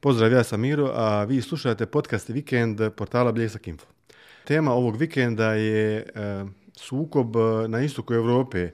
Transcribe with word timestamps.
Pozdrav, 0.00 0.32
ja 0.32 0.44
sam 0.44 0.60
Miro, 0.60 0.90
a 0.94 1.24
vi 1.24 1.42
slušate 1.42 1.86
podcast 1.86 2.28
Vikend 2.28 2.80
portala 2.96 3.32
Bljesak 3.32 3.68
Info. 3.68 3.86
Tema 4.44 4.72
ovog 4.72 4.96
vikenda 4.96 5.52
je 5.52 5.96
e, 5.98 6.04
sukob 6.76 7.36
e, 7.36 7.68
na 7.68 7.80
istoku 7.80 8.14
Evrope, 8.14 8.58
e, 8.58 8.70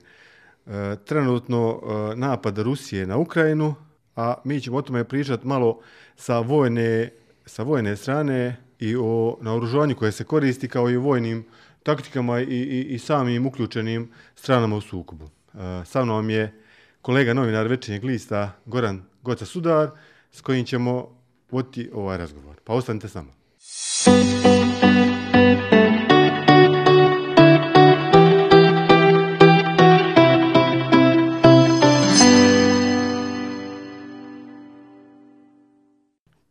trenutno 1.04 1.80
e, 1.82 2.16
napad 2.16 2.58
Rusije 2.58 3.06
na 3.06 3.16
Ukrajinu, 3.16 3.74
a 4.16 4.34
mi 4.44 4.60
ćemo 4.60 4.76
o 4.76 4.82
tome 4.82 5.04
pričati 5.04 5.46
malo 5.46 5.80
sa 6.16 6.38
vojne, 6.38 7.10
sa 7.46 7.62
vojne 7.62 7.96
strane 7.96 8.56
i 8.78 8.96
o 8.96 9.38
naoružovanju 9.40 9.96
koje 9.96 10.12
se 10.12 10.24
koristi 10.24 10.68
kao 10.68 10.90
i 10.90 10.96
vojnim 10.96 11.44
taktikama 11.82 12.40
i, 12.40 12.44
i, 12.44 12.86
i 12.94 12.98
samim 12.98 13.46
uključenim 13.46 14.12
stranama 14.34 14.76
u 14.76 14.80
sukobu. 14.80 15.24
E, 15.24 15.84
sa 15.84 16.04
mnom 16.04 16.30
je 16.30 16.52
kolega 17.02 17.34
novinar 17.34 17.66
Večernjeg 17.66 18.04
lista 18.04 18.52
Goran 18.66 19.02
Goca 19.22 19.46
Sudar, 19.46 19.90
s 20.34 20.40
kojim 20.40 20.64
ćemo 20.64 21.08
voditi 21.50 21.90
ovaj 21.94 22.18
razgovor. 22.18 22.56
Pa 22.64 22.72
ostanite 22.72 23.08
s 23.08 23.14
nama. 23.14 23.32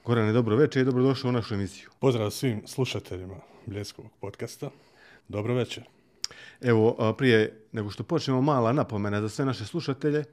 Gorane, 0.06 0.32
dobro 0.34 0.56
večer 0.56 0.82
i 0.82 0.86
dobrodošao 0.86 1.30
u 1.30 1.32
našu 1.32 1.54
emisiju. 1.54 1.90
Pozdrav 2.00 2.32
svim 2.32 2.62
slušateljima 2.68 3.36
Bljeskovog 3.66 4.12
podcasta. 4.20 4.70
Dobro 5.28 5.54
večer. 5.54 5.84
Evo, 6.62 7.14
prije 7.18 7.66
nego 7.72 7.90
što 7.90 8.04
počnemo, 8.04 8.42
mala 8.42 8.74
napomena 8.74 9.22
za 9.22 9.30
sve 9.30 9.46
naše 9.46 9.66
slušatelje. 9.66 10.24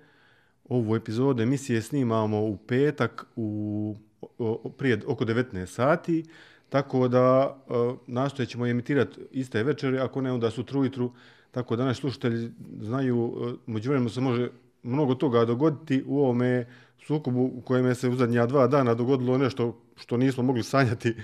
Ovu 0.70 0.96
epizodu 0.96 1.42
emisije 1.42 1.82
snimamo 1.82 2.40
u 2.40 2.56
petak 2.56 3.26
u, 3.36 3.96
o, 4.38 4.70
prije 4.78 5.00
oko 5.06 5.24
19 5.24 5.66
sati, 5.66 6.24
tako 6.68 7.08
da 7.08 7.56
e, 7.56 7.72
nastojat 7.72 8.06
nastojećemo 8.06 8.66
emitirati 8.66 9.20
iste 9.30 9.62
večeri, 9.62 9.98
ako 9.98 10.20
ne 10.20 10.32
onda 10.32 10.50
sutru 10.50 10.80
ujutru, 10.80 11.12
tako 11.50 11.76
da 11.76 11.84
naši 11.84 12.00
slušatelji 12.00 12.50
znaju, 12.80 13.32
e, 13.48 13.70
među 13.72 14.08
se 14.08 14.20
može 14.20 14.50
mnogo 14.82 15.14
toga 15.14 15.44
dogoditi 15.44 16.04
u 16.06 16.18
ovome 16.18 16.66
sukobu 17.06 17.50
u 17.54 17.60
kojem 17.60 17.94
se 17.94 18.08
u 18.08 18.16
zadnja 18.16 18.46
dva 18.46 18.66
dana 18.66 18.94
dogodilo 18.94 19.38
nešto 19.38 19.80
što 19.96 20.16
nismo 20.16 20.42
mogli 20.42 20.62
sanjati 20.62 21.14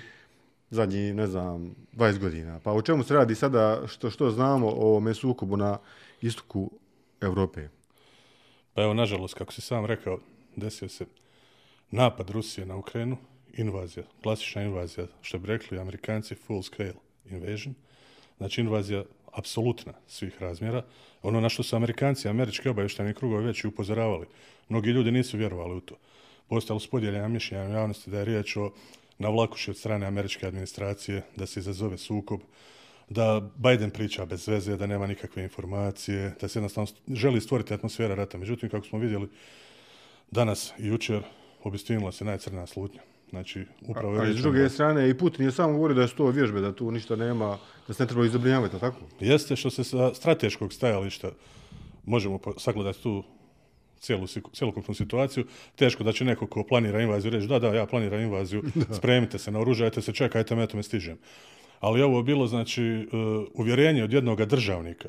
zadnji, 0.70 1.12
ne 1.12 1.26
znam, 1.26 1.74
20 1.92 2.18
godina. 2.18 2.60
Pa 2.60 2.72
o 2.72 2.82
čemu 2.82 3.02
se 3.04 3.14
radi 3.14 3.34
sada, 3.34 3.82
što, 3.86 4.10
što 4.10 4.30
znamo 4.30 4.66
o 4.66 4.88
ovome 4.88 5.14
sukobu 5.14 5.56
na 5.56 5.78
istoku 6.20 6.70
Evrope? 7.20 7.68
Pa 8.76 8.82
evo, 8.82 8.94
nažalost, 8.94 9.34
kako 9.34 9.52
si 9.52 9.60
sam 9.60 9.86
rekao, 9.86 10.18
desio 10.56 10.88
se 10.88 11.06
napad 11.90 12.30
Rusije 12.30 12.66
na 12.66 12.76
Ukrajinu, 12.76 13.16
invazija, 13.52 14.04
klasična 14.22 14.62
invazija, 14.62 15.06
što 15.22 15.38
bi 15.38 15.46
rekli 15.46 15.78
amerikanci, 15.78 16.34
full 16.34 16.62
scale 16.62 16.92
invasion, 17.30 17.74
znači 18.36 18.60
invazija 18.60 19.04
apsolutna 19.32 19.92
svih 20.06 20.42
razmjera, 20.42 20.84
ono 21.22 21.40
na 21.40 21.48
što 21.48 21.62
su 21.62 21.76
amerikanci, 21.76 22.28
američki 22.28 22.68
obavještani 22.68 23.14
krugovi 23.14 23.46
već 23.46 23.64
i 23.64 23.66
upozoravali. 23.66 24.26
Mnogi 24.68 24.90
ljudi 24.90 25.10
nisu 25.10 25.36
vjerovali 25.36 25.76
u 25.76 25.80
to. 25.80 25.94
Postalo 26.48 26.80
su 26.80 26.90
podijeljena 26.90 27.28
mišljenja 27.28 27.68
u 27.68 27.72
javnosti 27.72 28.10
da 28.10 28.18
je 28.18 28.24
riječ 28.24 28.56
o 28.56 28.72
navlakuši 29.18 29.70
od 29.70 29.76
strane 29.76 30.06
američke 30.06 30.46
administracije, 30.46 31.22
da 31.36 31.46
se 31.46 31.60
izazove 31.60 31.98
sukob, 31.98 32.40
da 33.08 33.50
Biden 33.56 33.90
priča 33.90 34.24
bez 34.24 34.48
veze, 34.48 34.76
da 34.76 34.86
nema 34.86 35.06
nikakve 35.06 35.42
informacije, 35.42 36.34
da 36.40 36.48
se 36.48 36.58
jednostavno 36.58 36.88
želi 37.08 37.40
stvoriti 37.40 37.74
atmosfera 37.74 38.14
rata. 38.14 38.38
Međutim, 38.38 38.68
kako 38.70 38.86
smo 38.86 38.98
vidjeli 38.98 39.28
danas 40.30 40.72
i 40.78 40.86
jučer, 40.86 41.22
obistinila 41.62 42.12
se 42.12 42.24
najcrna 42.24 42.66
slutnja. 42.66 43.00
Znači, 43.30 43.64
upravo 43.88 44.16
a, 44.16 44.22
a 44.22 44.32
s 44.32 44.36
druge 44.36 44.62
da... 44.62 44.68
strane, 44.68 45.10
i 45.10 45.18
Putin 45.18 45.44
je 45.44 45.52
samo 45.52 45.72
govorio 45.72 45.94
da 45.94 46.02
je 46.02 46.08
to 46.08 46.26
vježbe, 46.26 46.60
da 46.60 46.74
tu 46.74 46.90
ništa 46.90 47.16
nema, 47.16 47.58
da 47.88 47.94
se 47.94 48.02
ne 48.02 48.06
treba 48.06 48.26
izobrinjavati, 48.26 48.80
tako? 48.80 49.00
Jeste 49.20 49.56
što 49.56 49.70
se 49.70 49.84
sa 49.84 50.14
strateškog 50.14 50.72
stajališta 50.72 51.30
možemo 52.04 52.40
sagledati 52.58 53.02
tu 53.02 53.24
cijelu, 53.98 54.26
cijelokupnu 54.52 54.94
situaciju, 54.94 55.44
teško 55.76 56.04
da 56.04 56.12
će 56.12 56.24
neko 56.24 56.46
ko 56.46 56.64
planira 56.64 57.02
invaziju 57.02 57.30
reći 57.30 57.46
da, 57.46 57.58
da, 57.58 57.74
ja 57.74 57.86
planiram 57.86 58.20
invaziju, 58.20 58.62
da. 58.88 58.94
spremite 58.94 59.38
se, 59.38 59.50
naoružajte 59.50 60.02
se, 60.02 60.12
čekajte 60.12 60.54
me, 60.54 60.62
eto 60.62 60.76
me 60.76 60.82
stižem. 60.82 61.18
Ali 61.80 62.02
ovo 62.02 62.18
je 62.18 62.24
bilo, 62.24 62.46
znači, 62.46 63.08
uh, 63.12 63.46
uvjerenje 63.54 64.04
od 64.04 64.12
jednog 64.12 64.44
državnika, 64.44 65.08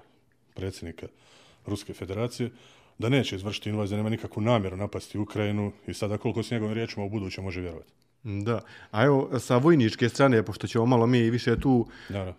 predsjednika 0.53 1.07
Ruske 1.65 1.93
federacije, 1.93 2.49
da 2.97 3.09
neće 3.09 3.35
izvršiti 3.35 3.69
invaziju, 3.69 3.97
nema 3.97 4.09
nikakvu 4.09 4.41
namjeru 4.41 4.77
napasti 4.77 5.17
Ukrajinu 5.17 5.71
i 5.87 5.93
sada 5.93 6.17
koliko 6.17 6.43
s 6.43 6.51
njegovim 6.51 6.73
riječima 6.73 7.05
u 7.05 7.09
buduće 7.09 7.41
može 7.41 7.61
vjerovati. 7.61 7.91
Da, 8.23 8.61
a 8.91 9.05
evo 9.05 9.39
sa 9.39 9.57
vojničke 9.57 10.09
strane, 10.09 10.43
pošto 10.43 10.67
ćemo 10.67 10.85
malo 10.85 11.07
mi 11.07 11.29
više 11.29 11.59
tu 11.59 11.87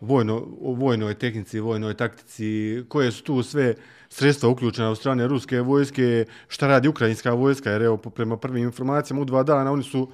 vojno, 0.00 0.46
vojnoj 0.60 1.14
tehnici, 1.14 1.60
vojnoj 1.60 1.94
taktici, 1.94 2.82
koje 2.88 3.12
su 3.12 3.22
tu 3.24 3.42
sve 3.42 3.74
sredstva 4.08 4.48
uključena 4.48 4.90
u 4.90 4.94
strane 4.94 5.28
ruske 5.28 5.60
vojske, 5.60 6.24
šta 6.48 6.66
radi 6.66 6.88
ukrajinska 6.88 7.32
vojska, 7.32 7.70
jer 7.70 7.82
evo 7.82 7.96
prema 7.96 8.36
prvim 8.36 8.64
informacijama 8.64 9.22
u 9.22 9.24
dva 9.24 9.42
dana 9.42 9.72
oni 9.72 9.82
su 9.82 10.08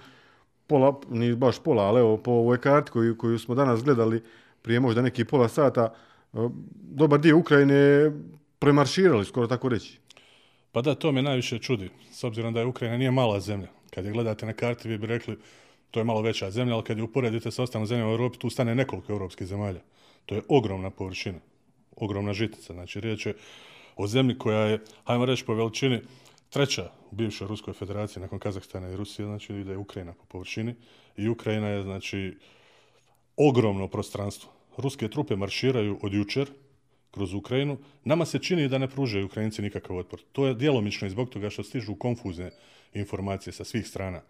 pola, 0.67 1.01
ni 1.11 1.35
baš 1.35 1.59
pola, 1.59 1.83
ali 1.83 2.01
evo 2.01 2.17
po 2.17 2.31
ovoj 2.31 2.61
karti 2.61 2.91
koju, 2.91 3.19
koju 3.19 3.39
smo 3.39 3.55
danas 3.55 3.85
gledali 3.85 4.23
prije 4.63 4.81
možda 4.81 5.03
neki 5.03 5.25
pola 5.25 5.49
sata, 5.49 5.95
e, 6.33 6.37
dobar 6.73 7.21
dio 7.21 7.39
Ukrajine 7.39 8.11
premarširali, 8.59 9.25
skoro 9.25 9.47
tako 9.47 9.69
reći. 9.69 9.99
Pa 10.73 10.83
da, 10.83 10.95
to 10.95 11.13
me 11.13 11.23
najviše 11.23 11.59
čudi, 11.59 11.91
s 12.13 12.25
obzirom 12.25 12.55
da 12.55 12.61
je 12.61 12.67
Ukrajina 12.67 12.99
nije 12.99 13.11
mala 13.11 13.41
zemlja. 13.41 13.69
Kad 13.95 14.05
je 14.05 14.13
gledate 14.13 14.47
na 14.47 14.53
karti, 14.53 14.89
vi 14.89 14.99
bi 14.99 15.07
rekli 15.07 15.39
to 15.95 16.01
je 16.01 16.05
malo 16.05 16.23
veća 16.23 16.51
zemlja, 16.51 16.75
ali 16.75 16.83
kad 16.85 16.99
je 16.99 17.03
uporedite 17.03 17.51
sa 17.51 17.63
ostalim 17.63 17.87
zemljama 17.87 18.11
u 18.11 18.13
Europi, 18.13 18.39
tu 18.39 18.51
stane 18.51 18.75
nekoliko 18.75 19.13
europskih 19.13 19.47
zemalja. 19.47 19.81
To 20.27 20.35
je 20.35 20.43
ogromna 20.49 20.91
površina, 20.91 21.39
ogromna 21.97 22.33
žitica. 22.33 22.73
Znači, 22.73 23.01
riječ 23.01 23.27
je 23.27 23.35
o 23.97 24.07
zemlji 24.07 24.39
koja 24.39 24.59
je, 24.59 24.79
hajmo 25.05 25.25
reći 25.25 25.45
po 25.45 25.55
veličini, 25.55 26.01
treća 26.55 26.91
u 27.11 27.15
bivšoj 27.15 27.49
Ruskoj 27.49 27.75
federaciji 27.75 28.21
nakon 28.21 28.39
Kazahstana 28.39 28.91
i 28.91 28.97
Rusije, 28.97 29.27
znači 29.27 29.55
ide 29.55 29.71
je 29.71 29.79
Ukrajina 29.79 30.13
po 30.13 30.25
površini. 30.25 30.75
I 31.17 31.29
Ukrajina 31.29 31.69
je, 31.69 31.83
znači, 31.83 32.37
ogromno 33.37 33.89
prostranstvo. 33.89 34.53
Ruske 34.77 35.09
trupe 35.09 35.37
marširaju 35.37 35.99
od 36.03 36.15
jučer 36.15 36.47
kroz 37.11 37.35
Ukrajinu. 37.35 37.79
Nama 38.05 38.25
se 38.25 38.39
čini 38.39 38.69
da 38.69 38.79
ne 38.79 38.89
pružaju 38.89 39.27
Ukrajinci 39.27 39.63
nikakav 39.63 39.97
otpor. 39.97 40.21
To 40.33 40.47
je 40.47 40.55
djelomično 40.55 41.07
i 41.07 41.11
zbog 41.11 41.31
toga 41.31 41.51
što 41.51 41.63
stižu 41.63 41.95
konfuzne 41.95 42.51
informacije 42.93 43.53
sa 43.53 43.65
svih 43.65 43.87
strana 43.87 44.23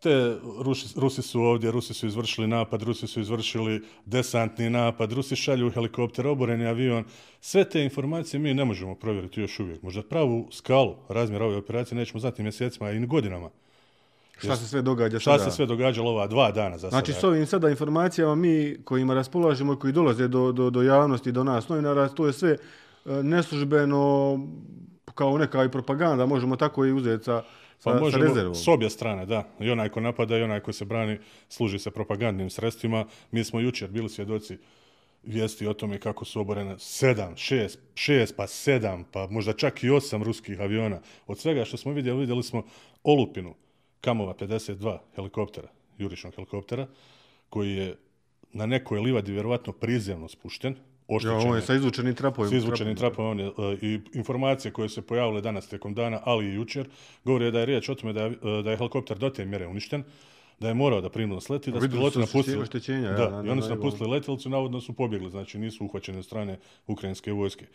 te 0.00 0.36
Rusi, 0.62 1.00
Rusi 1.00 1.22
su 1.22 1.40
ovdje, 1.40 1.70
Rusi 1.70 1.94
su 1.94 2.06
izvršili 2.06 2.46
napad, 2.46 2.82
Rusi 2.82 3.06
su 3.06 3.20
izvršili 3.20 3.82
desantni 4.04 4.70
napad, 4.70 5.12
Rusi 5.12 5.36
šalju 5.36 5.70
helikopter, 5.70 6.26
oboreni 6.26 6.66
avion. 6.66 7.04
Sve 7.40 7.64
te 7.64 7.84
informacije 7.84 8.40
mi 8.40 8.54
ne 8.54 8.64
možemo 8.64 8.94
provjeriti 8.94 9.40
još 9.40 9.60
uvijek. 9.60 9.82
Možda 9.82 10.02
pravu 10.02 10.48
skalu 10.52 10.94
razmjera 11.08 11.44
ove 11.44 11.56
operacije 11.56 11.98
nećemo 11.98 12.20
znati 12.20 12.42
mjesecima 12.42 12.90
i 12.90 13.06
godinama. 13.06 13.50
Šta 14.38 14.56
se 14.56 14.68
sve 14.68 14.82
događa 14.82 15.18
šta 15.18 15.30
sada? 15.30 15.42
Šta 15.42 15.50
se 15.50 15.56
sve 15.56 15.66
događalo 15.66 16.10
ova 16.10 16.26
dva 16.26 16.50
dana 16.50 16.78
za 16.78 16.88
Znači, 16.88 17.12
s 17.12 17.24
ovim 17.24 17.46
sada 17.46 17.70
informacijama 17.70 18.34
mi 18.34 18.76
kojima 18.84 19.14
raspolažemo 19.14 19.72
i 19.72 19.76
koji 19.76 19.92
dolaze 19.92 20.28
do, 20.28 20.52
do, 20.52 20.70
do 20.70 20.82
javnosti, 20.82 21.32
do 21.32 21.44
nas 21.44 21.68
novinara, 21.68 22.08
to 22.08 22.26
je 22.26 22.32
sve 22.32 22.50
e, 22.50 22.58
neslužbeno 23.22 24.38
kao 25.14 25.38
neka 25.38 25.64
i 25.64 25.70
propaganda, 25.70 26.26
možemo 26.26 26.56
tako 26.56 26.84
i 26.84 26.92
uzeti 26.92 27.24
sa 27.24 27.42
Pa 27.84 27.92
sa, 27.92 28.00
možemo, 28.00 28.22
sa 28.24 28.28
rezervom. 28.28 28.54
S 28.54 28.68
obje 28.68 28.90
strane, 28.90 29.26
da. 29.26 29.44
I 29.60 29.70
onaj 29.70 29.88
ko 29.88 30.00
napada 30.00 30.38
i 30.38 30.42
onaj 30.42 30.60
ko 30.60 30.72
se 30.72 30.84
brani 30.84 31.18
služi 31.48 31.78
se 31.78 31.90
propagandnim 31.90 32.50
sredstvima. 32.50 33.06
Mi 33.30 33.44
smo 33.44 33.60
jučer 33.60 33.90
bili 33.90 34.08
svjedoci 34.08 34.58
vijesti 35.22 35.66
o 35.66 35.74
tome 35.74 35.98
kako 35.98 36.24
su 36.24 36.40
oborene 36.40 36.78
sedam, 36.78 37.36
šest, 37.36 37.78
šest, 37.94 38.36
pa 38.36 38.46
sedam, 38.46 39.04
pa 39.12 39.26
možda 39.26 39.52
čak 39.52 39.84
i 39.84 39.90
osam 39.90 40.22
ruskih 40.22 40.60
aviona. 40.60 41.00
Od 41.26 41.38
svega 41.38 41.64
što 41.64 41.76
smo 41.76 41.92
vidjeli, 41.92 42.20
vidjeli 42.20 42.42
smo 42.42 42.62
olupinu 43.02 43.54
Kamova 44.00 44.34
52 44.34 44.98
helikoptera, 45.14 45.68
jurišnog 45.98 46.34
helikoptera, 46.34 46.86
koji 47.48 47.72
je 47.72 47.96
na 48.52 48.66
nekoj 48.66 49.00
livadi 49.00 49.32
vjerovatno 49.32 49.72
prizemno 49.72 50.28
spušten, 50.28 50.76
oštećene. 51.08 51.42
Ja, 51.42 51.50
on 51.50 51.56
je 51.56 51.62
sa 51.62 51.74
izvučenim 51.74 52.14
trapovima. 52.14 52.50
Sa 52.50 52.56
izvučenim 52.56 52.96
trapovima. 52.96 53.50
Uh, 53.56 53.82
I 53.82 54.00
informacije 54.14 54.72
koje 54.72 54.88
se 54.88 55.02
pojavile 55.02 55.40
danas 55.40 55.68
tijekom 55.68 55.94
dana, 55.94 56.20
ali 56.24 56.46
i 56.46 56.54
jučer, 56.54 56.88
govore 57.24 57.50
da 57.50 57.60
je 57.60 57.66
riječ 57.66 57.88
o 57.88 57.94
tome 57.94 58.12
da 58.12 58.22
je, 58.22 58.28
uh, 58.28 58.64
da 58.64 58.70
je 58.70 58.76
helikopter 58.76 59.18
do 59.18 59.30
te 59.30 59.44
mjere 59.44 59.66
uništen, 59.66 60.04
da 60.60 60.68
je 60.68 60.74
morao 60.74 61.00
da 61.00 61.10
primno 61.10 61.40
sleti, 61.40 61.72
da 61.72 61.80
su 61.80 61.90
piloti 61.90 62.18
napustili. 62.18 62.62
Oštećenja, 62.62 63.12
da, 63.12 63.22
ja, 63.22 63.42
i 63.46 63.48
oni 63.48 63.62
su 63.62 63.68
napustili 63.68 64.10
letjelicu, 64.10 64.48
navodno 64.48 64.80
su 64.80 64.92
pobjegli, 64.92 65.30
znači 65.30 65.58
nisu 65.58 65.84
uhvaćeni 65.84 66.18
od 66.18 66.24
strane 66.24 66.58
ukrajinske 66.86 67.32
vojske. 67.32 67.66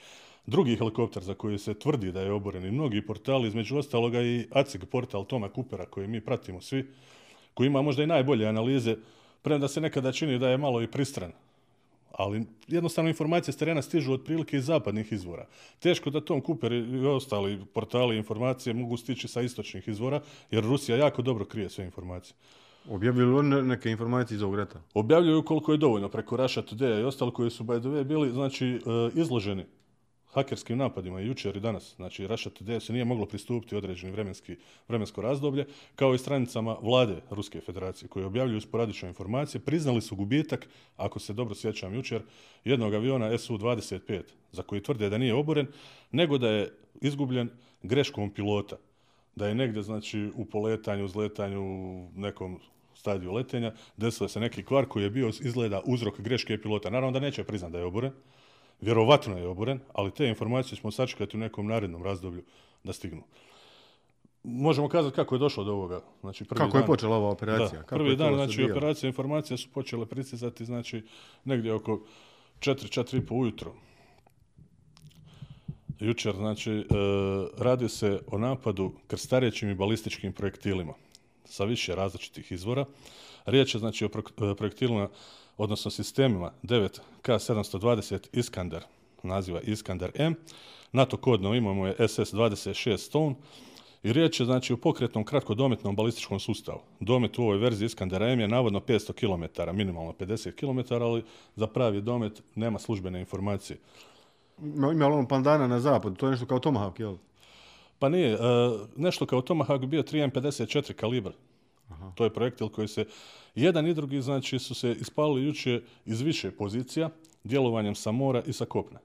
Drugi 0.46 0.76
helikopter 0.76 1.24
za 1.24 1.34
koji 1.34 1.58
se 1.58 1.74
tvrdi 1.74 2.12
da 2.12 2.22
je 2.22 2.32
oboren 2.32 2.66
i 2.66 2.72
mnogi 2.72 3.06
portali, 3.06 3.48
između 3.48 3.78
ostaloga 3.78 4.22
i 4.22 4.48
ACIG 4.52 4.86
portal 4.86 5.26
Toma 5.26 5.50
Kupera 5.50 5.86
koji 5.86 6.08
mi 6.08 6.22
pratimo 6.22 6.62
svi, 6.62 6.88
koji 7.54 7.68
ima 7.68 7.82
možda 7.82 8.04
i 8.04 8.08
najbolje 8.08 8.48
analize, 8.48 8.96
premda 9.42 9.68
se 9.68 9.82
nekada 9.82 10.12
čini 10.12 10.40
da 10.40 10.50
je 10.50 10.58
malo 10.58 10.82
i 10.82 10.88
pristran 10.88 11.32
ali 12.12 12.46
jednostavno 12.68 13.10
informacije 13.10 13.54
s 13.54 13.58
terena 13.58 13.82
stižu 13.82 14.14
otprilike 14.14 14.58
iz 14.58 14.66
zapadnih 14.66 15.12
izvora. 15.12 15.46
Teško 15.80 16.10
da 16.10 16.22
Tom 16.22 16.42
Cooper 16.42 16.72
i 16.72 17.06
ostali 17.06 17.66
portali 17.74 18.18
informacije 18.18 18.74
mogu 18.74 18.98
stići 18.98 19.28
sa 19.28 19.42
istočnih 19.42 19.88
izvora, 19.88 20.22
jer 20.52 20.64
Rusija 20.64 20.98
jako 20.98 21.22
dobro 21.22 21.46
krije 21.46 21.70
sve 21.70 21.86
informacije. 21.86 22.36
Objavljuju 22.90 23.38
li 23.38 23.64
neke 23.64 23.92
informacije 23.92 24.36
iz 24.36 24.42
ovog 24.42 24.56
rata? 24.56 24.82
Objavljuju 24.94 25.44
koliko 25.44 25.72
je 25.72 25.78
dovoljno 25.78 26.10
preko 26.10 26.38
Russia 26.38 26.64
Today 26.64 27.02
i 27.02 27.04
ostali 27.04 27.32
koji 27.32 27.50
su 27.50 27.64
by 27.64 27.80
the 27.80 27.90
way 27.90 28.04
bili 28.04 28.32
znači, 28.32 28.68
e, 28.68 28.80
izloženi 29.16 29.66
hakerskim 30.34 30.78
napadima 30.78 31.22
i 31.22 31.28
jučer 31.28 31.58
i 31.58 31.60
danas. 31.60 31.96
Znači, 31.96 32.28
Russia 32.28 32.52
Today 32.52 32.80
se 32.80 32.94
nije 32.94 33.06
moglo 33.06 33.26
pristupiti 33.26 33.76
određeni 33.76 34.12
vremenski, 34.12 34.56
vremensko 34.88 35.22
razdoblje, 35.22 35.66
kao 35.96 36.14
i 36.14 36.18
stranicama 36.18 36.78
vlade 36.82 37.16
Ruske 37.30 37.62
federacije, 37.62 38.10
koje 38.10 38.26
objavljuju 38.26 38.62
sporadične 38.62 39.08
informacije. 39.08 39.62
Priznali 39.62 40.02
su 40.02 40.16
gubitak, 40.16 40.68
ako 40.98 41.20
se 41.20 41.34
dobro 41.34 41.56
sjećam 41.56 41.94
jučer, 41.94 42.22
jednog 42.66 42.94
aviona 42.94 43.38
Su-25, 43.38 44.22
za 44.52 44.64
koji 44.64 44.84
tvrde 44.84 45.10
da 45.10 45.18
nije 45.18 45.34
oboren, 45.34 45.68
nego 46.12 46.38
da 46.38 46.50
je 46.50 46.74
izgubljen 47.02 47.50
greškom 47.84 48.30
pilota. 48.34 48.78
Da 49.36 49.48
je 49.48 49.56
negde 49.56 49.82
znači, 49.82 50.32
u 50.36 50.46
poletanju, 50.46 51.06
uzletanju, 51.06 51.62
nekom 52.16 52.60
stadiju 52.94 53.34
letenja, 53.34 53.74
desilo 53.98 54.30
se 54.30 54.40
neki 54.40 54.64
kvar 54.64 54.86
koji 54.86 55.04
je 55.04 55.10
bio 55.10 55.30
izgleda 55.30 55.82
uzrok 55.86 56.20
greške 56.20 56.62
pilota. 56.62 56.90
Naravno 56.90 57.12
da 57.12 57.20
neće 57.20 57.44
priznati 57.44 57.72
da 57.72 57.80
je 57.80 57.86
oboren, 57.86 58.12
vjerovatno 58.82 59.38
je 59.38 59.48
oboren, 59.48 59.80
ali 59.94 60.12
te 60.12 60.28
informacije 60.28 60.78
smo 60.78 60.92
sačekati 60.92 61.38
u 61.38 61.40
nekom 61.40 61.68
narednom 61.68 62.04
razdoblju 62.04 62.44
da 62.84 62.94
stignu. 62.94 63.24
Možemo 64.44 64.90
kazati 64.90 65.16
kako 65.16 65.36
je 65.36 65.40
došlo 65.40 65.64
do 65.64 65.74
ovoga. 65.74 66.02
Znači, 66.22 66.46
prvi 66.46 66.58
kako 66.58 66.72
dan, 66.72 66.82
je 66.82 66.88
počela 66.88 67.18
ova 67.18 67.30
operacija? 67.30 67.80
Da, 67.80 67.86
kako 67.86 67.96
prvi 67.96 68.16
dan, 68.16 68.36
znači, 68.36 68.64
operacija 68.64 69.08
informacija 69.08 69.58
su 69.58 69.70
počele 69.74 70.06
pricizati, 70.06 70.66
znači, 70.66 71.04
negdje 71.46 71.74
oko 71.74 72.02
4-4,5 72.60 73.42
ujutro. 73.42 73.74
Jučer, 76.00 76.36
znači, 76.36 76.72
e, 76.72 76.84
radi 77.58 77.90
se 77.90 78.20
o 78.28 78.38
napadu 78.38 78.94
krstarećim 79.08 79.70
i 79.70 79.76
balističkim 79.76 80.34
projektilima 80.34 80.94
sa 81.46 81.64
više 81.64 81.96
različitih 81.96 82.52
izvora. 82.52 82.86
Riječ 83.46 83.76
je, 83.76 83.80
znači, 83.80 84.06
o 84.06 84.10
projektilima 84.56 85.10
odnosno 85.62 85.92
sistemima 85.92 86.52
9K720 86.64 88.28
Iskander, 88.34 88.84
naziva 89.24 89.60
Iskander 89.62 90.12
M. 90.16 90.36
NATO 90.92 91.18
kodno 91.18 91.56
imamo 91.56 91.88
je 91.88 91.96
SS-26 91.98 92.98
Stone 92.98 93.36
i 94.04 94.14
riječ 94.14 94.40
je 94.40 94.46
znači 94.46 94.74
o 94.74 94.78
pokretnom 94.78 95.24
kratkodometnom 95.24 95.96
balističkom 95.96 96.40
sustavu. 96.40 96.80
Domet 97.00 97.40
u 97.40 97.44
ovoj 97.44 97.58
verziji 97.58 97.86
Iskandera 97.86 98.30
M 98.30 98.40
je 98.40 98.48
navodno 98.48 98.80
500 98.80 99.14
km, 99.14 99.78
minimalno 99.78 100.14
50 100.20 100.52
km, 100.52 100.94
ali 100.94 101.24
za 101.56 101.68
pravi 101.68 102.02
domet 102.02 102.44
nema 102.56 102.80
službene 102.80 103.20
informacije. 103.20 103.78
Ima, 104.62 104.92
ima 104.92 105.08
on 105.08 105.28
pandana 105.28 105.68
na 105.68 105.80
zapad, 105.80 106.18
to 106.18 106.26
je 106.26 106.32
nešto 106.32 106.46
kao 106.46 106.60
Tomahawk, 106.60 107.00
jel? 107.00 107.16
Pa 108.00 108.10
nije, 108.10 108.34
e, 108.34 108.38
nešto 108.96 109.26
kao 109.26 109.42
Tomahawk 109.42 109.86
bio 109.86 110.02
3M54 110.02 110.94
kalibr. 110.94 111.32
Aha. 111.92 112.12
To 112.16 112.24
je 112.24 112.34
projektil 112.34 112.70
koji 112.70 112.88
se 112.88 113.06
jedan 113.56 113.88
i 113.88 113.94
drugi 113.94 114.22
znači 114.22 114.60
su 114.60 114.74
se 114.74 114.92
ispalili 114.92 115.46
juče 115.46 115.82
iz 116.06 116.22
više 116.22 116.52
pozicija 116.52 117.10
djelovanjem 117.44 117.96
sa 117.96 118.12
mora 118.12 118.44
i 118.46 118.54
sa 118.54 118.66
kopna. 118.66 119.00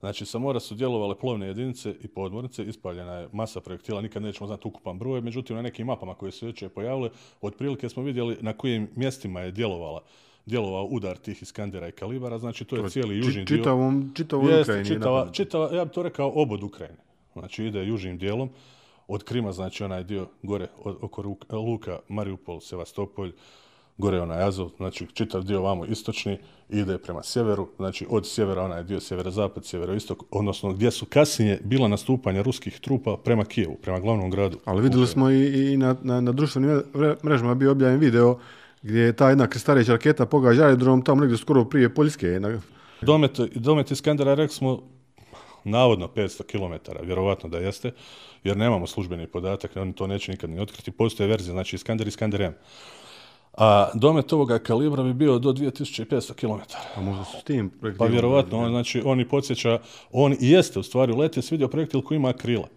Znači, 0.00 0.26
sa 0.26 0.38
mora 0.38 0.60
su 0.60 0.74
djelovale 0.74 1.14
plovne 1.18 1.46
jedinice 1.46 1.94
i 2.02 2.08
podmornice, 2.08 2.64
ispaljena 2.64 3.14
je 3.14 3.28
masa 3.32 3.60
projektila, 3.60 4.00
nikad 4.00 4.22
nećemo 4.22 4.46
znati 4.46 4.68
ukupan 4.68 4.98
broj, 4.98 5.20
međutim, 5.20 5.56
na 5.56 5.62
nekim 5.62 5.86
mapama 5.86 6.14
koje 6.14 6.32
su 6.32 6.46
juče 6.46 6.68
pojavile, 6.68 7.10
otprilike 7.40 7.88
smo 7.88 8.02
vidjeli 8.02 8.36
na 8.40 8.52
kojim 8.52 8.88
mjestima 8.96 9.40
je 9.40 9.50
djelovala 9.50 10.02
djelovao 10.46 10.84
udar 10.84 11.16
tih 11.16 11.42
Iskandera 11.42 11.88
i 11.88 11.92
Kalibara, 11.92 12.38
znači 12.38 12.64
to 12.64 12.76
je 12.76 12.82
to 12.82 12.88
cijeli 12.88 13.16
južni 13.16 13.44
dio. 13.44 13.56
Čitavom, 13.56 14.12
čitavom 14.16 14.46
Ukrajini. 14.60 14.88
Čitava, 14.88 15.28
čitava, 15.32 15.70
ja 15.72 15.84
bih 15.84 15.92
to 15.92 16.02
rekao 16.02 16.32
obod 16.34 16.62
Ukrajine. 16.62 16.98
Znači 17.32 17.64
ide 17.64 17.84
južnim 17.84 18.18
dijelom, 18.18 18.50
od 19.10 19.24
Krima, 19.24 19.52
znači 19.52 19.84
onaj 19.84 20.04
dio 20.04 20.26
gore 20.42 20.66
oko 20.84 21.22
Luka, 21.52 21.98
Mariupol, 22.08 22.60
Sevastopolj, 22.60 23.32
gore 23.98 24.20
onaj 24.20 24.42
Azov, 24.42 24.70
znači 24.76 25.06
čitav 25.14 25.42
dio 25.42 25.62
vamo 25.62 25.84
istočni 25.84 26.38
ide 26.68 26.98
prema 26.98 27.22
sjeveru, 27.22 27.68
znači 27.76 28.06
od 28.10 28.26
sjevera 28.26 28.62
onaj 28.62 28.84
dio 28.84 29.00
sjevero-zapad, 29.00 29.64
sjevero-istok, 29.64 30.24
odnosno 30.30 30.72
gdje 30.72 30.90
su 30.90 31.06
kasnije 31.06 31.60
bila 31.64 31.88
nastupanja 31.88 32.42
ruskih 32.42 32.80
trupa 32.80 33.16
prema 33.16 33.44
Kijevu, 33.44 33.76
prema 33.82 34.00
glavnom 34.00 34.30
gradu. 34.30 34.58
Ali 34.64 34.82
vidjeli 34.82 35.06
smo 35.06 35.30
i, 35.30 35.72
i 35.72 35.76
na, 35.76 35.96
na, 36.02 36.20
na 36.20 36.32
društvenim 36.32 36.82
mrežama 37.24 37.54
bio 37.54 37.70
objavljen 37.70 38.00
video 38.00 38.38
gdje 38.82 39.00
je 39.00 39.16
ta 39.16 39.28
jedna 39.28 39.46
krstareća 39.46 39.92
raketa 39.92 40.26
pogađa 40.26 40.64
aerodrom 40.64 41.02
tamo 41.02 41.20
negdje 41.20 41.38
skoro 41.38 41.64
prije 41.64 41.94
Poljske. 41.94 42.40
Domet, 43.02 43.40
domet 43.54 43.90
Iskandera, 43.90 44.34
rekli 44.34 44.54
smo, 44.54 44.82
navodno 45.64 46.08
500 46.16 46.42
km, 46.42 46.90
vjerovatno 47.06 47.48
da 47.48 47.58
jeste, 47.58 47.92
jer 48.44 48.56
nemamo 48.56 48.86
službeni 48.86 49.26
podatak, 49.26 49.76
oni 49.76 49.92
to 49.92 50.06
neće 50.06 50.32
nikad 50.32 50.50
ni 50.50 50.60
otkriti. 50.60 50.90
Postoje 50.90 51.28
verzija, 51.28 51.52
znači 51.52 51.76
Iskander 51.76 52.06
i 52.06 52.08
Iskander 52.08 52.42
M. 52.42 52.54
A 53.52 53.88
domet 53.94 54.32
ovoga 54.32 54.58
kalibra 54.58 55.02
bi 55.02 55.12
bio 55.12 55.38
do 55.38 55.52
2500 55.52 56.32
km. 56.32 56.60
A 56.96 57.00
možda 57.00 57.24
su 57.24 57.36
s 57.40 57.44
tim 57.44 57.70
Pa 57.98 58.04
vjerovatno, 58.04 58.58
on, 58.58 58.70
znači, 58.70 59.02
on 59.04 59.20
i 59.20 59.28
podsjeća, 59.28 59.78
on 60.12 60.32
i 60.32 60.36
jeste 60.50 60.78
u 60.78 60.82
stvari 60.82 61.12
u 61.12 61.16
leti, 61.16 61.40
vidio 61.50 61.68
projektil 61.68 62.02
koji 62.02 62.16
ima 62.16 62.32
krila. 62.32 62.68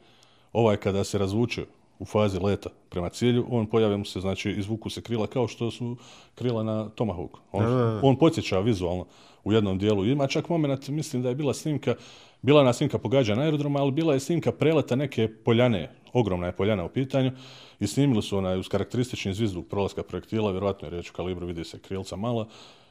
Ovaj 0.54 0.78
kada 0.78 1.04
se 1.04 1.18
razvuče 1.18 1.66
u 2.00 2.06
fazi 2.06 2.40
leta 2.40 2.70
prema 2.90 3.10
cilju, 3.10 3.46
on 3.50 3.66
pojavio 3.66 3.98
mu 3.98 4.06
se, 4.06 4.20
znači, 4.20 4.52
izvuku 4.52 4.90
se 4.90 5.02
krila 5.02 5.28
kao 5.28 5.48
što 5.48 5.72
su 5.72 5.98
krila 6.36 6.64
na 6.64 6.90
Tomahawk. 6.90 7.38
On, 7.52 7.64
da, 7.64 7.70
da, 7.70 7.76
da. 7.76 8.00
on 8.04 8.16
podsjeća 8.16 8.60
vizualno 8.60 9.06
u 9.44 9.54
jednom 9.54 9.78
dijelu. 9.78 10.06
Ima 10.06 10.28
čak 10.28 10.50
moment, 10.50 10.88
mislim 10.88 11.22
da 11.22 11.30
je 11.30 11.36
bila 11.36 11.54
snimka, 11.54 11.96
bila 12.44 12.60
je 12.60 12.66
na 12.66 12.74
snimka 12.74 12.98
pogađa 12.98 13.36
na 13.36 13.42
aerodroma, 13.42 13.80
ali 13.80 13.92
bila 13.92 14.14
je 14.14 14.20
snimka 14.20 14.52
preleta 14.52 14.96
neke 14.96 15.28
poljane, 15.28 15.92
ogromna 16.14 16.48
je 16.48 16.56
poljana 16.56 16.86
u 16.86 16.90
pitanju, 16.90 17.32
i 17.80 17.88
snimili 17.88 18.22
su 18.22 18.38
onaj 18.38 18.60
uz 18.60 18.68
karakteristični 18.68 19.34
zvizduk 19.34 19.68
prolaska 19.68 20.04
projektila, 20.04 20.52
vjerojatno 20.52 20.88
je 20.88 20.90
riječ 20.92 21.10
o 21.10 21.14
kalibru, 21.14 21.48
vidi 21.48 21.64
se 21.64 21.80
krilca 21.80 22.16
mala, 22.16 22.48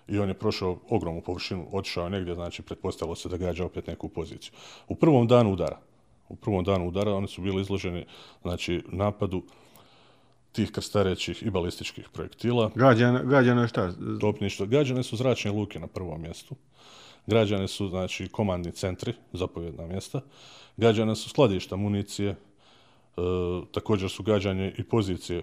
i 0.08 0.19
on 0.19 0.28
je 0.28 0.34
prošao 0.34 0.78
ogromnu 0.88 1.20
površinu, 1.20 1.66
otišao 1.72 2.08
negdje, 2.08 2.34
znači 2.34 2.62
pretpostavilo 2.62 3.14
se 3.14 3.28
da 3.28 3.37
gađa 3.37 3.64
opet 3.64 3.87
neku 3.87 4.08
poziciju. 4.08 4.52
U 4.88 4.94
prvom 4.94 5.26
danu 5.26 5.52
udara, 5.52 5.78
u 6.28 6.37
prvom 6.37 6.64
danu 6.64 6.88
udara 6.88 7.14
oni 7.14 7.28
su 7.28 7.43
bili 7.43 7.62
izloženi 7.62 8.04
znači, 8.43 8.82
napadu 8.88 9.43
tih 10.52 10.70
krstarećih 10.70 11.43
i 11.43 11.50
balističkih 11.50 12.08
projektila. 12.12 12.70
Gađane, 12.75 13.20
gađane 13.25 13.69
šta? 13.69 13.93
Topništvo. 14.20 14.66
Gađane 14.66 15.02
su 15.02 15.16
zračne 15.16 15.50
luke 15.50 15.81
na 15.81 15.87
prvom 15.87 16.22
mjestu. 16.22 16.54
Građane 17.27 17.69
su 17.69 17.89
znači 17.89 18.29
komandni 18.29 18.73
centri, 18.73 19.13
zapovjedna 19.33 19.87
mjesta. 19.87 20.21
Gađane 20.77 21.17
su 21.17 21.29
skladišta 21.29 21.77
municije, 21.77 22.31
e, 22.31 22.37
također 23.73 24.11
su 24.11 24.23
gađanje 24.23 24.75
i 24.79 24.85
pozicije, 24.85 25.43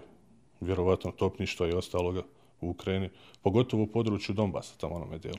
vjerovatno 0.60 1.10
topništva 1.10 1.68
i 1.68 1.72
ostaloga 1.72 2.22
u 2.60 2.70
Ukrajini, 2.70 3.10
pogotovo 3.42 3.82
u 3.82 3.86
području 3.86 4.34
Donbasa, 4.34 4.74
tamo 4.80 4.94
onome 4.94 5.18
dijelu. 5.18 5.38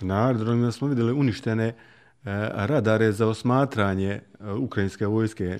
Na 0.00 0.26
aerodromima 0.26 0.72
smo 0.72 0.88
vidjeli 0.88 1.12
uništene 1.12 1.66
e, 1.66 1.74
radare 2.52 3.12
za 3.12 3.26
osmatranje 3.28 4.10
e, 4.10 4.52
ukrajinske 4.52 5.06
vojske. 5.06 5.58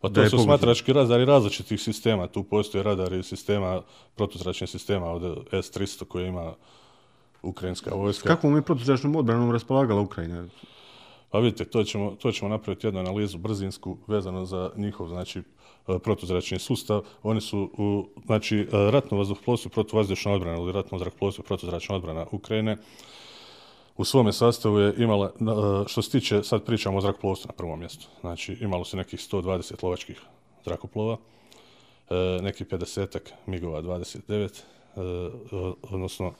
Pa 0.00 0.08
to 0.08 0.28
su 0.28 0.38
smatrački 0.38 0.92
radari 0.92 1.24
različitih 1.24 1.80
sistema. 1.80 2.26
Tu 2.26 2.42
postoje 2.42 2.82
radari 2.84 3.22
sistema, 3.22 3.82
protuzračnih 4.16 4.70
sistema 4.70 5.06
od 5.06 5.22
S-300 5.52 6.04
koje 6.04 6.28
ima 6.28 6.54
ukrajinska 7.42 7.94
vojska. 7.94 8.28
Kako 8.28 8.50
mi 8.50 8.62
protuzračnom 8.62 9.16
odbranom 9.16 9.50
raspolagala 9.50 10.00
Ukrajina? 10.00 10.48
Pa 11.32 11.38
vidite, 11.38 11.64
to 11.64 11.84
ćemo, 11.84 12.10
to 12.10 12.32
ćemo 12.32 12.48
napraviti 12.48 12.86
jednu 12.86 13.00
analizu 13.00 13.38
brzinsku 13.38 13.96
vezano 14.06 14.44
za 14.44 14.70
njihov 14.76 15.08
znači, 15.08 15.38
e, 15.38 15.98
protuzračni 15.98 16.58
sustav. 16.58 17.02
Oni 17.22 17.40
su, 17.40 17.70
u, 17.78 18.08
znači, 18.24 18.58
e, 18.58 18.66
ratno 18.90 19.18
vazduhoplovstvo 19.18 19.70
protuvazdušna 19.70 20.32
odbrana 20.32 20.58
ili 20.58 20.72
ratno 20.72 20.98
zrakoplovstvo 20.98 21.44
protuzračna 21.44 21.96
odbrana 21.96 22.26
Ukrajine 22.32 22.76
u 23.96 24.04
svome 24.04 24.32
sastavu 24.32 24.78
je 24.78 24.94
imala, 24.98 25.26
e, 25.26 25.32
što 25.86 26.02
se 26.02 26.10
tiče, 26.10 26.42
sad 26.42 26.64
pričamo 26.64 26.98
o 26.98 27.00
zrakoplovstvu 27.00 27.48
na 27.48 27.54
prvom 27.54 27.78
mjestu, 27.78 28.08
znači 28.20 28.56
imalo 28.60 28.84
se 28.84 28.96
nekih 28.96 29.20
120 29.20 29.84
lovačkih 29.84 30.20
zrakoplova, 30.64 31.16
neki 32.40 32.64
50-ak 32.64 33.32
MIG-ova 33.46 33.82
29, 33.82 34.62
Eh, 34.96 35.30
odnosno 35.82 36.32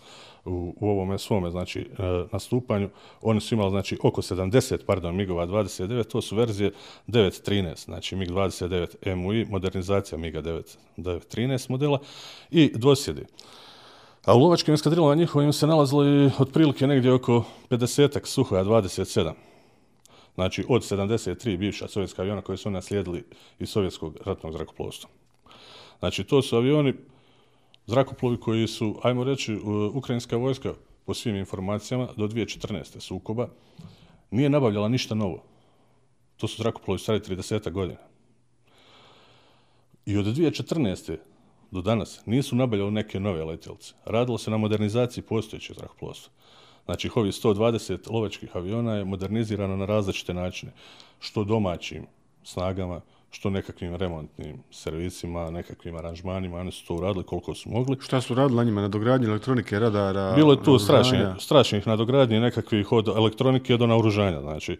u, 0.45 0.75
u 0.81 0.89
ovome 0.91 1.19
svome 1.19 1.51
znači 1.51 1.81
eh, 1.81 2.27
nastupanju 2.33 2.91
oni 3.23 3.41
su 3.41 3.55
imali 3.55 3.71
znači 3.71 3.99
oko 4.03 4.23
70 4.23 4.85
pardon 4.87 5.17
migova 5.17 5.47
29 5.47 6.05
to 6.05 6.21
su 6.21 6.37
verzije 6.37 6.73
913 7.09 7.85
znači 7.85 8.17
MIG 8.17 8.31
29 8.31 9.15
MUI 9.15 9.45
modernizacija 9.45 10.19
MIG-a 10.19 10.43
913 10.97 11.71
modela 11.71 11.99
i 12.51 12.73
dvosjedi 12.75 13.25
a 14.25 14.35
u 14.35 14.39
lovačkim 14.39 14.75
eskadrilama 14.75 15.15
njihovim 15.15 15.53
se 15.53 15.67
nalazilo 15.67 16.05
i 16.05 16.31
otprilike 16.39 16.87
negdje 16.87 17.13
oko 17.13 17.45
50-ak 17.71 18.27
Suhoja 18.27 18.65
27 18.65 19.33
znači 20.35 20.65
od 20.69 20.83
73 20.83 21.57
bivša 21.57 21.89
sovjetska 21.89 22.23
aviona 22.23 22.43
koje 22.43 22.57
su 22.57 22.71
naslijedili 22.71 23.25
iz 23.59 23.69
sovjetskog 23.69 24.17
ratnog 24.25 24.53
zrakoplovstva. 24.53 25.11
Znači, 26.03 26.25
to 26.25 26.43
su 26.43 26.57
avioni 26.57 26.95
zrakoplovi 27.87 28.41
koji 28.41 28.67
su, 28.67 29.01
ajmo 29.03 29.25
reći, 29.25 29.53
e, 29.53 29.57
ukrajinska 29.95 30.37
vojska 30.37 30.75
po 31.07 31.15
svim 31.15 31.37
informacijama, 31.37 32.09
do 32.17 32.29
2014. 32.29 33.01
sukoba, 33.01 33.49
nije 34.31 34.51
nabavljala 34.51 34.89
ništa 34.89 35.15
novo. 35.15 35.43
To 36.37 36.49
su 36.49 36.63
zrakoplovi 36.63 36.99
stari 36.99 37.21
30 37.21 37.71
godina. 37.71 38.01
I 40.07 40.17
od 40.17 40.25
2014. 40.25 41.17
do 41.71 41.83
danas 41.83 42.21
nisu 42.27 42.57
nabavljali 42.57 42.91
neke 42.91 43.21
nove 43.21 43.45
letjelce. 43.45 43.95
Radilo 44.05 44.39
se 44.39 44.51
na 44.51 44.57
modernizaciji 44.57 45.25
postojećeg 45.25 45.77
zrakoplovstva. 45.77 46.33
Znači, 46.85 47.11
ovi 47.15 47.31
120 47.31 48.11
lovačkih 48.11 48.57
aviona 48.57 48.95
je 48.95 49.05
modernizirano 49.05 49.77
na 49.77 49.87
različite 49.87 50.35
načine, 50.35 50.73
što 51.21 51.45
domaćim 51.45 52.07
snagama, 52.45 53.01
što 53.35 53.51
nekakvim 53.51 53.95
remontnim 53.97 54.63
servisima, 54.71 55.51
nekakvim 55.51 55.97
aranžmanima, 55.97 56.59
oni 56.59 56.73
su 56.73 56.87
to 56.87 56.95
uradili 56.95 57.25
koliko 57.25 57.55
su 57.55 57.71
mogli. 57.71 57.97
Šta 58.01 58.21
su 58.21 58.35
radili 58.35 58.57
na 58.57 58.65
njima? 58.65 58.81
Nadogradnje 58.81 59.29
elektronike, 59.29 59.79
radara? 59.79 60.33
Bilo 60.37 60.53
je 60.53 60.63
tu 60.63 60.79
strašnih, 60.79 61.21
strašnih 61.39 61.87
nadogradnje 61.87 62.41
nekakvih 62.41 62.93
od 62.93 63.09
elektronike 63.09 63.77
do 63.77 63.87
naoružanja. 63.87 64.41
Znači, 64.41 64.73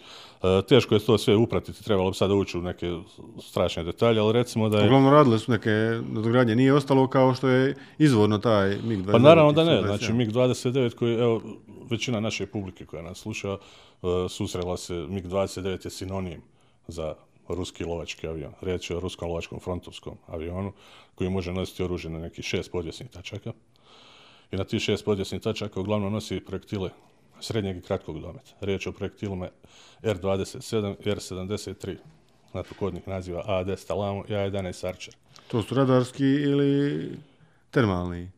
e, 0.43 0.63
teško 0.69 0.95
je 0.95 1.01
to 1.01 1.19
sve 1.19 1.37
upratiti, 1.37 1.85
trebalo 1.85 2.11
bi 2.11 2.17
sada 2.17 2.35
ući 2.35 2.59
u 2.59 2.63
neke 2.63 2.99
strašne 3.41 3.85
detalje, 3.85 4.21
ali 4.21 4.33
recimo 4.33 4.69
da 4.69 4.79
je... 4.79 4.85
Uglavnom 4.85 5.13
radile 5.13 5.39
su 5.39 5.53
neke 5.53 5.71
nadogradnje. 6.11 6.57
Nije 6.57 6.75
ostalo 6.75 7.07
kao 7.07 7.35
što 7.35 7.49
je 7.49 7.77
izvorno 7.99 8.39
taj 8.39 8.69
MiG-29. 8.69 9.13
Pa 9.13 9.19
naravno 9.19 9.53
da 9.53 9.65
ne, 9.65 9.73
127. 9.73 9.87
znači 9.87 10.13
MiG-29 10.13 10.95
koji, 10.95 11.15
evo, 11.15 11.43
većina 11.91 12.21
naše 12.21 12.47
publike 12.47 12.87
koja 12.87 13.03
nas 13.03 13.19
sluša, 13.19 13.53
e, 13.53 13.59
susrela 14.29 14.77
se, 14.77 14.95
MiG-29 14.95 15.85
je 15.85 15.91
sinonim 15.91 16.43
za 16.89 17.15
ruski 17.49 17.85
lovački 17.85 18.29
avion. 18.29 18.53
Riječ 18.61 18.91
je 18.91 18.97
o 18.97 19.01
ruskom 19.01 19.29
lovačkom 19.29 19.61
frontovskom 19.61 20.19
avionu 20.27 20.73
koji 21.15 21.31
može 21.31 21.53
nositi 21.53 21.83
oružje 21.83 22.11
na 22.11 22.19
nekih 22.19 22.45
šest 22.45 22.73
podvjesnih 22.73 23.11
tačaka. 23.11 23.53
I 24.51 24.57
na 24.57 24.65
tih 24.65 24.83
šest 24.83 25.05
podvjesnih 25.05 25.43
tačaka 25.43 25.81
uglavnom 25.81 26.13
nosi 26.13 26.41
projektile 26.41 26.91
srednjeg 27.41 27.77
i 27.77 27.83
kratkog 27.83 28.21
dometa. 28.21 28.51
Riječ 28.61 28.87
je 28.87 28.91
o 28.91 28.93
projektilima 28.93 29.49
R-27 30.03 30.95
i 31.07 31.11
R-73 31.11 31.97
znate 32.53 32.75
kodnih 32.79 33.09
naziva 33.09 33.43
AD 33.47 33.79
Stalamo 33.79 34.25
i 34.29 34.33
A11 34.33 34.89
Archer. 34.89 35.15
To 35.49 35.63
su 35.63 35.75
radarski 35.75 36.25
ili 36.25 37.11
termalni? 37.71 38.31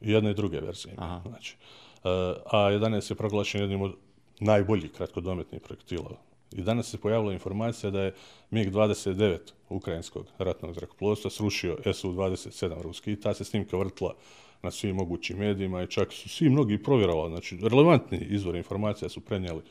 Jedne 0.00 0.30
i 0.30 0.34
druge 0.34 0.60
verzije. 0.60 0.94
Aha. 0.98 1.20
Znači, 1.26 1.56
e, 2.04 2.08
A11 2.52 3.10
je 3.10 3.16
proglašen 3.16 3.60
jednim 3.60 3.82
od 3.82 3.94
najboljih 4.40 4.92
kratkodometnih 4.92 5.60
projektila. 5.60 6.10
I 6.52 6.62
danas 6.62 6.90
se 6.90 6.98
pojavila 6.98 7.32
informacija 7.32 7.90
da 7.90 8.00
je 8.00 8.14
MiG-29 8.50 9.38
ukrajinskog 9.68 10.26
ratnog 10.38 10.74
zrakoplovstva 10.74 11.30
srušio 11.30 11.76
Su-27 11.94 12.82
ruski 12.82 13.12
i 13.12 13.20
ta 13.20 13.34
se 13.34 13.44
snimka 13.44 13.76
vrtla 13.76 14.14
na 14.62 14.70
svim 14.70 14.96
mogućim 14.96 15.38
medijima 15.38 15.82
i 15.82 15.86
čak 15.86 16.12
su 16.12 16.28
svi 16.28 16.48
mnogi 16.48 16.82
provjerovali, 16.82 17.30
znači 17.30 17.58
relevantni 17.62 18.18
izvori 18.30 18.58
informacija 18.58 19.08
su 19.08 19.20
prenijeli 19.20 19.62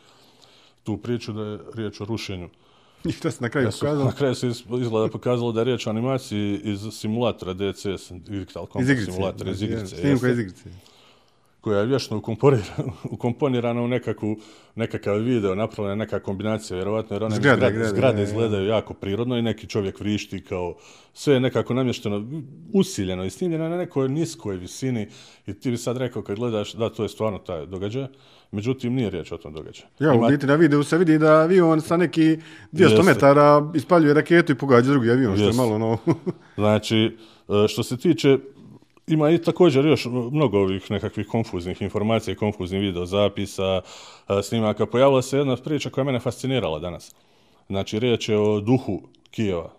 tu 0.84 0.98
priču 0.98 1.34
da 1.34 1.41
je 1.41 1.60
riječ 1.74 2.01
o 2.01 2.05
rušenju 2.05 2.50
I 3.05 3.12
šta 3.12 3.32
se 3.32 3.44
na 3.44 3.50
kraju 3.50 3.70
pokazalo? 3.72 4.05
na 4.05 4.12
kraju 4.12 4.36
se 4.36 4.48
izgleda 4.82 5.08
pokazalo 5.12 5.51
da 5.51 5.60
je 5.60 5.65
riječ 5.65 5.88
o 5.88 5.89
animaciji 5.89 6.60
iz 6.63 6.79
simulatora 6.91 7.53
DCS, 7.53 8.12
Digital 8.12 8.63
Iz 8.63 8.70
Combat 8.72 8.89
igrice. 8.89 9.12
Simulator 9.12 9.48
iz 9.48 9.62
igrice, 9.62 9.88
Snimka 9.88 10.10
jeste, 10.10 10.32
iz 10.32 10.39
igrice. 10.39 10.70
Koja 11.65 11.79
je 11.79 11.86
vječno 11.86 12.17
ukomponirana, 12.17 12.93
ukomponirana 13.15 13.81
u 13.81 13.88
nekakvu, 13.88 14.38
nekakav 14.75 15.17
video, 15.17 15.55
napravljena 15.55 15.95
neka 15.95 16.19
kombinacija, 16.19 16.75
vjerovatno 16.75 17.15
jer 17.15 17.24
one 17.24 17.36
Zgrade, 17.36 17.57
zgrade, 17.57 17.75
zgrade, 17.75 17.89
zgrade 17.89 18.13
da, 18.13 18.17
da. 18.17 18.24
izgledaju 18.24 18.67
jako 18.67 18.93
prirodno 18.93 19.38
i 19.38 19.41
neki 19.41 19.67
čovjek 19.67 20.00
vrišti 20.00 20.43
kao 20.43 20.75
sve 21.13 21.34
je 21.34 21.39
nekako 21.39 21.74
namješteno, 21.74 22.25
usiljeno 22.74 23.25
i 23.25 23.29
snimljeno 23.29 23.69
na 23.69 23.77
nekoj 23.77 24.10
niskoj 24.10 24.55
visini 24.57 25.07
i 25.48 25.53
ti 25.53 25.72
bi 25.72 25.77
sad 25.77 25.98
rekao 25.98 26.22
kad 26.22 26.36
gledaš 26.36 26.74
da 26.74 26.89
to 26.89 27.03
je 27.03 27.10
stvarno 27.10 27.39
taj 27.39 27.65
događaj, 27.65 28.07
međutim 28.51 28.93
nije 28.93 29.10
riječ 29.10 29.31
o 29.31 29.38
tom 29.38 29.53
događaju. 29.53 29.88
Ja, 30.00 30.13
u 30.13 30.27
biti 30.27 30.45
na 30.45 30.55
videu 30.55 30.84
se 30.84 30.98
vidi 30.98 31.17
da 31.17 31.34
avion 31.34 31.81
sa 31.81 31.98
neki 31.98 32.22
200 32.22 32.38
Jeste. 32.72 33.03
metara 33.03 33.72
ispaljuje 33.75 34.13
raketu 34.13 34.51
i 34.51 34.55
pogađa 34.55 34.91
drugi 34.91 35.12
avion, 35.12 35.34
što 35.34 35.43
je 35.43 35.48
Jeste. 35.48 35.62
malo 35.62 35.75
ono... 35.75 35.98
Znači, 36.55 37.17
e, 37.50 37.67
što 37.67 37.84
se 37.84 37.98
tiče, 37.98 38.38
ima 39.07 39.29
i 39.29 39.41
također 39.41 39.85
još 39.85 40.05
mnogo 40.31 40.59
ovih 40.59 40.91
nekakvih 40.91 41.27
konfuznih 41.27 41.81
informacija, 41.81 42.31
i 42.31 42.38
konfuznih 42.38 42.81
videozapisa, 42.81 43.81
snimaka. 44.43 44.85
Pojavila 44.85 45.21
se 45.21 45.38
jedna 45.38 45.55
priča 45.55 45.89
koja 45.89 46.01
je 46.01 46.05
mene 46.05 46.19
fascinirala 46.19 46.79
danas. 46.79 47.15
Znači, 47.67 48.00
riječ 48.00 48.29
je 48.29 48.38
o 48.38 48.59
duhu 48.59 49.01
Kijeva. 49.31 49.71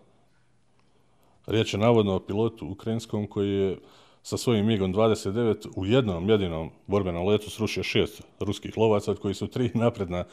Riječ 1.46 1.74
je 1.74 1.80
navodno 1.80 2.14
o 2.14 2.20
pilotu 2.20 2.66
ukrajinskom 2.66 3.26
koji 3.26 3.50
je 3.50 3.78
sa 4.22 4.36
svojim 4.36 4.66
MiGom 4.66 4.94
29 4.94 5.68
u 5.76 5.86
jednom 5.86 6.30
jedinom 6.30 6.70
borbenom 6.86 7.28
letu 7.28 7.50
srušio 7.50 7.82
šest 7.82 8.22
ruskih 8.40 8.78
lovaca, 8.78 9.10
od 9.10 9.18
koji 9.18 9.34
su 9.34 9.46
tri 9.46 9.70
napredna 9.74 10.24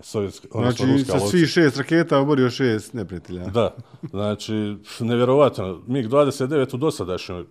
sovjetska, 0.00 0.48
odnosno 0.50 0.86
Znači, 0.86 0.92
ruska 0.92 1.12
sa 1.12 1.18
lovca. 1.18 1.30
svih 1.30 1.48
šest 1.48 1.76
raketa 1.76 2.18
oborio 2.18 2.50
šest 2.50 2.92
neprijatelja. 2.92 3.44
Da, 3.46 3.76
znači, 4.10 4.76
nevjerovatno. 5.00 5.80
MiG-29 5.86 6.74
u 6.74 6.78
dosadašnjoj 6.78 7.44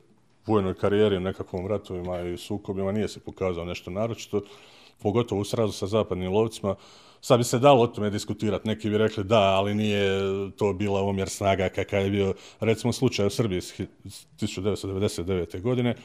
vojnoj 0.48 0.74
karijeri 0.74 1.18
u 1.18 1.22
nekakvom 1.22 1.68
ratovima 1.68 2.20
i 2.20 2.38
sukobima 2.38 2.92
nije 2.92 3.08
se 3.08 3.20
pokazao 3.20 3.66
nešto 3.66 3.92
naročito, 3.92 4.42
pogotovo 5.00 5.42
u 5.42 5.46
srazu 5.46 5.74
sa 5.74 5.88
zapadnim 5.88 6.32
lovcima. 6.32 6.76
Sad 7.22 7.38
bi 7.38 7.44
se 7.44 7.60
dalo 7.60 7.84
o 7.84 7.88
tome 7.88 8.10
diskutirati. 8.10 8.68
Neki 8.68 8.90
bi 8.90 8.98
rekli 8.98 9.24
da, 9.24 9.40
ali 9.40 9.76
nije 9.76 10.10
to 10.52 10.74
bila 10.74 11.02
omjer 11.02 11.30
snaga 11.30 11.70
kakav 11.70 12.04
je 12.04 12.10
bio, 12.10 12.34
recimo, 12.60 12.94
slučaj 12.94 13.26
u 13.26 13.30
Srbiji 13.30 13.58
iz 13.58 13.72
hi- 13.72 13.88
iz 14.04 14.26
1999. 14.38 15.62
godine. 15.62 15.96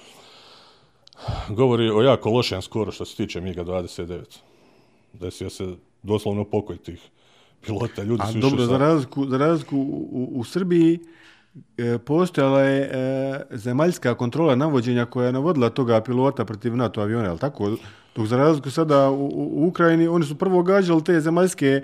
Govori 1.49 1.91
o 1.91 2.03
jako 2.03 2.31
lošem 2.31 2.63
skoru 2.63 2.93
što 2.93 3.05
se 3.05 3.17
tiče 3.17 3.41
MiG-29. 3.41 4.39
Desio 5.13 5.51
se 5.51 5.67
doslovno 6.03 6.45
pokoj 6.45 6.77
tih 6.77 7.01
pilota. 7.61 8.03
Ljudi 8.03 8.23
A 8.23 8.27
su 8.27 8.31
išli 8.31 8.41
dobro, 8.43 8.59
sa- 8.59 8.67
za 8.67 8.79
razliku, 8.79 9.27
za 9.27 9.39
razliku 9.39 9.77
u, 9.79 10.29
u, 10.33 10.45
Srbiji 10.45 10.99
postojala 12.05 12.61
je 12.61 12.83
e, 12.83 13.41
zemaljska 13.51 14.15
kontrola 14.15 14.55
navođenja 14.55 15.05
koja 15.05 15.27
je 15.27 15.33
navodila 15.33 15.71
toga 15.71 16.01
pilota 16.01 16.45
protiv 16.45 16.77
NATO 16.77 17.01
aviona, 17.01 17.25
je 17.25 17.33
li 17.33 17.39
tako? 17.39 17.77
Dok 18.17 18.27
za 18.27 18.37
razliku 18.37 18.71
sada 18.71 19.11
u, 19.11 19.27
u, 19.35 19.67
Ukrajini, 19.67 20.09
oni 20.09 20.25
su 20.25 20.35
prvo 20.35 20.63
gađali 20.63 21.05
te 21.05 21.21
zemaljske 21.21 21.83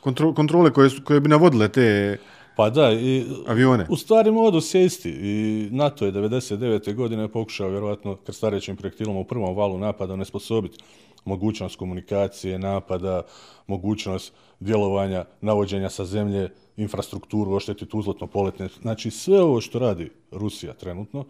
kontro, 0.00 0.34
kontrole 0.34 0.72
koje, 0.72 0.90
su, 0.90 1.02
koje 1.04 1.20
bi 1.20 1.28
navodile 1.28 1.68
te 1.68 2.16
Pa 2.56 2.70
da, 2.70 2.92
i 2.92 3.24
avione. 3.46 3.86
u 3.88 3.96
stvari 3.96 4.30
modus 4.30 4.74
je 4.74 4.84
isti. 4.84 5.10
I 5.10 5.68
NATO 5.70 6.04
je 6.04 6.12
99. 6.12 6.94
godine 6.94 7.28
pokušao 7.28 7.68
vjerovatno 7.68 8.16
krstarećim 8.16 8.76
projektilom 8.76 9.16
u 9.16 9.24
prvom 9.24 9.56
valu 9.56 9.78
napada 9.78 10.16
nesposobiti 10.16 10.78
mogućnost 11.24 11.76
komunikacije, 11.76 12.58
napada, 12.58 13.22
mogućnost 13.66 14.32
djelovanja, 14.60 15.24
navođenja 15.40 15.90
sa 15.90 16.04
zemlje, 16.04 16.50
infrastrukturu, 16.76 17.52
oštetiti 17.52 17.96
uzlotno 17.96 18.26
poletne. 18.26 18.68
Znači 18.82 19.10
sve 19.10 19.42
ovo 19.42 19.60
što 19.60 19.78
radi 19.78 20.10
Rusija 20.30 20.72
trenutno, 20.72 21.24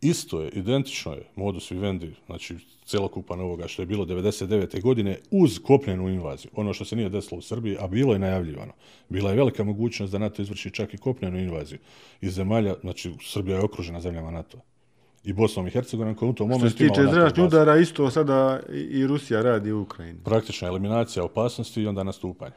isto 0.00 0.40
je, 0.40 0.48
identično 0.48 1.12
je 1.12 1.22
modus 1.36 1.70
vivendi, 1.70 2.14
znači 2.26 2.56
celokupan 2.84 3.40
ovoga 3.40 3.68
što 3.68 3.82
je 3.82 3.86
bilo 3.86 4.04
99. 4.04 4.82
godine 4.82 5.18
uz 5.30 5.58
kopnenu 5.58 6.08
invaziju. 6.08 6.50
Ono 6.56 6.72
što 6.72 6.84
se 6.84 6.96
nije 6.96 7.08
desilo 7.08 7.38
u 7.38 7.42
Srbiji, 7.42 7.76
a 7.80 7.86
bilo 7.86 8.12
je 8.12 8.18
najavljivano. 8.18 8.72
Bila 9.08 9.30
je 9.30 9.36
velika 9.36 9.64
mogućnost 9.64 10.12
da 10.12 10.18
NATO 10.18 10.42
izvrši 10.42 10.70
čak 10.70 10.94
i 10.94 10.98
kopnenu 10.98 11.38
invaziju 11.38 11.78
iz 12.20 12.34
zemalja, 12.34 12.74
znači 12.80 13.12
Srbija 13.22 13.56
je 13.56 13.64
okružena 13.64 14.00
zemljama 14.00 14.30
NATO. 14.30 14.58
I 15.24 15.32
Bosnom 15.32 15.66
i 15.66 15.70
Hercegovinom 15.70 16.14
koja 16.14 16.30
u 16.30 16.32
tom 16.32 16.48
Što 16.48 16.58
se 16.58 16.58
momentu 16.58 16.82
imala 16.84 16.94
tiče 16.94 17.02
NATO 17.02 17.14
zračnih 17.14 17.44
bazu. 17.44 17.56
udara, 17.56 17.76
isto 17.76 18.10
sada 18.10 18.60
i 18.90 19.06
Rusija 19.06 19.42
radi 19.42 19.72
u 19.72 19.80
Ukrajini. 19.80 20.18
Praktična 20.24 20.68
eliminacija 20.68 21.24
opasnosti 21.24 21.82
i 21.82 21.86
onda 21.86 22.02
nastupanje. 22.02 22.54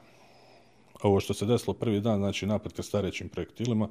Ovo 1.03 1.19
što 1.19 1.33
se 1.33 1.45
desilo 1.45 1.73
prvi 1.73 2.01
dan, 2.01 2.19
znači 2.19 2.45
napad 2.45 2.73
krstarećim 2.73 3.29
projektilima, 3.29 3.89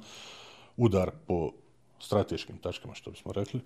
udar 0.77 1.11
po 1.27 1.51
strateškim 1.99 2.57
tačkama, 2.57 2.93
što 2.93 3.11
bismo 3.11 3.31
rekli, 3.31 3.61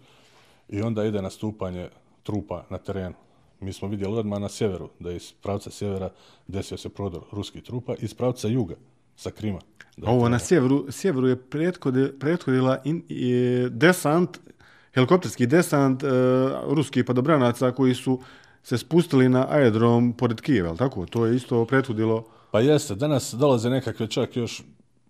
i 0.69 0.81
onda 0.81 1.05
ide 1.05 1.21
nastupanje 1.21 1.89
trupa 2.23 2.63
na 2.69 2.77
terenu. 2.77 3.15
Mi 3.59 3.73
smo 3.73 3.87
vidjeli 3.87 4.17
odmah 4.17 4.39
na 4.39 4.49
sjeveru, 4.49 4.89
da 4.99 5.09
je 5.09 5.15
iz 5.15 5.31
pravca 5.31 5.69
sjevera 5.69 6.09
desio 6.47 6.77
se 6.77 6.89
prodor 6.89 7.23
ruskih 7.31 7.63
trupa, 7.63 7.95
iz 7.99 8.13
pravca 8.13 8.47
juga, 8.47 8.75
sa 9.15 9.31
Krima. 9.31 9.59
Ovo 10.03 10.29
na 10.29 10.39
sjeveru, 10.39 10.85
sjeveru 10.89 11.27
je 11.27 11.41
prethode, 11.41 12.13
prethodila 12.19 12.81
in, 12.83 13.03
je 13.09 13.69
desant, 13.69 14.37
helikopterski 14.93 15.47
desant 15.47 16.03
e, 16.03 16.07
ruskih 16.67 17.05
padobranaca 17.05 17.71
koji 17.71 17.95
su 17.95 18.19
se 18.63 18.77
spustili 18.77 19.29
na 19.29 19.47
aerodrom 19.49 20.13
pored 20.13 20.41
Kijeva, 20.41 20.75
tako? 20.75 21.05
To 21.05 21.25
je 21.25 21.35
isto 21.35 21.65
prethodilo... 21.65 22.25
Pa 22.51 22.59
jeste, 22.59 22.95
danas 22.95 23.33
dolaze 23.33 23.69
nekakve 23.69 24.07
čak 24.07 24.35
još 24.35 24.61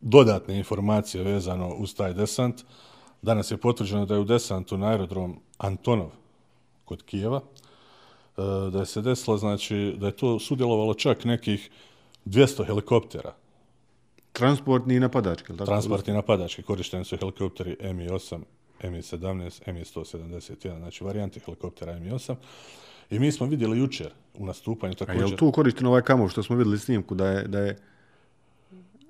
dodatne 0.02 0.58
informacije 0.58 1.24
vezano 1.24 1.76
uz 1.78 1.96
taj 1.96 2.14
desant. 2.14 2.62
Danas 3.22 3.52
je 3.52 3.58
potvrđeno 3.58 4.06
da 4.06 4.14
je 4.14 4.20
u 4.20 4.26
desantu 4.26 4.78
na 4.78 4.88
aerodrom 4.88 5.40
Antonov 5.58 6.10
kod 6.86 7.04
Kijeva, 7.04 7.42
e, 7.42 8.42
da 8.72 8.80
je 8.80 8.86
se 8.86 9.02
desilo, 9.02 9.38
znači, 9.38 9.96
da 9.98 10.06
je 10.06 10.16
to 10.16 10.40
sudjelovalo 10.40 10.94
čak 10.94 11.26
nekih 11.26 11.70
200 12.26 12.66
helikoptera, 12.66 13.34
Transportni 14.32 14.96
i 14.96 15.00
napadački, 15.00 15.48
tako? 15.48 15.66
transportni 15.66 16.14
napadački, 16.14 16.64
korišteni 16.64 17.06
su 17.06 17.18
helikopteri 17.18 17.78
Mi-8, 17.94 18.42
Mi-17, 18.84 19.74
Mi-171, 19.74 20.78
znači 20.78 21.04
varijanti 21.04 21.40
helikoptera 21.40 22.00
Mi-8. 22.00 22.36
I 23.12 23.20
mi 23.20 23.32
smo 23.32 23.48
vidjeli 23.48 23.80
jučer 23.80 24.10
u 24.40 24.46
nastupanju 24.46 24.92
A 24.92 24.96
također. 24.96 25.22
je 25.22 25.26
li 25.26 25.38
tu 25.38 25.52
korišten 25.52 25.88
ovaj 25.88 26.02
kamov 26.02 26.30
što 26.30 26.44
smo 26.44 26.56
vidjeli 26.56 26.80
snimku 26.80 27.16
da 27.16 27.28
je, 27.28 27.48
da 27.48 27.60
je 27.60 27.78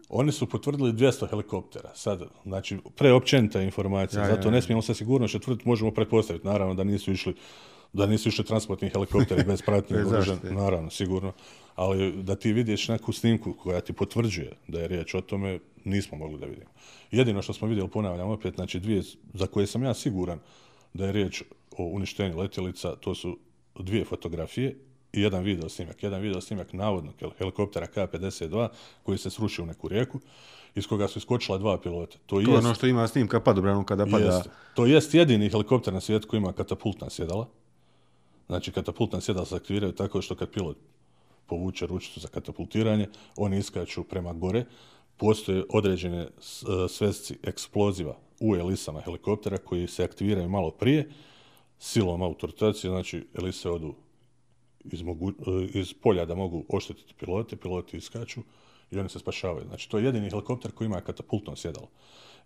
Oni 0.09 0.31
su 0.31 0.49
potvrdili 0.49 0.93
200 0.93 1.29
helikoptera. 1.29 1.89
Sad, 1.95 2.21
znači, 2.43 2.77
preopćenita 2.95 3.61
informacija, 3.61 4.21
Ja, 4.21 4.27
zato 4.27 4.47
ja, 4.47 4.51
ja. 4.51 4.55
ne 4.55 4.61
smijemo 4.61 4.81
sa 4.81 4.93
sigurnošću 4.93 5.39
tvrditi, 5.39 5.67
možemo 5.69 5.91
pretpostaviti, 5.91 6.47
naravno, 6.47 6.73
da 6.73 6.83
nisu 6.83 7.11
išli 7.11 7.35
da 7.93 8.05
nisu 8.05 8.29
išli 8.29 8.45
transportni 8.45 8.89
helikopteri 8.89 9.43
bez 9.43 9.61
pratnje 9.61 9.97
Bez 9.97 10.11
oružja, 10.11 10.37
naravno, 10.43 10.89
sigurno. 10.89 11.33
Ali 11.75 12.23
da 12.23 12.35
ti 12.35 12.53
vidiš 12.53 12.87
neku 12.87 13.13
snimku 13.13 13.53
koja 13.53 13.81
ti 13.81 13.93
potvrđuje 13.93 14.51
da 14.67 14.79
je 14.79 14.87
riječ 14.87 15.13
o 15.13 15.21
tome, 15.21 15.59
nismo 15.85 16.17
mogli 16.17 16.39
da 16.39 16.45
vidimo. 16.45 16.69
Jedino 17.11 17.41
što 17.41 17.53
smo 17.53 17.67
vidjeli, 17.67 17.89
ponavljam 17.89 18.29
opet, 18.29 18.55
znači 18.55 18.79
dvije 18.79 19.03
za 19.33 19.47
koje 19.47 19.67
sam 19.67 19.83
ja 19.83 19.93
siguran 19.93 20.39
da 20.93 21.05
je 21.05 21.11
riječ 21.11 21.41
o 21.77 21.83
uništenju 21.83 22.37
letjelica, 22.37 22.95
to 22.95 23.15
su 23.15 23.37
dvije 23.79 24.05
fotografije 24.05 24.77
i 25.13 25.21
jedan 25.21 25.43
video 25.43 25.69
snimak. 25.69 26.03
Jedan 26.03 26.21
video 26.21 26.41
snimak 26.41 26.73
navodnog 26.73 27.13
hel- 27.19 27.31
helikoptera 27.37 27.87
K-52 27.87 28.67
koji 29.03 29.17
se 29.17 29.29
srušio 29.29 29.63
u 29.63 29.67
neku 29.67 29.87
rijeku 29.87 30.19
iz 30.75 30.87
koga 30.87 31.07
su 31.07 31.19
iskočila 31.19 31.57
dva 31.57 31.77
pilota. 31.77 32.17
To, 32.17 32.19
to 32.25 32.39
je 32.39 32.45
jest, 32.53 32.65
ono 32.65 32.75
što 32.75 32.87
ima 32.87 33.07
snimka 33.07 33.39
padobranom 33.39 33.83
kada 33.85 34.05
pada. 34.05 34.25
jest, 34.25 34.49
to 34.75 34.85
jest 34.85 35.13
jedini 35.13 35.49
helikopter 35.49 35.93
na 35.93 36.01
svijetu 36.01 36.27
koji 36.27 36.37
ima 36.37 36.53
katapultna 36.53 37.09
sjedala. 37.09 37.47
Znači, 38.47 38.71
katapultna 38.71 39.21
sjedala 39.21 39.45
se 39.45 39.55
aktiviraju 39.55 39.91
tako 39.91 40.21
što 40.21 40.35
kad 40.35 40.51
pilot 40.51 40.77
povuče 41.45 41.87
ručicu 41.87 42.19
za 42.19 42.27
katapultiranje, 42.27 43.07
oni 43.35 43.57
iskaču 43.57 44.03
prema 44.03 44.33
gore. 44.33 44.65
Postoje 45.17 45.63
određene 45.69 46.17
e, 46.17 46.29
svesci 46.89 47.37
eksploziva 47.43 48.17
u 48.39 48.55
elisama 48.55 49.01
helikoptera 49.01 49.57
koji 49.57 49.87
se 49.87 50.03
aktiviraju 50.03 50.49
malo 50.49 50.71
prije, 50.71 51.09
silom 51.81 52.21
autoritacije, 52.21 52.91
znači 52.91 53.27
elise 53.33 53.69
odu 53.69 53.93
iz, 54.83 55.01
mogu, 55.01 55.29
eh, 55.29 55.79
iz 55.79 55.93
polja 55.93 56.25
da 56.25 56.35
mogu 56.35 56.65
oštetiti 56.69 57.13
pilote, 57.19 57.55
piloti 57.55 57.97
iskaču 57.97 58.41
i 58.91 58.99
oni 58.99 59.09
se 59.09 59.19
spašavaju. 59.19 59.65
Znači, 59.67 59.89
to 59.89 59.97
je 59.97 60.05
jedini 60.05 60.29
helikopter 60.29 60.71
koji 60.71 60.85
ima 60.85 61.01
katapultno 61.01 61.55
sjedalo. 61.55 61.87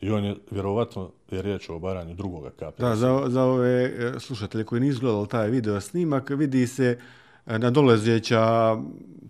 I 0.01 0.11
on 0.11 0.25
je, 0.25 0.35
vjerovatno, 0.51 1.11
je 1.31 1.41
riječ 1.41 1.69
o 1.69 1.75
obaranju 1.75 2.13
drugoga 2.13 2.49
kape. 2.49 2.83
Da, 2.83 2.95
za, 2.95 3.23
za 3.27 3.43
ove 3.43 3.83
eh, 3.83 4.19
slušatelje 4.19 4.63
koji 4.63 4.81
nisu 4.81 4.99
gledali 4.99 5.27
taj 5.27 5.49
video 5.49 5.81
snimak, 5.81 6.29
vidi 6.29 6.67
se 6.67 6.99
eh, 7.45 7.59
nadolazeća 7.59 8.39
nadolezeća 8.39 8.77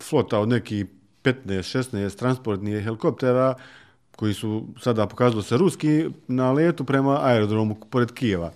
flota 0.02 0.40
od 0.40 0.50
nekih 0.50 0.86
15-16 1.24 2.18
transportnih 2.18 2.84
helikoptera 2.84 3.56
koji 4.16 4.34
su 4.34 4.64
sada 4.82 5.08
pokazalo 5.08 5.42
se 5.42 5.58
ruski 5.58 6.06
na 6.28 6.52
letu 6.52 6.84
prema 6.84 7.20
aerodromu 7.24 7.76
pored 7.90 8.12
Kijeva. 8.12 8.52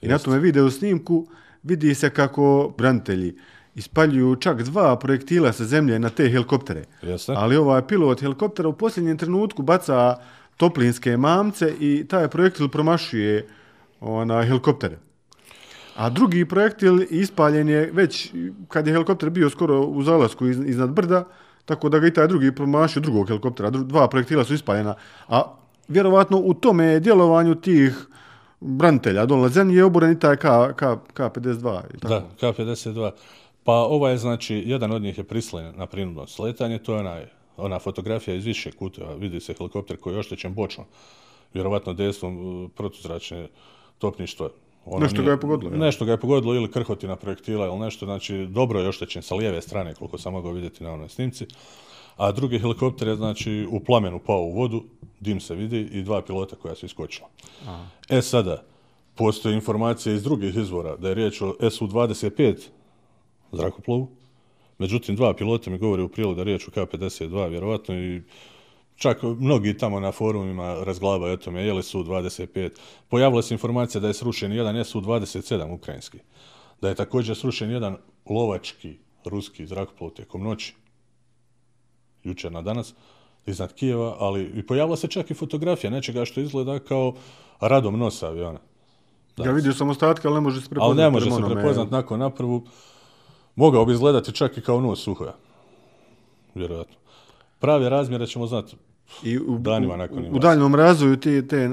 I 0.00 0.08
na 0.08 0.18
tome 0.18 0.38
video 0.38 0.70
snimku 0.70 1.26
vidi 1.62 1.94
se 1.94 2.10
kako 2.10 2.74
branitelji 2.78 3.36
ispaljuju 3.74 4.36
čak 4.36 4.62
dva 4.62 4.96
projektila 4.96 5.52
sa 5.52 5.64
zemlje 5.64 5.98
na 5.98 6.10
te 6.10 6.28
helikoptere. 6.28 6.84
Jeste. 7.02 7.32
Ali 7.36 7.56
ovaj 7.56 7.86
pilot 7.86 8.20
helikoptera 8.20 8.68
u 8.68 8.72
posljednjem 8.72 9.18
trenutku 9.18 9.62
baca 9.62 10.16
toplinske 10.56 11.16
mamce 11.16 11.74
i 11.80 12.04
taj 12.08 12.28
projektil 12.28 12.68
promašuje 12.68 13.46
ona, 14.00 14.42
helikoptere. 14.42 14.98
A 15.96 16.10
drugi 16.10 16.44
projektil 16.44 17.02
ispaljen 17.10 17.68
je 17.68 17.90
već 17.92 18.32
kad 18.68 18.86
je 18.86 18.92
helikopter 18.92 19.30
bio 19.30 19.50
skoro 19.50 19.80
u 19.80 20.02
zalasku 20.02 20.46
iz, 20.46 20.58
iznad 20.66 20.90
brda, 20.90 21.24
tako 21.64 21.88
da 21.88 21.98
ga 21.98 22.06
i 22.06 22.14
taj 22.14 22.28
drugi 22.28 22.54
promašio 22.54 23.02
drugog 23.02 23.28
helikoptera. 23.28 23.70
Dva 23.70 24.08
projektila 24.08 24.44
su 24.44 24.54
ispaljena. 24.54 24.94
A 25.28 25.42
vjerovatno 25.88 26.38
u 26.38 26.54
tome 26.54 27.00
djelovanju 27.00 27.54
tih 27.54 28.06
branitelja 28.60 29.26
dole 29.26 29.42
na 29.42 29.48
zemlji 29.48 29.76
je 29.76 29.84
oboren 29.84 30.12
i 30.12 30.18
taj 30.18 30.36
K, 30.36 30.46
K, 30.76 30.84
K52. 31.14 31.80
i 31.94 31.98
tako. 31.98 32.14
Da, 32.40 32.52
K-52. 32.52 33.10
Pa 33.64 33.72
ovaj, 33.72 34.16
znači, 34.16 34.62
jedan 34.66 34.92
od 34.92 35.02
njih 35.02 35.18
je 35.18 35.24
prislen 35.24 35.72
na 35.76 35.86
prinudno 35.86 36.26
sletanje, 36.26 36.78
to 36.78 36.94
je 36.94 37.00
onaj, 37.00 37.26
ona 37.56 37.78
fotografija 37.78 38.34
iz 38.34 38.44
više 38.44 38.72
kuteva, 38.72 39.14
vidi 39.14 39.40
se 39.40 39.54
helikopter 39.54 39.96
koji 39.96 40.14
je 40.14 40.18
oštećen 40.18 40.54
bočno, 40.54 40.84
vjerovatno 41.54 41.92
dejstvom 41.92 42.64
e, 42.64 42.68
protuzračne 42.76 43.48
topništva. 43.98 44.48
Ono 44.84 45.02
Nešto 45.02 45.22
ga 45.22 45.30
je 45.30 45.40
pogodilo, 45.40 45.72
ja. 45.72 45.78
Nešto 45.78 46.04
ga 46.04 46.12
je 46.12 46.20
pogodilo 46.20 46.54
ili 46.54 46.70
krhotina 46.70 47.16
projektila 47.16 47.66
ili 47.66 47.78
nešto, 47.78 48.06
znači 48.06 48.46
dobro 48.46 48.80
je 48.80 48.88
oštećen 48.88 49.22
sa 49.22 49.34
lijeve 49.34 49.62
strane, 49.62 49.94
koliko 49.94 50.18
sam 50.18 50.32
mogao 50.32 50.52
vidjeti 50.52 50.84
na 50.84 50.92
onoj 50.92 51.08
snimci. 51.08 51.46
A 52.20 52.32
drugi 52.32 52.58
helikopter 52.58 53.08
je, 53.08 53.16
znači, 53.16 53.66
u 53.70 53.80
plamenu 53.80 54.18
pao 54.18 54.42
u 54.42 54.52
vodu, 54.52 54.82
dim 55.20 55.40
se 55.40 55.54
vidi 55.54 55.80
i 55.80 56.02
dva 56.02 56.22
pilota 56.22 56.56
koja 56.56 56.74
su 56.74 56.86
iskočila. 56.86 57.28
E 58.08 58.22
sada, 58.22 58.62
postoje 59.14 59.54
informacije 59.54 60.14
iz 60.14 60.22
drugih 60.22 60.56
izvora 60.56 60.96
da 60.96 61.08
je 61.08 61.14
riječ 61.14 61.42
o 61.42 61.70
Su-25 61.70 62.56
zrakoplovu, 63.52 64.08
međutim 64.78 65.16
dva 65.16 65.34
pilota 65.34 65.70
mi 65.70 65.78
govore 65.78 66.02
u 66.02 66.08
prilog 66.08 66.34
da 66.34 66.40
je 66.40 66.44
riječ 66.44 66.68
o 66.68 66.70
K-52 66.70 67.48
vjerovatno 67.48 67.94
i 67.94 68.22
čak 68.96 69.22
mnogi 69.22 69.78
tamo 69.78 70.00
na 70.00 70.12
forumima 70.12 70.84
razglabaju 70.84 71.34
o 71.34 71.36
tome 71.36 71.62
je 71.62 71.72
li 71.72 71.82
Su-25. 71.82 72.70
Pojavila 73.08 73.42
se 73.42 73.54
informacija 73.54 74.00
da 74.00 74.08
je 74.08 74.14
srušen 74.14 74.52
jedan 74.52 74.84
Su-27 74.84 75.74
ukrajinski, 75.74 76.18
da 76.80 76.88
je 76.88 76.94
također 76.94 77.36
srušen 77.36 77.70
jedan 77.70 77.96
lovački 78.26 78.96
ruski 79.24 79.66
zrakoplov 79.66 80.10
tijekom 80.10 80.42
noći, 80.42 80.74
jučer 82.24 82.52
na 82.52 82.62
danas, 82.62 82.94
iznad 83.46 83.74
Kijeva, 83.74 84.16
ali 84.18 84.44
i 84.44 84.62
pojavila 84.62 84.96
se 84.96 85.08
čak 85.08 85.30
i 85.30 85.34
fotografija 85.34 85.90
nečega 85.90 86.24
što 86.24 86.40
izgleda 86.40 86.78
kao 86.78 87.14
radom 87.60 87.98
nosa 87.98 88.26
aviona. 88.26 88.58
Ja 89.36 89.52
vidio 89.52 89.72
sam 89.72 89.88
ostatke, 89.90 90.28
ali 90.28 90.34
ne 90.34 90.40
može 90.40 90.60
se 90.60 90.68
prepoznati. 90.68 90.90
Ali 90.92 91.02
ne 91.02 91.10
može 91.10 91.30
se 91.30 91.36
onome. 91.36 91.54
prepoznat 91.54 91.90
nakon 91.90 92.20
naprvu. 92.20 92.66
Mogao 93.56 93.84
bi 93.84 93.92
izgledati 93.92 94.32
čak 94.32 94.58
i 94.58 94.60
kao 94.60 94.80
nos 94.80 95.02
suhoja. 95.02 95.34
Vjerojatno. 96.54 96.94
Prave 97.58 97.88
razmjere 97.88 98.26
ćemo 98.26 98.46
znati 98.46 98.76
I 99.22 99.38
u, 99.38 99.58
danima 99.58 99.94
u- 99.94 99.96
nakon 99.96 100.16
u, 100.16 100.20
invazije. 100.20 100.40
daljnom 100.40 100.74
razvoju 100.74 101.16
te, 101.16 101.46
te, 101.48 101.56
e, 101.56 101.68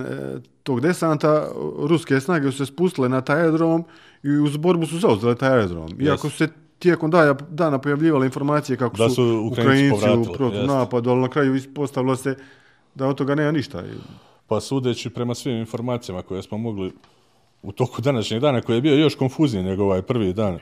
tog 0.63 0.81
desanta 0.81 1.47
ruske 1.79 2.19
snage 2.19 2.51
su 2.51 2.57
se 2.57 2.65
spustile 2.65 3.09
na 3.09 3.21
taj 3.21 3.41
aerodrom 3.41 3.83
i 4.23 4.29
uz 4.29 4.57
borbu 4.57 4.85
su 4.85 4.99
zauzele 4.99 5.35
taj 5.35 5.49
aerodrom. 5.49 6.01
Iako 6.01 6.29
su 6.29 6.37
se 6.37 6.47
tijekom 6.79 7.11
daja, 7.11 7.33
dana 7.49 7.79
pojavljivale 7.79 8.25
informacije 8.25 8.77
kako 8.77 8.97
Da 8.97 9.09
su, 9.09 9.15
su 9.15 9.49
Ukrajinci 9.51 9.95
Ukrajinci 9.95 10.29
u 10.29 10.33
protunapadu, 10.33 11.09
ali 11.09 11.21
na 11.21 11.29
kraju 11.29 11.55
ispostavilo 11.55 12.15
se 12.15 12.35
da 12.95 13.07
od 13.07 13.17
toga 13.17 13.35
nema 13.35 13.51
ništa. 13.51 13.83
Pa 14.47 14.59
sudeći 14.59 15.09
prema 15.09 15.35
svim 15.35 15.57
informacijama 15.57 16.21
koje 16.21 16.41
smo 16.41 16.57
mogli 16.57 16.91
u 17.61 17.71
toku 17.71 18.01
današnjeg 18.01 18.41
dana, 18.41 18.61
koji 18.61 18.77
je 18.77 18.81
bio 18.81 18.95
još 18.95 19.15
konfuzniji 19.15 19.63
nego 19.63 19.83
ovaj 19.83 20.01
prvi 20.01 20.33
dan, 20.33 20.59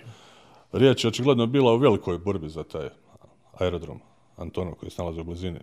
riječ 0.71 1.03
je 1.03 1.07
očigledno 1.07 1.47
bila 1.47 1.71
o 1.71 1.77
velikoj 1.77 2.17
borbi 2.17 2.49
za 2.49 2.63
taj 2.63 2.89
aerodrom 3.59 3.99
Antonov 4.37 4.73
koji 4.73 4.89
se 4.89 5.01
nalazi 5.01 5.21
u 5.21 5.23
blizini 5.23 5.59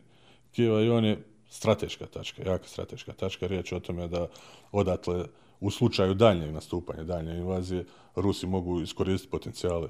Kijeva 0.52 0.82
i 0.82 0.90
on 0.90 1.04
je 1.04 1.22
strateška 1.50 2.06
tačka, 2.06 2.42
jaka 2.42 2.68
strateška 2.68 3.12
tačka. 3.12 3.46
Riječ 3.46 3.72
je 3.72 3.76
o 3.76 3.80
tome 3.80 4.08
da 4.08 4.26
odatle 4.72 5.24
u 5.60 5.70
slučaju 5.70 6.14
daljnjeg 6.14 6.52
nastupanja, 6.52 7.02
daljnje 7.02 7.36
invazije, 7.36 7.84
Rusi 8.16 8.46
mogu 8.46 8.80
iskoristiti 8.80 9.30
potencijale 9.30 9.88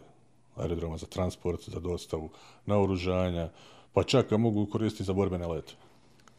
aerodroma 0.57 0.97
za 0.97 1.07
transport, 1.07 1.69
za 1.69 1.81
dostavu 1.81 2.31
naoružanja, 2.67 3.49
pa 3.93 4.03
čak 4.03 4.31
ga 4.31 4.37
mogu 4.37 4.67
koristiti 4.67 5.05
za 5.05 5.12
borbene 5.12 5.47
lete. 5.47 5.75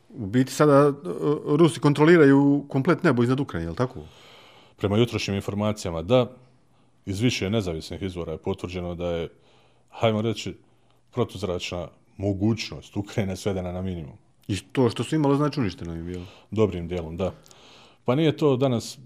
u 0.09 0.25
biti 0.25 0.53
sada 0.53 0.73
e, 0.73 0.93
Rusi 1.57 1.79
kontroliraju 1.79 2.65
komplet 2.69 3.03
nebo 3.03 3.23
iznad 3.23 3.39
Ukrajine, 3.39 3.65
je 3.65 3.69
li 3.69 3.75
tako? 3.75 3.99
Prema 4.77 4.97
jutrošnjim 4.97 5.35
informacijama 5.35 6.01
da, 6.01 6.31
iz 7.05 7.19
više 7.19 7.49
nezavisnih 7.49 8.01
izvora 8.01 8.31
je 8.31 8.37
potvrđeno 8.37 8.95
da 8.95 9.09
je, 9.09 9.29
hajmo 9.89 10.21
reći, 10.21 10.55
protuzračna 11.11 11.87
mogućnost 12.17 12.97
Ukrajine 12.97 13.35
svedena 13.35 13.71
na 13.71 13.81
minimum. 13.81 14.17
I 14.47 14.57
to 14.71 14.89
što 14.89 15.03
su 15.03 15.15
imalo 15.15 15.35
znači 15.35 15.59
uništeno 15.59 15.93
im 15.93 16.05
bilo. 16.05 16.25
Dobrim 16.51 16.87
dijelom, 16.87 17.17
da. 17.17 17.33
Pa 18.05 18.15
nije 18.15 18.37
to 18.37 18.57
danas, 18.57 18.97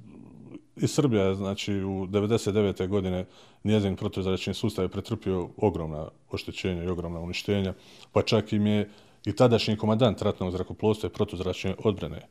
i 0.81 0.87
Srbija 0.87 1.23
je, 1.23 1.35
znači, 1.35 1.73
u 1.73 2.07
99. 2.07 2.87
godine 2.87 3.25
njezin 3.63 3.95
protuzračni 3.95 4.53
sustav 4.53 4.85
je 4.85 4.89
pretrpio 4.89 5.49
ogromna 5.57 6.07
oštećenja 6.31 6.83
i 6.83 6.87
ogromna 6.87 7.19
uništenja, 7.19 7.73
pa 8.11 8.21
čak 8.21 8.53
im 8.53 8.67
je 8.67 8.89
i 9.25 9.35
tadašnji 9.35 9.77
komandant 9.77 10.21
ratnog 10.21 10.51
zrakoplovstva 10.51 11.07
i 11.07 11.13
protuzračne 11.13 11.75
odbrane, 11.83 12.21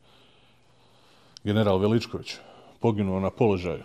general 1.45 1.79
Veličković, 1.79 2.37
poginuo 2.81 3.21
na 3.21 3.31
položaju 3.31 3.83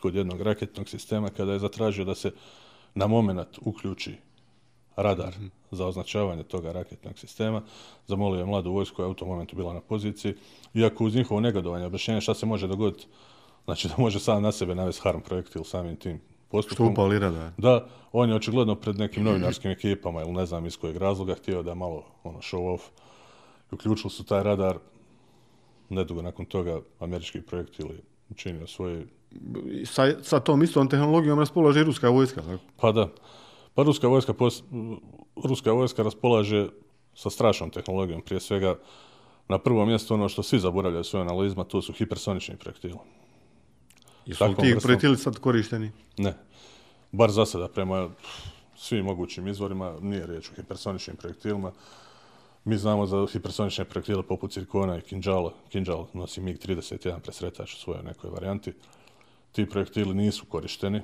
kod 0.00 0.14
jednog 0.14 0.40
raketnog 0.40 0.88
sistema 0.88 1.28
kada 1.28 1.52
je 1.52 1.58
zatražio 1.58 2.04
da 2.04 2.14
se 2.14 2.32
na 2.94 3.06
moment 3.06 3.58
uključi 3.60 4.14
radar 4.96 5.34
za 5.70 5.86
označavanje 5.86 6.42
toga 6.42 6.72
raketnog 6.72 7.18
sistema. 7.18 7.62
Zamolio 8.06 8.38
je 8.38 8.46
mladu 8.46 8.72
vojsku 8.72 8.96
koja 8.96 9.06
je 9.06 9.10
u 9.10 9.14
tom 9.14 9.28
momentu 9.28 9.56
bila 9.56 9.74
na 9.74 9.80
poziciji. 9.80 10.34
Iako 10.74 11.04
uz 11.04 11.14
njihovo 11.14 11.40
negodovanje, 11.40 11.86
objašnjenje 11.86 12.20
šta 12.20 12.34
se 12.34 12.46
može 12.46 12.66
dogoditi, 12.66 13.06
znači 13.70 13.88
da 13.88 13.94
može 13.98 14.20
sam 14.20 14.42
na 14.42 14.52
sebe 14.52 14.74
navesti 14.74 15.02
harm 15.02 15.20
projektil 15.20 15.64
samim 15.64 15.96
tim 15.96 16.16
Što 16.18 16.50
postupkom. 16.50 16.92
upali 16.92 17.18
radar. 17.18 17.50
Da, 17.56 17.86
on 18.12 18.28
je 18.28 18.34
očigledno 18.34 18.74
pred 18.74 18.98
nekim 18.98 19.24
novinarskim 19.24 19.70
ekipama 19.70 20.22
ili 20.22 20.32
ne 20.32 20.46
znam 20.46 20.66
iz 20.66 20.76
kojeg 20.76 20.96
razloga 20.96 21.34
htio 21.34 21.62
da 21.62 21.74
malo 21.74 22.04
ono 22.24 22.38
show 22.38 22.74
off. 22.74 22.84
I 23.72 23.74
uključili 23.74 24.10
su 24.10 24.24
taj 24.24 24.42
radar. 24.42 24.78
Nedugo 25.88 26.22
nakon 26.22 26.44
toga 26.46 26.80
američki 26.98 27.42
projektil 27.42 27.86
je 27.86 28.00
učinio 28.30 28.66
svoj 28.66 29.06
sa, 29.84 30.22
sa 30.22 30.40
tom 30.40 30.62
istom 30.62 30.88
tehnologijom 30.88 31.38
raspolaže 31.38 31.80
i 31.80 31.84
ruska 31.84 32.08
vojska. 32.08 32.42
Tako? 32.42 32.62
Pa 32.80 32.92
da. 32.92 33.08
Pa 33.74 33.82
ruska 33.82 34.08
vojska, 34.08 34.34
pos... 34.34 34.62
ruska 35.44 35.72
vojska 35.72 36.02
raspolaže 36.02 36.68
sa 37.14 37.30
strašnom 37.30 37.70
tehnologijom. 37.70 38.22
Prije 38.22 38.40
svega, 38.40 38.74
na 39.48 39.58
prvom 39.58 39.88
mjestu 39.88 40.14
ono 40.14 40.28
što 40.28 40.42
svi 40.42 40.58
zaboravljaju 40.58 41.04
svojom 41.04 41.28
analizma, 41.28 41.64
to 41.64 41.82
su 41.82 41.92
hipersonični 41.92 42.56
projektili. 42.56 42.94
Jesu 44.26 44.44
li 44.44 44.54
ti 44.56 44.76
projektili 44.82 45.16
sad 45.16 45.38
korišteni? 45.38 45.90
Ne. 46.18 46.34
Bar 47.12 47.30
za 47.30 47.46
sada, 47.46 47.68
prema 47.68 48.10
svim 48.76 49.04
mogućim 49.04 49.48
izvorima, 49.48 49.96
nije 50.00 50.26
riječ 50.26 50.50
o 50.50 50.54
hipersoničnim 50.54 51.16
projektilima. 51.16 51.72
Mi 52.64 52.78
znamo 52.78 53.06
za 53.06 53.26
hipersonične 53.32 53.84
projektile 53.84 54.22
poput 54.22 54.52
Cirkona 54.52 54.98
i 54.98 55.00
Kinjala. 55.00 55.52
Kinjal 55.68 56.06
nosi 56.12 56.40
MiG-31 56.40 57.20
presretač 57.20 57.74
u 57.74 57.76
svojoj 57.76 58.02
nekoj 58.02 58.30
varijanti. 58.30 58.72
Ti 59.52 59.66
projektili 59.66 60.14
nisu 60.14 60.46
korišteni. 60.46 61.00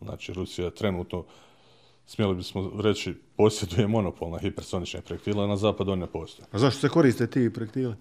Znači, 0.00 0.32
Rusija 0.32 0.70
trenutno, 0.70 1.24
smjeli 2.06 2.34
bismo 2.34 2.70
reći, 2.80 3.14
posjeduje 3.36 3.86
monopol 3.88 4.30
na 4.30 4.38
hipersonične 4.38 5.00
projektile, 5.00 5.44
a 5.44 5.46
na 5.46 5.56
zapadu 5.56 5.92
on 5.92 5.98
ne 5.98 6.06
postoje. 6.06 6.46
A 6.52 6.58
zašto 6.58 6.80
se 6.80 6.88
koriste 6.88 7.26
ti 7.26 7.50
projektili? 7.54 7.94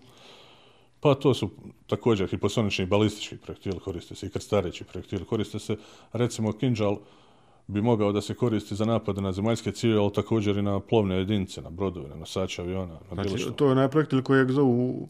Pa 1.04 1.16
to 1.16 1.34
su 1.34 1.50
također 1.88 2.30
hipersonični 2.30 2.84
i 2.84 2.88
balistički 2.88 3.38
projektili, 3.38 3.80
koriste 3.80 4.16
se 4.16 4.26
i 4.26 4.30
krstareći 4.30 4.84
projektili, 4.84 5.26
koriste 5.26 5.60
se, 5.60 5.76
recimo 6.14 6.54
Kinjal 6.54 6.98
bi 7.68 7.82
mogao 7.82 8.12
da 8.12 8.22
se 8.22 8.34
koristi 8.34 8.76
za 8.76 8.86
napade 8.86 9.22
na 9.22 9.32
zemaljske 9.32 9.72
ciljeve, 9.72 10.00
ali 10.02 10.14
također 10.14 10.58
i 10.58 10.62
na 10.62 10.80
plovne 10.80 11.16
jedinice, 11.16 11.62
na 11.62 11.70
brodove, 11.70 12.10
na 12.10 12.16
nosače 12.16 12.62
aviona, 12.62 12.94
na 12.94 13.24
Znači, 13.24 13.38
što. 13.38 13.52
to 13.52 13.66
je 13.66 13.72
onaj 13.72 13.90
projektil 13.90 14.22
kojeg 14.24 14.52
zovu 14.52 15.10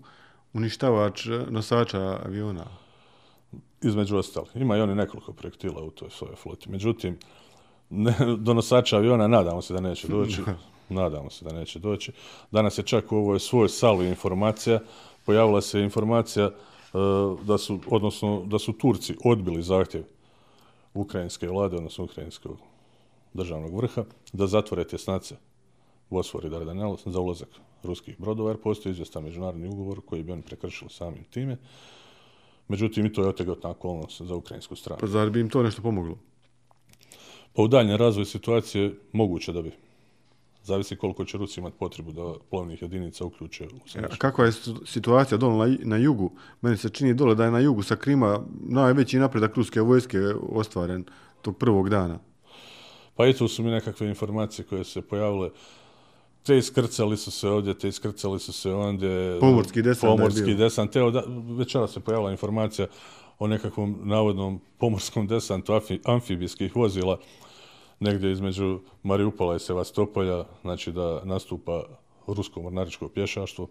uništavač 0.53 1.25
nosača 1.49 2.19
aviona. 2.25 2.65
Između 3.81 4.17
ostali. 4.17 4.47
Ima 4.55 4.77
i 4.77 4.81
oni 4.81 4.95
nekoliko 4.95 5.33
projektila 5.33 5.83
u 5.83 5.89
toj 5.89 6.09
svojoj 6.09 6.35
floti. 6.35 6.69
Međutim, 6.69 7.17
ne, 7.89 8.15
do 8.37 8.53
nosača 8.53 8.97
aviona 8.97 9.27
nadamo 9.27 9.61
se 9.61 9.73
da 9.73 9.79
neće 9.79 10.07
doći. 10.07 10.41
nadamo 10.89 11.29
se 11.29 11.45
da 11.45 11.53
neće 11.53 11.79
doći. 11.79 12.11
Danas 12.51 12.77
je 12.77 12.83
čak 12.83 13.11
u 13.11 13.15
ovoj 13.15 13.39
svojoj 13.39 13.69
salvi 13.69 14.07
informacija, 14.07 14.79
pojavila 15.25 15.61
se 15.61 15.81
informacija 15.81 16.45
e, 16.45 16.51
da 17.43 17.57
su, 17.57 17.79
odnosno, 17.89 18.43
da 18.45 18.59
su 18.59 18.73
Turci 18.73 19.15
odbili 19.23 19.63
zahtjev 19.63 20.03
ukrajinske 20.93 21.47
vlade, 21.47 21.77
odnosno 21.77 22.03
ukrajinskog 22.03 22.57
državnog 23.33 23.75
vrha, 23.75 24.03
da 24.33 24.47
zatvore 24.47 24.87
tjesnace 24.87 25.35
Bosfor 26.09 26.45
i 26.45 26.49
Dardanel 26.49 26.95
za 27.05 27.19
ulazak 27.19 27.49
ruskih 27.83 28.19
brodova, 28.19 28.49
jer 28.49 28.61
postoji 28.61 28.91
izvjestan 28.91 29.23
međunarodni 29.23 29.67
ugovor 29.67 30.01
koji 30.05 30.23
bi 30.23 30.31
oni 30.31 30.41
prekršili 30.41 30.89
samim 30.89 31.23
time. 31.23 31.57
Međutim, 32.67 33.05
i 33.05 33.13
to 33.13 33.21
je 33.21 33.29
otegotna 33.29 33.69
okolnost 33.69 34.21
za 34.21 34.35
ukrajinsku 34.35 34.75
stranu. 34.75 34.99
Pa 34.99 35.07
zar 35.07 35.29
bi 35.29 35.39
im 35.39 35.49
to 35.49 35.63
nešto 35.63 35.81
pomoglo? 35.81 36.17
Pa 37.53 37.61
u 37.61 37.67
daljnjem 37.67 37.97
razvoju 37.97 38.25
situacije 38.25 38.95
moguće 39.11 39.51
da 39.51 39.61
bi. 39.61 39.71
Zavisi 40.63 40.95
koliko 40.95 41.25
će 41.25 41.37
Rusi 41.37 41.59
imati 41.59 41.75
potrebu 41.79 42.11
da 42.11 42.33
plovnih 42.49 42.81
jedinica 42.81 43.25
uključe 43.25 43.63
u 43.63 43.67
A 43.67 43.69
središnju. 43.87 44.17
kakva 44.17 44.45
je 44.45 44.51
situ- 44.51 44.85
situacija 44.85 45.37
dole 45.37 45.67
na, 45.67 45.77
na 45.81 45.97
jugu? 45.97 46.31
Meni 46.61 46.77
se 46.77 46.89
čini 46.89 47.13
dole 47.13 47.35
da 47.35 47.45
je 47.45 47.51
na 47.51 47.59
jugu 47.59 47.83
sa 47.83 47.95
Krima 47.95 48.39
najveći 48.61 49.19
napredak 49.19 49.55
ruske 49.55 49.81
vojske 49.81 50.19
ostvaren 50.49 51.05
tog 51.41 51.57
prvog 51.57 51.89
dana. 51.89 52.19
Pa 53.15 53.27
i 53.27 53.33
tu 53.33 53.47
su 53.47 53.63
mi 53.63 53.71
nekakve 53.71 54.07
informacije 54.07 54.65
koje 54.65 54.83
se 54.83 55.01
pojavile. 55.01 55.49
Te 56.43 56.57
iskrcali 56.57 57.17
su 57.17 57.31
se 57.31 57.49
ovdje, 57.49 57.73
te 57.73 57.87
iskrcali 57.87 58.39
su 58.39 58.53
se 58.53 58.71
ondje. 58.71 59.39
Pomorski 59.39 59.81
desant 59.81 60.11
Pomorski 60.11 60.55
desant. 60.55 60.95
Evo, 60.95 61.11
da, 61.11 61.23
večera 61.57 61.87
se 61.87 61.99
pojavila 61.99 62.31
informacija 62.31 62.87
o 63.39 63.47
nekakvom 63.47 63.99
navodnom 64.03 64.59
pomorskom 64.77 65.27
desantu 65.27 65.73
amfi- 65.73 65.99
amfibijskih 66.05 66.75
vozila 66.75 67.19
negdje 67.99 68.31
između 68.31 68.79
Mariupola 69.03 69.55
i 69.55 69.59
Sevastopolja, 69.59 70.45
znači 70.61 70.91
da 70.91 71.21
nastupa 71.23 71.83
rusko 72.27 72.61
mornaričko 72.61 73.09
pješaštvo. 73.09 73.67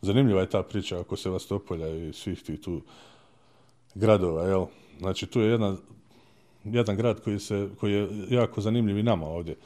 Zanimljiva 0.00 0.40
je 0.40 0.50
ta 0.50 0.62
priča 0.62 1.00
oko 1.00 1.16
Sevastopolja 1.16 1.88
i 1.88 2.12
svih 2.12 2.42
tih 2.42 2.60
tu 2.60 2.80
gradova, 3.94 4.42
jel? 4.42 4.66
Znači, 4.98 5.26
tu 5.26 5.40
je 5.40 5.50
jedna, 5.50 5.76
jedan 6.64 6.96
grad 6.96 7.20
koji, 7.20 7.38
se, 7.38 7.68
koji 7.80 7.92
je 7.92 8.08
jako 8.30 8.60
zanimljiv 8.60 8.98
i 8.98 9.02
nama 9.02 9.26
ovdje. 9.26 9.56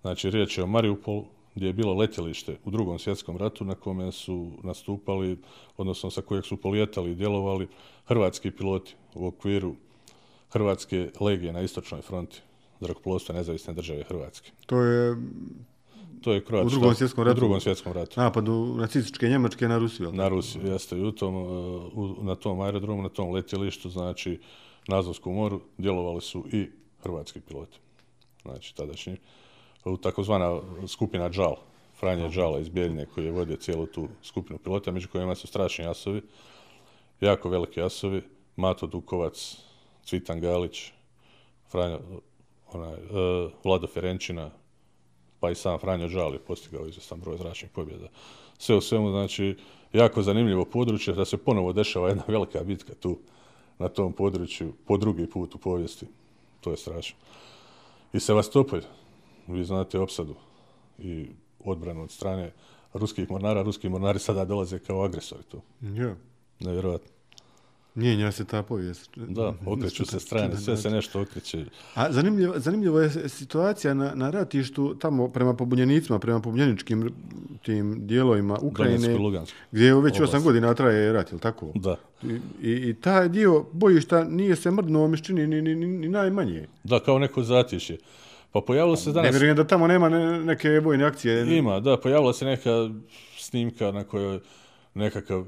Znači, 0.00 0.30
riječ 0.30 0.58
je 0.58 0.64
o 0.64 0.66
Mariupolu, 0.66 1.24
gdje 1.54 1.66
je 1.66 1.72
bilo 1.72 1.94
letilište 1.94 2.56
u 2.64 2.70
drugom 2.70 2.98
svjetskom 2.98 3.36
ratu 3.36 3.64
na 3.64 3.74
kome 3.74 4.12
su 4.12 4.50
nastupali, 4.62 5.38
odnosno 5.76 6.10
sa 6.10 6.22
kojeg 6.22 6.44
su 6.44 6.56
polijetali 6.56 7.10
i 7.10 7.14
djelovali 7.14 7.68
hrvatski 8.04 8.50
piloti 8.50 8.94
u 9.14 9.26
okviru 9.26 9.74
Hrvatske 10.50 11.10
legije 11.20 11.52
na 11.52 11.60
istočnoj 11.60 12.02
fronti 12.02 12.40
zrakoplovstva 12.80 13.34
nezavisne 13.34 13.74
države 13.74 14.02
Hrvatske. 14.02 14.50
To 14.66 14.80
je 14.82 15.16
To 16.20 16.32
je 16.32 16.44
Croat 16.44 16.66
U 16.66 16.68
drugom 16.70 16.94
svjetskom 16.94 17.22
U 17.22 17.24
ratu? 17.24 17.36
drugom 17.36 17.60
svjetskom 17.60 17.92
ratu. 17.92 18.20
napadu 18.20 18.74
nacističke 18.78 19.28
Njemačke 19.28 19.68
na 19.68 19.78
Rusiju. 19.78 20.12
Na? 20.12 20.28
Rusiju, 20.28 20.66
jeste. 20.66 20.96
I 20.98 21.02
u 21.04 21.12
tom, 21.12 21.34
uh, 21.36 21.48
u, 21.94 22.16
na 22.22 22.34
tom 22.34 22.60
aerodromu, 22.60 23.02
na 23.02 23.08
tom 23.08 23.30
letjelištu, 23.32 23.88
znači, 23.90 24.40
na 24.88 24.98
Azovskom 24.98 25.34
moru, 25.34 25.60
djelovali 25.78 26.20
su 26.20 26.44
i 26.52 26.66
hrvatski 27.02 27.40
piloti. 27.40 27.78
Znači, 28.42 28.74
tadašnji. 28.76 29.16
U 29.84 29.96
takozvana 29.96 30.60
skupina 30.86 31.30
Džal, 31.30 31.56
Franje 31.98 32.28
Džala 32.30 32.60
iz 32.60 32.68
Bijeljine, 32.68 33.06
koji 33.06 33.24
je 33.24 33.30
vodio 33.32 33.56
cijelu 33.56 33.86
tu 33.86 34.08
skupinu 34.22 34.58
pilota, 34.58 34.90
među 34.90 35.08
kojima 35.08 35.34
su 35.34 35.46
strašni 35.46 35.84
jasovi, 35.84 36.22
jako 37.20 37.48
veliki 37.48 37.80
jasovi, 37.80 38.22
Mato 38.56 38.86
Dukovac, 38.86 39.56
Cvitan 40.04 40.40
Galić, 40.40 40.90
Franjo, 41.70 42.00
onaj, 42.72 42.94
uh, 42.94 43.52
Vlado 43.64 43.86
Ferenčina, 43.86 44.50
pa 45.40 45.50
i 45.50 45.54
sam 45.54 45.78
Franjo 45.78 46.08
Džal 46.08 46.32
je 46.32 46.38
postigao 46.38 46.86
izvestan 46.86 47.20
broj 47.20 47.36
zračnih 47.36 47.70
pobjeda. 47.70 48.08
Sve 48.58 48.76
u 48.76 48.80
svemu, 48.80 49.10
znači, 49.10 49.56
jako 49.92 50.22
zanimljivo 50.22 50.64
područje, 50.64 51.14
da 51.14 51.24
se 51.24 51.36
ponovo 51.36 51.72
dešava 51.72 52.08
jedna 52.08 52.24
velika 52.36 52.64
bitka 52.64 52.94
tu, 52.94 53.18
na 53.78 53.88
tom 53.88 54.12
području, 54.12 54.72
po 54.86 54.96
drugi 54.96 55.26
put 55.26 55.54
u 55.54 55.58
povijesti. 55.58 56.06
To 56.60 56.70
je 56.70 56.76
strašno. 56.76 57.16
I 58.12 58.20
Sevastopolj, 58.20 58.82
vi 59.46 59.64
znate 59.64 59.98
opsadu 59.98 60.34
i 60.98 61.26
odbranu 61.64 62.02
od 62.02 62.10
strane 62.10 62.52
ruskih 62.94 63.30
mornara. 63.30 63.62
Ruski 63.62 63.88
mornari 63.88 64.18
sada 64.18 64.44
dolaze 64.44 64.78
kao 64.78 65.04
agresori 65.04 65.42
tu. 65.42 65.60
Ja. 65.82 66.14
Nevjerojatno. 66.60 67.17
Mijenja 67.98 68.32
se 68.32 68.44
ta 68.44 68.62
povijest. 68.62 69.10
Da, 69.16 69.54
okreću 69.66 70.04
se 70.04 70.20
strane, 70.20 70.56
sve 70.56 70.76
se 70.76 70.90
nešto 70.90 71.20
okreće. 71.20 71.64
A 71.94 72.12
zanimljivo, 72.12 72.54
zanimljivo 72.58 73.00
je 73.00 73.28
situacija 73.28 73.94
na, 73.94 74.14
na 74.14 74.30
ratištu 74.30 74.94
tamo 74.94 75.28
prema 75.28 75.54
pobunjenicima, 75.54 76.18
prema 76.18 76.40
pobunjeničkim 76.40 77.12
tim 77.62 78.06
dijelovima 78.06 78.58
Ukrajine, 78.62 79.16
gdje 79.70 79.94
već 79.94 80.14
Oblast. 80.14 80.20
osam 80.20 80.42
godina 80.42 80.74
traje 80.74 81.12
rat, 81.12 81.32
jel 81.32 81.38
tako? 81.38 81.72
Da. 81.74 81.96
I, 82.22 82.40
i, 82.62 82.88
I 82.88 82.94
taj 82.94 83.28
dio 83.28 83.64
bojišta 83.72 84.24
nije 84.24 84.56
se 84.56 84.70
mrdnuo 84.70 85.08
mišćini 85.08 85.46
ni, 85.46 85.62
ni, 85.62 85.74
ni, 85.74 85.86
ni 85.86 86.08
najmanje. 86.08 86.66
Da, 86.84 87.00
kao 87.00 87.18
neko 87.18 87.42
zatišje. 87.42 87.98
Pa 88.52 88.60
pojavilo 88.60 88.96
se 88.96 89.08
Ne 89.10 89.14
danas... 89.14 89.30
vjerujem 89.30 89.56
da 89.56 89.66
tamo 89.66 89.86
nema 89.86 90.08
ne, 90.08 90.40
neke 90.44 90.80
vojne 90.80 91.04
akcije. 91.04 91.58
Ima, 91.58 91.80
da, 91.80 91.96
pojavila 91.96 92.32
se 92.32 92.44
neka 92.44 92.90
snimka 93.38 93.92
na 93.92 94.04
kojoj 94.04 94.40
nekakav 94.94 95.44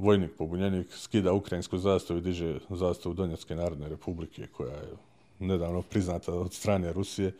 vojnik, 0.00 0.30
pobunjenik, 0.38 0.92
skida 0.92 1.32
ukrajinsku 1.32 1.78
zastavu 1.78 2.18
i 2.18 2.22
diže 2.22 2.58
zastavu 2.70 3.14
Donjetske 3.14 3.54
narodne 3.54 3.88
republike, 3.88 4.46
koja 4.46 4.74
je 4.74 4.92
nedavno 5.38 5.82
priznata 5.82 6.34
od 6.34 6.52
strane 6.52 6.92
Rusije 6.92 7.32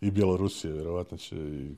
i 0.00 0.10
Bjelorusije, 0.10 0.72
vjerovatno 0.72 1.18
će 1.18 1.36
i, 1.36 1.70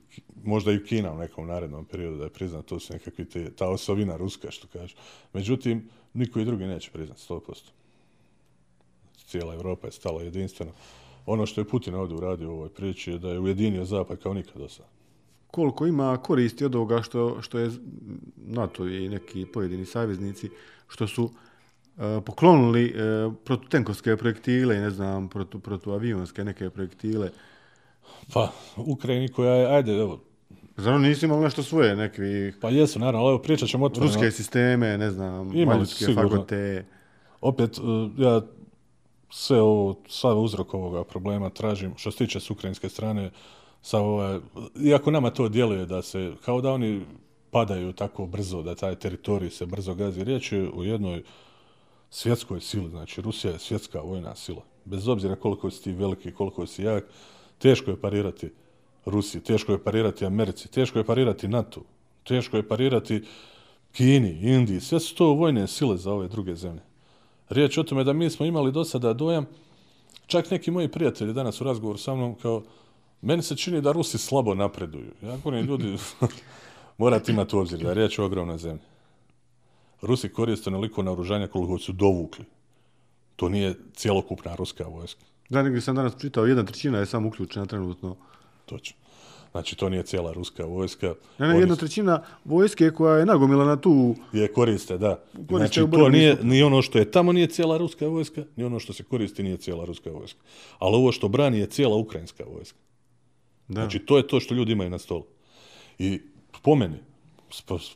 možda 0.44 0.72
i 0.72 0.84
Kina 0.84 1.12
u 1.12 1.18
nekom 1.18 1.46
narednom 1.46 1.84
periodu 1.84 2.16
da 2.16 2.24
je 2.24 2.30
priznat, 2.30 2.66
to 2.66 2.80
su 2.80 2.92
nekakvi 2.92 3.24
te, 3.24 3.50
ta 3.50 3.68
osovina 3.68 4.16
ruska, 4.16 4.50
što 4.50 4.66
kaže. 4.72 4.94
Međutim, 5.32 5.88
niko 6.14 6.40
i 6.40 6.44
drugi 6.44 6.66
neće 6.66 6.90
priznat, 6.90 7.18
100%. 7.18 7.40
Cijela 9.26 9.54
Evropa 9.54 9.86
je 9.86 9.92
stala 9.92 10.22
jedinstveno. 10.22 10.72
Ono 11.26 11.46
što 11.46 11.60
je 11.60 11.68
Putin 11.68 11.94
ovdje 11.94 12.16
uradio 12.16 12.50
u 12.50 12.54
ovoj 12.54 12.68
priči 12.68 13.10
je 13.10 13.18
da 13.18 13.32
je 13.32 13.40
ujedinio 13.40 13.84
Zapad 13.84 14.18
kao 14.18 14.34
nikad 14.34 14.56
do 14.56 14.68
sada. 14.68 14.95
Koliko 15.56 15.86
ima 15.86 16.16
koristi 16.16 16.64
od 16.64 16.74
ovoga 16.74 17.02
što, 17.02 17.42
što 17.42 17.58
je 17.58 17.70
NATO 18.36 18.88
i 18.88 19.08
neki 19.08 19.46
pojedini 19.46 19.86
saveznici, 19.86 20.50
što 20.88 21.06
su 21.08 21.30
e, 21.98 22.20
poklonili 22.26 22.84
e, 22.86 22.92
protutenkovske 23.44 24.16
projektile 24.16 24.76
i 24.76 24.80
ne 24.80 24.90
znam, 24.90 25.28
protu, 25.28 25.58
protuavionske 25.58 26.44
neke 26.44 26.70
projektile. 26.70 27.30
Pa, 28.32 28.52
Ukrajini 28.76 29.28
koja 29.28 29.54
je, 29.54 29.76
ajde, 29.76 29.92
evo, 29.92 30.20
Zar 30.76 30.92
oni 30.92 31.08
nisu 31.08 31.24
imali 31.24 31.44
nešto 31.44 31.62
svoje, 31.62 31.96
nekvi 31.96 32.52
pa 32.60 32.68
jesu, 32.70 32.98
naravno, 32.98 33.20
ali 33.20 33.34
evo, 33.34 33.42
pričat 33.42 33.68
ćemo 33.68 33.86
otvoreno. 33.86 34.14
ruske 34.14 34.30
sisteme, 34.30 34.98
ne 34.98 35.10
znam, 35.10 35.46
Imali 35.46 35.66
maljutske 35.66 36.14
fagote. 36.14 36.84
Opet, 37.40 37.78
uh, 37.78 38.10
ja 38.18 38.42
sve 39.30 39.60
ovo, 39.60 39.96
sav 40.08 40.40
uzrok 40.40 40.74
ovoga 40.74 41.04
problema 41.04 41.50
tražim, 41.50 41.94
što 41.96 42.10
se 42.10 42.18
tiče 42.18 42.40
s 42.40 42.50
ukrajinske 42.50 42.88
strane, 42.88 43.30
sa 43.86 44.00
ovaj, 44.00 44.40
iako 44.84 45.10
nama 45.10 45.30
to 45.30 45.48
djeluje 45.48 45.86
da 45.86 46.02
se, 46.02 46.32
kao 46.44 46.60
da 46.60 46.72
oni 46.72 47.00
padaju 47.50 47.92
tako 47.92 48.26
brzo, 48.26 48.62
da 48.62 48.74
taj 48.74 48.94
teritorij 48.94 49.50
se 49.50 49.66
brzo 49.66 49.94
gazi. 49.94 50.24
Riječ 50.24 50.52
je 50.52 50.70
o 50.74 50.82
jednoj 50.82 51.22
svjetskoj 52.10 52.60
sili, 52.60 52.90
znači 52.90 53.22
Rusija 53.22 53.52
je 53.52 53.58
svjetska 53.58 54.00
vojna 54.00 54.34
sila. 54.34 54.62
Bez 54.84 55.08
obzira 55.08 55.36
koliko 55.36 55.70
si 55.70 55.82
ti 55.82 55.92
veliki, 55.92 56.32
koliko 56.32 56.66
si 56.66 56.82
jak, 56.82 57.04
teško 57.58 57.90
je 57.90 58.00
parirati 58.00 58.50
Rusiji, 59.04 59.40
teško 59.40 59.72
je 59.72 59.84
parirati 59.84 60.26
Americi, 60.26 60.68
teško 60.68 60.98
je 60.98 61.04
parirati 61.04 61.48
NATO, 61.48 61.80
teško 62.24 62.56
je 62.56 62.68
parirati 62.68 63.22
Kini, 63.92 64.38
Indiji, 64.42 64.80
sve 64.80 65.00
su 65.00 65.14
to 65.14 65.26
vojne 65.26 65.66
sile 65.66 65.96
za 65.96 66.12
ove 66.12 66.28
druge 66.28 66.54
zemlje. 66.54 66.82
Riječ 67.48 67.78
o 67.78 67.82
tome 67.82 68.04
da 68.04 68.12
mi 68.12 68.30
smo 68.30 68.46
imali 68.46 68.72
do 68.72 68.84
sada 68.84 69.12
dojam, 69.12 69.46
čak 70.26 70.50
neki 70.50 70.70
moji 70.70 70.88
prijatelji 70.88 71.32
danas 71.32 71.60
u 71.60 71.64
razgovoru 71.64 71.98
sa 71.98 72.14
mnom, 72.14 72.34
kao, 72.34 72.62
meni 73.26 73.42
se 73.42 73.56
čini 73.56 73.80
da 73.80 73.92
Rusi 73.92 74.18
slabo 74.18 74.54
napreduju. 74.54 75.12
Ja 75.22 75.36
govorim, 75.36 75.66
ljudi, 75.66 75.96
morate 76.98 77.32
imati 77.32 77.56
u 77.56 77.58
obzir 77.58 77.78
da 77.78 77.88
je 77.88 77.94
riječ 77.94 78.18
o 78.18 78.24
ogromnoj 78.24 78.58
zemlji. 78.58 78.82
Rusi 80.02 80.28
koriste 80.28 80.70
naliko 80.70 81.02
naoružanja 81.02 81.46
koliko 81.46 81.78
su 81.78 81.92
dovukli. 81.92 82.44
To 83.36 83.48
nije 83.48 83.74
cijelokupna 83.94 84.54
ruska 84.54 84.84
vojska. 84.84 85.24
Da, 85.48 85.62
negdje 85.62 85.80
sam 85.80 85.96
danas 85.96 86.12
čitao, 86.20 86.46
jedna 86.46 86.64
trećina 86.64 86.98
je 86.98 87.06
samo 87.06 87.28
uključena 87.28 87.66
trenutno. 87.66 88.16
Točno. 88.66 88.96
Znači, 89.50 89.76
to 89.76 89.88
nije 89.88 90.02
cijela 90.02 90.32
ruska 90.32 90.64
vojska. 90.64 91.14
Ne, 91.38 91.48
ne, 91.48 91.58
jedna 91.58 91.76
trećina 91.76 92.22
vojske 92.44 92.90
koja 92.90 93.16
je 93.16 93.26
nagomila 93.26 93.64
na 93.64 93.76
tu... 93.76 94.14
Je 94.32 94.52
koriste, 94.52 94.98
da. 94.98 95.22
Koriste 95.32 95.80
znači, 95.80 95.90
to 95.90 96.08
nije, 96.08 96.36
ni 96.42 96.62
ono 96.62 96.82
što 96.82 96.98
je 96.98 97.10
tamo 97.10 97.32
nije 97.32 97.46
cijela 97.46 97.76
ruska 97.76 98.06
vojska, 98.06 98.44
ni 98.56 98.64
ono 98.64 98.80
što 98.80 98.92
se 98.92 99.04
koristi 99.04 99.42
nije 99.42 99.56
cijela 99.56 99.84
ruska 99.84 100.10
vojska. 100.10 100.40
Ali 100.78 100.96
ovo 100.96 101.12
što 101.12 101.28
brani 101.28 101.58
je 101.58 101.66
cijela 101.66 101.96
ukrajinska 101.96 102.44
vojska. 102.54 102.78
Da. 103.68 103.80
Znači, 103.80 103.98
to 103.98 104.16
je 104.16 104.26
to 104.26 104.40
što 104.40 104.54
ljudi 104.54 104.72
imaju 104.72 104.90
na 104.90 104.98
stolu. 104.98 105.24
I 105.98 106.20
po 106.62 106.74
meni, 106.74 106.98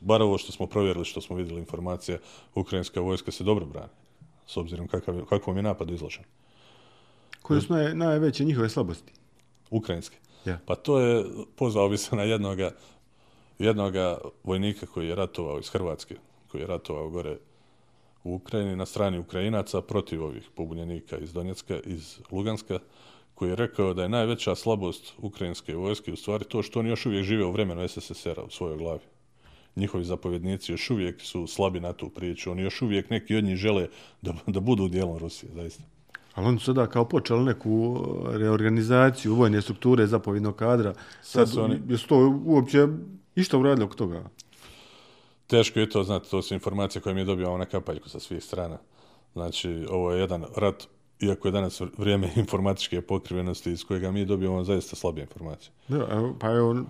bar 0.01 0.23
ovo 0.23 0.39
što 0.39 0.53
smo 0.53 0.67
provjerili, 0.67 1.05
što 1.05 1.21
smo 1.21 1.37
vidjeli 1.37 1.61
informacija, 1.61 2.19
ukrajinska 2.55 3.01
vojska 3.01 3.31
se 3.31 3.45
dobro 3.45 3.67
brani. 3.67 3.93
S 4.47 4.57
obzirom 4.57 4.89
kakav, 4.89 5.25
kakvom 5.25 5.57
je 5.57 5.63
napad 5.63 5.91
izložen. 5.91 6.25
Koje 7.43 7.61
su 7.61 7.73
naj, 7.73 7.95
najveće 7.95 8.45
njihove 8.45 8.69
slabosti. 8.69 9.13
Ukrajinske. 9.71 10.17
Ja. 10.45 10.59
Pa 10.67 10.75
to 10.75 11.01
je, 11.01 11.25
pozvao 11.57 11.89
bi 11.89 11.99
se 11.99 12.17
na 12.17 12.23
jednoga, 12.23 12.71
jednoga 13.59 14.19
vojnika 14.45 14.87
koji 14.87 15.09
je 15.09 15.15
ratovao 15.15 15.59
iz 15.59 15.69
Hrvatske, 15.69 16.17
koji 16.49 16.61
je 16.61 16.67
ratovao 16.67 17.11
gore 17.11 17.37
u 18.25 18.35
Ukrajini 18.35 18.77
na 18.77 18.87
strani 18.87 19.19
Ukrajinaca 19.19 19.83
protiv 19.83 20.25
ovih 20.25 20.49
pobunjenika 20.55 21.19
iz 21.19 21.33
Donjecka, 21.33 21.81
iz 21.85 22.19
Luganska, 22.31 22.79
koji 23.41 23.51
je 23.51 23.57
rekao 23.57 23.95
da 23.95 24.03
je 24.03 24.09
najveća 24.09 24.55
slabost 24.55 25.13
ukrajinske 25.19 25.75
vojske 25.75 26.13
u 26.13 26.17
stvari 26.17 26.45
to 26.45 26.63
što 26.63 26.81
oni 26.81 26.89
još 26.89 27.07
uvijek 27.07 27.25
žive 27.25 27.45
u 27.45 27.53
vremenu 27.53 27.89
SSSR-a 27.89 28.43
u 28.43 28.51
svojoj 28.51 28.77
glavi. 28.77 29.01
Njihovi 29.77 30.05
zapovjednici 30.05 30.73
još 30.73 30.91
uvijek 30.91 31.21
su 31.21 31.47
slabi 31.47 31.81
na 31.81 31.93
tu 31.93 32.09
priču. 32.09 32.51
Oni 32.51 32.63
još 32.63 32.83
uvijek 32.83 33.11
neki 33.11 33.37
od 33.37 33.45
njih 33.45 33.57
žele 33.57 33.89
da, 34.23 34.35
da 34.55 34.61
budu 34.61 34.89
dijelom 34.89 35.19
Rusije, 35.19 35.53
zaista. 35.55 35.83
Ali 36.35 36.47
oni 36.47 36.59
su 36.59 36.65
sada 36.65 36.87
kao 36.87 37.05
počeli 37.09 37.45
neku 37.45 38.05
e, 38.35 38.39
reorganizaciju 38.39 39.35
vojne 39.35 39.63
strukture 39.63 40.07
zapovjednog 40.07 40.57
kadra. 40.57 40.95
Sad, 41.23 41.51
su 41.51 41.63
oni- 41.63 41.81
jesu 41.89 42.09
to 42.09 42.41
uopće 42.45 42.87
išta 43.35 43.59
uradili 43.59 43.85
oko 43.85 43.95
toga? 43.95 44.25
Teško 45.47 45.81
je 45.81 45.91
to, 45.91 46.05
znate, 46.05 46.29
to 46.29 46.43
su 46.43 46.55
informacije 46.55 47.03
koje 47.03 47.15
mi 47.15 47.25
dobivamo 47.25 47.59
na 47.59 47.65
kapaljku 47.67 48.09
sa 48.09 48.21
svih 48.21 48.45
strana. 48.45 48.79
Znači, 49.33 49.87
ovo 49.91 50.13
je 50.13 50.21
jedan 50.21 50.45
rat, 50.57 50.89
iako 51.21 51.49
je 51.49 51.53
danas 51.53 51.83
vrijeme 51.99 52.31
informatičke 52.37 53.01
pokrivenosti 53.01 53.71
iz 53.71 53.85
kojega 53.85 54.11
mi 54.11 54.25
dobivamo 54.25 54.65
zaista 54.65 54.97
slabe 54.97 55.21
informacije. 55.21 55.73
Da, 55.89 56.09
evo, 56.13 56.37
pa 56.41 56.51
evo, 56.51 56.85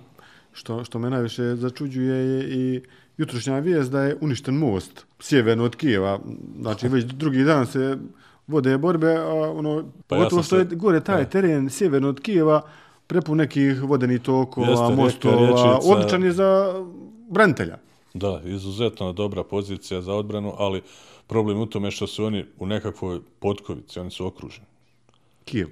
što, 0.52 0.84
što 0.84 0.98
me 0.98 1.10
najviše 1.10 1.56
začuđuje 1.56 2.16
je 2.16 2.48
i 2.50 2.80
jutrošnja 3.16 3.58
vijest 3.58 3.90
da 3.90 4.02
je 4.02 4.16
uništen 4.20 4.54
most 4.54 5.06
sjeverno 5.20 5.64
od 5.64 5.76
Kijeva. 5.76 6.18
Znači, 6.60 6.88
već 6.88 7.04
drugi 7.04 7.44
dan 7.44 7.66
se 7.66 7.96
vode 8.46 8.78
borbe, 8.78 9.16
a 9.16 9.34
ono, 9.34 9.84
Pa 10.06 10.16
ja 10.16 10.28
što 10.42 10.56
je 10.56 10.64
gore 10.64 11.00
taj 11.00 11.24
da. 11.24 11.30
teren 11.30 11.70
sjeverno 11.70 12.08
od 12.08 12.20
Kijeva, 12.20 12.62
prepun 13.06 13.38
nekih 13.38 13.82
vodenih 13.82 14.20
tokova, 14.20 14.68
Jeste, 14.68 14.94
mostova, 14.96 15.46
rječica. 15.46 15.78
odličan 15.82 16.22
je 16.24 16.32
za 16.32 16.74
branitelja. 17.30 17.78
Da, 18.14 18.40
izuzetno 18.44 19.12
dobra 19.12 19.44
pozicija 19.44 20.02
za 20.02 20.14
odbranu, 20.14 20.54
ali 20.58 20.82
problem 21.30 21.60
u 21.60 21.66
tome 21.66 21.90
što 21.90 22.06
su 22.06 22.24
oni 22.24 22.44
u 22.58 22.66
nekakvoj 22.66 23.20
potkovici, 23.38 24.00
oni 24.00 24.10
su 24.10 24.26
okruženi. 24.26 24.66
Kijev. 25.44 25.68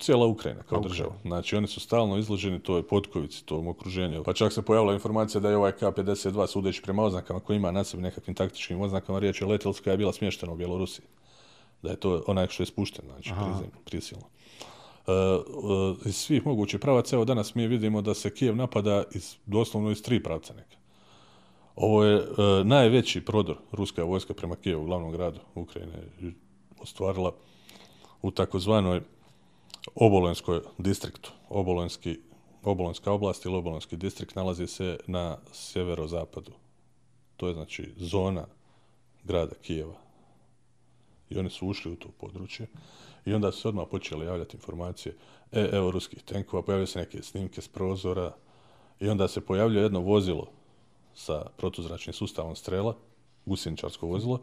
cijela 0.00 0.26
Ukrajina 0.26 0.62
kao 0.62 0.80
država. 0.80 1.14
Znači, 1.22 1.56
oni 1.56 1.66
su 1.66 1.80
stalno 1.80 2.18
izloženi 2.18 2.62
toj 2.62 2.82
potkovici, 2.86 3.44
tom 3.44 3.68
okruženju. 3.68 4.22
Pa 4.24 4.32
čak 4.32 4.52
se 4.52 4.62
pojavila 4.62 4.94
informacija 4.94 5.40
da 5.40 5.50
je 5.50 5.56
ovaj 5.56 5.72
K-52, 5.72 6.46
sudeći 6.46 6.82
prema 6.82 7.02
oznakama 7.02 7.40
koji 7.40 7.56
ima 7.56 7.70
na 7.70 7.84
sebi 7.84 8.02
nekakvim 8.02 8.34
taktičkim 8.34 8.80
oznakama, 8.80 9.18
riječ 9.18 9.40
je 9.40 9.58
koja 9.84 9.92
je 9.92 9.98
bila 9.98 10.12
smještena 10.12 10.52
u 10.52 10.56
Bjelorusiji. 10.56 11.04
Da 11.82 11.90
je 11.90 11.96
to 11.96 12.24
onaj 12.26 12.46
što 12.48 12.62
je 12.62 12.66
spušten, 12.66 13.04
znači, 13.04 13.30
prizemno, 13.30 13.80
prisilno. 13.84 14.24
Uh, 15.06 15.14
uh, 15.64 16.06
iz 16.06 16.16
svih 16.16 16.46
mogućih 16.46 16.80
pravaca, 16.80 17.16
evo 17.16 17.24
danas 17.24 17.54
mi 17.54 17.66
vidimo 17.66 18.02
da 18.02 18.14
se 18.14 18.34
Kijev 18.34 18.56
napada 18.56 19.04
iz, 19.14 19.36
doslovno 19.46 19.90
iz 19.90 20.02
tri 20.02 20.22
pravca 20.22 20.54
neka. 20.54 20.79
Ovo 21.80 22.04
je 22.04 22.16
e, 22.16 22.24
najveći 22.64 23.20
prodor 23.20 23.56
ruska 23.72 24.04
vojska 24.04 24.34
prema 24.34 24.56
Kijevu, 24.56 24.84
glavnom 24.84 25.12
gradu 25.12 25.40
Ukrajine, 25.54 26.02
ostvarila 26.80 27.32
u 28.22 28.30
takozvanoj 28.30 29.00
Obolonskoj 29.94 30.60
distriktu. 30.78 31.32
Obolonski, 31.48 32.18
Obolonska 32.62 33.12
oblast 33.12 33.44
ili 33.44 33.56
Obolonski 33.56 33.96
distrikt 33.96 34.34
nalazi 34.34 34.66
se 34.66 34.98
na 35.06 35.38
sjeverozapadu. 35.52 36.52
To 37.36 37.48
je 37.48 37.54
znači 37.54 37.92
zona 37.96 38.46
grada 39.24 39.54
Kijeva. 39.62 39.96
I 41.30 41.38
oni 41.38 41.50
su 41.50 41.66
ušli 41.66 41.92
u 41.92 41.96
to 41.96 42.08
područje 42.20 42.66
i 43.24 43.34
onda 43.34 43.52
su 43.52 43.60
se 43.60 43.68
odmah 43.68 43.86
počeli 43.90 44.26
javljati 44.26 44.56
informacije 44.56 45.16
e, 45.52 45.68
evo 45.72 45.90
ruskih 45.90 46.22
tenkova, 46.22 46.62
pojavljaju 46.62 46.86
se 46.86 46.98
neke 46.98 47.22
snimke 47.22 47.62
s 47.62 47.68
prozora 47.68 48.34
i 49.00 49.08
onda 49.08 49.28
se 49.28 49.40
pojavljuje 49.40 49.82
jedno 49.82 50.00
vozilo 50.00 50.59
sa 51.14 51.46
protuzračnim 51.56 52.14
sustavom 52.14 52.56
strela, 52.56 52.96
gusjeničarsko 53.46 54.06
vozilo, 54.06 54.40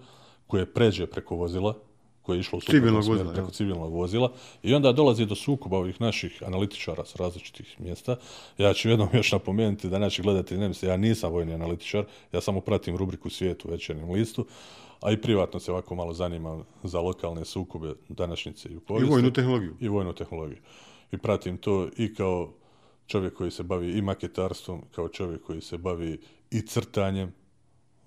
koje 0.48 0.74
pređe 0.74 1.08
preko 1.08 1.36
vozila, 1.36 1.74
koje 2.22 2.38
je 2.38 2.40
išlo 2.40 2.58
u 2.58 2.62
Civilnog 2.62 3.04
smjeru 3.04 3.18
vozila, 3.18 3.34
preko 3.34 3.52
civilnog 3.52 3.94
vozila 3.94 4.32
i 4.64 4.74
onda 4.74 4.92
dolazi 4.92 5.26
do 5.26 5.36
sukoba 5.36 5.78
ovih 5.78 6.02
naših 6.02 6.44
analitičara 6.46 7.06
s 7.06 7.16
različitih 7.16 7.82
mjesta. 7.82 8.16
Ja 8.58 8.74
ću 8.74 8.90
jednom 8.90 9.10
još 9.14 9.32
napomenuti 9.32 9.90
da 9.90 10.00
naši 10.00 10.22
gledatelji 10.22 10.60
ne 10.60 10.68
misle, 10.68 10.90
ja 10.90 10.98
nisam 10.98 11.32
vojni 11.32 11.54
analitičar, 11.54 12.06
ja 12.32 12.42
samo 12.42 12.62
pratim 12.62 12.98
rubriku 12.98 13.30
Svijetu 13.30 13.68
u 13.68 13.72
večernjem 13.72 14.12
listu, 14.12 14.46
a 15.02 15.12
i 15.12 15.22
privatno 15.22 15.60
se 15.60 15.72
ovako 15.72 15.96
malo 15.96 16.14
zanimam 16.14 16.64
za 16.84 17.00
lokalne 17.00 17.46
sukobe 17.46 17.94
današnjice 18.10 18.70
i 18.70 18.76
u 18.76 18.78
I 18.78 18.80
povijesti. 18.80 19.12
vojnu 19.12 19.34
tehnologiju. 19.34 19.76
I 19.80 19.88
vojnu 19.88 20.14
tehnologiju. 20.14 20.60
I 21.12 21.18
pratim 21.18 21.58
to 21.58 21.88
i 21.98 22.14
kao 22.14 22.54
čovjek 23.08 23.34
koji 23.34 23.52
se 23.52 23.64
bavi 23.64 23.98
i 23.98 24.02
maketarstvom, 24.02 24.82
kao 24.96 25.08
čovjek 25.08 25.44
koji 25.44 25.62
se 25.62 25.78
bavi 25.78 26.20
i 26.52 26.62
crtanjem 26.62 27.32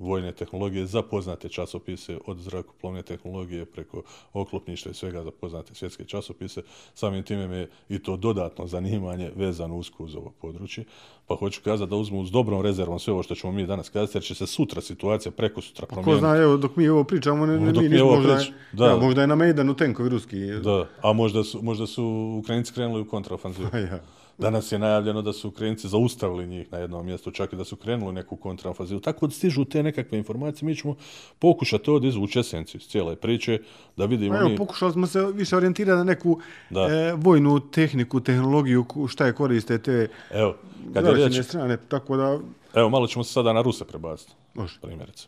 vojne 0.00 0.32
tehnologije 0.32 0.86
za 0.86 1.02
poznate 1.02 1.48
časopise 1.48 2.18
od 2.26 2.38
zrakoplovne 2.38 3.02
tehnologije 3.02 3.64
preko 3.64 4.02
oklopništva 4.32 4.90
i 4.90 4.94
svega 4.94 5.24
za 5.24 5.30
poznate 5.30 5.74
svjetske 5.74 6.04
časopise. 6.04 6.62
Samim 6.94 7.22
time 7.22 7.48
me 7.48 7.56
je 7.56 7.70
i 7.88 7.98
to 7.98 8.16
dodatno 8.16 8.66
zanimanje 8.66 9.30
vezano 9.36 9.76
usko 9.76 10.04
uz 10.04 10.16
ovo 10.16 10.32
područje. 10.40 10.84
Pa 11.26 11.36
hoću 11.36 11.60
kazati 11.64 11.90
da 11.90 11.96
uzmu 11.96 12.20
uz 12.20 12.30
dobrom 12.30 12.62
rezervom 12.62 12.98
sve 12.98 13.12
ovo 13.12 13.22
što 13.22 13.34
ćemo 13.34 13.52
mi 13.52 13.66
danas 13.66 13.88
kazati, 13.88 14.16
jer 14.16 14.24
će 14.24 14.34
se 14.34 14.46
sutra 14.46 14.80
situacija 14.80 15.32
preko 15.32 15.60
sutra 15.60 15.86
Ko 15.86 15.94
promijeniti. 15.94 16.20
zna, 16.20 16.36
evo, 16.36 16.56
dok 16.56 16.76
mi 16.76 16.88
ovo 16.88 17.04
pričamo, 17.04 17.46
ne, 17.46 17.60
ne, 17.60 17.72
Dok 17.72 17.82
mi 17.82 18.00
ovo 18.00 18.16
možda, 18.16 18.36
pričamo, 18.36 18.56
da. 18.72 18.84
da. 18.84 18.90
Ja, 18.90 18.96
možda 18.96 19.20
je 19.20 19.26
na 19.26 19.34
Mejdanu 19.34 19.74
tenkovi 19.74 20.08
ruski. 20.08 20.46
Da, 20.46 20.88
a 21.02 21.12
možda 21.12 21.44
su, 21.44 21.62
možda 21.62 21.86
su 21.86 22.36
Ukrajinci 22.38 22.72
krenuli 22.72 23.00
u 23.00 23.08
kontraofanzivu. 23.08 23.68
ja. 23.90 24.00
Danas 24.40 24.72
je 24.72 24.78
najavljeno 24.78 25.22
da 25.22 25.32
su 25.32 25.48
Ukrajinci 25.48 25.88
zaustavili 25.88 26.46
njih 26.46 26.72
na 26.72 26.78
jednom 26.78 27.06
mjestu, 27.06 27.30
čak 27.30 27.52
i 27.52 27.56
da 27.56 27.64
su 27.64 27.76
krenuli 27.76 28.12
neku 28.12 28.36
kontraofanzivu. 28.36 29.00
Tako 29.00 29.26
da 29.26 29.32
stižu 29.32 29.64
te 29.64 29.82
nekakve 29.82 30.18
informacije, 30.18 30.66
mi 30.66 30.76
ćemo 30.76 30.94
pokušati 31.38 31.90
ovdje 31.90 32.08
izvući 32.08 32.38
esenciju 32.40 32.78
iz 32.78 32.88
cijele 32.88 33.16
priče, 33.16 33.58
da 33.96 34.04
vidimo 34.04 34.34
Pa 34.34 34.40
evo, 34.40 34.48
mi... 34.48 34.56
pokušali 34.56 34.92
smo 34.92 35.06
se 35.06 35.26
više 35.34 35.56
orijentirati 35.56 35.98
na 35.98 36.04
neku 36.04 36.40
Da. 36.70 36.80
e, 36.80 37.12
vojnu 37.16 37.60
tehniku, 37.60 38.20
tehnologiju, 38.20 38.86
šta 39.08 39.26
je 39.26 39.32
koriste 39.32 39.78
te 39.78 40.08
Evo, 40.30 40.56
kad 40.94 41.04
je 41.04 41.12
riječ, 41.14 41.46
strane, 41.46 41.76
tako 41.88 42.16
da 42.16 42.38
evo, 42.74 42.88
malo 42.88 43.06
ćemo 43.06 43.24
se 43.24 43.32
sada 43.32 43.52
na 43.52 43.62
Ruse 43.62 43.84
prebaciti. 43.84 44.32
može. 44.54 44.78
primjerice. 44.82 45.26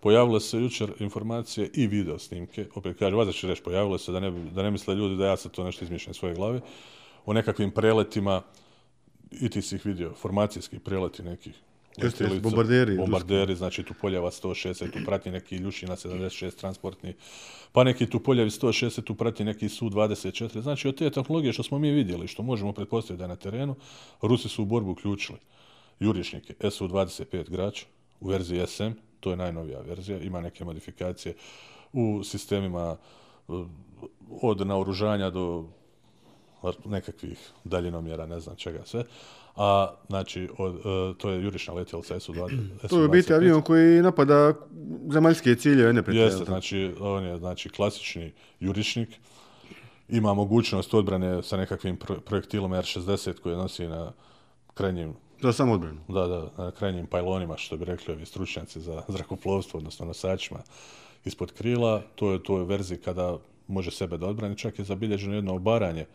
Pojavile 0.00 0.40
se 0.40 0.58
jučer 0.58 0.92
informacije 0.98 1.70
i 1.74 1.86
video 1.86 2.18
snimke, 2.18 2.66
opet 2.74 2.98
kažem, 2.98 3.18
vas 3.18 3.34
ću 3.34 3.46
reći, 3.46 3.62
pojavile 3.62 3.98
se 3.98 4.12
da 4.12 4.20
ne, 4.20 4.30
da 4.30 4.62
ne 4.62 4.70
misle 4.70 4.94
ljudi 4.94 5.16
da 5.16 5.26
ja 5.26 5.36
sad 5.36 5.52
to 5.52 5.64
nešto 5.64 5.84
izmišljam 5.84 6.10
iz 6.10 6.16
svoje 6.16 6.34
glave, 6.34 6.60
o 7.26 7.32
nekakvim 7.32 7.70
preletima, 7.70 8.42
i 9.30 9.48
ti 9.48 9.62
si 9.62 9.76
ih 9.76 9.86
vidio, 9.86 10.14
formacijski 10.14 10.78
preleti 10.78 11.22
nekih 11.22 11.54
Jeste, 11.96 12.24
jeste, 12.24 12.40
bombarderi, 12.40 12.96
bombarderi, 12.96 13.54
znači 13.56 13.82
tu 13.82 13.94
poljava 14.00 14.30
160, 14.30 14.90
tu 14.90 14.98
prati 15.06 15.30
neki 15.30 15.56
Ljušina 15.56 15.96
76 15.96 16.56
transportni, 16.56 17.14
pa 17.72 17.84
neki 17.84 18.06
tu 18.06 18.20
poljavi 18.20 18.50
160, 18.50 19.04
tu 19.04 19.14
prati 19.14 19.44
neki 19.44 19.68
Su-24. 19.68 20.60
Znači 20.60 20.88
od 20.88 20.98
te 20.98 21.10
tehnologije 21.10 21.52
što 21.52 21.62
smo 21.62 21.78
mi 21.78 21.90
vidjeli, 21.90 22.28
što 22.28 22.42
možemo 22.42 22.72
pretpostaviti 22.72 23.18
da 23.18 23.24
je 23.24 23.28
na 23.28 23.36
terenu, 23.36 23.76
Rusi 24.22 24.48
su 24.48 24.62
u 24.62 24.66
borbu 24.66 24.90
uključili 24.90 25.38
jurišnike 26.00 26.54
Su-25 26.70 27.50
Grač 27.50 27.84
u 28.20 28.28
verziji 28.28 28.66
SM, 28.66 28.90
to 29.20 29.30
je 29.30 29.36
najnovija 29.36 29.80
verzija, 29.80 30.18
ima 30.18 30.40
neke 30.40 30.64
modifikacije 30.64 31.34
u 31.92 32.24
sistemima 32.24 32.96
uh, 33.48 33.66
od 34.42 34.66
naoružanja 34.66 35.30
do 35.30 35.64
nekakvih 36.84 37.38
daljinomjera, 37.64 38.26
ne 38.26 38.40
znam 38.40 38.56
čega 38.56 38.80
sve. 38.84 39.04
A, 39.56 39.94
znači, 40.08 40.48
od, 40.58 40.74
uh, 40.74 41.16
to 41.16 41.30
je 41.30 41.42
jurišna 41.42 41.74
letjelica 41.74 42.14
SU-20. 42.20 42.68
To 42.88 43.00
je 43.00 43.06
u 43.06 43.10
biti 43.10 43.34
avion 43.34 43.62
koji 43.62 44.02
napada 44.02 44.52
zemaljske 45.12 45.54
ciljeve, 45.54 45.92
ne 45.92 46.02
pretjerano. 46.02 46.32
Jeste, 46.32 46.44
znači, 46.44 46.94
on 47.00 47.24
je 47.24 47.38
znači, 47.38 47.68
klasični 47.68 48.32
jurišnik. 48.60 49.08
Ima 50.08 50.34
mogućnost 50.34 50.94
odbrane 50.94 51.42
sa 51.42 51.56
nekakvim 51.56 51.96
pro- 51.96 52.20
projektilom 52.20 52.74
R-60 52.74 53.40
koji 53.40 53.56
nosi 53.56 53.86
na 53.86 54.12
krajnjim 54.74 55.14
Za 55.42 55.52
samo 55.52 55.72
odbranu. 55.72 56.00
da, 56.08 56.26
da, 56.26 56.64
na 56.64 56.70
krajnjim 56.70 57.06
pajlonima, 57.06 57.56
što 57.56 57.76
bi 57.76 57.84
rekli 57.84 58.14
ovi 58.14 58.26
stručnjaci 58.26 58.80
za 58.80 59.02
zrakoplovstvo, 59.08 59.78
odnosno 59.78 60.06
nosačima 60.06 60.60
ispod 61.24 61.52
krila. 61.52 62.02
To 62.14 62.32
je 62.32 62.42
to 62.42 62.58
je 62.58 62.64
verziji 62.64 62.98
kada 62.98 63.38
može 63.68 63.90
sebe 63.90 64.18
da 64.18 64.26
odbrani. 64.26 64.58
Čak 64.58 64.78
je 64.78 64.84
zabilježeno 64.84 65.34
jedno 65.34 65.54
obaranje 65.54 66.06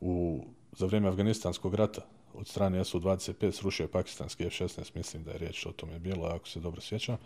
u, 0.00 0.44
za 0.72 0.86
vrijeme 0.86 1.08
Afganistanskog 1.08 1.74
rata 1.74 2.00
od 2.34 2.48
strane 2.48 2.84
SU-25 2.84 3.52
srušio 3.52 3.88
pakistanski 3.88 4.44
F-16, 4.44 4.90
mislim 4.94 5.24
da 5.24 5.30
je 5.30 5.38
riječ 5.38 5.66
o 5.66 5.72
tome 5.72 5.98
bilo, 5.98 6.26
ako 6.26 6.48
se 6.48 6.60
dobro 6.60 6.80
sjećam. 6.80 7.16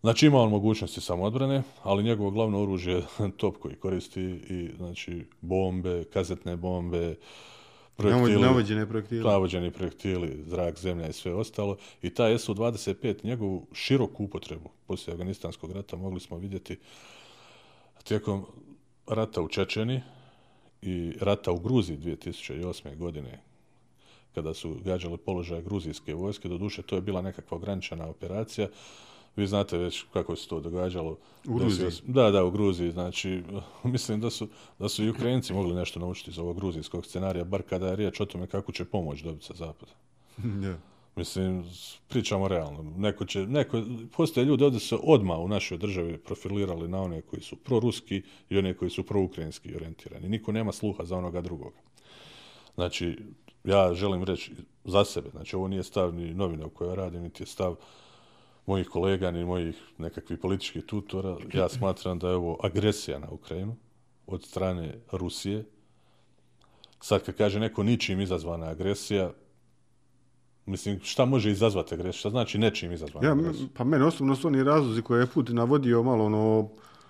Znači 0.00 0.26
ima 0.26 0.38
on 0.38 0.50
mogućnosti 0.50 1.00
samoodbrane, 1.00 1.62
ali 1.82 2.02
njegovo 2.02 2.30
glavno 2.30 2.62
oružje 2.62 2.94
je 2.94 3.02
top 3.36 3.56
koji 3.56 3.74
koristi 3.74 4.22
i 4.22 4.70
znači 4.76 5.26
bombe, 5.40 6.04
kazetne 6.04 6.56
bombe, 6.56 7.16
projektili, 7.96 8.42
Navođene 8.42 8.88
projektile. 8.88 9.30
navođeni 9.30 9.70
projektili, 9.70 10.44
zrak, 10.46 10.78
zemlja 10.78 11.08
i 11.08 11.12
sve 11.12 11.34
ostalo. 11.34 11.76
I 12.02 12.10
taj 12.10 12.34
SU-25, 12.34 13.24
njegovu 13.24 13.66
široku 13.72 14.24
upotrebu 14.24 14.70
poslije 14.86 15.12
Afganistanskog 15.12 15.72
rata 15.72 15.96
mogli 15.96 16.20
smo 16.20 16.38
vidjeti 16.38 16.78
tijekom 18.04 18.46
rata 19.06 19.42
u 19.42 19.48
Čečeni 19.48 20.02
i 20.82 21.12
rata 21.20 21.52
u 21.52 21.58
Gruziji 21.58 21.98
2008. 21.98 22.96
godine 22.96 23.40
kada 24.34 24.54
su 24.54 24.76
gađali 24.84 25.18
položaje 25.18 25.62
gruzijske 25.62 26.14
vojske. 26.14 26.48
Doduše, 26.48 26.82
to 26.82 26.96
je 26.96 27.02
bila 27.02 27.22
nekakva 27.22 27.56
ograničena 27.56 28.06
operacija. 28.06 28.68
Vi 29.36 29.46
znate 29.46 29.78
već 29.78 30.04
kako 30.12 30.36
se 30.36 30.48
to 30.48 30.60
događalo. 30.60 31.18
U 31.48 31.54
Gruziji? 31.54 31.90
Da, 32.06 32.30
da, 32.30 32.44
u 32.44 32.50
Gruziji. 32.50 32.90
Znači, 32.90 33.42
mislim 33.84 34.20
da 34.20 34.30
su, 34.30 34.48
da 34.78 34.88
su 34.88 35.04
i 35.04 35.10
Ukrajinci 35.10 35.52
mogli 35.52 35.74
nešto 35.74 36.00
naučiti 36.00 36.30
iz 36.30 36.38
ovog 36.38 36.56
gruzijskog 36.56 37.06
scenarija, 37.06 37.44
bar 37.44 37.62
kada 37.62 37.88
je 37.88 37.96
riječ 37.96 38.20
o 38.20 38.26
tome 38.26 38.46
kako 38.46 38.72
će 38.72 38.84
pomoć 38.84 39.22
dobiti 39.22 39.44
sa 39.44 39.54
zapada. 39.54 39.92
Ja. 40.66 40.78
Mislim, 41.16 41.64
pričamo 42.08 42.48
realno. 42.48 42.82
Neko 42.96 43.24
će, 43.24 43.46
neko, 43.46 43.82
postoje 44.16 44.44
ljudi 44.44 44.64
ovdje 44.64 44.80
se 44.80 44.96
odma 45.02 45.38
u 45.38 45.48
našoj 45.48 45.78
državi 45.78 46.18
profilirali 46.18 46.88
na 46.88 47.02
one 47.02 47.20
koji 47.22 47.42
su 47.42 47.56
proruski 47.56 48.22
i 48.48 48.58
one 48.58 48.74
koji 48.74 48.90
su 48.90 49.06
proukrajinski 49.06 49.74
orijentirani. 49.74 50.28
Niko 50.28 50.52
nema 50.52 50.72
sluha 50.72 51.04
za 51.04 51.16
onoga 51.16 51.40
drugoga. 51.40 51.78
Znači, 52.74 53.18
ja 53.64 53.94
želim 53.94 54.24
reći 54.24 54.52
za 54.84 55.04
sebe, 55.04 55.30
znači 55.30 55.56
ovo 55.56 55.68
nije 55.68 55.82
stav 55.82 56.14
ni 56.14 56.34
novina 56.34 56.66
u 56.66 56.70
kojoj 56.70 56.96
radim, 56.96 57.22
niti 57.22 57.42
je 57.42 57.46
stav 57.46 57.76
mojih 58.66 58.88
kolega, 58.88 59.30
ni 59.30 59.44
mojih 59.44 59.76
nekakvih 59.98 60.38
političkih 60.38 60.84
tutora. 60.84 61.36
Ja 61.54 61.68
smatram 61.68 62.18
da 62.18 62.28
je 62.28 62.36
ovo 62.36 62.58
agresija 62.62 63.18
na 63.18 63.30
Ukrajinu 63.30 63.76
od 64.26 64.44
strane 64.44 64.94
Rusije. 65.12 65.64
Sad 67.00 67.24
kad 67.24 67.36
kaže 67.36 67.60
neko 67.60 67.82
ničim 67.82 68.20
izazvana 68.20 68.66
agresija, 68.66 69.32
Mislim, 70.70 71.00
šta 71.02 71.24
može 71.24 71.50
izazvati 71.50 71.94
agresiju? 71.94 72.18
Šta 72.18 72.30
znači 72.30 72.58
nečim 72.58 72.92
izazvana 72.92 73.26
Ja, 73.26 73.32
agresija? 73.32 73.68
pa 73.76 73.84
mene 73.84 74.04
osobno 74.04 74.36
su 74.36 74.48
oni 74.48 74.64
razlozi 74.64 75.02
koje 75.02 75.20
je 75.20 75.26
Putin 75.26 75.56
navodio 75.56 76.02
malo 76.02 76.24
ono... 76.24 76.68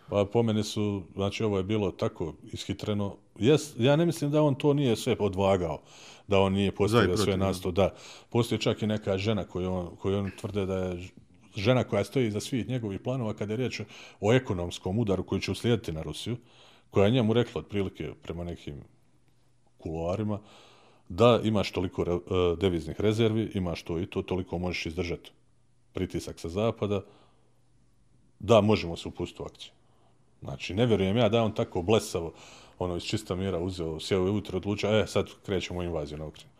Pa 0.08 0.24
po 0.32 0.42
meni 0.42 0.62
su, 0.62 1.02
znači 1.14 1.44
ovo 1.44 1.56
je 1.56 1.62
bilo 1.62 1.90
tako 1.90 2.34
ishitreno. 2.52 3.16
Jes, 3.38 3.74
ja 3.78 3.96
ne 3.96 4.06
mislim 4.06 4.30
da 4.30 4.42
on 4.42 4.54
to 4.54 4.74
nije 4.74 4.96
sve 4.96 5.16
odvagao, 5.18 5.80
da 6.28 6.40
on 6.40 6.52
nije 6.52 6.72
postavio 6.72 7.16
sve 7.16 7.36
nasto. 7.36 7.70
Da, 7.70 7.94
postoji 8.30 8.58
čak 8.58 8.82
i 8.82 8.86
neka 8.86 9.18
žena 9.18 9.44
koju 9.44 9.72
on, 9.72 9.96
koju 9.96 10.18
on 10.18 10.30
tvrde 10.40 10.66
da 10.66 10.74
je 10.76 11.08
žena 11.56 11.84
koja 11.84 12.04
stoji 12.04 12.26
iza 12.26 12.40
svih 12.40 12.68
njegovih 12.68 13.00
planova 13.00 13.34
kada 13.34 13.52
je 13.52 13.56
riječ 13.56 13.80
o 14.20 14.32
ekonomskom 14.32 14.98
udaru 14.98 15.24
koji 15.24 15.40
će 15.40 15.50
uslijediti 15.50 15.92
na 15.92 16.02
Rusiju, 16.02 16.36
koja 16.90 17.04
je 17.04 17.10
njemu 17.10 17.32
rekla 17.32 17.58
otprilike 17.60 18.12
prema 18.22 18.44
nekim 18.44 18.74
kuloarima, 19.78 20.38
da 21.10 21.40
imaš 21.44 21.72
toliko 21.72 22.04
re- 22.04 22.14
e, 22.14 22.56
deviznih 22.60 23.00
rezervi, 23.00 23.50
imaš 23.54 23.82
to 23.82 23.98
i 23.98 24.06
to, 24.06 24.22
toliko 24.22 24.58
možeš 24.58 24.86
izdržati 24.86 25.30
pritisak 25.92 26.40
sa 26.40 26.48
zapada, 26.48 27.02
da 28.38 28.60
možemo 28.60 28.96
se 28.96 29.08
upustiti 29.08 29.42
u 29.42 29.46
akciju. 29.46 29.72
Znači, 30.42 30.74
ne 30.74 30.86
vjerujem 30.86 31.16
ja 31.16 31.28
da 31.28 31.36
je 31.36 31.42
on 31.42 31.54
tako 31.54 31.82
blesavo, 31.82 32.32
ono, 32.78 32.96
iz 32.96 33.02
čista 33.02 33.34
mira 33.34 33.58
uzeo, 33.58 34.00
sjeo 34.00 34.18
je 34.18 34.30
ujutro, 34.30 34.56
odlučio, 34.56 35.00
e, 35.00 35.06
sad 35.06 35.26
krećemo 35.46 35.82
invaziju 35.82 36.18
na 36.18 36.26
Ukrajinu. 36.26 36.50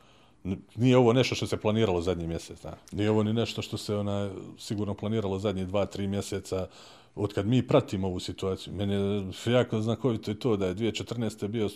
Nije 0.77 0.97
ovo 0.97 1.13
nešto 1.13 1.35
što 1.35 1.47
se 1.47 1.57
planiralo 1.57 2.01
zadnji 2.01 2.27
mjesec, 2.27 2.63
da. 2.63 2.77
Nije 2.93 3.11
ovo 3.11 3.23
ni 3.23 3.33
nešto 3.33 3.63
što 3.63 3.77
se 3.77 3.95
ona 3.95 4.31
sigurno 4.59 4.95
planiralo 4.95 5.39
zadnji 5.39 5.65
dva, 5.65 5.87
tri 5.87 6.07
mjeseca 6.07 6.69
od 7.15 7.35
kad 7.35 7.47
mi 7.47 7.67
pratimo 7.67 8.07
ovu 8.07 8.21
situaciju. 8.21 8.75
Meni 8.75 8.95
je 8.95 9.53
jako 9.53 9.81
znakovito 9.81 10.31
i 10.31 10.35
to 10.35 10.57
da 10.57 10.67
je 10.67 10.75
2014. 10.75 11.49
bio 11.49 11.69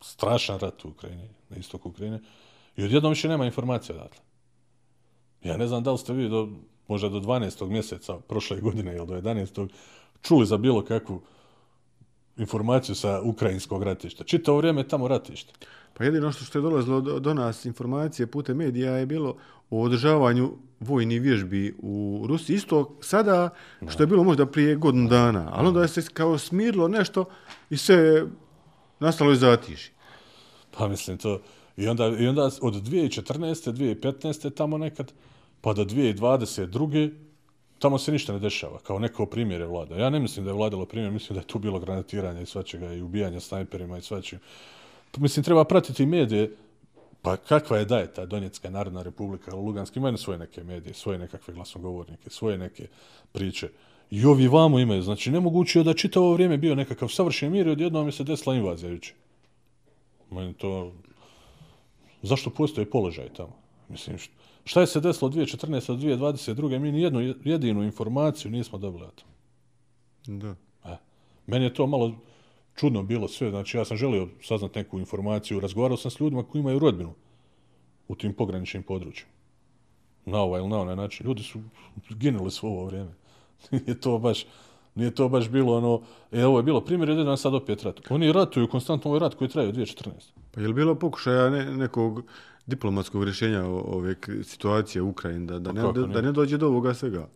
strašan 0.00 0.58
rat 0.58 0.84
u 0.84 0.88
Ukrajini, 0.88 1.28
na 1.48 1.56
istoku 1.56 1.88
Ukrajine, 1.88 2.20
i 2.76 2.84
odjednom 2.84 3.10
više 3.10 3.28
nema 3.28 3.46
informacija 3.46 3.96
odatle. 3.96 4.20
Ja 5.42 5.56
ne 5.56 5.66
znam 5.66 5.82
da 5.82 5.92
li 5.92 5.98
ste 5.98 6.12
vi 6.12 6.28
do, 6.28 6.48
možda 6.88 7.08
do 7.08 7.20
12. 7.20 7.68
mjeseca 7.68 8.18
prošle 8.18 8.60
godine 8.60 8.96
ili 8.96 9.06
do 9.06 9.14
11. 9.14 9.68
čuli 10.22 10.46
za 10.46 10.56
bilo 10.56 10.84
kakvu 10.84 11.22
informaciju 12.36 12.94
sa 12.94 13.20
ukrajinskog 13.24 13.82
ratišta. 13.82 14.24
Čitao 14.24 14.56
vrijeme 14.56 14.88
tamo 14.88 15.08
ratište. 15.08 15.52
Pa 15.94 16.04
jedino 16.04 16.32
što, 16.32 16.44
što 16.44 16.58
je 16.58 16.62
dolazilo 16.62 17.00
do, 17.00 17.18
do 17.18 17.34
nas 17.34 17.64
informacije 17.64 18.26
putem 18.26 18.56
medija 18.56 18.92
je 18.92 19.06
bilo 19.06 19.36
o 19.70 19.82
održavanju 19.82 20.52
vojni 20.80 21.18
vježbi 21.18 21.74
u 21.78 22.24
Rusiji. 22.28 22.56
Isto 22.56 22.96
sada 23.00 23.50
što 23.88 24.02
je 24.02 24.06
bilo 24.06 24.24
možda 24.24 24.46
prije 24.46 24.76
godinu 24.76 25.08
dana. 25.08 25.50
Ali 25.52 25.68
onda 25.68 25.82
je 25.82 25.88
se 25.88 26.02
kao 26.12 26.38
smirilo 26.38 26.88
nešto 26.88 27.24
i 27.70 27.76
se 27.76 28.26
nastalo 29.00 29.30
je 29.30 29.36
zatiši. 29.36 29.90
Pa 30.70 30.88
mislim 30.88 31.18
to... 31.18 31.40
I 31.76 31.88
onda, 31.88 32.06
I 32.18 32.26
onda 32.26 32.44
od 32.44 32.74
2014. 32.74 33.72
2015. 33.72 34.54
tamo 34.54 34.78
nekad, 34.78 35.12
pa 35.60 35.72
do 35.72 35.84
2022. 35.84 37.10
tamo 37.78 37.98
se 37.98 38.12
ništa 38.12 38.32
ne 38.32 38.38
dešava, 38.38 38.78
kao 38.78 38.98
neko 38.98 39.26
primjer 39.26 39.60
je 39.60 39.66
vlada. 39.66 39.96
Ja 39.96 40.10
ne 40.10 40.20
mislim 40.20 40.44
da 40.44 40.50
je 40.50 40.54
vladalo 40.54 40.86
primjer, 40.86 41.12
mislim 41.12 41.34
da 41.34 41.40
je 41.40 41.46
tu 41.46 41.58
bilo 41.58 41.78
granatiranje 41.78 42.42
i 42.42 42.46
svačega 42.46 42.92
i 42.92 43.02
ubijanja 43.02 43.40
snajperima 43.40 43.98
i 43.98 44.02
svačim. 44.02 44.38
Pa, 45.10 45.20
mislim, 45.20 45.44
treba 45.44 45.64
pratiti 45.64 46.06
medije, 46.06 46.56
pa 47.22 47.36
kakva 47.36 47.78
je 47.78 47.84
da 47.84 47.98
je 47.98 48.14
ta 48.14 48.26
Donjecka 48.26 48.70
narodna 48.70 49.02
republika, 49.02 49.54
Luganski, 49.54 49.98
imaju 49.98 50.18
svoje 50.18 50.38
neke 50.38 50.64
medije, 50.64 50.94
svoje 50.94 51.18
nekakve 51.18 51.54
glasnogovornike, 51.54 52.30
svoje 52.30 52.58
neke 52.58 52.86
priče. 53.32 53.68
I 54.10 54.24
ovi 54.24 54.48
vamo 54.48 54.78
imaju, 54.78 55.02
znači 55.02 55.30
nemoguće 55.30 55.78
je 55.78 55.84
da 55.84 55.94
čitavo 55.94 56.32
vrijeme 56.32 56.58
bio 56.58 56.74
nekakav 56.74 57.08
savršen 57.08 57.52
mir 57.52 57.66
i 57.66 57.70
odjednom 57.70 58.06
je 58.06 58.12
se 58.12 58.24
desila 58.24 58.56
invazija 58.56 58.90
juče. 58.90 59.14
Meni 60.30 60.54
to... 60.54 60.92
Zašto 62.22 62.50
postoje 62.50 62.90
položaj 62.90 63.28
tamo? 63.28 63.56
Mislim, 63.88 64.18
št- 64.18 64.30
šta 64.64 64.80
je 64.80 64.86
se 64.86 65.00
desilo 65.00 65.26
od 65.26 65.34
2014. 65.34 65.86
do 65.86 65.94
2022. 65.94 66.78
Mi 66.78 66.92
ni 66.92 67.02
jednu 67.02 67.34
jedinu 67.44 67.82
informaciju 67.82 68.50
nismo 68.50 68.78
dobili 68.78 69.04
o 69.04 69.10
tom. 69.10 69.28
Da. 70.38 70.54
E, 70.84 70.96
meni 71.46 71.64
je 71.64 71.74
to 71.74 71.86
malo 71.86 72.14
čudno 72.76 73.02
bilo 73.02 73.28
sve. 73.28 73.50
Znači, 73.50 73.76
ja 73.76 73.84
sam 73.84 73.96
želio 73.96 74.28
saznat 74.42 74.74
neku 74.74 74.98
informaciju. 74.98 75.60
Razgovarao 75.60 75.96
sam 75.96 76.10
s 76.10 76.20
ljudima 76.20 76.42
koji 76.42 76.60
imaju 76.60 76.78
rodbinu 76.78 77.14
u 78.08 78.14
tim 78.14 78.34
pograničnim 78.34 78.82
područjima. 78.82 79.32
Na 80.24 80.38
ovaj 80.40 80.60
ili 80.60 80.68
na 80.68 80.80
onaj 80.80 80.96
način. 80.96 81.26
Ljudi 81.26 81.42
su 81.42 81.60
ginuli 82.10 82.50
svo 82.50 82.68
ovo 82.68 82.84
vrijeme. 82.84 83.19
nije 83.72 84.00
to 84.00 84.18
baš 84.18 84.44
nije 84.94 85.14
to 85.14 85.28
baš 85.28 85.48
bilo 85.48 85.76
ono, 85.76 86.02
e, 86.32 86.44
ovo 86.44 86.58
je 86.58 86.62
bilo 86.62 86.80
primjer, 86.80 87.08
jedan 87.08 87.38
sad 87.38 87.54
opet 87.54 87.82
rat. 87.82 88.00
Oni 88.10 88.32
ratuju 88.32 88.68
konstantno 88.68 89.10
ovaj 89.10 89.20
rat 89.20 89.34
koji 89.34 89.50
traje 89.50 89.68
od 89.68 89.74
2014. 89.74 90.10
Pa 90.50 90.60
je 90.60 90.68
li 90.68 90.74
bilo 90.74 90.94
pokušaja 90.94 91.50
ne, 91.50 91.64
nekog 91.64 92.22
diplomatskog 92.66 93.24
rješenja 93.24 93.64
ove 93.66 94.14
situacije 94.42 95.02
u 95.02 95.08
Ukrajini, 95.08 95.46
da, 95.46 95.58
da, 95.58 95.72
ne, 95.72 95.80
kako 95.80 95.92
da, 95.92 96.06
ne? 96.06 96.14
da 96.14 96.20
ne 96.20 96.32
dođe 96.32 96.58
do 96.58 96.66
ovoga 96.66 96.94
svega? 96.94 97.28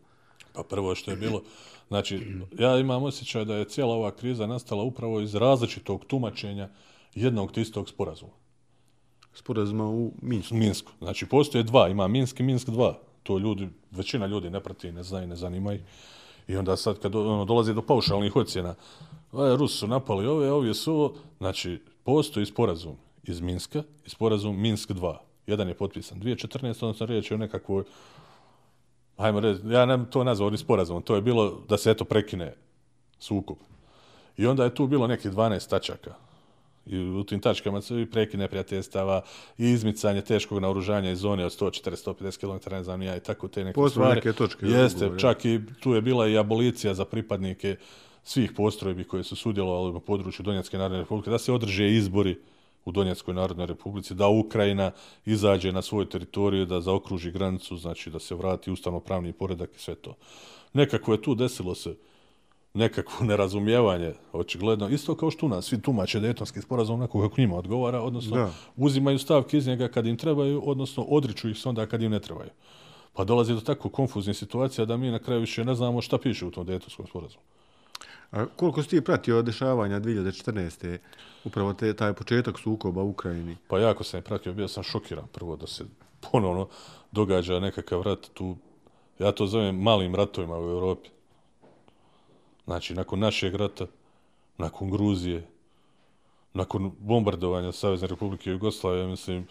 Pa 0.52 0.62
prvo 0.62 0.94
što 0.94 1.10
je 1.10 1.16
bilo, 1.16 1.42
znači, 1.88 2.20
ja 2.58 2.78
imam 2.78 3.02
osjećaj 3.02 3.44
da 3.44 3.54
je 3.54 3.64
cijela 3.64 3.94
ova 3.94 4.10
kriza 4.10 4.46
nastala 4.46 4.82
upravo 4.82 5.20
iz 5.20 5.34
različitog 5.34 6.04
tumačenja 6.04 6.68
jednog 7.14 7.52
te 7.52 7.60
istog 7.60 7.88
sporazuma. 7.88 8.32
Sporazuma 9.34 9.88
u 9.88 10.12
Minsku. 10.22 10.54
Minsku. 10.54 10.92
Znači, 10.98 11.26
postoje 11.26 11.64
dva, 11.64 11.88
ima 11.88 12.08
Minsk 12.08 12.40
i 12.40 12.42
Minsk 12.42 12.68
2. 12.68 12.94
To 13.22 13.38
ljudi, 13.38 13.68
većina 13.90 14.26
ljudi 14.26 14.50
ne 14.50 14.60
prati, 14.60 14.92
ne 14.92 15.02
zna 15.02 15.22
i 15.22 15.26
ne 15.26 15.36
zanima 15.36 15.74
ih. 15.74 15.80
I 16.48 16.56
onda 16.56 16.76
sad 16.76 16.98
kad 16.98 17.14
ono, 17.14 17.44
dolazi 17.44 17.74
do 17.74 17.82
paušalnih 17.82 18.36
ocjena, 18.36 18.68
e, 18.68 19.56
Rusi 19.56 19.78
su 19.78 19.86
napali 19.86 20.26
ove, 20.26 20.52
ovi 20.52 20.74
su 20.74 20.92
ovo, 20.92 21.14
znači, 21.38 21.82
postoji 22.04 22.46
sporazum 22.46 22.96
iz 23.22 23.40
Minska 23.40 23.82
i 24.06 24.10
sporazum 24.10 24.60
Minsk 24.60 24.90
2. 24.90 25.16
Jedan 25.46 25.68
je 25.68 25.74
potpisan 25.74 26.20
2014. 26.20 26.84
odnosno 26.84 27.06
riječ 27.06 27.30
je 27.30 27.34
o 27.34 27.38
nekakvoj 27.38 27.84
Hajmo 29.16 29.40
reći, 29.40 29.60
ja 29.66 29.86
nam 29.86 30.04
to 30.10 30.24
nazvao 30.24 30.50
ni 30.50 30.58
sporazum, 30.58 31.02
to 31.02 31.14
je 31.14 31.22
bilo 31.22 31.60
da 31.68 31.76
se 31.76 31.90
eto 31.90 32.04
prekine 32.04 32.54
sukob. 33.18 33.56
I 34.36 34.46
onda 34.46 34.64
je 34.64 34.74
tu 34.74 34.86
bilo 34.86 35.06
neki 35.06 35.28
12 35.28 35.70
tačaka. 35.70 36.14
I 36.86 36.98
u 36.98 37.24
tim 37.24 37.40
tačkama 37.40 37.80
su 37.80 38.00
i 38.00 38.06
prekid 38.06 38.40
neprijateljstava, 38.40 39.22
i 39.58 39.70
izmicanje 39.70 40.22
teškog 40.22 40.58
naoružanja 40.58 41.10
iz 41.10 41.18
zone 41.18 41.44
od 41.44 41.52
140-150 41.52 42.38
km, 42.38 42.70
ne 42.74 42.82
znam 42.82 43.02
ja, 43.02 43.16
i 43.16 43.20
tako 43.20 43.48
te 43.48 43.64
neke 43.64 43.74
Postoje 43.74 44.04
stvari. 44.04 44.14
neke 44.14 44.32
točke. 44.32 44.66
Jeste, 44.66 45.04
ugovora. 45.04 45.20
čak 45.20 45.44
i 45.44 45.60
tu 45.80 45.94
je 45.94 46.02
bila 46.02 46.28
i 46.28 46.38
abolicija 46.38 46.94
za 46.94 47.04
pripadnike 47.04 47.76
svih 48.24 48.52
postrojbi 48.52 49.04
koje 49.04 49.24
su 49.24 49.36
sudjelovali 49.36 49.92
na 49.92 50.00
području 50.00 50.42
Donjetske 50.42 50.78
narodne 50.78 50.98
republike, 50.98 51.30
da 51.30 51.38
se 51.38 51.52
održe 51.52 51.90
izbori 51.90 52.38
u 52.84 52.92
Donjetskoj 52.92 53.34
narodnoj 53.34 53.66
republici, 53.66 54.14
da 54.14 54.28
Ukrajina 54.28 54.90
izađe 55.26 55.72
na 55.72 55.82
svoju 55.82 56.04
teritoriju, 56.04 56.66
da 56.66 56.80
zaokruži 56.80 57.30
granicu, 57.30 57.76
znači 57.76 58.10
da 58.10 58.18
se 58.18 58.34
vrati 58.34 58.70
ustavno-pravni 58.70 59.32
poredak 59.32 59.70
i 59.76 59.78
sve 59.78 59.94
to. 59.94 60.14
Nekako 60.72 61.12
je 61.12 61.22
tu 61.22 61.34
desilo 61.34 61.74
se 61.74 61.94
nekakvo 62.74 63.24
nerazumijevanje, 63.30 64.12
očigledno, 64.32 64.88
isto 64.88 65.14
kao 65.14 65.30
što 65.30 65.46
u 65.46 65.48
nas, 65.48 65.64
svi 65.64 65.82
tumače 65.82 66.20
Dejtonski 66.20 66.60
sporazum 66.60 66.94
onako 66.94 67.22
kako 67.22 67.40
njima 67.40 67.56
odgovara, 67.56 68.00
odnosno 68.00 68.36
Da. 68.36 68.50
uzimaju 68.76 69.18
stavke 69.18 69.58
iz 69.58 69.66
njega 69.66 69.88
kad 69.88 70.06
im 70.06 70.16
trebaju, 70.16 70.62
odnosno 70.64 71.02
odriču 71.02 71.48
ih 71.48 71.58
se 71.58 71.68
onda 71.68 71.86
kad 71.86 72.02
im 72.02 72.10
ne 72.10 72.20
trebaju. 72.20 72.50
Pa 73.12 73.24
dolazi 73.24 73.54
do 73.54 73.60
tako 73.60 73.88
konfuznih 73.88 74.36
situacija 74.36 74.84
da 74.84 74.96
mi 74.96 75.10
na 75.10 75.18
kraju 75.18 75.40
više 75.40 75.64
ne 75.64 75.74
znamo 75.74 76.00
šta 76.00 76.18
piše 76.18 76.46
u 76.46 76.50
tom 76.50 76.66
Dejtonskom 76.66 77.06
sporazumu. 77.06 77.42
A 78.30 78.46
koliko 78.56 78.82
si 78.82 78.88
ti 78.88 79.00
pratio 79.00 79.42
dešavanja 79.42 80.00
2014. 80.00 80.98
upravo 81.44 81.72
te, 81.72 81.96
taj 81.96 82.12
početak 82.12 82.58
sukoba 82.58 83.02
u 83.02 83.08
Ukrajini? 83.08 83.56
Pa 83.68 83.78
jako 83.78 84.04
sam 84.04 84.18
je 84.18 84.22
pratio, 84.24 84.52
bio 84.52 84.68
sam 84.68 84.82
šokiran 84.82 85.24
prvo 85.32 85.56
da 85.56 85.66
se 85.66 85.84
ponovno 86.32 86.68
događa 87.12 87.60
nekakav 87.60 88.02
rat 88.02 88.30
tu, 88.34 88.56
ja 89.18 89.32
to 89.32 89.46
zovem 89.46 89.76
malim 89.76 90.14
ratovima 90.14 90.58
u 90.58 90.68
Europi. 90.70 91.13
Znači, 92.64 92.94
nakon 92.94 93.18
našeg 93.18 93.54
rata, 93.54 93.86
nakon 94.58 94.90
Gruzije, 94.90 95.46
nakon 96.54 96.92
bombardovanja 96.98 97.72
Savezne 97.72 98.08
Republike 98.08 98.50
Jugoslavije, 98.50 99.06
mislim, 99.06 99.46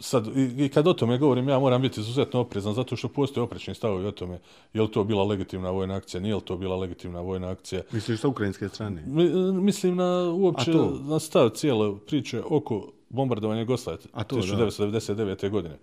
sad, 0.00 0.26
i, 0.36 0.64
i 0.64 0.68
kad 0.68 0.86
o 0.88 0.92
tome 0.92 1.18
govorim, 1.18 1.48
ja 1.48 1.58
moram 1.58 1.82
biti 1.82 2.00
izuzetno 2.00 2.40
oprezan, 2.40 2.74
zato 2.74 2.96
što 2.96 3.08
postoje 3.08 3.44
oprečni 3.44 3.74
stavovi 3.74 4.06
o 4.06 4.12
tome, 4.12 4.38
je 4.72 4.82
li 4.82 4.90
to 4.90 5.04
bila 5.04 5.24
legitimna 5.24 5.70
vojna 5.70 5.94
akcija, 5.94 6.20
nije 6.20 6.34
li 6.34 6.40
to 6.40 6.56
bila 6.56 6.76
legitimna 6.76 7.20
vojna 7.20 7.48
akcija. 7.50 7.82
Misliš 7.92 8.20
sa 8.20 8.28
ukrajinske 8.28 8.68
strane? 8.68 9.02
Mi- 9.06 9.52
Mislim 9.52 9.96
na 9.96 10.30
uopće 10.32 10.72
na 11.00 11.18
stav 11.18 11.48
cijele 11.48 11.98
priče 12.06 12.42
oko 12.50 12.92
bombardovanja 13.08 13.60
Jugoslavije 13.60 14.02
A 14.12 14.24
to, 14.24 14.36
da. 14.36 14.42
1999. 14.42 15.50
godine. 15.50 15.78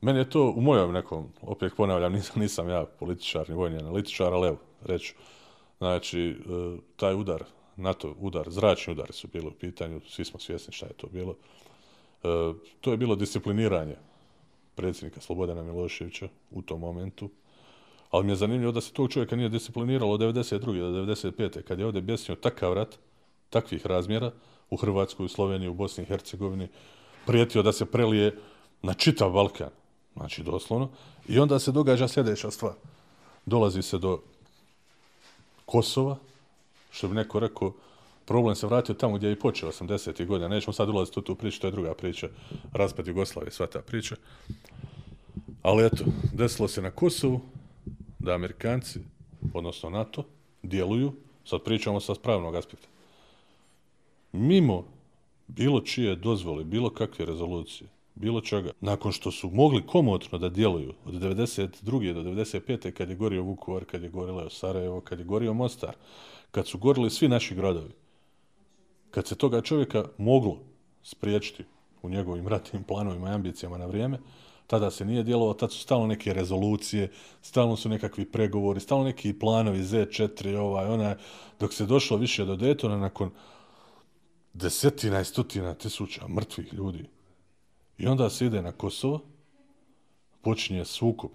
Meni 0.00 0.18
je 0.18 0.30
to 0.30 0.50
u 0.56 0.60
mojom 0.60 0.92
nekom, 0.92 1.26
opet 1.42 1.72
ponavljam, 1.76 2.12
nisam, 2.12 2.40
nisam 2.42 2.68
ja 2.68 2.84
političar 2.98 3.48
ni 3.48 3.54
vojni 3.54 3.78
analitičar, 3.78 4.32
ali 4.34 4.48
evo, 4.48 4.56
reću. 4.84 5.14
Znači, 5.78 6.20
e, 6.20 6.34
taj 6.96 7.14
udar, 7.14 7.44
NATO 7.76 8.14
udar, 8.20 8.50
zračni 8.50 8.92
udari 8.92 9.12
su 9.12 9.28
bili 9.32 9.46
u 9.46 9.58
pitanju, 9.60 10.00
svi 10.08 10.24
smo 10.24 10.40
svjesni 10.40 10.72
šta 10.72 10.86
je 10.86 10.92
to 10.92 11.06
bilo. 11.06 11.36
E, 12.22 12.28
to 12.80 12.90
je 12.90 12.96
bilo 12.96 13.16
discipliniranje 13.16 13.96
predsjednika 14.74 15.20
Slobodana 15.20 15.62
Miloševića 15.62 16.28
u 16.50 16.62
tom 16.62 16.80
momentu. 16.80 17.30
Ali 18.10 18.24
mi 18.24 18.32
je 18.32 18.36
zanimljivo 18.36 18.72
da 18.72 18.80
se 18.80 18.92
tog 18.92 19.10
čovjeka 19.10 19.36
nije 19.36 19.48
discipliniralo 19.48 20.12
od 20.12 20.20
92. 20.20 20.60
do 20.92 21.14
95. 21.14 21.62
kad 21.62 21.78
je 21.78 21.86
ovdje 21.86 22.02
bjesnio 22.02 22.36
takav 22.36 22.72
rat, 22.72 22.98
takvih 23.50 23.86
razmjera, 23.86 24.32
u 24.70 24.76
Hrvatskoj, 24.76 25.26
u 25.26 25.28
Sloveniji, 25.28 25.68
u 25.68 25.74
Bosni 25.74 26.04
i 26.04 26.06
Hercegovini, 26.06 26.68
prijetio 27.26 27.62
da 27.62 27.72
se 27.72 27.86
prelije 27.86 28.38
na 28.82 28.94
čitav 28.94 29.30
Balkan, 29.30 29.70
znači 30.16 30.42
doslovno, 30.42 30.88
i 31.28 31.38
onda 31.38 31.58
se 31.58 31.72
događa 31.72 32.08
sljedeća 32.08 32.50
stvar. 32.50 32.72
Dolazi 33.46 33.82
se 33.82 33.98
do 33.98 34.20
Kosova, 35.66 36.16
što 36.90 37.08
bi 37.08 37.14
neko 37.14 37.40
rekao, 37.40 37.72
problem 38.24 38.54
se 38.54 38.66
vratio 38.66 38.94
tamo 38.94 39.16
gdje 39.16 39.26
je 39.26 39.32
i 39.32 39.38
počeo 39.38 39.72
80. 39.72 40.26
godina. 40.26 40.48
Nećemo 40.48 40.72
sad 40.72 40.88
ulaziti 40.88 41.18
u 41.18 41.22
tu 41.22 41.34
priču, 41.34 41.60
to 41.60 41.66
je 41.66 41.70
druga 41.70 41.94
priča, 41.94 42.28
raspad 42.72 43.06
Jugoslavije, 43.06 43.50
sva 43.52 43.66
ta 43.66 43.80
priča. 43.80 44.16
Ali 45.62 45.86
eto, 45.86 46.04
desilo 46.32 46.68
se 46.68 46.82
na 46.82 46.90
Kosovu 46.90 47.40
da 48.18 48.34
Amerikanci, 48.34 49.00
odnosno 49.54 49.90
NATO, 49.90 50.24
djeluju, 50.62 51.12
sad 51.44 51.62
pričamo 51.62 52.00
sa 52.00 52.14
pravnog 52.14 52.54
aspekta, 52.54 52.88
mimo 54.32 54.84
bilo 55.46 55.80
čije 55.80 56.16
dozvole, 56.16 56.64
bilo 56.64 56.90
kakve 56.90 57.26
rezolucije, 57.26 57.88
bilo 58.16 58.40
čega, 58.40 58.70
nakon 58.80 59.12
što 59.12 59.30
su 59.30 59.50
mogli 59.50 59.86
komotno 59.86 60.38
da 60.38 60.48
djeluju 60.48 60.94
od 61.04 61.14
92. 61.14 62.12
do 62.12 62.22
95. 62.22 62.90
kad 62.90 63.10
je 63.10 63.16
gorio 63.16 63.42
Vukovar, 63.42 63.84
kad 63.84 64.02
je 64.02 64.08
gorilo 64.08 64.50
Sarajevo, 64.50 65.00
kad 65.00 65.18
je 65.18 65.24
gorio 65.24 65.54
Mostar, 65.54 65.96
kad 66.50 66.66
su 66.66 66.78
gorili 66.78 67.10
svi 67.10 67.28
naši 67.28 67.54
gradovi, 67.54 67.90
kad 69.10 69.26
se 69.26 69.34
toga 69.34 69.60
čovjeka 69.60 70.04
moglo 70.18 70.58
spriječiti 71.02 71.64
u 72.02 72.08
njegovim 72.08 72.48
ratnim 72.48 72.82
planovima 72.82 73.30
i 73.30 73.34
ambicijama 73.34 73.78
na 73.78 73.86
vrijeme, 73.86 74.18
tada 74.66 74.90
se 74.90 75.04
nije 75.04 75.22
djelovalo, 75.22 75.54
tad 75.54 75.72
su 75.72 75.78
stalno 75.78 76.06
neke 76.06 76.32
rezolucije, 76.32 77.10
stalno 77.42 77.76
su 77.76 77.88
nekakvi 77.88 78.24
pregovori, 78.24 78.80
stalno 78.80 79.04
neki 79.04 79.38
planovi 79.38 79.78
Z4, 79.78 80.56
ovaj, 80.56 80.86
onaj, 80.86 81.14
dok 81.60 81.72
se 81.72 81.86
došlo 81.86 82.16
više 82.16 82.44
do 82.44 82.56
Daytona 82.56 83.00
nakon 83.00 83.30
desetina 84.54 85.20
i 85.20 85.24
stotina 85.24 85.74
tisuća 85.74 86.28
mrtvih 86.28 86.74
ljudi. 86.74 87.15
I 87.98 88.06
onda 88.06 88.30
se 88.30 88.46
ide 88.46 88.62
na 88.62 88.72
Kosovo, 88.72 89.20
počinje 90.42 90.84
sukob 90.84 91.30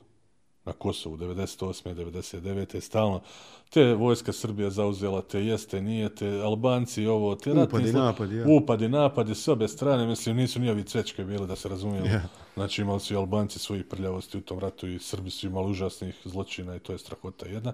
na 0.65 0.73
Kosovu 0.73 1.17
98. 1.17 1.95
99. 1.95 2.81
stalno 2.81 3.21
te 3.69 3.93
vojska 3.93 4.31
Srbija 4.33 4.69
zauzela, 4.69 5.21
te 5.21 5.45
jeste, 5.45 5.81
nije, 5.81 6.15
te 6.15 6.27
Albanci, 6.27 7.07
ovo, 7.07 7.35
te 7.35 7.49
ratni 7.49 7.63
Upadi, 7.63 7.91
zlo- 7.91 7.99
napadi, 7.99 8.35
ja. 8.35 8.45
upadi, 8.47 8.89
napadi, 8.89 9.35
s 9.35 9.47
obe 9.47 9.67
strane, 9.67 10.07
mislim, 10.07 10.35
nisu 10.35 10.59
ni 10.59 10.69
ovi 10.69 10.83
cvečke 10.83 11.23
bili, 11.23 11.47
da 11.47 11.55
se 11.55 11.69
razumijemo. 11.69 12.07
Ja. 12.07 12.21
Znači, 12.53 12.81
imali 12.81 12.99
su 12.99 13.13
i 13.13 13.17
Albanci 13.17 13.59
svoji 13.59 13.83
prljavosti 13.83 14.37
u 14.37 14.41
tom 14.41 14.59
ratu 14.59 14.87
i 14.87 14.99
Srbi 14.99 15.29
su 15.29 15.47
imali 15.47 15.71
užasnih 15.71 16.15
zločina 16.25 16.75
i 16.75 16.79
to 16.79 16.91
je 16.91 16.97
strahota 16.99 17.45
jedna. 17.45 17.73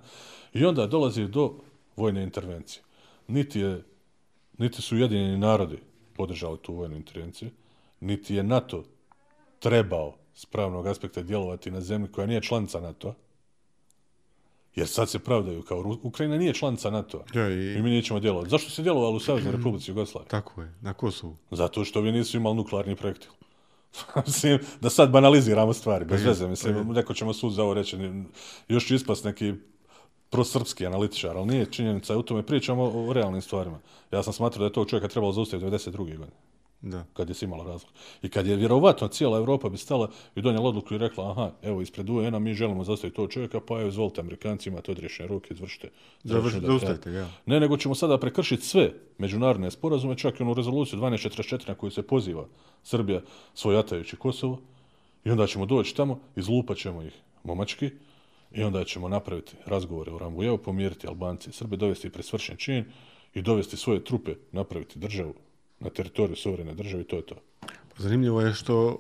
I 0.54 0.66
onda 0.66 0.88
dolazi 0.88 1.28
do 1.28 1.54
vojne 1.96 2.24
intervencije. 2.24 2.84
Niti, 3.28 3.60
je, 3.60 3.84
niti 4.58 4.82
su 4.82 4.96
Ujedinjeni 4.96 5.38
narodi 5.38 5.78
podržali 6.14 6.58
tu 6.58 6.74
vojnu 6.74 6.96
intervenciju, 6.96 7.50
niti 8.00 8.36
je 8.36 8.44
NATO 8.44 8.84
trebao 9.60 10.16
s 10.34 10.46
pravnog 10.46 10.88
aspekta 10.88 11.22
djelovati 11.22 11.72
na 11.72 11.82
zemlji 11.82 12.12
koja 12.12 12.28
nije 12.28 12.42
članica 12.42 12.80
NATO-a, 12.80 13.14
jer 14.76 14.88
sad 14.88 15.10
se 15.10 15.20
pravdaju 15.20 15.62
kao 15.62 15.98
Ukrajina 16.04 16.38
nije 16.38 16.54
članica 16.54 16.90
NATO-a 16.90 17.40
Ja, 17.40 17.50
i 17.50 17.78
i, 17.78 17.82
mi 17.82 17.90
nećemo 17.90 18.20
djelovati. 18.20 18.50
Zašto 18.50 18.70
se 18.70 18.84
djelovalo 18.84 19.16
u 19.16 19.20
Saveznoj 19.20 19.52
Republici 19.58 19.92
Jugoslavije? 19.92 20.30
tako 20.30 20.62
je, 20.62 20.74
na 20.82 20.94
Kosovu. 20.94 21.38
Zato 21.52 21.86
što 21.86 22.02
vi 22.02 22.12
nisu 22.12 22.38
imali 22.38 22.56
nuklearni 22.56 22.96
projektil. 22.96 23.32
mislim, 24.28 24.60
da 24.82 24.90
sad 24.90 25.12
banaliziramo 25.12 25.74
stvari, 25.74 26.06
bez 26.06 26.22
je, 26.22 26.28
veze, 26.28 26.44
pa 26.44 26.50
mislim, 26.50 26.78
je. 26.78 26.84
neko 26.84 27.14
ćemo 27.14 27.34
sud 27.34 27.54
za 27.54 27.64
ovo 27.64 27.74
reći, 27.74 27.98
još 28.68 28.88
ću 28.88 28.96
ispast 28.96 29.24
neki 29.24 29.54
prosrpski 30.30 30.86
analitičar, 30.86 31.38
ali 31.38 31.48
nije 31.48 31.72
činjenica, 31.72 32.18
u 32.18 32.24
tome 32.24 32.44
pričamo 32.44 32.84
o, 32.84 33.10
o 33.10 33.14
realnim 33.14 33.42
stvarima. 33.42 33.80
Ja 34.12 34.24
sam 34.24 34.34
smatrao 34.34 34.60
da 34.60 34.66
je 34.66 34.74
tog 34.74 34.90
čovjeka 34.90 35.08
trebalo 35.08 35.34
zaustaviti 35.34 35.70
92. 35.70 35.98
godine, 35.98 36.38
Da. 36.82 37.06
kad 37.14 37.30
je 37.30 37.36
se 37.36 37.46
imalo 37.46 37.64
razlog. 37.64 37.92
I 38.22 38.30
kad 38.30 38.48
je 38.48 38.56
vjerovatno 38.56 39.08
cijela 39.08 39.38
Europa 39.38 39.70
bi 39.70 39.78
stala 39.78 40.10
i 40.36 40.42
donijela 40.42 40.68
odluku 40.68 40.94
i 40.94 40.98
rekla, 40.98 41.32
aha, 41.32 41.52
evo, 41.62 41.82
ispred 41.82 42.10
UN-a 42.10 42.40
mi 42.40 42.54
želimo 42.54 42.84
zaustaviti 42.84 43.16
tog 43.16 43.32
čovjeka, 43.32 43.60
pa 43.60 43.80
evo, 43.80 43.88
izvolite, 43.88 44.22
Amerikanci 44.22 44.70
imate 44.70 44.92
odriješene 44.92 45.28
ruke, 45.28 45.54
izvršite. 45.54 45.90
Završ, 46.24 46.52
zračni 46.52 46.60
udar. 46.60 46.80
zaustavite 46.80 47.12
ga, 47.12 47.18
ja. 47.18 47.30
Ne, 47.46 47.60
nego 47.60 47.78
ćemo 47.78 47.96
sada 47.96 48.18
prekršiti 48.18 48.66
sve 48.66 48.94
međunarodne 49.18 49.72
sporazume, 49.72 50.18
čak 50.18 50.40
i 50.40 50.44
onu 50.44 50.54
rezoluciju 50.54 51.00
1244 51.00 51.68
na 51.68 51.76
koju 51.76 51.92
se 51.92 52.08
poziva 52.08 52.46
Srbija 52.84 53.22
svojatajući 53.54 54.16
Kosovo. 54.16 54.62
I 55.26 55.32
onda 55.32 55.48
ćemo 55.48 55.66
doći 55.66 55.96
tamo, 55.96 56.20
izlupat 56.36 56.78
ćemo 56.78 57.04
ih 57.04 57.14
momački 57.44 57.90
i 58.52 58.64
onda 58.64 58.84
ćemo 58.84 59.10
napraviti 59.10 59.56
razgovore 59.66 60.12
u 60.12 60.18
Rambujevu, 60.18 60.58
pomiriti 60.58 61.08
Albanci 61.08 61.50
i 61.50 61.54
Srbe, 61.54 61.78
dovesti 61.78 62.10
pred 62.10 62.26
svršen 62.26 62.58
čin 62.58 62.86
i 63.34 63.42
dovesti 63.42 63.78
svoje 63.78 64.04
trupe, 64.04 64.36
napraviti 64.52 65.00
državu 65.00 65.34
na 65.80 65.90
teritoriju 65.90 66.36
suverene 66.36 66.74
države 66.74 67.02
i 67.02 67.06
to 67.06 67.16
je 67.16 67.22
to. 67.22 67.36
Zanimljivo 67.98 68.42
je 68.42 68.54
što 68.54 68.98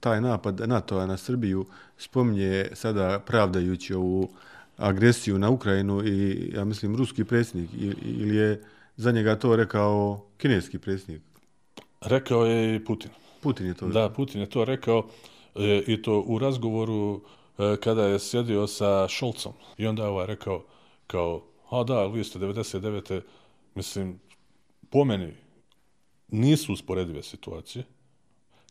taj 0.00 0.20
napad 0.20 0.60
NATO-a 0.68 1.06
na 1.06 1.16
Srbiju 1.16 1.66
spominje 1.98 2.66
sada 2.72 3.18
pravdajući 3.26 3.94
ovu 3.94 4.28
agresiju 4.76 5.38
na 5.38 5.50
Ukrajinu 5.50 6.04
i, 6.04 6.50
ja 6.54 6.64
mislim, 6.64 6.96
ruski 6.96 7.24
predsjednik 7.24 7.70
ili, 8.02 8.36
je 8.36 8.62
za 8.96 9.12
njega 9.12 9.38
to 9.38 9.56
rekao 9.56 10.24
kineski 10.36 10.78
predsjednik. 10.78 11.22
Rekao 12.00 12.46
je 12.46 12.76
i 12.76 12.84
Putin. 12.84 13.10
Putin 13.42 13.66
je 13.66 13.74
to 13.74 13.88
Da, 13.88 14.08
Putin 14.08 14.40
je 14.40 14.50
to 14.50 14.64
rekao 14.64 15.06
e, 15.54 15.82
i 15.86 16.02
to 16.02 16.24
u 16.26 16.38
razgovoru 16.38 17.20
e, 17.58 17.76
kada 17.80 18.04
je 18.04 18.18
sjedio 18.18 18.66
sa 18.66 19.08
Šolcom. 19.08 19.52
I 19.78 19.86
onda 19.86 20.02
je 20.02 20.08
ovaj 20.08 20.26
rekao 20.26 20.64
kao, 21.06 21.42
a 21.70 21.84
da, 21.84 22.06
vi 22.06 22.24
ste 22.24 22.38
99. 22.38 23.20
Mislim, 23.74 24.20
po 24.90 25.04
meni 25.04 25.43
nisu 26.28 26.72
usporedive 26.72 27.22
situacije. 27.22 27.84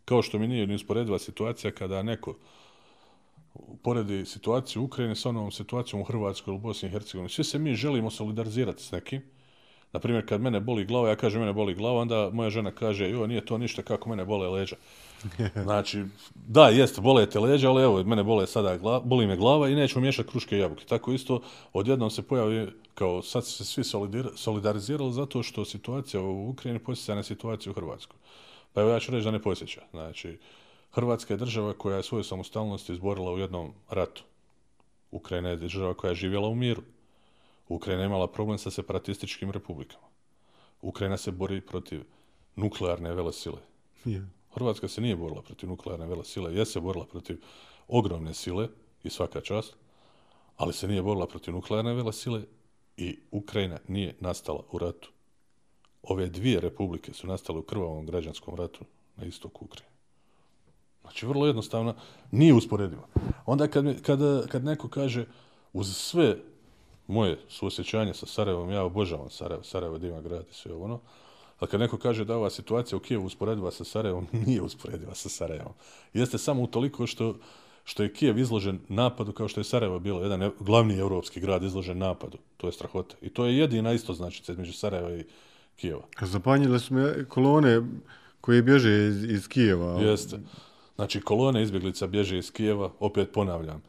Kao 0.05 0.21
što 0.21 0.39
mi 0.39 0.47
nije 0.47 0.67
ni 0.67 0.75
usporediva 0.75 1.19
situacija 1.19 1.71
kada 1.71 2.03
neko 2.03 2.35
poredi 3.83 4.25
situaciju 4.25 4.81
u 4.81 4.85
Ukrajini 4.85 5.15
sa 5.15 5.29
onom 5.29 5.51
situacijom 5.51 6.01
u 6.01 6.05
Hrvatskoj 6.05 6.51
ili 6.51 6.61
Bosni 6.61 6.89
i 6.89 6.91
Hercegovini. 6.91 7.29
Svi 7.29 7.43
se 7.43 7.59
mi 7.59 7.75
želimo 7.75 8.11
solidarizirati 8.11 8.83
s 8.83 8.91
nekim. 8.91 9.21
Naprimjer, 9.93 10.29
kad 10.29 10.41
mene 10.41 10.59
boli 10.59 10.85
glava, 10.85 11.09
ja 11.09 11.15
kažem 11.15 11.41
mene 11.41 11.53
boli 11.53 11.73
glava, 11.73 11.99
onda 11.99 12.29
moja 12.33 12.49
žena 12.49 12.71
kaže, 12.71 13.09
jo, 13.09 13.27
nije 13.27 13.45
to 13.45 13.57
ništa 13.57 13.81
kako 13.81 14.09
mene 14.09 14.25
bole 14.25 14.49
leđa. 14.49 14.75
Znači, 15.63 16.05
da, 16.35 16.69
jeste, 16.69 17.01
bole 17.01 17.29
te 17.29 17.39
leđa, 17.39 17.69
ali 17.69 17.83
evo, 17.83 18.03
mene 18.03 18.23
bole 18.23 18.47
sada, 18.47 18.77
gla, 18.77 18.99
boli 18.99 19.27
me 19.27 19.35
glava 19.35 19.69
i 19.69 19.75
nećemo 19.75 20.01
miješati 20.01 20.29
kruške 20.29 20.57
i 20.57 20.59
jabuke. 20.59 20.85
Tako 20.85 21.11
isto, 21.11 21.41
odjednom 21.73 22.09
se 22.09 22.21
pojavi, 22.21 22.71
kao 22.93 23.21
sad 23.21 23.45
se 23.45 23.65
svi 23.65 23.83
solidar, 23.83 24.29
solidarizirali 24.35 25.13
zato 25.13 25.43
što 25.43 25.65
situacija 25.65 26.21
u 26.21 26.49
Ukrajini 26.49 26.79
posjeća 26.79 27.15
na 27.15 27.23
situaciju 27.23 27.71
u 27.71 27.75
Hrvatskoj. 27.75 28.17
Pa 28.73 28.81
evo 28.81 28.89
ja 28.89 28.99
ću 28.99 29.11
reći 29.11 29.25
da 29.25 29.31
ne 29.31 29.41
posjeća. 29.41 29.81
Znači, 29.91 30.37
Hrvatska 30.91 31.33
je 31.33 31.37
država 31.37 31.73
koja 31.73 31.97
je 31.97 32.03
svoju 32.03 32.23
samostalnost 32.23 32.89
izborila 32.89 33.31
u 33.31 33.39
jednom 33.39 33.73
ratu. 33.89 34.23
Ukrajina 35.11 35.49
je 35.49 35.55
država 35.55 35.93
koja 35.93 36.09
je 36.09 36.15
živjela 36.15 36.47
u 36.47 36.55
miru. 36.55 36.81
Ukrajina 37.67 38.03
je 38.03 38.05
imala 38.05 38.27
problem 38.27 38.57
sa 38.57 38.71
separatističkim 38.71 39.51
republikama. 39.51 40.07
Ukrajina 40.81 41.17
se 41.17 41.31
bori 41.31 41.61
protiv 41.61 42.03
nuklearne 42.55 43.13
velesile. 43.13 43.59
Yeah. 44.05 44.25
Hrvatska 44.53 44.87
se 44.87 45.01
nije 45.01 45.15
borila 45.15 45.41
protiv 45.41 45.69
nuklearne 45.69 46.05
velesile, 46.05 46.55
je 46.55 46.65
se 46.65 46.79
borila 46.79 47.05
protiv 47.05 47.41
ogromne 47.87 48.33
sile 48.33 48.67
i 49.03 49.09
svaka 49.09 49.41
čast, 49.41 49.75
ali 50.57 50.73
se 50.73 50.87
nije 50.87 51.01
borila 51.01 51.27
protiv 51.27 51.53
nuklearne 51.53 51.93
velesile 51.93 52.41
i 52.97 53.19
Ukrajina 53.31 53.79
nije 53.87 54.15
nastala 54.19 54.63
u 54.71 54.77
ratu. 54.77 55.09
Ove 56.03 56.27
dvije 56.27 56.59
republike 56.59 57.13
su 57.13 57.27
nastale 57.27 57.59
u 57.59 57.63
krvavom 57.63 58.05
građanskom 58.05 58.55
ratu 58.55 58.85
na 59.15 59.25
istoku 59.25 59.65
Ukrajine. 59.65 59.93
Znači, 61.01 61.25
vrlo 61.25 61.47
jednostavno, 61.47 61.95
nije 62.31 62.53
usporedivo. 62.53 63.07
Onda 63.45 63.67
kad, 63.67 64.01
kad, 64.01 64.47
kad 64.47 64.63
neko 64.63 64.87
kaže, 64.87 65.25
uz 65.73 65.95
sve 65.95 66.37
moje 67.07 67.39
suosjećanje 67.47 68.13
sa 68.13 68.25
Sarajevom, 68.25 68.71
ja 68.71 68.83
obožavam 68.83 69.29
Sarajevo, 69.29 69.63
Sarajevo 69.63 69.97
divan 69.97 70.23
grad 70.23 70.45
i 70.49 70.53
sve 70.53 70.73
ono, 70.73 70.99
ali 71.63 71.69
kad 71.69 71.79
neko 71.79 71.97
kaže 71.97 72.25
da 72.25 72.35
ova 72.35 72.49
situacija 72.49 72.97
u 72.97 72.99
Kijevu 72.99 73.25
usporediva 73.25 73.71
sa 73.71 73.83
Sarajevom, 73.83 74.27
nije 74.45 74.61
usporediva 74.61 75.15
sa 75.15 75.29
Sarajevom. 75.29 75.73
Jeste 76.13 76.37
samo 76.37 76.63
u 76.63 76.67
toliko 76.67 77.07
što, 77.07 77.35
što 77.83 78.03
je 78.03 78.13
Kijev 78.13 78.37
izložen 78.37 78.79
napadu 78.89 79.31
kao 79.31 79.47
što 79.47 79.59
je 79.59 79.63
Sarajevo 79.63 79.99
bilo, 79.99 80.21
jedan 80.21 80.51
glavni 80.59 80.97
europski 80.97 81.39
grad 81.39 81.63
izložen 81.63 81.97
napadu. 81.97 82.37
To 82.57 82.67
je 82.67 82.73
strahota. 82.73 83.15
I 83.21 83.29
to 83.29 83.45
je 83.45 83.57
jedina 83.57 83.93
isto 83.93 84.13
značica 84.13 84.51
između 84.51 84.73
Sarajeva 84.73 85.15
i 85.15 85.23
Kijeva. 85.75 86.03
Zapanjile 86.21 86.79
su 86.79 86.93
me 86.93 87.25
kolone 87.29 87.81
koje 88.41 88.61
bježe 88.61 89.07
iz, 89.07 89.23
iz 89.23 89.47
Kijeva. 89.47 90.01
Jeste. 90.01 90.39
Znači, 90.95 91.21
kolone 91.21 91.63
izbjeglica 91.63 92.07
bježe 92.07 92.37
iz 92.37 92.51
Kijeva, 92.51 92.91
opet 92.99 93.31
ponavljam, 93.31 93.83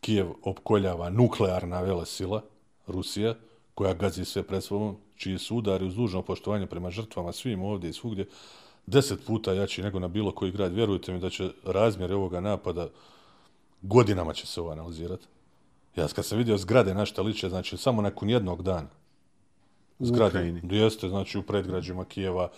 Kijev 0.00 0.26
opkoljava 0.42 1.10
nuklearna 1.10 1.80
velesila, 1.80 2.42
Rusija, 2.86 3.34
koja 3.74 3.94
gazi 3.94 4.24
sve 4.24 4.42
pred 4.42 4.64
svom, 4.64 4.96
čiji 5.18 5.38
su 5.38 5.56
udari 5.56 5.86
uz 5.86 5.94
dužno 5.94 6.22
poštovanje 6.22 6.66
prema 6.66 6.90
žrtvama 6.90 7.32
svim 7.32 7.62
ovdje 7.62 7.90
i 7.90 7.92
svugdje, 7.92 8.26
deset 8.86 9.26
puta 9.26 9.52
jači 9.52 9.82
nego 9.82 9.98
na 9.98 10.08
bilo 10.08 10.32
koji 10.32 10.52
grad. 10.52 10.72
Vjerujte 10.74 11.12
mi 11.12 11.20
da 11.20 11.30
će 11.30 11.50
razmjer 11.64 12.12
ovoga 12.12 12.40
napada 12.40 12.88
godinama 13.82 14.32
će 14.32 14.46
se 14.46 14.60
ovo 14.60 14.70
analizirati. 14.70 15.26
Ja 15.96 16.08
kad 16.08 16.24
sam 16.24 16.38
vidio 16.38 16.58
zgrade 16.58 16.94
na 16.94 17.06
šta 17.06 17.22
liče, 17.22 17.48
znači 17.48 17.76
samo 17.76 18.02
nakon 18.02 18.30
jednog 18.30 18.62
dana. 18.62 18.88
Zgrade, 19.98 20.60
jeste, 20.70 21.08
znači 21.08 21.38
u 21.38 21.42
predgrađima 21.42 22.04
Kijeva, 22.04 22.50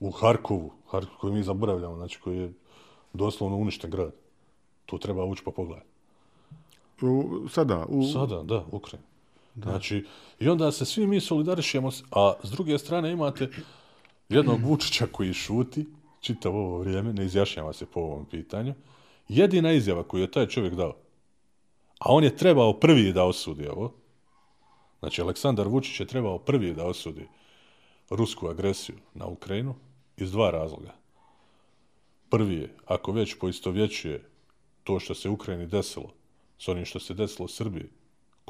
u 0.00 0.10
Harkovu, 0.10 0.72
Harkovu 0.86 1.18
koji 1.20 1.32
mi 1.32 1.42
zaboravljamo, 1.42 1.96
znači 1.96 2.20
koji 2.20 2.38
je 2.38 2.52
doslovno 3.12 3.56
uništen 3.56 3.90
grad. 3.90 4.12
Tu 4.86 4.98
treba 4.98 5.24
ući 5.24 5.42
pa 5.44 5.50
pogledati. 5.50 5.88
U, 7.02 7.48
sada? 7.48 7.86
U... 7.88 8.04
Sada, 8.04 8.42
da, 8.42 8.64
Ukrajina. 8.70 9.09
Da. 9.60 9.70
Znači, 9.70 10.06
i 10.38 10.48
onda 10.48 10.72
se 10.72 10.84
svi 10.84 11.06
mi 11.06 11.20
solidarišemo, 11.20 11.90
a 12.10 12.32
s 12.42 12.50
druge 12.50 12.78
strane 12.78 13.12
imate 13.12 13.48
jednog 14.28 14.60
Vučića 14.64 15.06
koji 15.12 15.32
šuti 15.32 15.86
čitavo 16.20 16.58
ovo 16.58 16.78
vrijeme, 16.78 17.12
ne 17.12 17.24
izjašnjava 17.24 17.72
se 17.72 17.86
po 17.86 18.00
ovom 18.00 18.24
pitanju. 18.24 18.74
Jedina 19.28 19.72
izjava 19.72 20.02
koju 20.02 20.20
je 20.20 20.30
taj 20.30 20.46
čovjek 20.46 20.74
dao, 20.74 20.96
a 21.98 22.12
on 22.12 22.24
je 22.24 22.36
trebao 22.36 22.72
prvi 22.72 23.12
da 23.12 23.24
osudi 23.24 23.68
ovo, 23.68 23.92
znači 24.98 25.22
Aleksandar 25.22 25.68
Vučić 25.68 26.00
je 26.00 26.06
trebao 26.06 26.38
prvi 26.38 26.74
da 26.74 26.86
osudi 26.86 27.28
rusku 28.10 28.48
agresiju 28.48 28.96
na 29.14 29.26
Ukrajinu 29.26 29.74
iz 30.16 30.32
dva 30.32 30.50
razloga. 30.50 30.94
Prvi 32.30 32.54
je, 32.54 32.74
ako 32.86 33.12
već 33.12 33.34
poistovjećuje 33.34 34.24
to 34.84 35.00
što 35.00 35.14
se 35.14 35.28
Ukrajini 35.28 35.66
desilo 35.66 36.10
s 36.58 36.68
onim 36.68 36.84
što 36.84 37.00
se 37.00 37.14
desilo 37.14 37.48
Srbiji, 37.48 37.88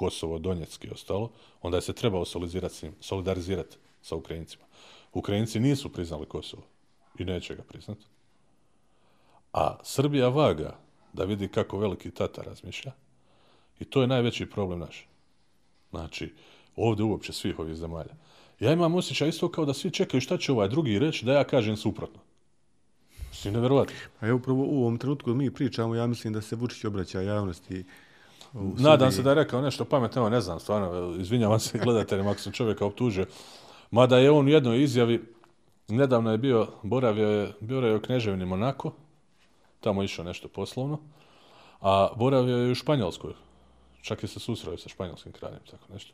Kosovo, 0.00 0.38
Donjecki 0.38 0.86
i 0.86 0.90
ostalo, 0.90 1.30
onda 1.62 1.76
je 1.76 1.82
se 1.82 1.92
trebao 1.92 2.24
solidarizirati 2.24 2.90
solidarizirati 3.00 3.76
sa 4.02 4.16
Ukrajincima. 4.16 4.64
Ukrajinci 5.12 5.60
nisu 5.60 5.92
priznali 5.92 6.26
Kosovo 6.26 6.62
i 7.18 7.24
neće 7.24 7.54
ga 7.54 7.62
priznati. 7.62 8.04
A 9.52 9.76
Srbija 9.82 10.28
vaga 10.28 10.78
da 11.12 11.24
vidi 11.24 11.48
kako 11.48 11.78
veliki 11.78 12.10
tata 12.10 12.42
razmišlja 12.42 12.92
i 13.80 13.84
to 13.84 14.00
je 14.00 14.06
najveći 14.06 14.46
problem 14.46 14.78
naš. 14.78 15.06
Znači, 15.90 16.32
ovdje 16.76 17.04
uopće 17.04 17.32
svih 17.32 17.58
ovih 17.58 17.76
zemalja. 17.76 18.14
Ja 18.60 18.72
imam 18.72 18.94
osjećaj 18.94 19.28
isto 19.28 19.50
kao 19.50 19.64
da 19.64 19.74
svi 19.74 19.90
čekaju 19.90 20.20
šta 20.20 20.38
će 20.38 20.52
ovaj 20.52 20.68
drugi 20.68 20.98
reći 20.98 21.24
da 21.24 21.32
ja 21.32 21.44
kažem 21.44 21.76
suprotno. 21.76 22.20
Mislim, 23.28 23.54
nevjerovatno. 23.54 23.94
A 23.96 24.20
pa 24.20 24.26
evo 24.26 24.36
upravo 24.38 24.64
u 24.64 24.80
ovom 24.80 24.98
trenutku 24.98 25.34
mi 25.34 25.54
pričamo, 25.54 25.94
ja 25.94 26.06
mislim 26.06 26.32
da 26.32 26.40
se 26.40 26.56
Vučić 26.56 26.84
obraća 26.84 27.20
javnosti 27.20 27.84
Nadam 28.52 29.12
se 29.12 29.22
da 29.22 29.30
je 29.30 29.34
rekao 29.34 29.60
nešto 29.60 29.84
pametno, 29.84 30.28
ne 30.28 30.40
znam, 30.40 30.60
stvarno, 30.60 31.16
izvinjavam 31.20 31.60
se 31.60 31.78
gledateljima 31.84 32.30
ako 32.30 32.40
sam 32.40 32.52
čovjeka 32.52 32.86
optužio. 32.86 33.26
Mada 33.90 34.18
je 34.18 34.30
on 34.30 34.46
u 34.46 34.50
jednoj 34.50 34.82
izjavi, 34.82 35.22
nedavno 35.88 36.32
je 36.32 36.38
bio, 36.38 36.68
boravio 36.82 37.28
je, 37.28 37.52
bio 37.60 37.80
je 37.80 37.96
u 37.96 38.00
Kneževini 38.00 38.46
Monako, 38.46 38.92
tamo 39.80 40.02
išao 40.02 40.24
nešto 40.24 40.48
poslovno, 40.48 40.98
a 41.80 42.08
boravio 42.16 42.56
je 42.56 42.72
u 42.72 42.74
Španjolskoj, 42.74 43.32
čak 44.02 44.22
je 44.22 44.28
se 44.28 44.40
susreo 44.40 44.78
sa 44.78 44.88
španjolskim 44.88 45.32
kraljem, 45.32 45.60
tako 45.70 45.92
nešto. 45.92 46.12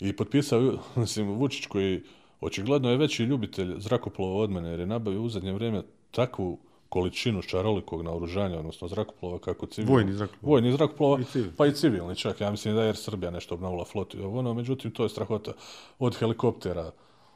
I 0.00 0.16
potpisao, 0.16 0.78
mislim, 0.96 1.30
Vučić 1.30 1.66
koji 1.66 2.02
očigledno 2.40 2.90
je 2.90 2.96
veći 2.96 3.24
ljubitelj 3.24 3.74
zrakoplova 3.78 4.42
od 4.42 4.50
mene, 4.50 4.70
jer 4.70 4.80
je 4.80 4.86
nabavio 4.86 5.22
u 5.22 5.28
zadnje 5.28 5.52
vrijeme 5.52 5.82
takvu 6.10 6.58
količinu 6.94 7.42
šarolikog 7.42 8.02
naoružanja, 8.02 8.58
odnosno 8.58 8.88
zrakoplova 8.88 9.38
kako 9.38 9.66
civilni. 9.66 9.92
Vojni 9.92 10.12
zrakoplova. 10.12 10.50
Vojni 10.50 10.72
zrakoplova, 10.72 11.20
I 11.20 11.42
pa 11.56 11.66
i 11.66 11.72
civilni 11.74 12.16
čak. 12.16 12.40
Ja 12.40 12.50
mislim 12.50 12.74
da 12.74 12.84
je 12.84 12.94
Srbija 12.94 13.30
nešto 13.30 13.54
obnovila 13.54 13.84
flotu 13.84 14.18
i 14.18 14.22
ono, 14.22 14.54
međutim, 14.54 14.90
to 14.90 15.02
je 15.02 15.08
strahota 15.08 15.52
od 15.98 16.16
helikoptera 16.16 16.92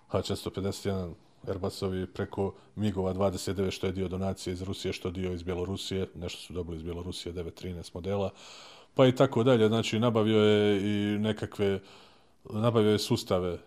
H-451 0.08 1.12
Airbusovi 1.48 2.06
preko 2.06 2.54
Migova 2.76 3.14
29 3.14 3.70
što 3.70 3.86
je 3.86 3.92
dio 3.92 4.08
donacije 4.08 4.52
iz 4.52 4.62
Rusije, 4.62 4.92
što 4.92 5.08
je 5.08 5.12
dio 5.12 5.32
iz 5.32 5.42
Bjelorusije, 5.42 6.06
nešto 6.14 6.40
su 6.40 6.52
dobili 6.52 6.76
iz 6.76 6.82
Bjelorusije 6.82 7.34
913 7.34 7.94
modela, 7.94 8.30
pa 8.94 9.06
i 9.06 9.14
tako 9.14 9.42
dalje. 9.42 9.68
Znači, 9.68 9.98
nabavio 9.98 10.38
je 10.38 10.80
i 10.82 11.18
nekakve, 11.18 11.80
nabavio 12.50 12.90
je 12.92 12.98
sustave 12.98 13.58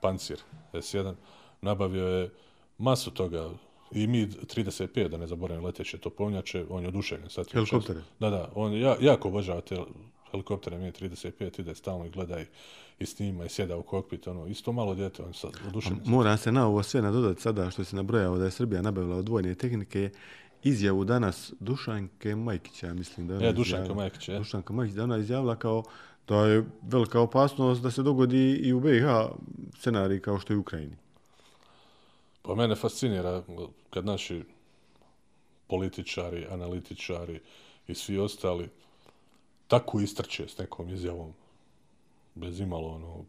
Pancir 0.00 0.40
S1, 0.72 1.14
nabavio 1.62 2.06
je 2.06 2.30
masu 2.78 3.10
toga, 3.10 3.50
I 3.94 4.06
mi 4.06 4.26
35, 4.26 5.08
da 5.08 5.16
ne 5.16 5.26
zaboravim 5.26 5.64
leteće 5.64 5.98
topovnjače, 5.98 6.64
on 6.70 6.82
je 6.82 6.88
oduševljen. 6.88 7.30
Sad 7.30 7.52
Helikoptere? 7.52 8.00
Da, 8.20 8.30
da, 8.30 8.48
on 8.54 8.76
ja, 8.76 8.96
jako 9.00 9.28
obožava 9.28 9.60
te 9.60 9.76
helikoptere, 10.30 10.78
mi 10.78 10.92
35, 10.92 11.60
ide 11.60 11.74
stalno 11.74 12.06
i 12.06 12.10
gleda 12.10 12.40
i, 12.40 12.44
i 12.98 13.06
snima 13.06 13.44
i 13.44 13.48
sjeda 13.48 13.76
u 13.76 13.82
kokpit, 13.82 14.26
ono, 14.26 14.46
isto 14.46 14.72
malo 14.72 14.94
djete, 14.94 15.22
on 15.22 15.34
sad 15.34 15.50
oduševljen. 15.68 16.02
Mora 16.06 16.36
se 16.36 16.52
na 16.52 16.66
ovo 16.66 16.82
sve 16.82 17.02
nadodati 17.02 17.42
sada 17.42 17.70
što 17.70 17.84
se 17.84 17.96
nabrojao 17.96 18.38
da 18.38 18.44
je 18.44 18.50
Srbija 18.50 18.82
nabavila 18.82 19.16
od 19.16 19.28
vojne 19.28 19.54
tehnike, 19.54 20.10
izjavu 20.62 21.04
danas 21.04 21.52
Dušanke 21.60 22.34
Majkića, 22.36 22.94
mislim 22.94 23.26
da 23.26 23.34
je 23.34 23.38
ona 23.38 23.48
e, 23.48 23.52
Dušanka 23.52 23.94
Majkić, 23.94 24.28
je. 24.28 24.38
Dušanka 24.38 24.72
Majkić, 24.72 24.96
da 24.96 25.04
ona 25.04 25.18
izjavila 25.18 25.56
kao 25.56 25.82
da 26.28 26.46
je 26.46 26.64
velika 26.82 27.20
opasnost 27.20 27.82
da 27.82 27.90
se 27.90 28.02
dogodi 28.02 28.52
i 28.52 28.72
u 28.72 28.80
BiH 28.80 29.04
scenarij 29.78 30.20
kao 30.20 30.38
što 30.38 30.52
je 30.52 30.56
u 30.56 30.60
Ukrajini. 30.60 30.96
Pa 32.42 32.54
mene 32.54 32.74
fascinira 32.74 33.42
kad 33.90 34.06
naši 34.06 34.44
političari, 35.66 36.46
analitičari 36.50 37.40
i 37.88 37.94
svi 37.94 38.18
ostali 38.18 38.68
tako 39.68 40.00
istrče 40.00 40.48
s 40.48 40.58
nekom 40.58 40.88
izjavom 40.88 41.32
bez 42.34 42.60
imalo 42.60 42.88
ono... 42.88 43.24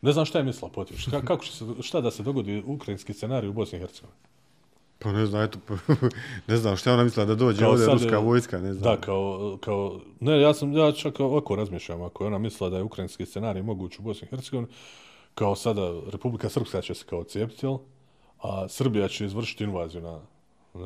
Ne 0.00 0.12
znam 0.12 0.24
šta 0.24 0.38
je 0.38 0.44
mislila 0.44 0.70
potiš. 0.70 1.04
Ka, 1.04 1.20
kako 1.28 1.44
će 1.44 1.52
se, 1.52 1.64
šta 1.80 2.00
da 2.00 2.10
se 2.10 2.22
dogodi 2.22 2.62
ukrajinski 2.66 3.12
scenarij 3.12 3.48
u 3.48 3.52
Bosni 3.52 3.78
i 3.78 3.80
Hercegovini? 3.80 4.18
Pa 4.98 5.12
ne 5.12 5.26
znam, 5.26 5.42
eto, 5.42 5.58
ne 6.48 6.56
znam 6.56 6.76
šta 6.76 6.92
ona 6.92 7.04
mislila 7.04 7.26
da 7.26 7.34
dođe 7.34 7.58
kao 7.58 7.70
ovdje 7.70 7.84
sad, 7.84 7.92
ruska 7.92 8.18
vojska, 8.18 8.58
ne 8.58 8.74
znam. 8.74 8.82
Da, 8.94 9.00
kao, 9.00 9.58
kao, 9.60 10.00
ne, 10.20 10.40
ja 10.40 10.54
sam, 10.54 10.72
ja 10.72 10.92
čak 10.92 11.20
oko 11.20 11.56
razmišljam, 11.56 12.02
ako 12.02 12.24
je 12.24 12.28
ona 12.28 12.38
mislila 12.38 12.70
da 12.70 12.76
je 12.76 12.82
ukrajinski 12.82 13.26
scenarij 13.26 13.62
moguć 13.62 13.98
u 13.98 14.02
Bosni 14.02 14.26
i 14.26 14.30
Hercegovini, 14.30 14.72
kao 15.34 15.56
sada 15.56 16.00
Republika 16.12 16.48
Srpska 16.48 16.80
će 16.80 16.94
se 16.94 17.04
kao 17.04 17.24
cijepiti, 17.24 17.66
jel? 17.66 17.78
A 18.40 18.68
Srbija 18.68 19.08
će 19.08 19.24
izvršiti 19.24 19.64
invaziju 19.64 20.02
na, 20.02 20.20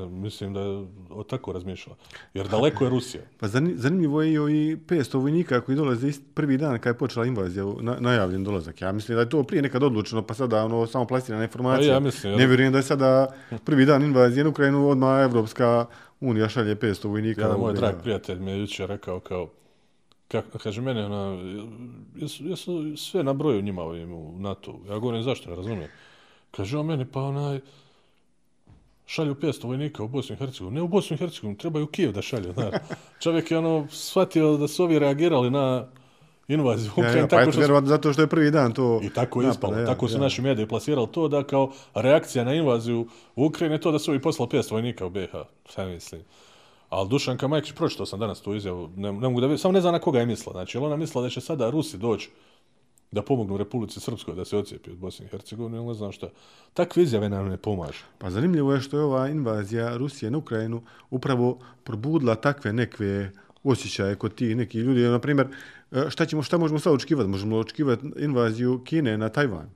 Mislim 0.03 0.55
da 0.55 0.61
je 0.61 0.79
o 1.11 1.23
tako 1.23 1.53
razmišljala. 1.53 1.97
Jer 2.35 2.49
daleko 2.49 2.85
je 2.85 2.91
Rusija. 2.91 3.23
Pa 3.39 3.49
zani- 3.49 3.75
zanimljivo 3.77 4.23
je 4.23 4.33
i 4.33 4.39
ovi 4.39 4.77
500 4.79 5.15
vojnika 5.15 5.61
koji 5.61 5.77
dolaze 5.77 6.07
ist- 6.07 6.23
prvi 6.35 6.57
dan 6.57 6.79
kad 6.79 6.95
je 6.95 6.99
počela 6.99 7.27
invazija, 7.27 7.65
na, 7.81 7.97
najavljen 8.01 8.45
dolazak. 8.45 8.81
Ja 8.81 8.93
mislim 8.93 9.17
da 9.17 9.23
je 9.23 9.29
to 9.29 9.43
prije 9.43 9.63
nekad 9.63 9.83
odlučeno, 9.83 10.23
pa 10.23 10.35
sada 10.35 10.65
ono 10.65 10.87
samo 10.87 11.05
plasirana 11.05 11.43
informacija. 11.45 11.89
Pa 11.89 11.95
ja 11.95 12.01
mislim, 12.01 12.33
ne 12.33 12.47
vjerujem 12.47 12.73
da 12.73 12.79
je 12.79 12.83
sada 12.83 13.27
prvi 13.65 13.87
dan 13.87 14.03
invazije 14.03 14.45
na 14.45 14.51
Ukrajinu, 14.51 14.89
odmah 14.89 15.23
Evropska 15.23 15.87
unija 16.21 16.49
šalje 16.49 16.77
500 16.77 17.05
vojnika. 17.05 17.41
Jedan 17.41 17.61
moj 17.61 17.73
drag 17.75 17.95
prijatelj 18.03 18.39
mi 18.39 18.51
je 18.51 18.61
jučer 18.61 18.89
rekao 18.89 19.21
kao, 19.21 19.49
kako, 20.29 20.59
kaže 20.59 20.81
mene, 20.81 21.07
ona, 21.07 21.39
jesu, 22.17 22.45
jesu 22.45 22.97
sve 22.97 23.23
na 23.23 23.33
broju 23.33 23.63
njima 23.63 23.83
ovim 23.83 24.13
u 24.13 24.39
NATO. 24.39 24.81
Ja 24.89 24.99
govorim 24.99 25.23
zašto, 25.23 25.51
ne 25.51 25.57
razumijem. 25.57 25.91
Kaže 26.53 26.79
on 26.79 26.87
meni, 26.87 27.05
pa 27.05 27.23
onaj, 27.23 27.61
šalju 29.07 29.35
500 29.35 29.65
vojnika 29.65 30.03
u 30.03 30.09
Bosnu 30.09 30.35
i 30.35 30.39
Hercegovinu. 30.39 30.75
Ne 30.75 30.83
u 30.83 30.89
Bosnu 30.89 31.15
i 31.15 31.19
Hercegovinu, 31.19 31.59
trebaju 31.59 31.85
u 31.85 31.89
Kijev 31.89 32.13
da 32.13 32.23
šalju. 32.23 32.53
Znaš. 32.53 32.75
Čovjek 33.23 33.51
je 33.51 33.59
ono 33.59 33.87
shvatio 33.91 34.57
da 34.57 34.69
su 34.69 34.85
ovi 34.85 34.99
reagirali 34.99 35.51
na 35.51 35.87
invaziju 36.49 36.87
Ja, 36.87 36.93
Ukrajine 36.93 37.21
ja, 37.21 37.27
pa 37.27 37.29
tako 37.29 37.43
eto, 37.43 37.53
što 37.53 37.61
vjerovatno 37.61 37.89
zato 37.89 38.13
što 38.13 38.23
je 38.23 38.27
prvi 38.27 38.51
dan 38.51 38.73
to... 38.73 39.01
I 39.03 39.11
tako 39.11 39.43
je 39.43 39.51
ispalo. 39.51 39.79
ja, 39.79 39.87
tako 39.87 40.09
su 40.09 40.15
ja. 40.15 40.21
naši 40.21 40.43
mediji 40.43 40.69
plasirali 40.69 41.09
to 41.13 41.29
da 41.29 41.45
kao 41.45 41.73
reakcija 41.95 42.45
na 42.45 42.55
invaziju 42.55 43.07
u 43.37 43.45
Ukrajini 43.47 43.75
je 43.75 43.81
to 43.81 43.93
da 43.93 43.99
su 43.99 44.11
ovi 44.11 44.23
poslali 44.23 44.51
500 44.51 44.73
vojnika 44.73 45.07
u 45.07 45.11
BiH. 45.11 45.33
Šta 45.69 45.87
mislim? 45.87 46.23
Ali 46.89 47.09
Dušanka 47.09 47.49
Majkić, 47.49 47.73
pročitao 47.73 48.07
sam 48.07 48.21
danas 48.21 48.41
tu 48.41 48.55
izjavu, 48.55 48.91
ne, 48.97 49.13
ne 49.13 49.29
mogu 49.29 49.41
da 49.41 49.47
vidim, 49.47 49.59
samo 49.59 49.73
ne 49.73 49.81
znam 49.81 49.93
na 49.93 49.99
koga 49.99 50.19
je 50.19 50.27
mislila. 50.27 50.53
Znači, 50.53 50.77
jel 50.77 50.85
ona 50.85 50.97
mislila 50.97 51.23
da 51.23 51.31
će 51.31 51.41
sada 51.41 51.71
Rusi 51.71 51.99
doći 51.99 52.31
da 53.13 53.23
pomognu 53.23 53.57
Republici 53.57 54.01
Srpskoj 54.01 54.35
da 54.35 54.45
se 54.45 54.57
ocijepi 54.57 54.91
od 54.91 54.97
Bosne 54.97 55.27
i 55.27 55.29
Hercegovine, 55.29 55.77
ili 55.77 55.87
ne 55.87 55.95
znam 55.95 56.13
šta. 56.13 56.29
Takve 56.75 57.03
izjave 57.03 57.29
nam 57.29 57.49
ne 57.49 57.57
pomažu. 57.57 58.05
Pa 58.19 58.31
zanimljivo 58.31 58.75
je 58.75 58.81
što 58.81 58.97
je 58.97 59.05
ova 59.05 59.29
invazija 59.29 59.97
Rusije 59.97 60.31
na 60.31 60.39
Ukrajinu 60.39 60.83
upravo 61.11 61.59
probudila 61.85 62.35
takve 62.35 62.73
neke 62.73 63.29
osjećaje 63.65 64.17
kod 64.17 64.35
tih 64.35 64.57
nekih 64.57 64.81
ljudi. 64.81 65.01
Na 65.01 65.19
primjer, 65.19 65.49
e, 65.93 66.11
šta, 66.11 66.27
ćemo, 66.27 66.43
šta 66.43 66.59
možemo 66.59 66.79
sad 66.79 66.95
očekivati? 66.95 67.31
Možemo 67.31 67.57
očekivati 67.57 68.07
invaziju 68.19 68.85
Kine 68.85 69.19
na 69.19 69.29
Tajvan. 69.29 69.71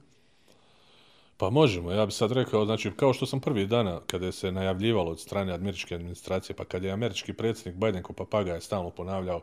Pa 1.36 1.50
možemo, 1.50 1.92
ja 1.92 2.06
bi 2.06 2.12
sad 2.12 2.32
rekao, 2.32 2.64
znači, 2.64 2.90
kao 2.96 3.12
što 3.12 3.26
sam 3.26 3.40
prvi 3.40 3.66
dana, 3.66 4.00
kada 4.06 4.26
je 4.26 4.32
se 4.32 4.52
najavljivalo 4.52 5.10
od 5.10 5.20
strane 5.20 5.54
američke 5.54 5.94
administracije, 5.94 6.56
pa 6.56 6.64
kad 6.64 6.84
je 6.84 6.90
američki 6.90 7.32
predsjednik 7.32 7.84
Biden 7.84 8.02
ko 8.02 8.12
papagaja 8.12 8.60
stalno 8.60 8.90
ponavljao 8.90 9.42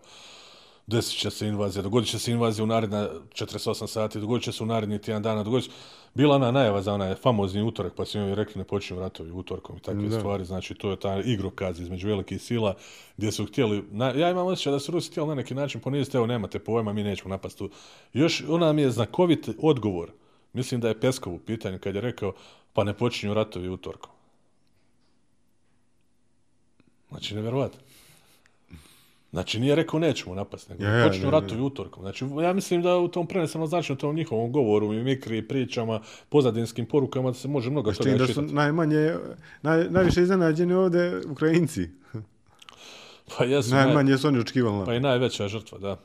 desit 0.87 1.19
će 1.19 1.29
se 1.29 1.47
invazija, 1.47 1.81
dogodit 1.81 2.09
će 2.09 2.19
se 2.19 2.31
invazija 2.31 2.63
u 2.63 2.67
naredna 2.67 3.09
48 3.33 3.87
sati, 3.87 4.19
dogodit 4.19 4.43
će 4.43 4.51
se 4.51 4.63
u 4.63 4.65
naredni 4.65 5.01
tjedan 5.01 5.23
dana, 5.23 5.43
dogodit 5.43 5.65
će... 5.65 5.71
Bila 6.13 6.35
ona 6.35 6.51
najava 6.51 6.81
za 6.81 6.93
onaj 6.93 7.15
famozni 7.15 7.61
utorak, 7.61 7.93
pa 7.95 8.05
su 8.05 8.17
im 8.17 8.33
rekli 8.33 8.59
ne 8.59 8.63
počinju 8.63 8.99
ratovi 8.99 9.31
utorkom 9.31 9.77
i 9.77 9.79
takve 9.79 10.07
Da. 10.07 10.19
stvari, 10.19 10.45
znači 10.45 10.75
to 10.75 10.91
je 10.91 10.99
ta 10.99 11.21
igrokaz 11.21 11.79
između 11.79 12.07
velikih 12.07 12.41
sila 12.41 12.75
gdje 13.17 13.31
su 13.31 13.45
htjeli, 13.45 13.83
na, 13.91 14.09
ja 14.09 14.29
imam 14.29 14.47
osjećaj 14.47 14.71
da 14.71 14.79
su 14.79 14.91
Rusi 14.91 15.11
htjeli 15.11 15.29
na 15.29 15.35
neki 15.35 15.55
način 15.55 15.81
poniziti, 15.81 16.17
evo 16.17 16.25
nemate 16.25 16.59
pojma, 16.59 16.93
mi 16.93 17.03
nećemo 17.03 17.29
napast 17.29 17.57
tu. 17.57 17.69
Još 18.13 18.43
ona 18.49 18.73
mi 18.73 18.81
je 18.81 18.91
znakovit 18.91 19.49
odgovor, 19.61 20.11
mislim 20.53 20.81
da 20.81 20.87
je 20.87 20.99
Peskov 20.99 21.33
u 21.33 21.39
pitanju 21.39 21.79
kad 21.79 21.95
je 21.95 22.01
rekao 22.01 22.33
pa 22.73 22.83
ne 22.83 22.93
počinju 22.93 23.33
ratovi 23.33 23.69
utorkom. 23.69 24.11
Znači, 27.09 27.35
nevjerovatno. 27.35 27.79
Znači, 29.33 29.59
nije 29.59 29.75
rekao 29.75 29.99
nećemo 29.99 30.35
napast, 30.35 30.69
nego 30.69 30.83
Ja, 30.83 30.89
ja, 30.89 30.97
ja, 31.15 31.29
ratovi 31.31 31.61
utorkom. 31.61 32.03
Znači, 32.03 32.25
ja 32.43 32.53
mislim 32.53 32.81
da 32.81 32.97
u 32.97 33.07
tom 33.07 33.27
prenesenom 33.27 33.67
značenju, 33.67 33.97
tom 33.97 34.15
njihovom 34.15 34.51
govoru 34.51 34.93
i 34.93 35.03
mikri, 35.03 35.41
pričama, 35.41 35.99
pozadinskim 36.29 36.85
porukama, 36.85 37.29
da 37.29 37.33
se 37.33 37.47
može 37.47 37.69
mnogo 37.69 37.93
S 37.93 37.97
toga 37.97 38.09
tim 38.09 38.17
da 38.17 38.27
su 38.27 38.41
najmanje, 38.43 39.13
naj, 39.61 39.89
najviše 39.89 40.21
iznenađeni 40.21 40.73
ovdje 40.73 41.21
Ukrajinci. 41.27 41.89
Pa 43.37 43.45
jesu, 43.45 43.71
naj, 43.71 43.85
Najmanje 43.85 44.17
su 44.17 44.27
oni 44.27 44.39
očekivali. 44.39 44.85
pa 44.85 44.93
i 44.93 44.99
najveća 44.99 45.47
žrtva, 45.47 45.77
da. 45.77 45.99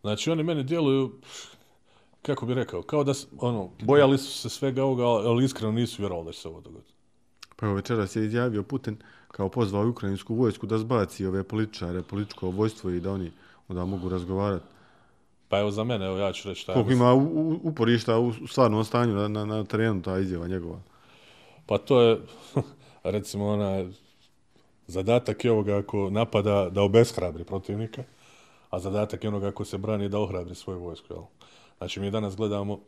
Znači, 0.00 0.30
oni 0.30 0.42
meni 0.42 0.62
djeluju, 0.62 1.12
kako 2.22 2.46
bi 2.46 2.54
rekao, 2.54 2.82
kao 2.82 3.04
da, 3.04 3.14
s- 3.14 3.26
ono, 3.38 3.70
bojali 3.80 4.18
su 4.18 4.32
se 4.32 4.48
svega 4.48 4.84
ovoga, 4.84 5.04
ali 5.04 5.44
iskreno 5.44 5.72
nisu 5.72 6.02
vjerovali 6.02 6.26
da 6.26 6.32
će 6.32 6.40
se 6.40 6.48
ovo 6.48 6.60
dogoditi. 6.60 6.92
Pa 7.56 7.66
evo 7.66 7.74
večeras 7.74 8.16
je 8.16 8.24
izjavio 8.24 8.62
Putin 8.62 8.96
kao 9.36 9.48
pozvao 9.48 9.88
ukrajinsku 9.88 10.34
vojsku 10.34 10.66
da 10.66 10.78
zbaci 10.78 11.26
ove 11.26 11.42
političare, 11.42 12.02
političko 12.02 12.50
vojstvo 12.50 12.90
i 12.90 13.00
da 13.00 13.12
oni 13.12 13.30
onda 13.68 13.84
mogu 13.84 14.08
razgovarati. 14.08 14.64
Pa 15.48 15.58
evo 15.58 15.70
za 15.70 15.84
mene, 15.84 16.06
evo 16.06 16.16
ja 16.18 16.32
ću 16.32 16.48
reći 16.48 16.60
šta 16.60 16.72
Koliko 16.72 16.92
ima 16.92 17.14
u, 17.14 17.18
u, 17.18 17.60
uporišta 17.62 18.18
u 18.18 18.32
stvarnom 18.46 18.84
stanju 18.84 19.14
na, 19.14 19.28
na, 19.28 19.44
na 19.44 19.64
terenu 19.64 20.02
ta 20.02 20.18
izjava 20.18 20.48
njegova. 20.48 20.80
Pa 21.66 21.78
to 21.78 22.00
je, 22.00 22.20
recimo, 23.14 23.46
ona, 23.46 23.84
zadatak 24.86 25.44
je 25.44 25.52
ovoga 25.52 25.76
ako 25.76 26.10
napada 26.10 26.70
da 26.70 26.82
obeshrabri 26.82 27.44
protivnika, 27.44 28.04
a 28.70 28.78
zadatak 28.78 29.24
je 29.24 29.28
onoga 29.28 29.48
ako 29.48 29.64
se 29.64 29.78
brani 29.78 30.08
da 30.08 30.18
ohrabri 30.18 30.54
svoju 30.54 30.80
vojsku. 30.80 31.06
Jel? 31.10 31.22
Znači, 31.78 32.00
mi 32.00 32.10
danas 32.10 32.36
gledamo 32.36 32.80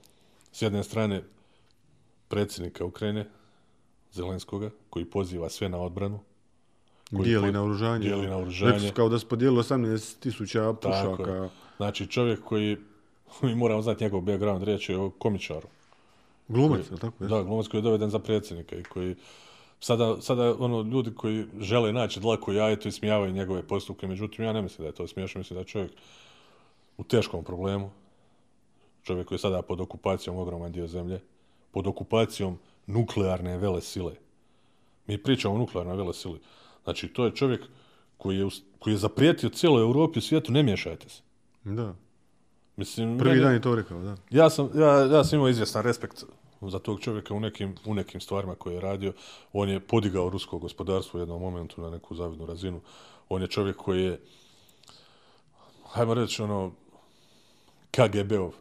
s 0.52 0.62
jedne 0.62 0.84
strane 0.84 1.22
predsjednika 2.28 2.84
Ukrajine, 2.84 3.26
Zelenskoga, 4.12 4.70
koji 4.90 5.04
poziva 5.04 5.48
sve 5.48 5.68
na 5.68 5.78
odbranu, 5.78 6.20
Dijeli 7.10 7.48
po- 7.48 7.52
naoružanje. 7.52 7.98
dijeli 8.04 8.26
naoružanje. 8.26 8.72
Rekli 8.72 8.88
su 8.88 8.94
kao 8.94 9.08
da 9.08 9.18
su 9.18 9.28
podijelili 9.28 9.62
18 9.62 10.18
tisuća 10.20 10.72
Tako 10.72 10.80
pušaka. 11.16 11.32
je. 11.32 11.48
Znači, 11.76 12.06
čovjek 12.06 12.40
koji, 12.44 12.76
mi 13.42 13.54
moramo 13.54 13.82
znati 13.82 14.04
njegov 14.04 14.20
background, 14.20 14.62
riječ 14.62 14.88
je 14.88 14.98
o 14.98 15.10
komičaru. 15.10 15.68
Glumac, 16.48 16.86
je 16.86 16.92
li 16.92 16.98
tako? 17.00 17.26
Da, 17.26 17.42
glumac 17.42 17.66
koji 17.68 17.78
je 17.78 17.82
doveden 17.82 18.10
za 18.10 18.18
predsjednika 18.18 18.76
i 18.76 18.82
koji 18.82 19.14
sada, 19.80 20.20
sada 20.20 20.54
ono 20.58 20.82
ljudi 20.82 21.14
koji 21.14 21.46
žele 21.60 21.92
naći 21.92 22.20
dlaku 22.20 22.52
jajetu 22.52 22.88
i 22.88 22.92
smijavaju 22.92 23.32
njegove 23.32 23.62
postupke, 23.62 24.06
međutim 24.06 24.44
ja 24.44 24.52
ne 24.52 24.62
mislim 24.62 24.82
da 24.82 24.86
je 24.86 24.94
to 24.94 25.06
smiješno, 25.06 25.38
mislim 25.38 25.54
da 25.54 25.60
je 25.60 25.64
čovjek 25.66 25.92
u 26.98 27.04
teškom 27.04 27.44
problemu, 27.44 27.90
čovjek 29.02 29.28
koji 29.28 29.36
je 29.36 29.40
sada 29.40 29.62
pod 29.62 29.80
okupacijom 29.80 30.36
ogroman 30.36 30.72
dio 30.72 30.86
zemlje, 30.86 31.20
pod 31.70 31.86
okupacijom 31.86 32.58
nuklearne 32.86 33.58
vele 33.58 33.80
sile. 33.80 34.12
Mi 35.06 35.18
pričamo 35.22 35.54
o 35.54 35.58
nuklearnoj 35.58 35.96
vele 35.96 36.14
sili. 36.14 36.38
Znači, 36.88 37.08
to 37.08 37.24
je 37.24 37.34
čovjek 37.34 37.60
koji 38.16 38.38
je, 38.38 38.48
koji 38.78 38.94
je 38.94 38.98
zaprijetio 38.98 39.48
cijeloj 39.50 39.82
Europi 39.82 40.18
i 40.18 40.22
svijetu, 40.22 40.52
ne 40.52 40.62
miješajte 40.62 41.08
se. 41.08 41.22
Da. 41.64 41.94
Mislim, 42.76 43.18
Prvi 43.18 43.30
meni- 43.30 43.42
dan 43.42 43.52
je 43.52 43.60
to 43.60 43.74
rekao, 43.74 44.02
da. 44.02 44.16
ja 44.30 44.50
sam, 44.50 44.70
ja, 44.74 44.88
ja 44.88 45.24
sam 45.24 45.36
imao 45.36 45.48
izvjestan 45.48 45.82
respekt 45.82 46.24
za 46.60 46.78
tog 46.78 47.00
čovjeka 47.00 47.34
u 47.34 47.40
nekim, 47.40 47.74
u 47.84 47.94
nekim 47.94 48.20
stvarima 48.20 48.54
koje 48.54 48.74
je 48.74 48.80
radio. 48.80 49.12
On 49.52 49.68
je 49.68 49.80
podigao 49.80 50.30
rusko 50.30 50.58
gospodarstvo 50.58 51.18
u 51.18 51.22
jednom 51.22 51.40
momentu 51.40 51.82
na 51.82 51.90
neku 51.90 52.14
zavidnu 52.14 52.46
razinu. 52.46 52.80
On 53.28 53.42
je 53.42 53.48
čovjek 53.48 53.76
koji 53.76 54.02
je, 54.02 54.20
hajmo 55.86 56.14
reći, 56.14 56.42
ono, 56.42 56.72
KGB-ov 57.90 58.52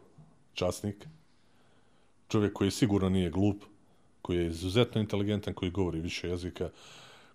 časnik. 0.54 1.06
Čovjek 2.28 2.52
koji 2.52 2.70
sigurno 2.70 3.08
nije 3.08 3.30
glup, 3.30 3.62
koji 4.22 4.36
je 4.36 4.46
izuzetno 4.46 5.00
inteligentan, 5.00 5.54
koji 5.54 5.70
govori 5.70 6.00
više 6.00 6.28
jezika, 6.28 6.70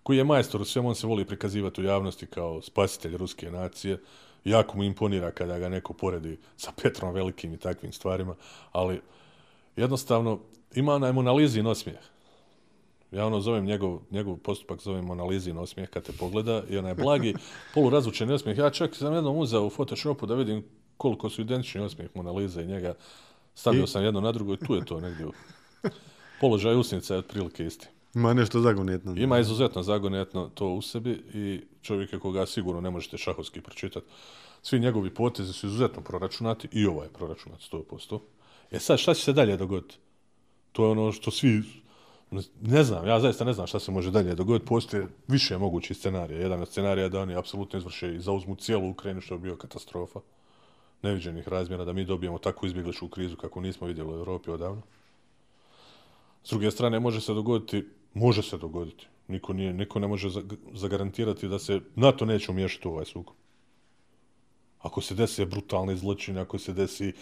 koji 0.04 0.16
je 0.16 0.24
majstor 0.24 0.60
u 0.60 0.64
svemu, 0.64 0.88
on 0.88 0.94
se 0.94 1.06
voli 1.06 1.24
prikazivati 1.24 1.80
u 1.80 1.84
javnosti 1.84 2.26
kao 2.26 2.62
spasitelj 2.62 3.16
ruske 3.16 3.50
nacije. 3.50 3.98
Jako 4.44 4.76
mu 4.76 4.84
imponira 4.84 5.30
kada 5.30 5.58
ga 5.58 5.68
neko 5.68 5.92
poredi 5.92 6.38
sa 6.56 6.72
Petrom 6.82 7.14
Velikim 7.14 7.54
i 7.54 7.58
takvim 7.58 7.92
stvarima, 7.92 8.34
ali 8.72 9.00
jednostavno 9.76 10.40
ima 10.74 10.94
onaj 10.94 11.12
Monalizin 11.12 11.66
osmijeh. 11.66 11.98
Ja 13.12 13.26
ono 13.26 13.40
zovem 13.40 13.64
njegov, 13.64 14.00
njegov 14.10 14.36
postupak 14.36 14.80
zovem 14.80 15.04
Monalizin 15.04 15.58
osmijeh 15.58 15.90
kad 15.90 16.02
te 16.02 16.12
pogleda 16.12 16.62
i 16.70 16.78
onaj 16.78 16.94
blagi 16.94 17.34
polurazvučeni 17.74 18.32
osmijeh. 18.32 18.58
Ja 18.58 18.70
čak 18.70 18.96
sam 18.96 19.14
jednom 19.14 19.36
uzeo 19.38 19.62
u 19.62 19.70
Photoshopu 19.70 20.26
da 20.26 20.34
vidim 20.34 20.64
koliko 20.96 21.30
su 21.30 21.40
identični 21.40 21.80
osmijeh 21.80 22.10
Monaliza 22.14 22.62
i 22.62 22.66
njega. 22.66 22.94
Stavio 23.54 23.84
I? 23.84 23.86
sam 23.86 24.04
jedno 24.04 24.20
na 24.20 24.32
drugo 24.32 24.54
i 24.54 24.58
tu 24.58 24.74
je 24.74 24.84
to 24.84 25.00
negdje. 25.00 25.26
u- 25.26 25.32
Položaj 26.40 26.74
usnica 26.74 27.14
je 27.14 27.18
otprilike 27.18 27.66
isti. 27.66 27.86
Ima 28.14 28.34
nešto 28.34 28.60
zagonetno. 28.60 29.14
Ima 29.16 29.38
izuzetno 29.38 29.82
zagonetno 29.82 30.50
to 30.54 30.68
u 30.68 30.82
sebi 30.82 31.10
i 31.34 31.60
čovjeka 31.82 32.18
koga 32.18 32.46
sigurno 32.46 32.80
ne 32.80 32.90
možete 32.90 33.18
šahovski 33.18 33.60
pročitati. 33.60 34.06
Svi 34.62 34.80
njegovi 34.80 35.14
potezi 35.14 35.52
su 35.52 35.66
izuzetno 35.66 36.02
proračunati 36.02 36.68
i 36.72 36.86
ovaj 36.86 37.06
je 37.06 37.12
proračunat 37.12 37.60
100%. 37.72 38.20
E 38.70 38.78
sad, 38.78 38.98
šta 38.98 39.14
će 39.14 39.22
se 39.22 39.32
dalje 39.32 39.56
dogoditi? 39.56 39.98
To 40.72 40.84
je 40.84 40.90
ono 40.90 41.12
što 41.12 41.30
svi... 41.30 41.62
Ne 42.60 42.84
znam, 42.84 43.06
ja 43.06 43.20
zaista 43.20 43.44
ne 43.44 43.52
znam 43.52 43.66
šta 43.66 43.80
se 43.80 43.92
može 43.92 44.10
dalje 44.10 44.34
dogoditi. 44.34 44.68
Postoje 44.68 45.08
više 45.28 45.58
mogućih 45.58 45.96
scenarija. 45.96 46.40
Jedan 46.40 46.62
od 46.62 46.68
scenarija 46.68 47.04
je 47.04 47.10
da 47.10 47.20
oni 47.20 47.36
apsolutno 47.36 47.78
izvrše 47.78 48.14
i 48.14 48.20
zauzmu 48.20 48.56
cijelu 48.56 48.90
Ukrajinu, 48.90 49.20
što 49.20 49.34
je 49.34 49.38
bio 49.38 49.56
katastrofa 49.56 50.20
neviđenih 51.02 51.48
razmjera, 51.48 51.84
da 51.84 51.92
mi 51.92 52.04
dobijemo 52.04 52.38
takvu 52.38 52.66
izbjegličku 52.66 53.08
krizu 53.08 53.36
kako 53.36 53.60
nismo 53.60 53.86
vidjeli 53.86 54.10
u 54.10 54.18
Europi 54.18 54.50
odavno. 54.50 54.82
S 56.44 56.50
druge 56.50 56.70
strane, 56.70 57.00
može 57.00 57.20
se 57.20 57.34
dogoditi, 57.34 57.84
može 58.14 58.42
se 58.42 58.58
dogoditi, 58.58 59.06
niko, 59.28 59.52
nije, 59.52 59.72
niko 59.72 59.98
ne 59.98 60.06
može 60.08 60.28
zag- 60.28 60.56
zagarantirati 60.74 61.48
da 61.48 61.58
se 61.58 61.80
NATO 61.94 62.24
neće 62.24 62.50
umiješati 62.50 62.88
u 62.88 62.90
ovaj 62.90 63.04
sukob. 63.04 63.36
Ako 64.80 65.00
se 65.00 65.14
desi 65.14 65.44
brutalni 65.44 65.96
zločin, 65.96 66.38
ako 66.38 66.58
se 66.58 66.72
desi 66.72 67.12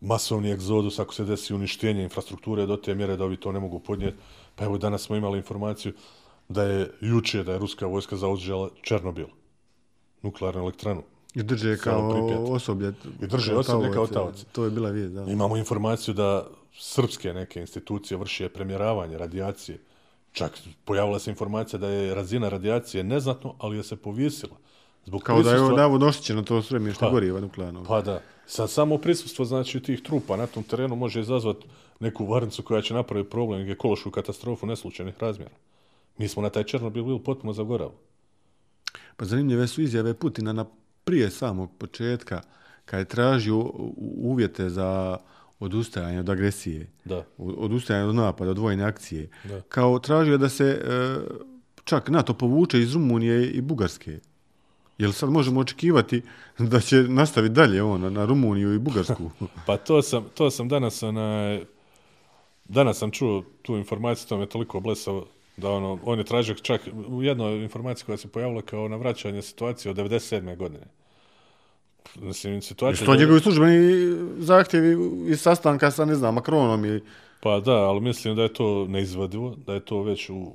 masovni 0.00 0.50
egzodus, 0.50 0.98
ako 0.98 1.14
se 1.14 1.24
desi 1.24 1.54
uništenje 1.54 2.02
infrastrukture 2.02 2.66
do 2.66 2.76
te 2.76 2.94
mjere 2.94 3.16
da 3.16 3.24
ovi 3.24 3.36
to 3.36 3.52
ne 3.52 3.60
mogu 3.60 3.78
podnijeti, 3.80 4.16
pa 4.54 4.64
evo 4.64 4.78
danas 4.78 5.02
smo 5.02 5.16
imali 5.16 5.38
informaciju 5.38 5.92
da 6.48 6.62
je 6.62 6.90
juče 7.00 7.44
da 7.44 7.52
je 7.52 7.58
ruska 7.58 7.86
vojska 7.86 8.16
zauzela 8.16 8.70
Černobil, 8.82 9.26
nuklearnu 10.22 10.60
elektranu. 10.60 11.02
I 11.34 11.42
drže 11.42 11.76
Selo 11.76 12.10
kao 12.10 12.44
osoblje. 12.44 12.92
I 13.22 13.26
drže 13.26 13.50
kao 13.50 13.60
osoblje 13.60 13.92
kao 13.92 14.06
taoci. 14.06 14.44
To 14.52 14.64
je 14.64 14.70
bila 14.70 14.90
vijest, 14.90 15.14
da. 15.14 15.24
Imamo 15.32 15.56
informaciju 15.56 16.14
da 16.14 16.46
srpske 16.72 17.32
neke 17.32 17.60
institucije 17.60 18.18
vrše 18.18 18.48
premjeravanje 18.48 19.18
radijacije. 19.18 19.78
Čak 20.34 20.52
pojavila 20.84 21.18
se 21.18 21.30
informacija 21.30 21.78
da 21.78 21.88
je 21.88 22.14
razina 22.14 22.48
radijacije 22.48 23.04
neznatno, 23.04 23.54
ali 23.58 23.76
je 23.76 23.82
se 23.82 23.96
povisila. 23.96 24.56
Zbog 25.06 25.22
Kao 25.22 25.42
da 25.42 25.50
je 25.50 25.56
prisustva- 25.56 25.76
navodno 25.76 26.06
oštećeno 26.06 26.42
to 26.42 26.62
sremište 26.62 27.00
Pa. 27.00 27.10
goriva 27.10 27.40
nuklearnog. 27.40 27.86
Pa 27.86 28.00
da. 28.00 28.20
Sad 28.46 28.70
samo 28.70 28.98
prisustvo 28.98 29.44
znači 29.44 29.80
tih 29.80 30.02
trupa 30.02 30.36
na 30.36 30.46
tom 30.46 30.62
terenu 30.62 30.96
može 30.96 31.20
izazvati 31.20 31.66
neku 32.00 32.26
varnicu 32.26 32.62
koja 32.62 32.82
će 32.82 32.94
napraviti 32.94 33.30
problem 33.30 33.60
i 33.60 33.72
ekološku 33.72 34.10
katastrofu 34.10 34.66
neslučajnih 34.66 35.14
razmjera. 35.20 35.54
Mi 36.18 36.28
smo 36.28 36.42
na 36.42 36.50
taj 36.50 36.64
Černobil 36.64 37.04
bili 37.04 37.20
potpuno 37.20 37.52
zagorav. 37.52 37.90
Pa 39.16 39.24
zanimljive 39.24 39.66
su 39.66 39.82
izjave 39.82 40.14
Putina 40.14 40.52
na 40.52 40.64
prije 41.04 41.30
samog 41.30 41.70
početka, 41.78 42.40
kad 42.84 42.98
je 42.98 43.04
tražio 43.04 43.56
u- 43.56 43.94
uvjete 44.18 44.70
za 44.70 45.16
odustajanje 45.60 46.20
od 46.20 46.28
agresije, 46.28 46.86
Da. 47.04 47.24
odustajanje 47.38 48.08
od 48.08 48.14
napada, 48.14 48.50
od 48.50 48.58
vojne 48.58 48.84
akcije. 48.84 49.28
Da. 49.44 49.60
Kao 49.60 49.98
tražio 49.98 50.38
da 50.38 50.48
se 50.48 50.64
e, 50.64 50.80
čak 51.84 52.08
NATO 52.08 52.34
povuče 52.34 52.80
iz 52.80 52.94
Rumunije 52.94 53.46
i 53.46 53.60
Bugarske. 53.60 54.18
Jel 54.98 55.12
sad 55.12 55.30
možemo 55.30 55.60
očekivati 55.60 56.22
da 56.58 56.80
će 56.80 56.96
nastaviti 56.98 57.54
dalje 57.54 57.82
on 57.82 58.00
na- 58.00 58.10
na 58.10 58.24
Rumuniju 58.24 58.74
i 58.74 58.78
Bugarsku? 58.78 59.30
Pa 59.66 59.76
to 59.76 60.02
sam, 60.02 60.24
to 60.34 60.50
sam 60.50 60.68
danas, 60.68 61.02
onaj, 61.02 61.64
danas 62.66 62.98
sam 62.98 63.10
čuo 63.10 63.44
tu 63.62 63.76
informaciju, 63.76 64.28
to 64.28 64.38
me 64.38 64.46
toliko 64.46 64.80
blesao 64.80 65.26
da 65.56 65.70
ono, 65.70 65.98
on 66.04 66.18
je 66.18 66.24
tražio 66.24 66.54
čak 66.54 66.80
u 67.08 67.22
jednoj 67.22 67.62
informaciji 67.62 68.06
koja 68.06 68.16
se 68.16 68.28
pojavila 68.28 68.62
kao 68.62 68.88
na 68.88 68.96
vraćanje 68.96 69.42
situacije 69.42 69.90
od 69.90 69.96
97. 69.96 70.56
godine. 70.56 70.84
Mislim, 72.20 72.62
situacija... 72.62 73.04
Što 73.04 73.16
njegovi 73.16 73.40
službeni 73.40 74.16
zahtjevi 74.38 74.96
iz 75.26 75.40
sastanka 75.40 75.90
sa, 75.90 76.04
ne 76.04 76.14
znam, 76.14 76.34
Makronom 76.34 76.84
i 76.84 77.00
Pa 77.44 77.60
da, 77.60 77.72
ali 77.72 78.00
mislim 78.00 78.36
da 78.36 78.42
je 78.42 78.52
to 78.52 78.86
neizvadivo, 78.88 79.54
da 79.66 79.74
je 79.74 79.80
to 79.80 80.02
već 80.02 80.30
u, 80.30 80.52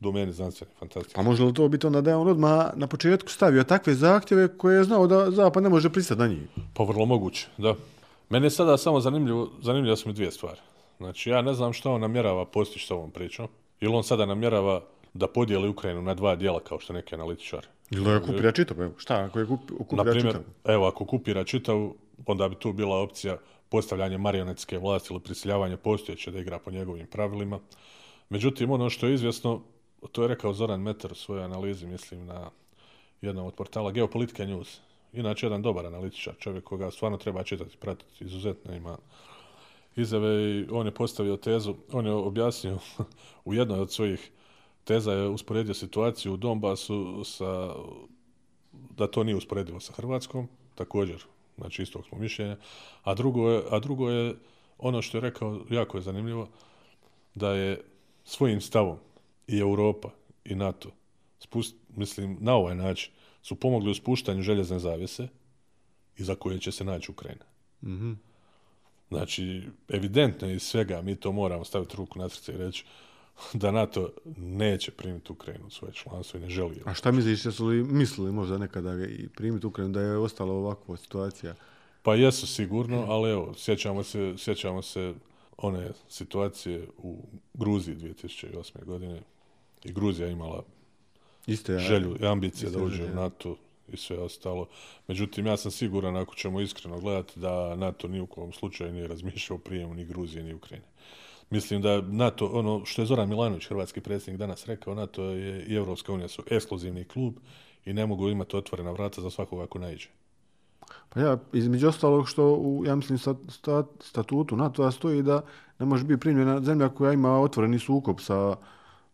domeni 0.00 0.32
znanstvene 0.32 0.72
fantastike. 0.78 1.14
Pa 1.14 1.22
može 1.22 1.44
li 1.44 1.54
to 1.54 1.68
biti 1.68 1.86
onda 1.86 2.00
da 2.00 2.10
je 2.10 2.16
on 2.16 2.28
odmah 2.28 2.66
na 2.74 2.86
početku 2.86 3.28
stavio 3.28 3.64
takve 3.64 3.94
zahtjeve 3.94 4.58
koje 4.58 4.76
je 4.76 4.84
znao 4.84 5.06
da 5.06 5.30
Zapad 5.30 5.62
ne 5.62 5.68
može 5.68 5.90
pristati 5.90 6.20
na 6.20 6.26
njih? 6.26 6.42
Pa 6.74 6.84
vrlo 6.84 7.06
moguće, 7.06 7.48
da. 7.58 7.74
Mene 8.28 8.46
je 8.46 8.50
sada 8.50 8.76
samo 8.76 9.00
zanimljivo, 9.00 9.50
zanimljivo 9.62 9.96
su 9.96 10.08
mi 10.08 10.14
dvije 10.14 10.30
stvari. 10.30 10.60
Znači, 10.98 11.30
ja 11.30 11.42
ne 11.42 11.54
znam 11.54 11.72
šta 11.72 11.90
on 11.90 12.00
namjerava 12.00 12.44
postići 12.44 12.86
s 12.86 12.90
ovom 12.90 13.10
pričom. 13.10 13.48
Ili 13.80 13.94
on 13.94 14.04
sada 14.04 14.26
namjerava 14.26 14.80
da 15.14 15.26
podijeli 15.26 15.68
Ukrajinu 15.68 16.02
na 16.02 16.14
dva 16.14 16.36
dijela 16.36 16.60
kao 16.60 16.78
što 16.78 16.92
neki 16.92 17.14
analitičari. 17.14 17.66
Ili 17.90 18.04
da 18.04 18.10
je 18.10 18.16
okupira 18.16 18.52
čitav, 18.52 18.82
evo, 18.82 18.92
šta 18.96 19.24
ako 19.24 19.38
je 19.38 19.46
kup, 19.46 19.70
Na 19.70 19.76
okupira 19.80 20.12
primjer, 20.12 20.34
čitav? 20.34 20.74
evo, 20.74 20.86
ako 20.86 21.04
kupira 21.04 21.44
čitavu, 21.44 21.96
onda 22.26 22.48
bi 22.48 22.54
tu 22.54 22.72
bila 22.72 22.96
opcija 22.96 23.38
postavljanje 23.68 24.18
marionetske 24.18 24.78
vlasti 24.78 25.12
ili 25.12 25.20
prisiljavanje 25.20 25.76
postojeće 25.76 26.30
da 26.30 26.38
igra 26.38 26.58
po 26.58 26.70
njegovim 26.70 27.06
pravilima. 27.06 27.60
Međutim, 28.28 28.70
ono 28.70 28.90
što 28.90 29.06
je 29.06 29.14
izvjesno, 29.14 29.62
to 30.12 30.22
je 30.22 30.28
rekao 30.28 30.52
Zoran 30.52 30.80
Meter 30.80 31.12
u 31.12 31.14
svojoj 31.14 31.44
analizi, 31.44 31.86
mislim, 31.86 32.26
na 32.26 32.50
jednom 33.22 33.46
od 33.46 33.54
portala 33.54 33.92
Geopolitika 33.92 34.46
News. 34.46 34.80
Inače, 35.12 35.46
jedan 35.46 35.62
dobar 35.62 35.86
analitičar, 35.86 36.34
čovjek 36.38 36.64
koga 36.64 36.90
stvarno 36.90 37.18
treba 37.18 37.42
čitati, 37.42 37.76
pratiti, 37.76 38.24
izuzetno 38.24 38.74
ima 38.74 38.98
izjave 39.96 40.50
i 40.50 40.66
on 40.70 40.86
je 40.86 40.94
postavio 40.94 41.36
tezu, 41.36 41.74
on 41.92 42.06
je 42.06 42.12
objasnio 42.12 42.78
u 43.44 43.54
jednoj 43.54 43.80
od 43.80 43.92
svojih 43.92 44.30
teza 44.84 45.12
je 45.12 45.28
usporedio 45.28 45.74
situaciju 45.74 46.34
u 46.34 46.36
Donbasu 46.36 47.24
sa 47.24 47.74
da 48.96 49.06
to 49.06 49.24
nije 49.24 49.36
usporedivo 49.36 49.80
sa 49.80 49.92
Hrvatskom, 49.92 50.48
također, 50.74 51.24
znači 51.58 51.82
istog 51.82 52.04
smo 52.08 52.18
mišljenja, 52.18 52.56
a 53.02 53.14
drugo 53.14 53.50
je, 53.50 53.62
a 53.70 53.78
drugo 53.78 54.10
je 54.10 54.34
ono 54.78 55.02
što 55.02 55.16
je 55.16 55.20
rekao, 55.20 55.60
jako 55.70 55.98
je 55.98 56.02
zanimljivo, 56.02 56.48
da 57.34 57.50
je 57.50 57.80
svojim 58.24 58.60
stavom 58.60 58.98
i 59.46 59.58
Europa 59.58 60.10
i 60.44 60.54
NATO, 60.54 60.90
spust, 61.38 61.76
mislim, 61.96 62.36
na 62.40 62.54
ovaj 62.54 62.74
način, 62.74 63.12
su 63.42 63.54
pomogli 63.54 63.90
u 63.90 63.94
spuštanju 63.94 64.42
željezne 64.42 64.78
zavjese 64.78 65.28
iza 66.16 66.34
koje 66.34 66.58
će 66.58 66.72
se 66.72 66.84
naći 66.84 67.10
Ukrajina. 67.10 67.44
Mhm. 67.82 68.12
Znači, 69.08 69.62
evidentno 69.88 70.48
je 70.48 70.54
iz 70.54 70.62
svega, 70.62 71.02
mi 71.02 71.16
to 71.16 71.32
moramo 71.32 71.64
staviti 71.64 71.96
ruku 71.96 72.18
na 72.18 72.28
srce 72.28 72.52
i 72.52 72.56
reći 72.56 72.84
da 73.52 73.70
NATO 73.70 74.10
neće 74.36 74.90
primiti 74.90 75.32
Ukrajinu 75.32 75.70
svoje 75.70 75.94
članstvo 75.94 76.38
i 76.38 76.42
ne 76.42 76.48
želi. 76.48 76.82
A 76.84 76.94
šta 76.94 77.12
misliš, 77.12 77.44
jesu 77.44 77.66
li 77.66 77.84
mislili 77.84 78.32
možda 78.32 78.58
nekada 78.58 79.04
i 79.04 79.28
primiti 79.28 79.66
Ukrajinu 79.66 79.94
da 79.94 80.00
je 80.00 80.16
ostala 80.16 80.52
ovakva 80.52 80.96
situacija? 80.96 81.54
Pa 82.02 82.14
jesu 82.14 82.46
sigurno, 82.46 83.04
ali 83.08 83.30
evo, 83.30 83.54
sjećamo 83.56 84.02
se, 84.02 84.34
sjećamo 84.38 84.82
se 84.82 85.14
one 85.56 85.90
situacije 86.08 86.88
u 86.98 87.18
Gruziji 87.54 87.96
2008. 87.96 88.84
godine 88.84 89.22
i 89.84 89.92
Gruzija 89.92 90.28
imala 90.28 90.62
Isto 91.46 91.72
ja. 91.72 91.78
želju 91.78 92.16
i 92.20 92.26
ambicije 92.26 92.70
da 92.70 92.78
Iste 92.78 92.82
uđe 92.82 92.96
želje, 92.96 93.12
u. 93.12 93.14
NATO 93.14 93.56
i 93.92 93.96
sve 93.96 94.18
ostalo. 94.18 94.68
Međutim, 95.08 95.46
ja 95.46 95.56
sam 95.56 95.70
siguran, 95.70 96.16
ako 96.16 96.34
ćemo 96.34 96.60
iskreno 96.60 97.00
gledati, 97.00 97.40
da 97.40 97.74
NATO 97.74 98.08
ni 98.08 98.20
u 98.20 98.26
kom 98.26 98.52
slučaju 98.52 98.92
nije 98.92 99.06
razmišljao 99.06 99.56
o 99.56 99.60
prijemu 99.60 99.94
ni 99.94 100.04
Gruzije, 100.04 100.44
ni 100.44 100.54
Ukrajine. 100.54 100.86
Mislim 101.50 101.82
da 101.82 102.00
NATO, 102.00 102.46
ono 102.46 102.84
što 102.84 103.02
je 103.02 103.06
Zoran 103.06 103.28
Milanović, 103.28 103.66
hrvatski 103.66 104.00
predsjednik, 104.00 104.38
danas 104.38 104.66
rekao, 104.66 104.94
NATO 104.94 105.22
je 105.22 105.66
i 105.66 105.74
Evropska 105.74 106.12
unija 106.12 106.28
su 106.28 106.42
ekskluzivni 106.50 107.04
klub 107.04 107.34
i 107.84 107.92
ne 107.92 108.06
mogu 108.06 108.28
imati 108.28 108.56
otvorena 108.56 108.90
vrata 108.90 109.20
za 109.20 109.30
svakoga 109.30 109.62
ako 109.64 109.78
naiđe. 109.78 110.08
Pa 111.08 111.20
ja, 111.20 111.38
između 111.52 111.88
ostalog 111.88 112.28
što 112.28 112.54
u, 112.54 112.82
ja 112.86 112.96
mislim, 112.96 113.18
stat, 113.18 113.36
stat, 113.48 113.86
statutu 114.00 114.56
NATO-a 114.56 114.90
stoji 114.90 115.22
da 115.22 115.42
ne 115.78 115.86
može 115.86 116.04
biti 116.04 116.20
primljena 116.20 116.60
zemlja 116.60 116.88
koja 116.88 117.12
ima 117.12 117.40
otvoreni 117.40 117.78
sukob 117.78 118.20
sa, 118.20 118.56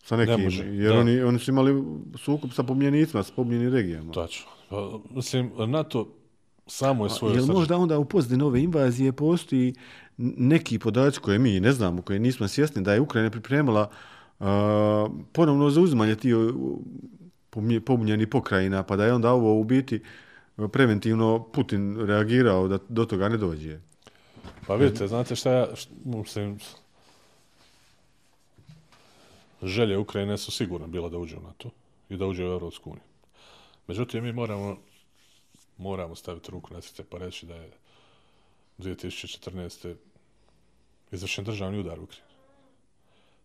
sa 0.03 0.17
nekim, 0.17 0.45
može, 0.45 0.65
jer 0.65 0.93
da. 0.93 1.01
oni, 1.01 1.23
oni 1.23 1.39
su 1.39 1.51
imali 1.51 1.85
sukob 2.19 2.51
sa 2.53 2.63
pobunjenicima, 2.63 3.23
sa 3.23 3.33
pobunjenim 3.37 3.73
regijama. 3.73 4.13
Tačno. 4.13 4.51
Pa, 4.69 4.99
mislim, 5.11 5.51
NATO 5.69 6.07
samo 6.67 7.05
je 7.05 7.11
svoje 7.11 7.35
Jel 7.35 7.47
možda 7.47 7.77
onda 7.77 7.99
u 7.99 8.05
pozadini 8.05 8.43
ove 8.43 8.63
invazije 8.63 9.13
postoji 9.13 9.75
neki 10.37 10.79
podaci 10.79 11.21
koje 11.21 11.39
mi 11.39 11.61
ne 11.61 11.73
znamo, 11.73 12.03
koje 12.03 12.19
nismo 12.19 12.49
svjesni 12.49 12.83
da 12.83 12.95
je 12.95 13.01
Ukrajina 13.01 13.31
pripremala 13.31 13.91
uh, 14.39 14.47
ponovno 15.33 15.71
zauzimanje 15.71 16.15
tih 16.15 16.35
pobunjeni 17.87 18.27
pokrajina, 18.27 18.83
pa 18.83 18.97
da 18.97 19.05
je 19.05 19.15
onda 19.15 19.33
ovo 19.33 19.61
u 19.61 19.65
biti 19.65 20.03
e, 20.59 20.69
preventivno 20.69 21.49
Putin 21.53 22.07
reagirao 22.07 22.69
da 22.69 22.79
do 22.89 23.05
toga 23.05 23.29
ne 23.29 23.37
dođe. 23.37 23.79
Pa 24.67 24.75
vidite, 24.75 25.09
znate 25.09 25.37
šta 25.37 25.51
ja, 25.51 25.77
šta, 25.77 25.93
mislim, 26.05 26.59
želje 29.63 29.99
Ukrajine 29.99 30.39
su 30.39 30.53
sigurno 30.53 30.87
bila 30.87 31.09
da 31.09 31.19
uđe 31.19 31.37
u 31.37 31.41
NATO 31.41 31.71
i 32.09 32.17
da 32.17 32.27
uđe 32.27 32.45
u 32.45 32.53
Evropsku 32.53 32.91
uniju. 32.91 33.05
Međutim, 33.87 34.25
mi 34.25 34.33
moramo, 34.33 34.77
moramo 35.79 36.15
staviti 36.15 36.51
ruku 36.51 36.75
na 36.75 36.81
srce 36.81 37.05
pa 37.11 37.19
reći 37.19 37.47
da 37.47 37.55
je 37.55 37.71
2014 38.79 39.95
izvršen 41.13 41.45
državni 41.45 41.79
udar 41.79 42.01
u 42.01 42.03
Ukrajini. 42.03 42.31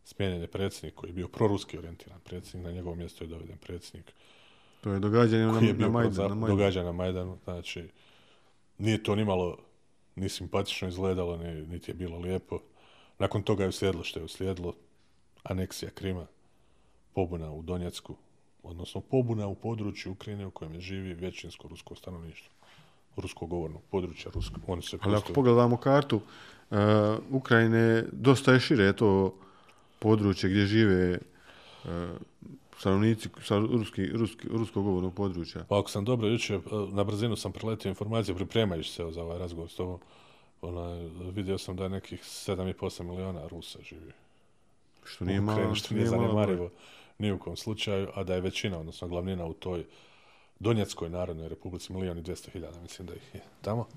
Smijenjen 0.04 0.42
je 0.42 0.48
predsjednik 0.48 0.96
koji 0.96 1.10
je 1.10 1.14
bio 1.14 1.28
proruski 1.28 1.78
orijentiran 1.78 2.20
predsjednik, 2.24 2.66
na 2.66 2.72
njegovo 2.72 2.96
mjesto 2.96 3.24
je 3.24 3.28
doveden 3.28 3.58
predsjednik 3.58 4.14
To 4.86 4.94
je 4.94 5.00
događanje 5.00 5.46
na, 5.46 5.60
je 5.60 5.74
na, 5.74 5.90
Majdan, 5.90 6.30
na 6.30 6.36
Majdanu. 6.36 6.48
događa 6.48 6.84
na 6.84 6.92
Majdanu, 6.92 7.38
znači 7.44 7.84
nije 8.78 9.04
to 9.04 9.16
nimalo 9.16 9.58
ni 10.16 10.30
simpatično 10.30 10.88
izgledalo, 10.88 11.38
ni, 11.38 11.68
niti 11.68 11.92
je 11.92 11.96
bilo 11.96 12.20
lijepo. 12.20 12.60
Nakon 13.20 13.44
toga 13.44 13.64
je 13.64 13.70
uslijedilo 13.70 14.04
što 14.04 14.20
je 14.20 14.26
uslijedilo, 14.26 14.74
aneksija 15.44 15.92
Krima, 15.92 16.28
pobuna 17.14 17.52
u 17.52 17.62
Donjecku, 17.62 18.16
odnosno 18.64 19.02
pobuna 19.02 19.48
u 19.48 19.56
području 19.56 20.12
Ukrajine 20.12 20.46
u 20.46 20.52
kojem 20.52 20.82
živi 20.82 21.14
većinsko 21.14 21.68
rusko 21.68 21.96
stanovništvo, 21.96 22.54
ruskogovornog 23.18 23.82
područja, 23.92 24.32
rusko, 24.34 24.56
oni 24.68 24.82
se 24.82 24.98
Ali 25.02 25.16
ako 25.16 25.34
pogledamo 25.34 25.78
kartu 25.78 26.16
uh, 26.16 26.78
Ukrajine, 27.32 28.04
dosta 28.12 28.54
je 28.54 28.60
šire 28.60 28.94
to 28.94 29.36
područje 30.00 30.50
gdje 30.50 30.66
žive 30.66 31.18
uh, 31.84 31.90
stanovnici 32.80 33.30
sa 33.42 33.58
ruski, 33.60 34.08
ruski, 34.08 34.48
ruskogovornog 34.52 35.16
područja. 35.16 35.64
Pa 35.70 35.80
ako 35.80 35.90
sam 35.90 36.06
dobro 36.06 36.28
jučer, 36.28 36.60
na 36.92 37.04
brzinu 37.04 37.36
sam 37.36 37.52
preletio 37.52 37.90
informacije 37.90 38.36
pripremajući 38.36 38.92
se 38.92 39.12
za 39.12 39.24
ovaj 39.24 39.40
razgovor 39.40 39.70
s 39.70 39.76
tobom, 39.76 40.00
onaj, 40.62 41.10
vidio 41.36 41.58
sam 41.58 41.76
da 41.76 41.84
je 41.84 41.90
nekih 41.90 42.22
7,5 42.22 43.04
miliona 43.04 43.48
Rusa 43.48 43.80
živi. 43.90 44.12
Što 45.04 45.26
nije 45.26 45.42
malo, 45.42 45.76
što 45.76 45.94
nije 45.94 46.06
malo 46.06 46.18
broj. 46.18 46.28
zanemarivo 46.28 46.70
ni 47.18 47.32
u 47.32 47.40
kom 47.40 47.58
slučaju, 47.58 48.08
a 48.14 48.24
da 48.24 48.36
je 48.36 48.42
većina, 48.42 48.80
odnosno 48.80 49.08
glavnina 49.08 49.46
u 49.46 49.54
toj 49.54 49.86
Donjeckoj 50.60 51.10
narodnoj 51.10 51.50
republici, 51.50 51.94
milijon 51.94 52.18
i 52.18 52.22
dvjesto 52.22 52.52
hiljada, 52.52 52.82
mislim 52.82 53.08
da 53.08 53.14
ih 53.14 53.36
je 53.36 53.42
tamo, 53.62 53.88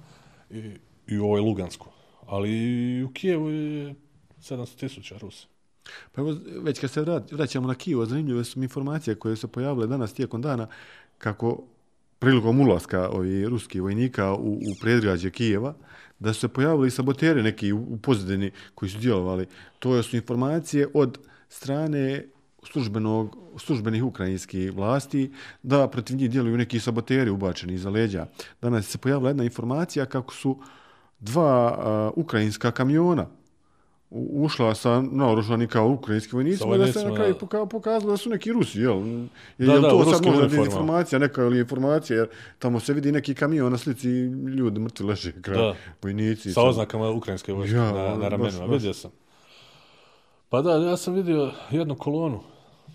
i, 0.51 0.77
i 1.07 1.19
u 1.19 1.25
ovoj 1.25 1.41
Lugansku. 1.41 1.89
Ali 2.27 2.51
i 2.51 3.03
u 3.03 3.13
Kijevu 3.13 3.51
je 3.51 3.95
700 4.39 4.79
tisuća 4.79 5.19
Rusa. 5.19 5.47
Pa 6.13 6.21
evo, 6.21 6.37
već 6.63 6.81
kad 6.81 6.91
se 6.91 7.01
vrat, 7.01 7.33
vraćamo 7.33 7.69
na 7.69 7.75
Kijevo, 7.75 8.07
zanimljive 8.07 8.45
su 8.45 8.59
mi 8.59 8.65
informacije 8.65 9.15
koje 9.15 9.37
su 9.37 9.49
pojavile 9.49 9.87
danas 9.87 10.13
tijekom 10.13 10.43
dana, 10.43 10.69
kako 11.19 11.63
prilikom 12.19 12.61
ulaska 12.61 13.09
ovih 13.09 13.47
ruskih 13.47 13.83
vojnika 13.83 14.35
u, 14.35 14.53
u 14.53 14.75
predgrađe 14.81 15.31
Kijeva, 15.31 15.75
da 16.19 16.33
su 16.33 16.41
se 16.41 16.49
pojavili 16.49 16.91
saboteri 16.91 17.43
neki 17.43 17.73
u, 17.73 17.79
u 17.79 17.99
pozadini 17.99 18.51
koji 18.75 18.91
su 18.91 18.99
djelovali. 18.99 19.47
To 19.79 20.03
su 20.03 20.17
informacije 20.17 20.89
od 20.95 21.19
strane 21.49 22.29
službenog, 22.63 23.37
službenih 23.57 24.05
ukrajinskih 24.05 24.73
vlasti 24.73 25.31
da 25.63 25.89
protiv 25.89 26.17
njih 26.17 26.31
djeluju 26.31 26.57
neki 26.57 26.81
saboteri 26.81 27.31
ubačeni 27.31 27.75
iza 27.75 27.91
leđa. 27.91 28.27
Danas 28.63 28.87
se 28.87 28.99
pojavila 28.99 29.31
jedna 29.31 29.45
informacija 29.45 30.07
kako 30.07 30.35
su 30.35 30.59
dva 31.21 31.79
uh, 32.13 32.19
ukrajinska 32.19 32.71
kamiona 32.71 33.27
u- 34.11 34.45
ušla 34.45 34.75
sa 34.75 35.03
naoružani 35.03 35.67
kao 35.67 35.89
ukrajinski 35.89 36.35
vojnici, 36.35 36.65
da 36.79 36.93
se 36.93 37.05
na 37.05 37.15
kraju 37.15 37.35
poka- 37.37 37.67
pokazalo 37.67 38.11
da 38.11 38.17
su 38.17 38.31
neki 38.31 38.53
Rusi, 38.53 38.81
jel? 38.81 38.99
Je, 38.99 39.29
Da, 39.59 39.73
jel 39.73 39.83
da, 39.83 39.89
to 39.91 40.05
sad 40.07 40.27
možda 40.27 40.57
informacija, 40.57 41.19
neka 41.19 41.43
ili 41.43 41.59
informacija, 41.59 42.17
jer 42.17 42.29
tamo 42.59 42.81
se 42.81 42.93
vidi 42.93 43.13
neki 43.13 43.35
kamion 43.35 43.73
na 43.73 43.79
slici 43.79 44.09
ljudi 44.49 44.81
mrtvi 44.81 45.07
leže 45.07 45.33
kraj 45.35 45.59
Da. 45.59 45.75
vojnici. 46.03 46.53
Sa 46.53 46.63
oznakama 46.63 47.11
ukrajinske 47.11 47.53
vojske 47.53 47.77
Ja, 47.77 47.85
na, 47.85 48.15
na 48.15 48.29
ramenima, 48.29 48.61
baš. 48.61 48.71
vidio 48.73 48.95
sam. 48.95 49.11
Pa 50.49 50.63
da, 50.63 50.71
ja 50.71 50.97
sam 50.97 51.15
vidio 51.15 51.53
jednu 51.71 51.97
kolonu, 51.97 52.41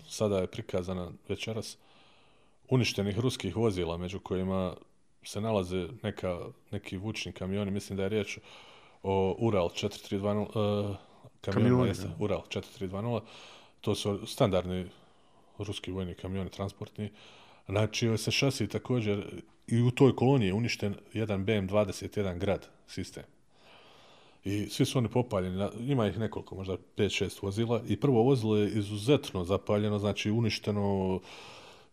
sada 0.06 0.38
je 0.38 0.46
prikazana 0.46 1.10
večeras, 1.28 1.78
uništenih 2.68 3.18
ruskih 3.18 3.56
vozila, 3.56 3.96
među 3.96 4.20
kojima 4.20 4.74
se 5.22 5.40
nalaze 5.40 5.88
neka, 6.02 6.38
neki 6.70 6.96
vučni 6.96 7.32
kamioni, 7.32 7.70
mislim 7.70 7.96
da 7.96 8.02
je 8.02 8.08
riječ 8.08 8.38
o 9.02 9.36
Ural 9.38 9.68
4320, 9.68 10.40
uh, 10.40 10.96
kamioni, 11.40 11.70
Kamioni, 11.70 11.88
jeste. 11.88 12.08
Ural 12.18 12.42
4320, 12.48 13.20
to 13.80 13.94
su 13.94 14.26
standardni 14.26 14.86
ruski 15.58 15.92
vojni 15.92 16.14
kamioni 16.14 16.50
transportni, 16.50 17.10
znači 17.66 18.16
se 18.16 18.30
šasi 18.30 18.68
također 18.68 19.42
i 19.66 19.82
u 19.82 19.90
toj 19.90 20.16
koloniji 20.16 20.48
je 20.48 20.54
uništen 20.54 20.94
jedan 21.12 21.46
BM21 21.46 22.38
grad 22.38 22.68
sistem. 22.86 23.33
I 24.44 24.66
svi 24.70 24.84
su 24.84 24.98
oni 24.98 25.08
popaljeni, 25.08 25.68
ima 25.80 26.06
ih 26.06 26.18
nekoliko, 26.18 26.54
možda 26.54 26.76
5-6 26.96 27.42
vozila 27.42 27.82
i 27.88 28.00
prvo 28.00 28.22
vozilo 28.22 28.56
je 28.56 28.70
izuzetno 28.78 29.44
zapaljeno, 29.44 29.98
znači 29.98 30.30
uništeno, 30.30 31.20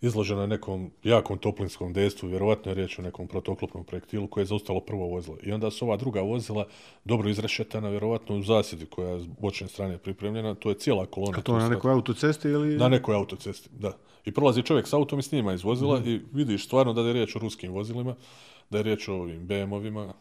izloženo 0.01 0.41
je 0.41 0.47
nekom 0.47 0.91
jakom 1.03 1.37
toplinskom 1.37 1.93
dejstvu, 1.93 2.29
vjerovatno 2.29 2.71
je 2.71 2.75
riječ 2.75 2.99
o 2.99 3.01
nekom 3.01 3.27
protoklopnom 3.27 3.83
projektilu 3.83 4.27
koje 4.27 4.41
je 4.41 4.45
zaustalo 4.45 4.79
prvo 4.79 5.05
vozilo. 5.05 5.37
I 5.43 5.51
onda 5.51 5.71
su 5.71 5.85
ova 5.85 5.97
druga 5.97 6.21
vozila 6.21 6.65
dobro 7.05 7.29
izrešetana, 7.29 7.89
vjerovatno 7.89 8.35
u 8.35 8.43
zasjedi 8.43 8.85
koja 8.85 9.09
je 9.09 9.19
s 9.19 9.27
bočne 9.27 9.67
strane 9.67 9.97
pripremljena, 9.97 10.55
to 10.55 10.69
je 10.69 10.75
cijela 10.75 11.05
kolona. 11.05 11.37
A 11.37 11.41
to 11.41 11.57
na 11.57 11.69
nekoj 11.69 11.91
autocesti 11.91 12.47
ili... 12.47 12.77
Na 12.77 12.89
nekoj 12.89 13.15
autocesti, 13.15 13.69
da. 13.71 13.97
I 14.25 14.31
prolazi 14.31 14.63
čovjek 14.63 14.87
s 14.87 14.93
autom 14.93 15.19
i 15.19 15.23
snima 15.23 15.53
iz 15.53 15.63
vozila 15.63 15.99
mm. 15.99 16.09
i 16.09 16.21
vidiš 16.33 16.65
stvarno 16.65 16.93
da 16.93 17.01
je 17.01 17.13
riječ 17.13 17.35
o 17.35 17.39
ruskim 17.39 17.71
vozilima, 17.71 18.15
da 18.69 18.77
je 18.77 18.83
riječ 18.83 19.07
o 19.07 19.13
ovim 19.13 19.47
BM-ovima, 19.47 20.13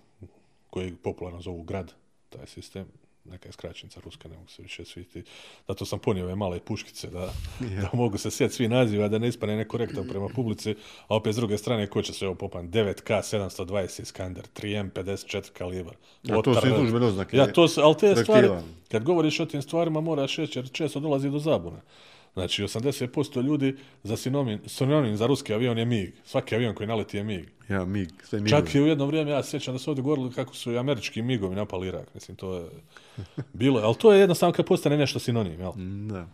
koji 0.71 0.95
popularno 0.95 1.41
zovu 1.41 1.63
grad, 1.63 1.95
taj 2.31 2.47
sistem, 2.47 2.87
neka 3.25 3.49
je 3.49 3.53
skraćenica 3.53 4.01
ruska, 4.05 4.29
ne 4.29 4.37
mogu 4.37 4.49
se 4.49 4.63
više 4.63 4.85
sviti. 4.85 5.23
Zato 5.69 5.85
sam 5.85 5.99
ponio 5.99 6.25
ove 6.25 6.35
male 6.35 6.61
puškice, 6.61 7.11
da, 7.11 7.33
da 7.61 7.91
mogu 7.93 8.19
se 8.19 8.31
sjeti 8.31 8.55
svi 8.55 8.69
naziva, 8.69 9.09
da 9.09 9.19
ne 9.19 9.29
ispane 9.29 9.57
nekorektan 9.57 10.09
prema 10.09 10.29
publici, 10.29 10.75
a 11.09 11.17
opet 11.17 11.35
s 11.35 11.37
druge 11.37 11.59
strane, 11.59 11.87
ko 11.87 12.03
će 12.03 12.13
se 12.13 12.27
ovo 12.27 12.35
popan? 12.35 12.71
9K 12.71 13.37
720 13.39 14.03
Iskander, 14.03 14.45
3M 14.55 14.91
54 14.93 15.51
kalibar. 15.53 15.95
A 16.31 16.43
to 16.43 16.55
su 16.55 16.67
i 16.67 16.71
Otar- 16.71 16.77
službene 16.77 17.07
oznake. 17.07 17.37
Ja, 17.37 17.53
to 17.53 17.69
su, 17.69 17.81
ali 17.81 17.95
te 18.01 18.17
stvari, 18.17 18.49
kad 18.89 19.05
govoriš 19.05 19.41
o 19.41 19.47
tim 19.47 19.63
stvarima, 19.63 20.01
moraš 20.01 20.37
reći, 20.37 20.59
jer 20.59 20.71
često 20.73 21.01
dolazi 21.01 21.31
do 21.31 21.39
zabune. 21.39 21.81
Znači, 22.35 22.63
80% 22.63 23.43
ljudi 23.43 23.77
za 24.03 24.17
sinonim, 24.17 24.61
sinonim 24.67 25.17
za 25.17 25.27
ruski 25.27 25.55
avion 25.55 25.79
je 25.79 25.85
MiG. 25.85 26.13
Svaki 26.25 26.55
avion 26.55 26.75
koji 26.75 26.87
naleti 26.87 27.17
je 27.17 27.25
MiG. 27.25 27.49
Ja, 27.69 27.85
MiG, 27.85 28.09
sve 28.25 28.41
MiG. 28.41 28.51
Čak 28.51 28.75
i 28.75 28.81
u 28.81 28.87
jedno 28.87 29.07
vrijeme, 29.07 29.31
ja 29.31 29.43
se 29.43 29.51
sjećam 29.51 29.75
da 29.75 29.79
su 29.79 29.91
ovdje 29.91 30.03
govorili 30.03 30.33
kako 30.33 30.55
su 30.55 30.73
i 30.73 30.79
američki 30.79 31.23
MiGovi 31.23 31.57
napali 31.57 31.89
Irak. 31.89 32.15
Mislim, 32.15 32.37
to 32.37 32.55
je 32.55 32.69
bilo. 33.53 33.81
Ali 33.81 33.95
to 33.95 34.13
je 34.13 34.21
jednostavno 34.21 34.53
kad 34.53 34.67
postane 34.67 34.97
nešto 34.97 35.19
sinonim, 35.19 35.61
jel? 35.61 35.73
Da. 36.09 36.27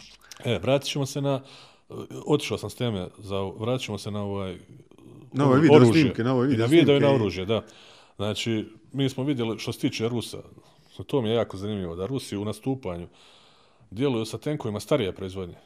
E, 0.44 0.58
vratit 0.58 0.88
ćemo 0.88 1.06
se 1.06 1.20
na... 1.20 1.42
Otišao 2.26 2.58
sam 2.58 2.70
s 2.70 2.74
teme, 2.74 3.08
za, 3.18 3.40
vratit 3.40 3.84
ćemo 3.84 3.98
se 3.98 4.10
na 4.10 4.22
ovaj... 4.22 4.58
Na 5.32 5.48
ove 5.48 5.60
video 5.60 5.76
oružje. 5.76 6.02
snimke, 6.02 6.24
na 6.24 6.34
ove 6.34 6.46
I 6.46 6.48
video 6.48 6.66
na 6.66 6.70
video 6.70 6.96
i 6.96 7.00
na 7.00 7.14
oružje, 7.14 7.44
da. 7.46 7.64
Znači, 8.16 8.64
mi 8.92 9.08
smo 9.08 9.24
vidjeli 9.24 9.58
što 9.58 9.72
se 9.72 9.78
tiče 9.78 10.08
Rusa, 10.08 10.38
to 11.06 11.22
mi 11.22 11.28
je 11.28 11.34
jako 11.34 11.56
zanimljivo, 11.56 11.96
da 11.96 12.06
Rusi 12.06 12.36
u 12.36 12.44
nastupanju 12.44 13.08
djeluju 13.90 14.24
sa 14.24 14.38
tenkovima 14.38 14.80
starije 14.80 15.12
proizvodnje. 15.12 15.56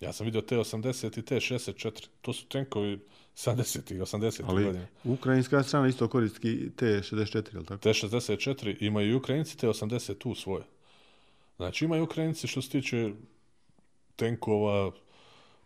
Ja 0.00 0.12
sam 0.12 0.24
vidio 0.24 0.40
T-80 0.40 1.18
i 1.18 1.22
T-64, 1.22 2.06
to 2.20 2.32
su 2.32 2.46
tenkovi 2.46 2.98
70. 3.36 3.94
i 3.94 3.98
80. 3.98 4.42
Ali 4.46 4.64
godine. 4.64 4.86
ukrajinska 5.04 5.62
strana 5.62 5.88
isto 5.88 6.08
koristi 6.08 6.70
T64, 6.76 7.54
je 7.54 7.58
li 7.60 7.66
tako? 7.66 7.82
T-64 7.82 8.76
imaju 8.80 9.10
i 9.10 9.14
Ukrajinci 9.14 9.58
T-80 9.58 10.28
u 10.28 10.34
svoje. 10.34 10.64
Znači 11.56 11.84
imaju 11.84 12.04
Ukrajinci 12.04 12.46
što 12.46 12.62
se 12.62 12.70
tiče 12.70 13.12
tenkova, 14.16 14.92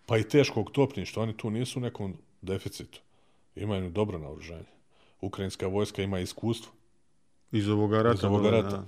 pa 0.07 0.19
i 0.19 0.29
teškog 0.29 0.71
topništva, 0.71 1.23
oni 1.23 1.37
tu 1.37 1.51
nisu 1.51 1.79
u 1.79 1.83
nekom 1.83 2.17
deficitu. 2.43 3.01
Imaju 3.57 3.91
dobro 3.91 4.19
naoružanje. 4.19 4.71
Ukrajinska 5.21 5.67
vojska 5.67 6.03
ima 6.03 6.21
iskustvo. 6.21 6.73
Iz 7.53 7.69
ovoga 7.69 8.03
rata. 8.03 8.15
Iz 8.15 8.25
ovoga 8.25 8.51
da, 8.51 8.61
rata. 8.61 8.77
da. 8.77 8.85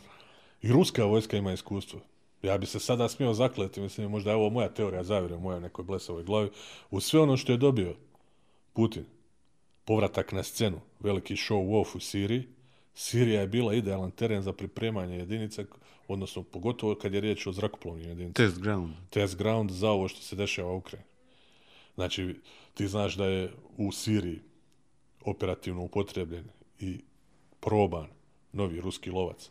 I 0.62 0.72
ruska 0.72 1.04
vojska 1.04 1.36
ima 1.36 1.52
iskustvo. 1.52 2.00
Ja 2.42 2.58
bi 2.58 2.66
se 2.66 2.80
sada 2.80 3.08
smio 3.08 3.34
zakleti, 3.34 3.80
mislim, 3.80 4.10
možda 4.10 4.30
je 4.30 4.36
ovo 4.36 4.50
moja 4.50 4.68
teorija 4.68 5.04
zavire 5.04 5.34
u 5.34 5.40
mojoj 5.40 5.60
nekoj 5.60 5.84
blesavoj 5.84 6.24
glavi, 6.24 6.50
u 6.90 7.00
sve 7.00 7.20
ono 7.20 7.36
što 7.36 7.52
je 7.52 7.58
dobio 7.58 7.94
Putin, 8.72 9.04
povratak 9.84 10.32
na 10.32 10.42
scenu, 10.42 10.80
veliki 11.00 11.34
show 11.34 11.80
off 11.80 11.94
u 11.94 12.00
Siriji, 12.00 12.48
Sirija 12.94 13.40
je 13.40 13.46
bila 13.46 13.74
idealan 13.74 14.10
teren 14.10 14.42
za 14.42 14.52
pripremanje 14.52 15.16
jedinica, 15.16 15.64
odnosno 16.08 16.42
pogotovo 16.42 16.94
kad 16.94 17.14
je 17.14 17.20
riječ 17.20 17.46
o 17.46 17.52
zrakoplovnim 17.52 18.08
jedinicama 18.08 18.48
Test 18.48 18.62
ground. 18.62 18.94
test 19.10 19.36
ground 19.36 19.70
za 19.70 19.90
ovo 19.90 20.08
što 20.08 20.20
se 20.20 20.36
dešava 20.36 20.72
u 20.72 20.76
Ukrajini. 20.76 21.08
Znači, 21.94 22.34
ti 22.74 22.88
znaš 22.88 23.14
da 23.14 23.26
je 23.26 23.52
u 23.76 23.92
Siriji 23.92 24.40
operativno 25.24 25.82
upotrebljen 25.82 26.44
i 26.80 27.00
proban 27.60 28.06
novi 28.52 28.80
ruski 28.80 29.10
lovac 29.10 29.50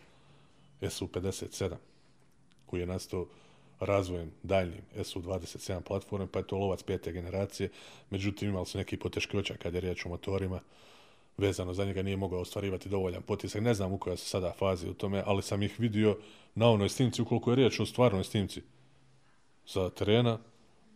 Su-57 0.89 1.75
koji 2.71 2.79
je 2.79 2.85
nastao 2.85 3.25
razvojem 3.79 4.31
daljnjim 4.43 4.81
Su-27 5.03 5.81
platforme, 5.81 6.27
pa 6.31 6.39
je 6.39 6.47
to 6.47 6.57
lovac 6.57 6.83
pete 6.83 7.11
generacije. 7.11 7.69
Međutim, 8.09 8.49
imali 8.49 8.65
su 8.65 8.77
neki 8.77 8.97
poteškoća 8.97 9.53
kad 9.57 9.73
je 9.73 9.81
riječ 9.81 10.05
o 10.05 10.09
motorima, 10.09 10.59
vezano 11.37 11.73
za 11.73 11.85
njega 11.85 12.01
nije 12.01 12.17
mogao 12.17 12.39
ostvarivati 12.39 12.89
dovoljan 12.89 13.21
potisak. 13.21 13.61
Ne 13.61 13.73
znam 13.73 13.93
u 13.93 13.97
kojoj 13.97 14.17
su 14.17 14.29
sada 14.29 14.53
fazi 14.59 14.89
u 14.89 14.93
tome, 14.93 15.23
ali 15.25 15.41
sam 15.41 15.63
ih 15.63 15.79
vidio 15.79 16.17
na 16.55 16.69
onoj 16.69 16.89
snimci, 16.89 17.21
ukoliko 17.21 17.51
je 17.51 17.55
riječ 17.55 17.79
o 17.79 17.85
stvarnoj 17.85 18.23
snimci 18.23 18.61
sa 19.65 19.89
terena, 19.89 20.39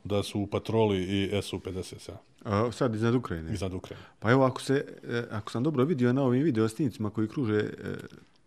da 0.04 0.24
su 0.24 0.40
u 0.40 0.48
patroli 0.48 1.04
i 1.04 1.42
Su-57 1.42 2.12
A, 2.44 2.72
sad 2.72 2.96
iznad 2.96 3.16
Ukrajine. 3.16 3.54
iznad 3.54 3.74
Ukrajine. 3.74 4.06
Pa 4.20 4.32
evo, 4.32 4.46
ako, 4.46 4.62
se, 4.62 4.86
e, 5.04 5.24
ako 5.32 5.52
sam 5.52 5.64
dobro 5.64 5.84
vidio 5.84 6.14
na 6.14 6.24
ovim 6.24 6.44
video 6.44 6.70
snimcima 6.70 7.10
koji 7.10 7.28
kruže 7.28 7.60
e, 7.60 7.96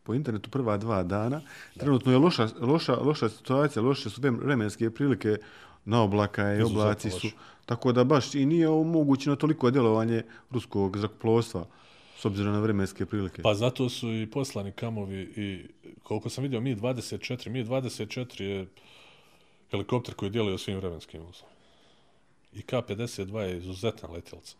po 0.08 0.14
internetu 0.14 0.50
prva 0.50 0.76
dva 0.76 1.02
dana, 1.02 1.40
trenutno 1.76 2.12
je 2.12 2.18
loša, 2.18 2.48
loša, 2.60 2.94
loša 2.96 3.28
situacija, 3.28 3.82
loše 3.82 4.10
su 4.10 4.20
vrem- 4.20 4.38
vremenske 4.40 4.90
prilike 4.90 5.36
na 5.84 6.02
oblaka 6.02 6.54
i 6.54 6.62
oblaci 6.62 7.10
su. 7.10 7.28
Tako 7.66 7.92
da 7.92 8.04
baš 8.04 8.34
i 8.34 8.46
nije 8.46 8.68
omogućeno 8.68 9.36
toliko 9.36 9.70
djelovanje 9.70 10.22
ruskog 10.50 10.96
zrakoplovstva 10.98 11.66
s 12.18 12.24
obzirom 12.24 12.52
na 12.52 12.60
vremenske 12.60 13.06
prilike. 13.06 13.42
Pa 13.42 13.54
zato 13.54 13.88
su 13.88 14.12
i 14.12 14.26
poslani 14.30 14.72
kamovi 14.72 15.20
i 15.36 15.66
koliko 16.02 16.30
sam 16.30 16.42
vidio 16.42 16.60
Mi-24, 16.60 17.48
Mi-24 17.50 18.42
je 18.42 18.66
helikopter 19.70 20.14
koji 20.14 20.30
djeluje 20.30 20.54
u 20.54 20.58
svim 20.58 20.76
vremenskim 20.76 21.20
uslovima. 21.20 21.58
I 22.54 22.62
K-52 22.62 23.38
je 23.38 23.58
izuzetna 23.58 24.08
letjelca. 24.08 24.56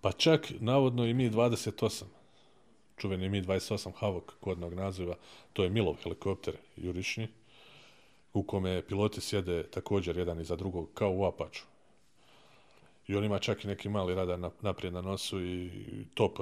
Pa 0.00 0.12
čak 0.12 0.52
navodno 0.60 1.06
i 1.06 1.14
Mi-28, 1.14 2.04
čuveni 2.98 3.28
Mi-28 3.28 3.92
Havok 3.94 4.34
kodnog 4.40 4.74
naziva, 4.74 5.16
to 5.52 5.64
je 5.64 5.70
Milov 5.70 5.94
helikopter 6.02 6.54
jurišni, 6.76 7.28
u 8.32 8.42
kome 8.42 8.82
piloti 8.82 9.20
sjede 9.20 9.62
također 9.62 10.16
jedan 10.16 10.40
iza 10.40 10.56
drugog, 10.56 10.88
kao 10.94 11.12
u 11.12 11.24
Apaču. 11.24 11.64
I 13.06 13.16
on 13.16 13.24
ima 13.24 13.38
čak 13.38 13.64
i 13.64 13.68
neki 13.68 13.88
mali 13.88 14.14
radar 14.14 14.38
na- 14.38 14.50
naprijed 14.62 14.94
na 14.94 15.02
nosu 15.02 15.44
i 15.44 15.70
top 16.14 16.38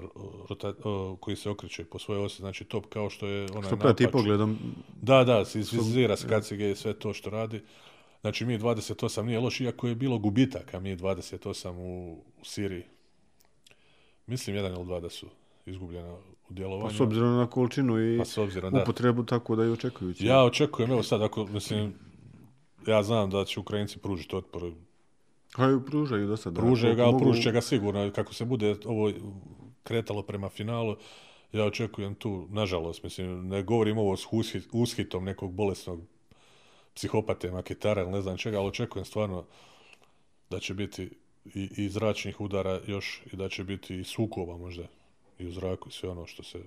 rota, 0.49 0.73
koji 1.21 1.37
se 1.37 1.51
okreće 1.51 1.85
po 1.85 1.99
svojoj 1.99 2.25
osi, 2.25 2.37
znači 2.37 2.65
top 2.65 2.87
kao 2.89 3.11
što 3.11 3.27
je 3.27 3.47
onaj 3.53 3.69
Što 3.69 3.77
prati 3.77 4.07
pogledom, 4.13 4.59
Da, 5.03 5.25
da, 5.25 5.45
se 5.45 5.61
izvizira 5.61 6.17
se 6.17 6.29
kacige 6.29 6.71
i 6.71 6.77
sve 6.77 6.95
to 6.95 7.13
što 7.13 7.31
radi. 7.31 7.63
Znači 8.21 8.45
Mi 8.45 8.59
28 8.59 9.23
nije 9.23 9.41
loš, 9.41 9.61
iako 9.61 9.89
je 9.89 9.95
bilo 9.95 10.19
gubitaka 10.19 10.81
Mi 10.81 10.97
28 10.97 11.71
u, 11.71 12.13
u 12.41 12.45
Siriji. 12.45 12.85
Mislim 14.27 14.57
jedan 14.57 14.73
ili 14.73 14.85
dva 14.85 15.01
da 15.01 15.11
su 15.11 15.27
izgubljena 15.67 16.19
u 16.47 16.49
pa 16.49 16.55
djelovanju. 16.55 16.91
s 16.91 17.01
obzirom 17.01 17.37
na 17.37 17.47
količinu 17.47 18.15
i 18.15 18.19
Pa 18.19 18.25
s 18.25 18.39
obzirom, 18.39 18.73
da. 18.73 18.83
upotrebu, 18.83 19.25
tako 19.25 19.57
da 19.57 19.65
i 19.65 19.69
očekujući. 19.69 20.27
Ja 20.27 20.45
očekujem, 20.45 20.91
evo 20.91 21.03
sad, 21.03 21.23
ako, 21.23 21.45
mislim, 21.47 21.95
ja 22.87 23.03
znam 23.03 23.31
da 23.31 23.45
će 23.45 23.61
Ukrajinci 23.61 23.99
pružiti 23.99 24.37
otpor. 24.37 24.73
Haju, 25.55 25.85
pružaju 25.87 26.27
do 26.27 26.37
sada. 26.37 26.61
Pružaju 26.61 26.95
ga, 26.97 27.03
ali 27.03 27.13
mogu- 27.13 27.25
pružit 27.25 27.43
će 27.43 27.53
ga 27.53 27.61
sigurno. 27.61 28.11
Kako 28.13 28.35
se 28.35 28.45
bude 28.45 28.77
ovo 28.85 29.13
kretalo 29.83 30.23
prema 30.23 30.49
finalu, 30.49 30.97
ja 31.53 31.65
očekujem 31.65 32.15
tu, 32.15 32.47
nažalost, 32.51 33.03
mislim, 33.03 33.49
ne 33.49 33.63
govorim 33.63 33.99
ovo 33.99 34.17
s 34.17 34.27
ushi- 34.27 34.69
ushitom 34.73 35.25
nekog 35.25 35.53
bolesnog 35.53 36.01
psihopate, 36.95 37.51
maketara 37.51 38.03
ili 38.03 38.11
ne 38.11 38.23
znam 38.23 38.37
čega, 38.37 38.59
ali 38.59 38.69
očekujem 38.69 39.05
stvarno 39.05 39.45
da 40.51 40.59
će 40.61 40.75
biti 40.75 41.11
i, 41.55 41.69
i 41.77 41.89
zračnih 41.89 42.41
udara 42.41 42.81
još 42.87 43.23
i 43.33 43.37
da 43.37 43.49
će 43.49 43.65
biti 43.65 43.97
i 43.97 44.05
sukoba 44.05 44.57
možda 44.57 44.83
i 45.39 45.47
u 45.47 45.53
zraku 45.53 45.89
i 45.89 45.93
sve 45.93 46.09
ono 46.09 46.27
što 46.27 46.43
se 46.43 46.59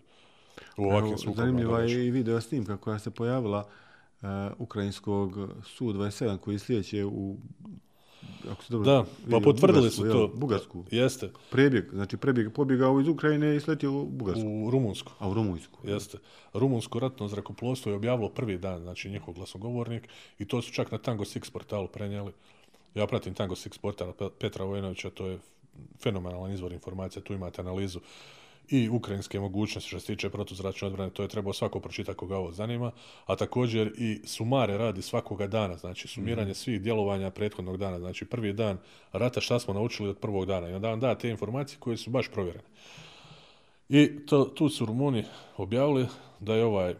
u 0.77 0.83
ovakvim 0.83 1.07
Evo, 1.07 1.17
sukobima 1.17 1.35
Zanimljiva 1.37 1.71
događa. 1.71 1.95
je 1.95 2.07
i 2.07 2.11
video 2.11 2.41
snimka 2.41 2.77
koja 2.77 2.99
se 2.99 3.11
pojavila 3.11 3.67
uh, 4.21 4.27
ukrajinskog 4.57 5.31
Su-27 5.65 6.37
koji 6.37 6.59
slijeće 6.59 7.05
u 7.05 7.37
ako 8.51 8.63
se 8.63 8.73
dobro 8.73 8.85
Da, 8.87 9.03
pa 9.03 9.09
vidio, 9.25 9.39
potvrdili 9.41 9.79
Bugarsku, 9.79 10.01
su 10.01 10.05
jel? 10.07 10.13
to. 10.13 10.27
Bugarsku. 10.29 10.85
Jeste, 10.91 11.29
Prebjeg, 11.51 11.85
znači 11.91 12.17
prebjeg, 12.17 12.53
pobjegao 12.53 12.99
iz 13.01 13.07
Ukrajine 13.07 13.55
i 13.55 13.59
sletio 13.59 13.93
u 13.93 14.05
Bugarsku. 14.05 14.47
u 14.47 14.71
Rumunsku. 14.71 15.11
A 15.19 15.29
u 15.29 15.33
Rumunjsku. 15.33 15.79
Jeste. 15.83 16.17
Rumunsko 16.53 16.99
ratno 16.99 17.27
zrakoplovstvo 17.27 17.89
je 17.89 17.95
objavilo 17.95 18.29
prvi 18.29 18.57
dan, 18.57 18.81
znači 18.81 19.09
njihov 19.09 19.33
glasnogovornik, 19.33 20.07
i 20.39 20.45
to 20.45 20.61
su 20.61 20.73
čak 20.73 20.91
na 20.91 20.97
Tango 20.97 21.23
Six 21.23 21.51
portalu 21.51 21.87
prenijeli. 21.87 22.31
Ja 22.95 23.07
pratim 23.07 23.33
Tango 23.33 23.55
Six 23.55 23.79
portala 23.79 24.13
Pe- 24.13 24.29
Petra 24.31 24.65
Vojnovića, 24.65 25.09
to 25.09 25.27
je 25.27 25.39
fenomenalan 25.99 26.51
izvor 26.51 26.73
informacija, 26.73 27.21
tu 27.21 27.33
imate 27.33 27.61
analizu 27.61 27.99
i 28.71 28.89
ukrajinske 28.89 29.39
mogućnosti 29.39 29.89
što 29.89 29.99
se 29.99 30.05
tiče 30.05 30.29
protuzračne 30.29 30.87
odbrane, 30.87 31.11
to 31.11 31.21
je 31.21 31.27
trebao 31.27 31.53
svako 31.53 31.79
pročitati 31.79 32.17
koga 32.17 32.37
ovo 32.37 32.51
zanima, 32.51 32.91
a 33.25 33.35
također 33.35 33.93
i 33.97 34.21
sumare 34.25 34.77
radi 34.77 35.01
svakoga 35.01 35.47
dana, 35.47 35.77
znači 35.77 36.07
sumiranje 36.07 36.53
svih 36.53 36.81
djelovanja 36.81 37.31
prethodnog 37.31 37.77
dana, 37.77 37.99
znači 37.99 38.25
prvi 38.25 38.53
dan 38.53 38.77
rata 39.11 39.41
šta 39.41 39.59
smo 39.59 39.73
naučili 39.73 40.09
od 40.09 40.17
prvog 40.17 40.45
dana? 40.45 40.69
I 40.69 40.73
onda 40.73 40.89
vam 40.89 40.99
da 40.99 41.15
te 41.15 41.29
informacije 41.29 41.79
koje 41.79 41.97
su 41.97 42.09
baš 42.09 42.27
provjerene. 42.27 42.67
I 43.89 44.25
to, 44.25 44.45
tu 44.45 44.69
su 44.69 44.85
Rumuni 44.85 45.23
objavili 45.57 46.07
da 46.39 46.55
je 46.55 46.65
ovaj 46.65 46.95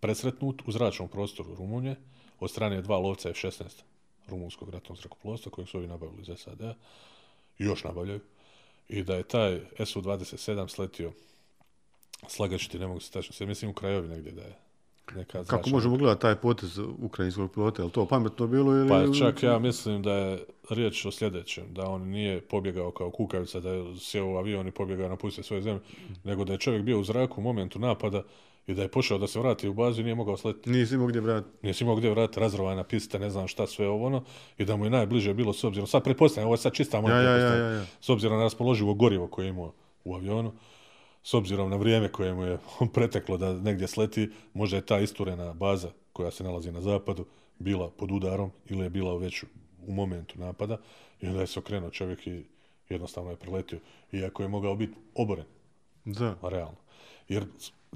presretnut 0.00 0.62
u 0.66 0.72
zračnom 0.72 1.08
prostoru 1.08 1.54
Rumunje 1.54 1.96
od 2.40 2.50
strane 2.50 2.82
dva 2.82 2.98
lovca 2.98 3.28
F-16 3.28 3.82
rumunskog 4.28 4.70
ratnog 4.70 4.98
zrakoplovstva 4.98 5.52
kojeg 5.52 5.68
su 5.68 5.78
ovi 5.78 5.86
nabavili 5.86 6.22
iz 6.22 6.38
SAD-a 6.38 6.74
i 7.58 7.64
još 7.64 7.84
nabavljaju 7.84 8.20
i 8.92 9.02
da 9.02 9.14
je 9.14 9.22
taj 9.22 9.60
Su-27 9.84 10.68
sletio 10.68 11.12
slagačiti, 12.28 12.78
ne 12.78 12.86
mogu 12.86 13.00
se 13.00 13.12
tačno 13.12 13.32
se 13.32 13.46
mislim 13.46 13.70
u 13.70 13.74
krajovi 13.74 14.08
negdje 14.08 14.32
da 14.32 14.42
je 14.42 14.58
neka 15.14 15.38
Kako 15.38 15.44
zračna 15.44 15.72
možemo 15.72 15.96
gledati 15.96 16.20
taj 16.20 16.36
potez 16.36 16.78
ukrajinskog 16.78 17.52
pilota? 17.52 17.82
Je 17.82 17.90
to 17.90 18.06
pametno 18.06 18.46
bilo 18.46 18.76
ili... 18.76 18.88
Pa 18.88 19.18
čak 19.18 19.42
ja 19.42 19.58
mislim 19.58 20.02
da 20.02 20.12
je 20.12 20.44
riječ 20.70 21.04
o 21.04 21.10
sljedećem, 21.10 21.74
da 21.74 21.88
on 21.88 22.02
nije 22.02 22.40
pobjegao 22.40 22.90
kao 22.90 23.10
kukavica, 23.10 23.60
da 23.60 23.70
je 23.70 23.84
sjeo 24.00 24.26
u 24.26 24.36
avion 24.36 24.68
i 24.68 24.70
pobjegao 24.70 25.08
napustio 25.08 25.44
svoje 25.44 25.62
zemlje, 25.62 25.80
nego 26.24 26.44
da 26.44 26.52
je 26.52 26.58
čovjek 26.58 26.82
bio 26.82 27.00
u 27.00 27.04
zraku 27.04 27.40
u 27.40 27.44
momentu 27.44 27.78
napada 27.78 28.22
i 28.66 28.74
da 28.74 28.82
je 28.82 28.88
pošao 28.88 29.18
da 29.18 29.26
se 29.26 29.38
vrati 29.38 29.68
u 29.68 29.74
bazu 29.74 30.02
nije 30.02 30.14
mogao 30.14 30.36
sletiti. 30.36 30.70
Nisi 30.70 30.94
imao 30.94 31.06
gdje 31.06 31.20
brati. 31.20 31.48
Nije 31.62 31.74
se 31.74 31.84
imao 31.84 31.96
gdje 31.96 32.10
vratiti, 32.10 32.40
razrovana 32.40 32.84
pista, 32.84 33.18
ne 33.18 33.30
znam 33.30 33.48
šta 33.48 33.66
sve 33.66 33.88
ovo 33.88 34.06
ono, 34.06 34.24
i 34.58 34.64
da 34.64 34.76
mu 34.76 34.84
je 34.84 34.90
najbliže 34.90 35.34
bilo 35.34 35.52
s 35.52 35.64
obzirom, 35.64 35.86
sad 35.86 36.04
pretpostavljam, 36.04 36.46
ovo 36.46 36.54
je 36.54 36.58
sad 36.58 36.72
čista 36.72 37.00
moja 37.00 37.16
Ja, 37.16 37.22
ja, 37.22 37.36
ja, 37.36 37.56
ja, 37.56 37.70
ja. 37.70 37.84
s 38.00 38.08
obzirom 38.08 38.36
na 38.36 38.42
raspoloživo 38.42 38.94
gorivo 38.94 39.26
koje 39.28 39.46
je 39.46 39.50
imao 39.50 39.72
u 40.04 40.14
avionu, 40.14 40.52
s 41.22 41.34
obzirom 41.34 41.70
na 41.70 41.76
vrijeme 41.76 42.08
koje 42.08 42.34
mu 42.34 42.42
je 42.44 42.58
preteklo 42.94 43.36
da 43.36 43.52
negdje 43.52 43.88
sleti, 43.88 44.30
možda 44.54 44.76
je 44.76 44.86
ta 44.86 44.98
isturena 44.98 45.52
baza 45.52 45.88
koja 46.12 46.30
se 46.30 46.44
nalazi 46.44 46.72
na 46.72 46.80
zapadu 46.80 47.24
bila 47.58 47.90
pod 47.90 48.10
udarom 48.10 48.50
ili 48.68 48.80
je 48.82 48.90
bila 48.90 49.16
već 49.16 49.44
u 49.86 49.92
momentu 49.92 50.38
napada 50.38 50.78
i 51.20 51.26
onda 51.26 51.40
je 51.40 51.46
se 51.46 51.58
okrenuo 51.58 51.90
čovjek 51.90 52.26
i 52.26 52.44
jednostavno 52.88 53.30
je 53.30 53.36
preletio. 53.36 53.78
Iako 54.12 54.42
je 54.42 54.48
mogao 54.48 54.76
biti 54.76 54.94
oboren, 55.14 55.44
Da. 56.04 56.36
realno. 56.42 56.81
Jer 57.28 57.44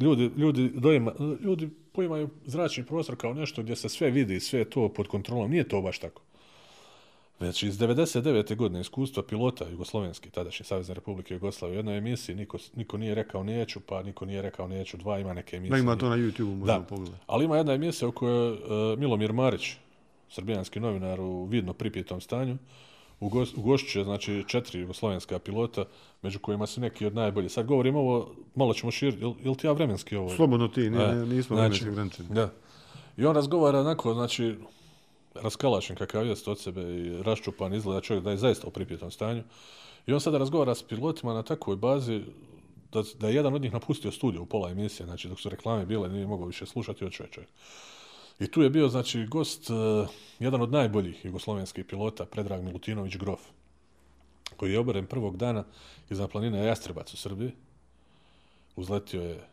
ljudi, 0.00 0.30
ljudi, 0.36 0.70
dojma, 0.70 1.12
ljudi 1.40 1.70
poimaju 1.92 2.28
zračni 2.46 2.84
prostor 2.84 3.16
kao 3.16 3.34
nešto 3.34 3.62
gdje 3.62 3.76
se 3.76 3.88
sve 3.88 4.10
vidi, 4.10 4.40
sve 4.40 4.64
to 4.64 4.88
pod 4.88 5.08
kontrolom. 5.08 5.50
Nije 5.50 5.68
to 5.68 5.82
baš 5.82 5.98
tako. 5.98 6.22
Već 7.40 7.62
iz 7.62 7.78
99. 7.78 8.56
godine 8.56 8.80
iskustva 8.80 9.22
pilota 9.22 9.68
Jugoslovenski, 9.68 10.30
tadašnje 10.30 10.64
Savezne 10.64 10.94
Republike 10.94 11.34
Jugoslavije, 11.34 11.74
u 11.74 11.78
jednoj 11.78 11.98
emisiji 11.98 12.36
niko, 12.36 12.58
niko 12.74 12.98
nije 12.98 13.14
rekao 13.14 13.44
neću, 13.44 13.80
pa 13.80 14.02
niko 14.02 14.24
nije 14.24 14.42
rekao 14.42 14.68
neću, 14.68 14.96
dva 14.96 15.18
ima 15.18 15.34
neke 15.34 15.56
emisije. 15.56 15.70
Da 15.72 15.78
ima 15.78 15.96
to 15.96 16.08
na 16.08 16.16
YouTube-u, 16.16 16.46
možemo 16.46 16.78
Da, 16.78 16.80
pogledati. 16.80 17.22
ali 17.26 17.44
ima 17.44 17.56
jedna 17.56 17.72
emisija 17.72 18.08
u 18.08 18.12
kojoj 18.12 18.52
uh, 18.52 18.58
Milomir 18.98 19.32
Marić, 19.32 19.72
srbijanski 20.28 20.80
novinar 20.80 21.20
u 21.20 21.44
vidno 21.44 21.72
pripijetom 21.72 22.20
stanju, 22.20 22.52
ugo- 22.54 22.58
ugošćuje 23.56 24.04
znači 24.04 24.44
četiri 24.46 24.80
jugoslovenska 24.80 25.38
pilota, 25.38 25.84
među 26.22 26.38
kojima 26.38 26.66
su 26.66 26.80
neki 26.80 27.06
od 27.06 27.14
najboljih. 27.14 27.52
Sad 27.52 27.66
govorim 27.66 27.96
ovo, 27.96 28.34
malo 28.54 28.74
ćemo 28.74 28.90
širiti, 28.92 29.22
jel, 29.22 29.32
jel 29.44 29.54
ti 29.54 29.66
ja 29.66 29.72
vremenski 29.72 30.16
ovo? 30.16 30.30
Slobodno 30.36 30.68
ti, 30.68 30.90
nije, 30.90 31.08
E, 31.08 31.14
nismo 31.14 31.56
znači, 31.56 31.84
vremenski 31.84 31.88
ograničeni. 31.88 32.28
Da. 32.28 32.52
I 33.16 33.24
on 33.24 33.34
razgovara 33.34 33.80
onako, 33.80 34.14
znači, 34.14 34.54
raskalašen 35.34 35.96
kakav 35.96 36.26
jest 36.26 36.48
od 36.48 36.60
sebe 36.60 36.82
i 36.82 37.22
raščupan 37.22 37.74
izgleda 37.74 38.00
čovjek 38.00 38.24
da 38.24 38.30
je 38.30 38.36
zaista 38.36 38.66
u 38.66 38.70
pripijetom 38.70 39.10
stanju. 39.10 39.42
I 40.06 40.12
on 40.12 40.20
sada 40.20 40.38
razgovara 40.38 40.74
s 40.74 40.82
pilotima 40.82 41.34
na 41.34 41.42
takvoj 41.42 41.76
bazi 41.76 42.22
da, 42.92 43.02
da 43.20 43.28
je 43.28 43.34
jedan 43.34 43.54
od 43.54 43.62
njih 43.62 43.72
napustio 43.72 44.12
studiju 44.12 44.42
u 44.42 44.46
pola 44.46 44.70
emisije, 44.70 45.06
znači 45.06 45.28
dok 45.28 45.40
su 45.40 45.48
reklame 45.48 45.86
bile, 45.86 46.08
nije 46.08 46.26
mogao 46.26 46.46
više 46.46 46.66
slušati, 46.66 47.04
je 47.04 47.10
čovjek. 47.10 47.50
I 48.40 48.46
tu 48.46 48.62
je 48.62 48.70
bio, 48.70 48.88
znači, 48.88 49.26
gost, 49.26 49.70
uh, 49.70 50.08
jedan 50.38 50.62
od 50.62 50.72
najboljih 50.72 51.24
jugoslovenskih 51.24 51.84
pilota, 51.84 52.24
Predrag 52.24 52.62
Milutinović 52.62 53.16
Grof, 53.16 53.40
koji 54.56 54.72
je 54.72 54.78
oboren 54.78 55.06
prvog 55.06 55.36
dana 55.36 55.64
iznad 56.10 56.30
planine 56.30 56.66
Jastrebac 56.66 57.14
u 57.14 57.16
Srbiji. 57.16 57.52
Uzletio 58.76 59.22
je, 59.22 59.48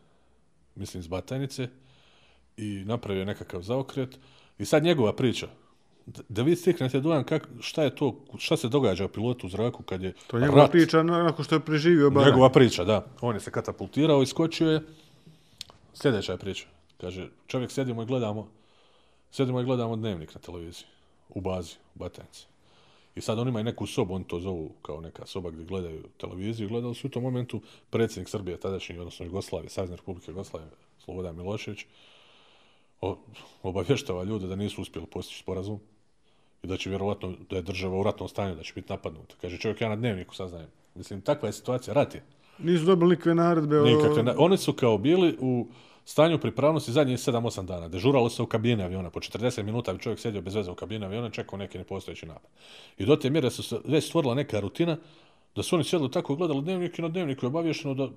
mislim, 0.75 1.03
s 1.03 1.07
Batajnice 1.07 1.69
i 2.57 2.84
napravio 2.86 3.19
je 3.19 3.25
nekakav 3.25 3.61
zaokret. 3.61 4.19
I 4.59 4.65
sad 4.65 4.84
njegova 4.84 5.13
priča, 5.13 5.47
da, 6.29 6.41
vi 6.41 6.55
stiknete 6.55 6.99
dojam 6.99 7.23
kak, 7.23 7.47
šta 7.59 7.84
je 7.84 7.95
to, 7.95 8.19
šta 8.38 8.57
se 8.57 8.69
događa 8.69 9.07
pilotu 9.07 9.47
u 9.47 9.49
zraku 9.49 9.84
kad 9.84 10.03
je 10.03 10.13
To 10.27 10.38
je 10.38 10.41
njegova 10.41 10.61
rat. 10.61 10.71
priča 10.71 11.03
nakon 11.03 11.45
što 11.45 11.55
je 11.55 11.59
preživio 11.59 12.09
baraj. 12.09 12.31
Njegova 12.31 12.49
priča, 12.49 12.84
da. 12.84 13.05
On 13.21 13.36
je 13.36 13.39
se 13.39 13.51
katapultirao, 13.51 14.23
iskočio 14.23 14.71
je. 14.71 14.81
Sljedeća 15.93 16.31
je 16.31 16.38
priča. 16.38 16.65
Kaže, 17.01 17.29
čovjek 17.47 17.71
sjedimo 17.71 18.03
i 18.03 18.05
gledamo, 18.05 18.47
sjedimo 19.34 19.61
i 19.61 19.65
gledamo 19.65 19.95
dnevnik 19.95 20.36
na 20.36 20.41
televiziji, 20.41 20.88
u 21.29 21.41
bazi, 21.41 21.75
u 21.95 21.99
Batajnici. 21.99 22.45
I 23.15 23.21
sad 23.21 23.39
oni 23.39 23.49
imaju 23.49 23.65
neku 23.65 23.88
sobu, 23.88 24.13
oni 24.13 24.27
to 24.27 24.39
zovu 24.39 24.71
kao 24.81 25.01
neka 25.01 25.25
soba 25.25 25.49
gdje 25.49 25.65
gledaju 25.65 26.03
televiziju. 26.17 26.69
Gledali 26.69 26.95
su 26.95 27.07
u 27.07 27.09
tom 27.09 27.23
momentu 27.23 27.61
predsjednik 27.89 28.29
Srbije, 28.29 28.59
tadašnji, 28.59 28.97
odnosno 28.97 29.25
Jugoslavije, 29.25 29.69
Savezne 29.69 29.95
Republike 29.95 30.31
Jugoslavije, 30.31 30.71
Slobodan 30.99 31.36
Milošević, 31.36 31.86
obavještava 33.63 34.23
ljude 34.23 34.47
da 34.47 34.55
nisu 34.55 34.81
uspjeli 34.81 35.07
postići 35.07 35.39
sporazum 35.39 35.79
i 36.63 36.67
da 36.67 36.77
će 36.77 36.89
vjerovatno 36.89 37.34
da 37.49 37.55
je 37.55 37.61
država 37.61 37.99
u 37.99 38.03
ratnom 38.03 38.29
stanju, 38.29 38.55
da 38.55 38.63
će 38.63 38.73
biti 38.73 38.93
napadnuta. 38.93 39.36
Kaže 39.41 39.57
čovjek 39.57 39.81
ja 39.81 39.89
na 39.89 39.95
dnevniku 39.95 40.36
saznajem. 40.36 40.69
Mislim, 40.95 41.21
takva 41.21 41.49
je 41.49 41.53
situacija, 41.53 41.93
rat 41.93 42.15
je. 42.15 42.23
Nisu 42.57 42.86
dobili 42.86 43.09
nikakve 43.09 43.36
naredbe. 43.36 43.81
Nikakve, 43.81 44.36
oni 44.38 44.57
su 44.57 44.73
kao 44.73 44.97
bili 44.97 45.38
u 45.41 45.67
stanju 46.06 46.39
pripravnosti 46.39 46.91
zadnjih 46.91 47.18
7-8 47.18 47.66
dana. 47.66 47.88
Dežuralo 47.88 48.30
se 48.30 48.41
u 48.41 48.45
kabine 48.45 48.84
aviona. 48.84 49.10
Po 49.10 49.20
40 49.20 49.64
minuta 49.64 49.93
bi 49.93 49.99
čovjek 49.99 50.20
sjedio 50.20 50.41
bez 50.41 50.56
veze 50.56 50.72
u 50.72 50.76
kabini 50.76 51.06
aviona 51.06 51.28
i 51.28 51.32
čekao 51.32 51.60
neki 51.60 51.78
nepostojeći 51.78 52.26
napad. 52.26 52.51
I 52.97 53.06
do 53.06 53.16
te 53.16 53.30
mjere 53.30 53.49
su 53.49 53.64
se 53.64 53.80
već 53.86 54.08
stvorila 54.08 54.34
neka 54.36 54.60
rutina 54.60 54.97
da 55.56 55.64
su 55.64 55.76
oni 55.76 55.84
sjedli 55.84 56.12
tako 56.12 56.36
gledali 56.36 56.62
dnevnik 56.62 56.99
i 56.99 57.01
na 57.01 57.08
dnevniku 57.08 57.45
je 57.45 57.47
obavješeno 57.47 57.93
da 57.93 58.10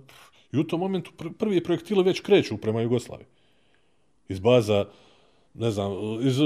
i 0.53 0.59
u 0.59 0.65
tom 0.65 0.81
momentu 0.81 1.11
pr- 1.19 1.33
prvi 1.33 1.65
projektili 1.65 2.03
već 2.03 2.21
kreću 2.21 2.57
prema 2.57 2.81
Jugoslaviji. 2.81 3.27
Iz 4.29 4.41
baza, 4.41 4.85
ne 5.55 5.71
znam, 5.71 5.93
iz 6.23 6.39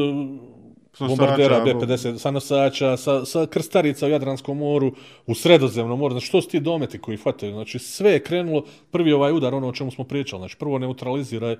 bombardera 0.99 1.59
nosača, 1.59 1.79
B-50, 1.79 2.19
sa 2.19 2.31
nosača, 2.31 2.97
sa, 2.97 3.25
sa 3.25 3.47
krstarica 3.47 4.07
u 4.07 4.11
Jadranskom 4.11 4.59
moru, 4.59 4.93
u 5.27 5.35
Sredozemnom 5.35 5.99
moru, 5.99 6.15
znači 6.15 6.27
što 6.27 6.43
su 6.43 6.49
ti 6.49 6.61
dometi 6.61 6.99
koji 6.99 7.17
hvataju, 7.17 7.53
znači 7.53 7.79
sve 7.79 8.13
je 8.13 8.23
krenulo, 8.23 8.65
prvi 8.91 9.13
ovaj 9.13 9.33
udar, 9.33 9.55
ono 9.55 9.69
o 9.69 9.73
čemu 9.73 9.91
smo 9.91 10.05
pričali, 10.05 10.41
znači 10.41 10.57
prvo 10.57 10.79
neutraliziraj 10.79 11.57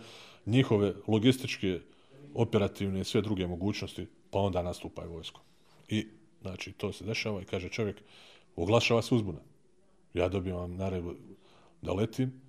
njihove 0.47 0.95
logističke, 1.07 1.81
operativne 2.35 3.01
i 3.01 3.05
sve 3.05 3.23
druge 3.23 3.47
mogućnosti, 3.47 4.07
pa 4.31 4.39
onda 4.39 4.63
nastupaj 4.63 5.07
vojsko. 5.07 5.41
I, 5.89 6.07
znači, 6.43 6.73
to 6.73 6.93
se 6.93 7.05
dešava 7.05 7.43
i 7.43 7.45
kaže 7.45 7.69
čovjek, 7.69 7.97
oglašava 8.57 9.03
se 9.03 9.15
uzbuna. 9.15 9.39
Ja 10.15 10.29
dobivam 10.29 10.77
naredbu 10.77 11.15
da 11.83 11.93
letim, 11.93 12.41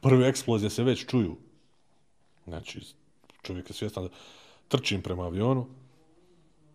prve 0.00 0.28
eksplozije 0.28 0.70
se 0.70 0.84
već 0.84 1.06
čuju. 1.06 1.36
Znači, 2.46 2.80
čovjek 3.42 3.70
je 3.70 3.74
svjestan 3.74 4.04
da 4.04 4.10
trčim 4.68 5.02
prema 5.02 5.24
avionu, 5.24 5.66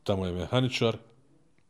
tamo 0.10 0.26
je 0.26 0.34
mehaničar 0.34 0.98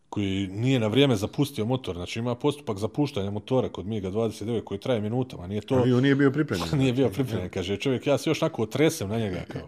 koji 0.09 0.47
nije 0.47 0.79
na 0.79 0.87
vrijeme 0.87 1.15
zapustio 1.15 1.65
motor, 1.65 1.95
znači 1.95 2.19
ima 2.19 2.35
postupak 2.35 2.77
zapuštanja 2.77 3.31
motora 3.31 3.69
kod 3.69 3.85
Miga 3.85 4.11
29 4.11 4.63
koji 4.63 4.79
traje 4.79 5.01
minutama, 5.01 5.47
nije 5.47 5.61
to... 5.61 5.75
Avion 5.75 6.03
nije 6.03 6.15
bio 6.15 6.31
pripremljen. 6.31 6.69
Nije 6.81 6.93
bio 6.93 7.09
pripremljen, 7.09 7.49
kaže 7.49 7.77
čovjek, 7.77 8.07
ja 8.07 8.17
se 8.17 8.29
još 8.29 8.41
onako 8.41 8.63
otresem 8.63 9.09
na 9.09 9.19
njega 9.19 9.43
kao. 9.47 9.67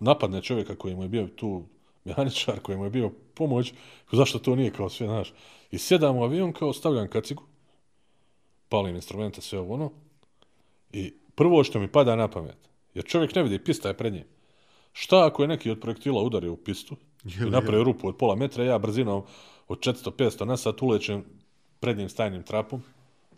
Napadne 0.00 0.42
čovjeka 0.42 0.76
koji 0.76 0.94
mu 0.94 1.02
je 1.02 1.08
bio 1.08 1.26
tu 1.26 1.62
mehaničar 2.04 2.60
koji 2.60 2.78
mu 2.78 2.84
je 2.84 2.90
bio 2.90 3.10
pomoć, 3.34 3.72
zašto 4.12 4.38
to 4.38 4.56
nije 4.56 4.70
kao 4.70 4.88
sve, 4.88 5.06
znaš. 5.06 5.32
I 5.70 5.78
sjedam 5.78 6.16
u 6.16 6.24
avion, 6.24 6.52
kao 6.52 6.72
stavljam 6.72 7.08
kacigu, 7.08 7.42
palim 8.68 8.94
instrumente, 8.94 9.40
sve 9.40 9.58
ovo 9.58 9.74
ono, 9.74 9.90
i 10.92 11.12
prvo 11.34 11.64
što 11.64 11.80
mi 11.80 11.88
pada 11.88 12.16
na 12.16 12.28
pamet, 12.28 12.58
jer 12.94 13.04
čovjek 13.04 13.34
ne 13.34 13.42
vidi, 13.42 13.64
pista 13.64 13.88
je 13.88 13.96
pred 13.96 14.12
njim. 14.12 14.24
Šta 14.92 15.26
ako 15.26 15.42
je 15.42 15.48
neki 15.48 15.70
od 15.70 15.80
projektila 15.80 16.22
udario 16.22 16.52
u 16.52 16.56
pistu 16.56 16.96
i 17.24 17.50
napravio 17.50 17.84
rupu 17.84 18.08
od 18.08 18.16
pola 18.16 18.34
metra, 18.34 18.64
ja 18.64 18.78
brzinom 18.78 19.22
od 19.68 19.78
400-500 19.78 20.44
na 20.44 20.56
sat 20.56 20.82
ulećem 20.82 21.24
prednjim 21.80 22.08
stajnim 22.08 22.42
trapom 22.42 22.82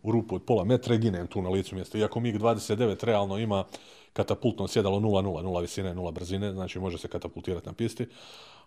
u 0.02 0.12
rupu 0.12 0.34
od 0.34 0.42
pola 0.42 0.64
metra 0.64 0.94
i 0.94 0.98
ginem 0.98 1.26
tu 1.26 1.42
na 1.42 1.48
licu 1.48 1.74
mjesta. 1.74 1.98
Iako 1.98 2.20
MiG-29 2.20 3.04
realno 3.04 3.38
ima 3.38 3.64
katapultno 4.12 4.68
sjedalo 4.68 5.00
0-0, 5.00 5.42
0 5.42 5.60
visine, 5.60 5.94
0 5.94 6.12
brzine, 6.12 6.52
znači 6.52 6.78
može 6.78 6.98
se 6.98 7.08
katapultirati 7.08 7.66
na 7.66 7.72
pisti. 7.72 8.06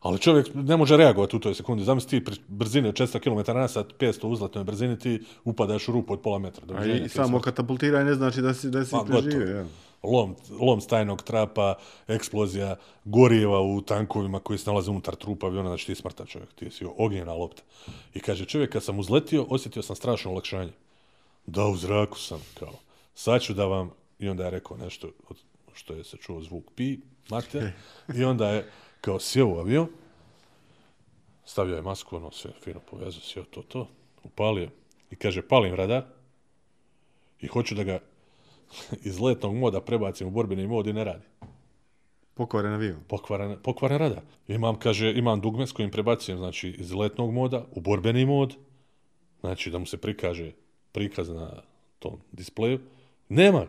Ali 0.02 0.20
čovjek 0.20 0.48
ne 0.54 0.78
može 0.78 0.98
reagovati 0.98 1.36
u 1.36 1.40
toj 1.40 1.54
sekundi. 1.54 1.84
Zamisli 1.84 2.10
ti 2.10 2.26
pri 2.26 2.36
brzini 2.48 2.88
od 2.88 2.96
400 2.96 3.20
km 3.20 3.58
na 3.58 3.68
sat, 3.68 3.88
500 4.00 4.28
uzlatnoj 4.28 4.64
brzini, 4.64 5.00
ti 5.00 5.24
upadaš 5.46 5.88
u 5.88 5.92
rupu 5.92 6.14
od 6.14 6.22
pola 6.22 6.40
metra. 6.40 6.64
A 6.78 6.86
i 6.86 7.10
samo 7.10 7.40
katapultiranje 7.40 8.06
ne 8.06 8.14
znači 8.14 8.42
da 8.42 8.54
si, 8.54 8.70
da 8.70 8.86
si 8.86 8.92
Pa, 8.92 9.06
preživio. 9.08 9.58
Ja. 9.58 9.66
Lom, 10.04 10.36
lom 10.60 10.82
stajnog 10.82 11.24
trapa, 11.24 11.76
eksplozija, 12.08 12.76
gorijeva 13.06 13.62
u 13.62 13.82
tankovima 13.82 14.40
koji 14.40 14.60
se 14.60 14.70
nalaze 14.70 14.92
unutar 14.92 15.16
trupa 15.16 15.48
aviona, 15.48 15.70
znači 15.70 15.86
ti 15.86 15.92
je 15.92 15.96
smrta 15.96 16.26
čovjek, 16.26 16.54
ti 16.54 16.72
si 16.72 16.86
ognjena 16.98 17.34
lopta. 17.34 17.64
I 18.14 18.20
kaže, 18.20 18.46
čovjek, 18.46 18.72
kad 18.72 18.84
sam 18.84 19.00
uzletio, 19.00 19.46
osjetio 19.50 19.84
sam 19.84 19.96
strašno 19.96 20.32
olakšanje. 20.32 20.72
Da, 21.46 21.66
u 21.66 21.76
zraku 21.76 22.20
sam, 22.20 22.42
kao, 22.60 22.74
sad 23.16 23.42
ću 23.42 23.54
da 23.54 23.66
vam, 23.66 23.92
i 24.20 24.30
onda 24.30 24.46
je 24.46 24.52
rekao 24.52 24.78
nešto 24.78 25.10
od, 25.30 25.38
što 25.74 25.94
je 25.94 26.04
se 26.04 26.18
čuo 26.18 26.42
zvuk 26.42 26.64
pi, 26.76 26.98
mate, 27.30 27.74
i 28.16 28.24
onda 28.24 28.50
je 28.50 28.72
kao 29.02 29.20
sjeo 29.20 29.48
u 29.48 29.60
avion, 29.60 29.88
stavio 31.46 31.76
je 31.76 31.82
masku, 31.82 32.16
ono 32.16 32.32
sve 32.32 32.52
fino 32.64 32.80
povezao, 32.80 33.22
sjeo 33.22 33.44
to, 33.44 33.62
to, 33.62 33.88
upalio 34.24 34.70
i 35.12 35.16
kaže, 35.16 35.48
palim 35.48 35.76
radar 35.76 36.04
i 37.42 37.48
hoću 37.48 37.76
da 37.76 37.84
ga 37.84 38.00
iz 39.10 39.20
letnog 39.20 39.56
moda 39.56 39.82
prebacim 39.82 40.28
u 40.28 40.32
borbeni 40.32 40.68
mod 40.68 40.88
i 40.88 40.94
ne 40.94 41.04
radi. 41.04 41.26
Pokvaren 42.34 42.74
avion. 42.74 43.00
Pokvaren, 43.08 43.58
pokvaren 43.64 43.98
radar. 43.98 44.22
Imam, 44.48 44.80
kaže, 44.80 45.14
imam 45.14 45.42
dugme 45.42 45.68
s 45.68 45.72
kojim 45.72 45.92
prebacujem, 45.92 46.38
znači, 46.38 46.70
iz 46.70 46.94
letnog 46.94 47.34
moda 47.34 47.66
u 47.72 47.82
borbeni 47.82 48.26
mod, 48.26 48.56
znači, 49.40 49.72
da 49.72 49.78
mu 49.78 49.86
se 49.86 49.98
prikaže 49.98 50.52
prikaz 50.92 51.30
na 51.30 51.62
tom 52.00 52.20
displeju. 52.32 52.80
Nema. 53.30 53.66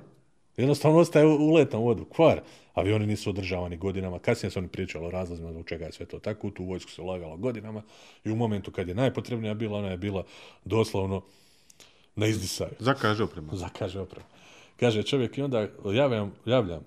Jednostavno 0.56 0.98
ostaje 0.98 1.26
u, 1.26 1.48
u 1.48 1.54
letnom 1.54 1.82
modu. 1.82 2.04
Kvar. 2.04 2.40
Avioni 2.74 3.06
nisu 3.06 3.30
održavani 3.30 3.76
godinama. 3.76 4.18
Kasnije 4.18 4.50
su 4.50 4.58
oni 4.58 4.68
pričali 4.68 5.06
o 5.06 5.10
razlozima 5.10 5.52
zbog 5.52 5.68
čega 5.68 5.84
je 5.84 5.92
sve 5.92 6.06
to 6.06 6.18
tako. 6.18 6.46
U 6.46 6.50
tu 6.50 6.64
vojsku 6.64 6.90
se 6.90 7.02
ulagalo 7.02 7.36
godinama 7.36 7.82
i 8.24 8.30
u 8.30 8.36
momentu 8.36 8.70
kad 8.70 8.88
je 8.88 8.94
najpotrebnija 8.94 9.54
bila, 9.54 9.78
ona 9.78 9.88
je 9.88 9.96
bila 9.96 10.24
doslovno 10.64 11.22
na 12.16 12.26
izdisaju. 12.26 12.70
Zakaže 12.78 13.24
oprema. 13.24 13.48
Zakaže 13.52 14.00
oprema. 14.00 14.26
Kaže 14.80 15.02
čovjek 15.02 15.38
i 15.38 15.42
onda 15.42 15.66
javljam, 15.84 16.32
javljam 16.44 16.80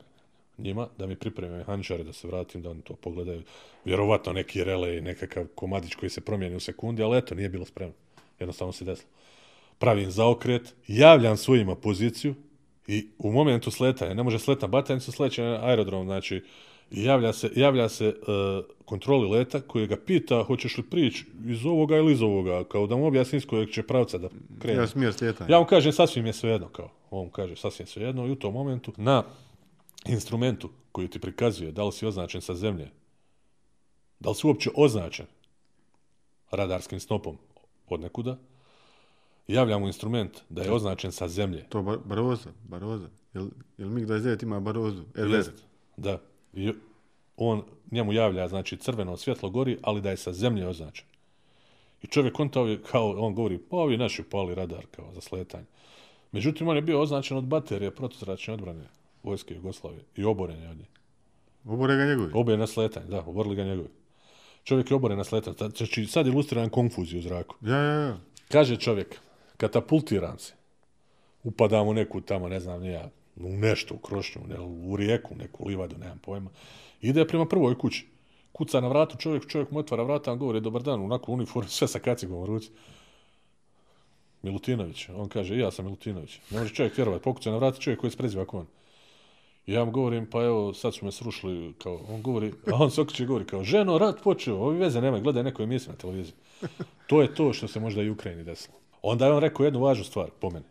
njima 0.58 0.88
da 0.98 1.08
mi 1.08 1.16
pripreme 1.16 1.58
mehaničare 1.58 2.04
da 2.04 2.14
se 2.14 2.28
vratim, 2.28 2.62
da 2.62 2.70
oni 2.70 2.82
to 2.82 2.94
pogledaju. 2.94 3.42
Vjerovatno 3.86 4.34
neki 4.34 4.64
relej, 4.64 5.02
nekakav 5.02 5.46
komadić 5.56 5.96
koji 5.96 6.10
se 6.10 6.22
promijeni 6.22 6.56
u 6.56 6.60
sekundi, 6.60 7.04
ali 7.04 7.18
eto, 7.18 7.36
nije 7.36 7.50
bilo 7.50 7.66
spremno. 7.66 7.94
Jednostavno 8.40 8.74
se 8.74 8.86
desilo. 8.86 9.10
Pravim 9.80 10.12
zaokret, 10.12 10.74
javljam 10.88 11.38
svojima 11.38 11.76
poziciju 11.76 12.36
i 12.88 13.08
u 13.18 13.32
momentu 13.32 13.72
sletanja, 13.72 14.14
ne 14.14 14.24
može 14.24 14.40
sletna 14.40 14.68
batajnica, 14.68 15.12
sleće 15.12 15.44
na 15.44 15.66
aerodrom, 15.66 16.06
znači 16.06 16.44
javlja 16.92 17.34
se, 17.34 17.50
javlja 17.56 17.90
se 17.90 18.08
uh, 18.08 18.66
kontroli 18.86 19.30
leta 19.30 19.62
koji 19.62 19.88
ga 19.88 19.96
pita 19.96 20.44
hoćeš 20.44 20.78
li 20.78 20.84
prići 20.84 21.26
iz 21.48 21.66
ovoga 21.66 21.98
ili 21.98 22.14
iz 22.14 22.22
ovoga, 22.22 22.64
kao 22.64 22.88
da 22.88 22.96
mu 22.96 23.08
objasni 23.08 23.38
iz 23.38 23.46
kojeg 23.46 23.70
će 23.70 23.84
pravca 23.84 24.18
da 24.18 24.30
krene. 24.60 24.80
Ja 24.82 24.88
smjer. 24.88 25.14
Ja 25.50 25.60
mu 25.60 25.66
kažem 25.66 25.92
sasvim 25.92 26.26
je 26.26 26.34
svejedno 26.34 26.68
kao. 26.68 26.90
On 27.12 27.30
kaže 27.30 27.56
sasvim 27.56 27.88
svejedno 27.88 28.28
i 28.28 28.32
u 28.32 28.36
tom 28.36 28.54
momentu 28.54 28.94
na 28.98 29.24
instrumentu 30.06 30.70
koji 30.92 31.08
ti 31.08 31.20
prikazuje 31.20 31.72
da 31.72 31.84
li 31.84 31.92
si 31.92 32.06
označen 32.06 32.42
sa 32.42 32.56
zemlje, 32.56 32.90
da 34.20 34.30
li 34.30 34.36
si 34.36 34.48
uopće 34.48 34.70
označen 34.76 35.26
radarskim 36.52 37.00
snopom 37.00 37.38
od 37.90 38.02
nekuda, 38.02 38.38
javlja 39.48 39.78
mu 39.78 39.88
instrument 39.88 40.42
da 40.50 40.64
je 40.64 40.72
označen 40.72 41.12
sa 41.12 41.28
zemlje. 41.28 41.66
To 41.70 41.82
bar, 41.82 41.98
Baroza, 42.06 42.50
Baroza. 42.64 43.10
Jel, 43.34 43.48
jel 43.78 43.90
MiG-29 43.90 44.44
ima 44.44 44.60
Barozu? 44.60 45.04
Jest, 45.16 45.52
Da. 45.98 46.20
I 46.54 46.72
on 47.38 47.64
njemu 47.92 48.14
javlja, 48.14 48.48
znači 48.48 48.78
crveno 48.78 49.18
svjetlo 49.18 49.50
gori, 49.50 49.78
ali 49.82 50.02
da 50.02 50.10
je 50.10 50.18
sa 50.18 50.34
zemlje 50.34 50.68
označen. 50.68 51.06
I 52.02 52.08
čovjek 52.08 52.40
on 52.40 52.50
to 52.50 52.78
kao, 52.92 53.16
on 53.18 53.36
govori, 53.36 53.58
pa 53.58 53.78
ovi 53.78 53.98
naši 53.98 54.24
pali 54.24 54.56
radar 54.56 54.86
kao 54.92 55.14
za 55.14 55.22
sletanje. 55.22 55.66
Međutim, 56.32 56.68
on 56.68 56.76
je 56.76 56.82
bio 56.82 57.02
označen 57.02 57.38
od 57.38 57.44
baterije 57.44 57.92
protuzračne 57.92 58.54
odbrane 58.54 58.84
vojske 59.24 59.54
Jugoslavije 59.54 60.04
i 60.16 60.24
oboren 60.24 60.62
je 60.62 60.70
od 60.70 60.78
nje. 60.78 60.86
Obore 61.66 61.96
ga 61.96 62.06
njegovi. 62.06 62.32
Oboje 62.34 62.58
na 62.58 62.68
sletanje, 62.68 63.06
da, 63.06 63.20
oborili 63.20 63.56
ga 63.56 63.64
njegovi. 63.64 63.90
Čovjek 64.64 64.92
je 64.92 64.96
oboren 64.96 65.18
na 65.18 65.24
sletanje. 65.24 65.56
Znači, 65.78 66.06
sad 66.06 66.28
ilustriram 66.28 66.70
konfuziju 66.70 67.20
u 67.20 67.22
zraku. 67.22 67.56
Ja, 67.62 67.78
ja, 67.78 68.00
ja. 68.02 68.18
Kaže 68.52 68.78
čovjek, 68.78 69.20
katapultiram 69.58 70.40
se. 70.40 70.54
Upadam 71.44 71.88
u 71.88 71.94
neku 71.94 72.22
tamo, 72.22 72.48
ne 72.48 72.60
znam, 72.60 72.82
nije, 72.82 73.10
u 73.36 73.50
nešto, 73.50 73.96
u 73.96 73.98
krošnju, 73.98 74.42
ne, 74.48 74.60
u 74.60 74.96
rijeku, 74.96 75.36
neku 75.36 75.68
livadu, 75.68 75.98
nemam 75.98 76.20
pojma. 76.20 76.50
Ide 77.02 77.28
prema 77.28 77.46
prvoj 77.46 77.78
kući. 77.78 78.08
Kuca 78.52 78.82
na 78.82 78.88
vratu 78.88 79.18
čovjek, 79.18 79.48
čovjek 79.48 79.72
mu 79.72 79.80
otvara 79.80 80.04
vrata, 80.04 80.32
on 80.32 80.38
govori, 80.38 80.62
dobar 80.62 80.84
dan, 80.84 81.02
onako 81.02 81.32
u 81.32 81.36
uniformu, 81.36 81.70
sve 81.78 81.88
sa 81.88 82.00
kacigom 82.00 82.42
u 82.42 82.46
ruci. 82.46 82.70
Milutinović. 84.42 85.10
On 85.10 85.30
kaže, 85.30 85.58
ja 85.58 85.72
sam 85.72 85.86
Milutinović. 85.86 86.40
Ne 86.50 86.60
može 86.60 86.74
čovjek 86.74 86.98
vjerovati. 86.98 87.24
Pokuca 87.24 87.52
na 87.52 87.58
vrati 87.58 87.82
čovjek 87.82 88.00
koji 88.00 88.12
se 88.12 88.18
preziva 88.18 88.46
kao 88.46 88.60
on. 88.60 88.66
I 89.66 89.74
ja 89.74 89.86
mu 89.86 89.92
govorim, 89.92 90.30
pa 90.30 90.44
evo, 90.44 90.74
sad 90.74 90.94
su 90.94 91.06
me 91.06 91.12
srušili, 91.12 91.74
kao, 91.74 92.00
on 92.10 92.22
govori, 92.22 92.54
a 92.74 92.76
on 92.76 92.92
se 92.92 93.02
okreće 93.02 93.26
govori, 93.26 93.46
kao, 93.46 93.64
ženo, 93.64 93.98
rat 93.98 94.24
počeo, 94.24 94.56
ovi 94.56 94.78
veze 94.78 95.02
nema, 95.02 95.20
gledaj 95.20 95.44
neko 95.44 95.64
emisiju 95.64 95.92
na 95.92 95.98
televiziji. 95.98 96.34
To 97.08 97.22
je 97.22 97.36
to 97.36 97.54
što 97.54 97.68
se 97.68 97.80
možda 97.80 98.02
i 98.02 98.10
u 98.10 98.14
Ukrajini 98.14 98.44
desilo. 98.44 98.78
Onda 99.02 99.26
je 99.26 99.34
on 99.34 99.40
rekao 99.40 99.64
jednu 99.64 99.80
važnu 99.80 100.04
stvar, 100.04 100.30
po 100.40 100.50
meni. 100.50 100.66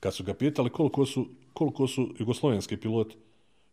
Kad 0.00 0.14
su 0.14 0.24
ga 0.24 0.34
pitali 0.34 0.70
koliko 0.70 1.06
su, 1.06 1.26
koliko 1.52 1.86
su 1.86 2.14
jugoslovenski 2.18 2.76
piloti 2.76 3.16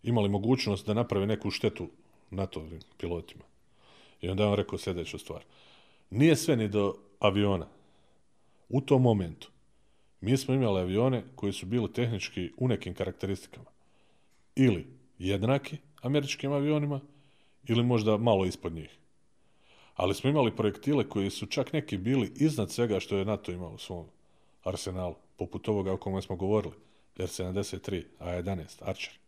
imali 0.03 0.29
mogućnost 0.29 0.87
da 0.87 0.93
naprave 0.93 1.25
neku 1.25 1.51
štetu 1.51 1.87
NATO 2.29 2.63
pilotima. 2.97 3.43
I 4.21 4.29
onda 4.29 4.43
je 4.43 4.49
on 4.49 4.55
rekao 4.55 4.77
sljedeću 4.77 5.17
stvar. 5.17 5.43
Nije 6.09 6.35
sve 6.35 6.55
ni 6.55 6.67
do 6.67 6.95
aviona. 7.19 7.67
U 8.69 8.81
tom 8.81 9.01
momentu 9.01 9.51
mi 10.21 10.37
smo 10.37 10.53
imali 10.53 10.81
avione 10.81 11.23
koji 11.35 11.53
su 11.53 11.65
bili 11.65 11.93
tehnički 11.93 12.51
u 12.57 12.67
nekim 12.67 12.93
karakteristikama. 12.93 13.69
Ili 14.55 14.87
jednaki 15.19 15.77
američkim 16.01 16.51
avionima, 16.51 17.01
ili 17.67 17.83
možda 17.83 18.17
malo 18.17 18.45
ispod 18.45 18.73
njih. 18.73 18.97
Ali 19.95 20.15
smo 20.15 20.29
imali 20.29 20.55
projektile 20.55 21.09
koji 21.09 21.29
su 21.29 21.45
čak 21.45 21.73
neki 21.73 21.97
bili 21.97 22.31
iznad 22.35 22.71
svega 22.71 22.99
što 22.99 23.17
je 23.17 23.25
NATO 23.25 23.51
imao 23.51 23.71
u 23.71 23.77
svom 23.77 24.05
arsenalu, 24.63 25.15
poput 25.37 25.67
ovoga 25.67 25.93
o 25.93 25.97
kome 25.97 26.21
smo 26.21 26.35
govorili, 26.35 26.73
R-73, 27.17 28.03
A-11, 28.19 28.81
Archer 28.81 29.19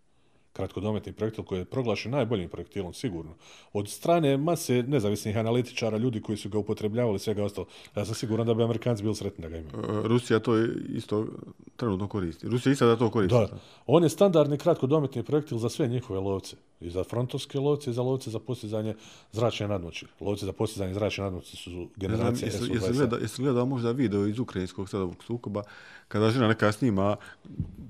kratkodometni 0.54 1.14
projektil 1.14 1.44
koji 1.44 1.60
je 1.60 1.66
proglašen 1.66 2.12
najboljim 2.12 2.50
projektilom, 2.50 2.94
sigurno. 2.94 3.32
Od 3.74 3.90
strane 3.90 4.38
mase 4.38 4.84
nezavisnih 4.84 5.38
analitičara, 5.38 5.98
ljudi 5.98 6.22
koji 6.22 6.38
su 6.38 6.50
ga 6.50 6.58
upotrebljavali, 6.58 7.20
svega 7.20 7.44
ostalo. 7.44 7.68
Ja 7.96 8.06
sam 8.06 8.16
siguran 8.16 8.48
da 8.48 8.54
bi 8.54 8.64
Amerikanci 8.64 9.04
bili 9.04 9.16
sretni 9.16 9.42
da 9.42 9.50
ga 9.50 9.58
imaju. 9.58 10.04
E, 10.06 10.08
Rusija 10.08 10.40
to 10.40 10.58
isto 10.94 11.28
trenutno 11.76 12.08
koristi. 12.08 12.48
Rusija 12.48 12.74
i 12.74 12.76
sada 12.76 12.96
to 12.96 13.10
koristi. 13.10 13.38
Da, 13.38 13.48
on 13.86 14.04
je 14.04 14.10
standardni 14.10 14.58
kratkodometni 14.58 15.24
projektil 15.24 15.58
za 15.58 15.70
sve 15.70 15.88
njihove 15.88 16.20
lovce. 16.20 16.56
I 16.82 16.90
za 16.90 17.04
frontovske 17.04 17.60
lovce 17.60 17.90
i 17.90 17.94
za 17.94 18.02
lovce 18.02 18.30
za 18.30 18.40
postizanje 18.40 18.96
zračne 19.32 19.68
nadmoći. 19.68 20.06
Lovce 20.20 20.46
za 20.46 20.52
postizanje 20.52 20.94
zračne 20.94 21.24
nadmoći 21.24 21.58
su 21.58 21.70
Ne 21.70 21.76
znam, 21.76 21.90
generacije 21.98 22.48
jesi, 22.48 22.64
SU-27. 22.64 22.74
jesi, 22.74 22.94
gleda, 22.94 23.18
jesi 23.18 23.42
gledao 23.42 23.66
možda 23.66 23.92
video 23.92 24.28
iz 24.28 24.40
ukrajinskog 24.40 24.90
sada 24.90 25.04
ovog 25.04 25.24
sukoba, 25.24 25.64
kada 26.08 26.30
žena 26.30 26.48
neka 26.48 26.72
snima, 26.72 27.16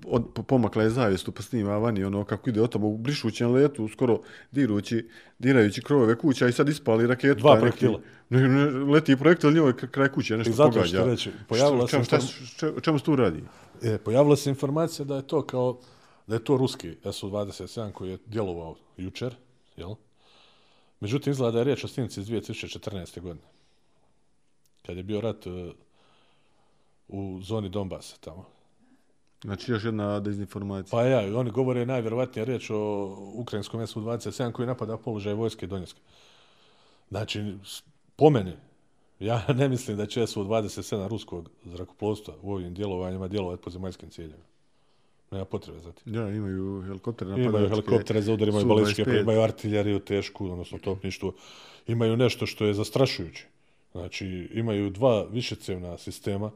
od, 0.05 0.23
po- 0.33 0.43
pomakla 0.43 0.83
je 0.83 0.89
zavijestu 0.89 1.31
pa 1.31 1.41
snima 1.41 1.77
vani 1.77 2.03
ono 2.03 2.23
kako 2.25 2.50
ide 2.51 2.61
od 2.61 2.71
tamo 2.71 2.87
u 2.87 2.97
brišućem 2.97 3.51
letu, 3.51 3.87
skoro 3.87 4.21
dirući, 4.51 5.09
dirajući 5.39 5.81
krovove 5.81 6.17
kuća 6.17 6.47
i 6.47 6.51
sad 6.51 6.69
ispali 6.69 7.07
raketu. 7.07 7.39
Dva 7.39 7.55
projektila. 7.55 7.99
Ne, 8.29 8.47
ne, 8.47 8.65
leti 8.65 9.17
projektil 9.17 9.53
njoj 9.53 9.73
kraj 9.77 10.09
kuće, 10.09 10.37
nešto 10.37 10.51
I 10.51 10.53
zato 10.53 10.71
pogađa. 10.71 10.97
što 10.97 11.05
reći, 11.05 11.31
pojavila 11.47 11.87
se 11.87 12.03
šta, 12.03 12.19
šta, 12.19 12.81
čemu 12.81 12.99
se 12.99 13.05
tu 13.05 13.15
radi? 13.15 13.43
E, 13.81 13.97
pojavila 13.97 14.35
se 14.35 14.49
informacija 14.49 15.05
da 15.05 15.15
je 15.15 15.27
to 15.27 15.41
kao 15.41 15.79
da 16.27 16.35
je 16.35 16.43
to 16.43 16.57
ruski 16.57 16.95
SU-27 17.03 17.91
koji 17.91 18.09
je 18.09 18.17
djelovao 18.25 18.75
jučer, 18.97 19.35
jel? 19.77 19.95
Međutim, 20.99 21.31
izgleda 21.31 21.51
da 21.51 21.57
je 21.57 21.63
riječ 21.63 21.83
o 21.83 21.87
snimci 21.87 22.19
iz 22.19 22.27
2014. 22.27 23.21
godine. 23.21 23.47
Kad 24.85 24.97
je 24.97 25.03
bio 25.03 25.21
rat 25.21 25.47
e, 25.47 25.71
u 27.07 27.39
zoni 27.43 27.69
Donbasa 27.69 28.15
tamo. 28.19 28.45
Znači 29.43 29.71
još 29.71 29.83
jedna 29.83 30.19
dezinformacija. 30.19 30.91
Pa 30.91 31.03
ja, 31.03 31.39
oni 31.39 31.51
govore 31.51 31.85
najvjerovatnije 31.85 32.45
riječ 32.45 32.69
o 32.69 33.15
ukrajinskom 33.33 33.81
SU-27 33.81 34.51
koji 34.51 34.67
napada 34.67 34.97
položaj 34.97 35.33
vojske 35.33 35.67
Donjeska. 35.67 35.99
Znači, 37.09 37.53
po 38.15 38.29
meni, 38.29 38.53
ja 39.19 39.45
ne 39.59 39.69
mislim 39.69 39.97
da 39.97 40.05
će 40.05 40.27
Su-27 40.27 41.07
ruskog 41.07 41.49
zrakoplovstva 41.65 42.33
u 42.41 42.53
ovim 42.53 42.73
djelovanjima 42.73 43.27
djelovati 43.27 43.63
po 43.63 43.69
zemaljskim 43.69 44.09
ciljevima. 44.09 44.51
Nema 45.31 45.45
potrebe 45.45 45.79
za 45.79 45.91
tim. 45.91 46.13
Da, 46.13 46.29
imaju 46.29 46.83
helikoptere 46.85 47.31
Imaju 47.31 47.45
napadačke. 47.45 47.69
helikoptere 47.69 48.21
za 48.21 48.33
udar, 48.33 48.47
imaju 48.47 48.61
Su-25. 48.61 48.75
balističke, 48.75 49.11
imaju 49.21 49.41
artiljeriju 49.41 49.99
tešku, 49.99 50.51
odnosno 50.51 50.77
topništvo. 50.77 51.33
Imaju 51.87 52.17
nešto 52.17 52.45
što 52.45 52.65
je 52.65 52.73
zastrašujuće. 52.73 53.45
Znači, 53.91 54.49
imaju 54.53 54.89
dva 54.89 55.23
višecevna 55.23 55.97
sistema 55.97 56.51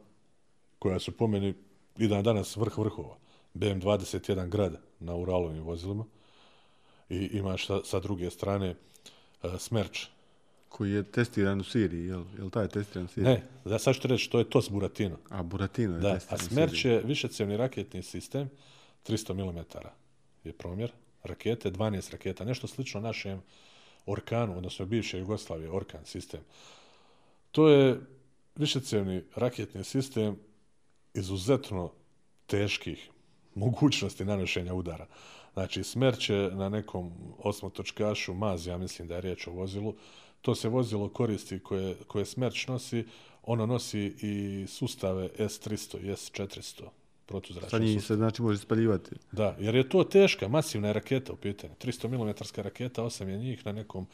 koja 0.79 0.99
su 0.99 1.11
po 1.11 1.27
meni 1.27 1.53
i 1.97 2.07
dan 2.07 2.23
danas 2.23 2.55
vrh 2.57 2.77
vrhova. 2.77 3.17
BM21 3.53 4.49
grad 4.49 4.81
na 4.99 5.15
Uralovim 5.15 5.63
vozilima 5.63 6.05
i 7.09 7.15
imaš 7.15 7.67
sa, 7.67 7.80
sa 7.84 7.99
druge 7.99 8.30
strane 8.30 8.76
uh, 9.43 9.59
Smerč. 9.59 10.07
Koji 10.69 10.91
je 10.91 11.03
testiran 11.03 11.61
u 11.61 11.63
Siriji, 11.63 12.07
jel? 12.07 12.23
Jel 12.38 12.49
taj 12.49 12.63
je 12.63 12.69
testiran 12.69 13.05
u 13.05 13.07
Siriji? 13.07 13.34
Ne, 13.34 13.43
da 13.65 13.80
sad 13.80 13.99
ti 13.99 14.07
reći, 14.07 14.30
to 14.30 14.39
je 14.39 14.49
TOS 14.49 14.69
Buratino. 14.69 15.17
A 15.30 15.43
Buratino 15.43 15.95
je 15.95 16.01
Da, 16.01 16.09
a 16.09 16.19
testiran 16.19 16.45
u 16.45 16.49
Smerč 16.49 16.85
je 16.85 17.01
višecevni 17.05 17.57
raketni 17.57 18.03
sistem, 18.03 18.49
300 19.07 19.34
mm 19.34 19.59
je 20.43 20.53
promjer, 20.53 20.91
rakete, 21.23 21.72
12 21.72 22.11
raketa, 22.11 22.45
nešto 22.45 22.67
slično 22.67 23.01
našem 23.01 23.41
Orkanu, 24.05 24.57
odnosno 24.57 24.85
bivše 24.85 25.19
Jugoslavije, 25.19 25.72
Orkan 25.72 26.05
sistem. 26.05 26.39
To 27.51 27.69
je 27.69 27.99
višecevni 28.55 29.23
raketni 29.35 29.84
sistem 29.84 30.38
izuzetno 31.15 31.91
teških 32.45 33.09
mogućnosti 33.55 34.25
nanošenja 34.25 34.73
udara. 34.73 35.07
Znači, 35.53 35.83
Smerč 35.83 36.29
je 36.29 36.51
na 36.51 36.69
nekom 36.69 37.11
osmotočkašu 37.37 38.33
Maz, 38.33 38.67
ja 38.67 38.77
mislim 38.77 39.07
da 39.07 39.15
je 39.15 39.21
riječ 39.21 39.47
o 39.47 39.51
vozilu. 39.51 39.95
To 40.41 40.55
se 40.55 40.69
vozilo 40.69 41.09
koristi 41.09 41.59
koje, 41.59 41.95
koje 42.07 42.25
Smerč 42.25 42.67
nosi, 42.67 43.05
ono 43.43 43.65
nosi 43.65 44.15
i 44.21 44.65
sustave 44.67 45.29
S-300 45.37 46.09
i 46.09 46.11
S-400 46.11 46.61
Sa 46.61 46.83
protuzračne 47.25 47.79
njih 47.79 48.01
sustave. 48.01 48.07
se 48.07 48.15
znači 48.15 48.41
može 48.41 48.59
spaljivati. 48.59 49.15
Da, 49.31 49.55
jer 49.59 49.75
je 49.75 49.89
to 49.89 50.03
teška, 50.03 50.47
masivna 50.47 50.87
je 50.87 50.93
raketa 50.93 51.33
u 51.33 51.35
pitanju. 51.35 51.73
300 51.81 52.07
mm 52.07 52.61
raketa, 52.61 53.03
osam 53.03 53.29
je 53.29 53.37
njih 53.37 53.65
na 53.65 53.71
nekom, 53.71 54.07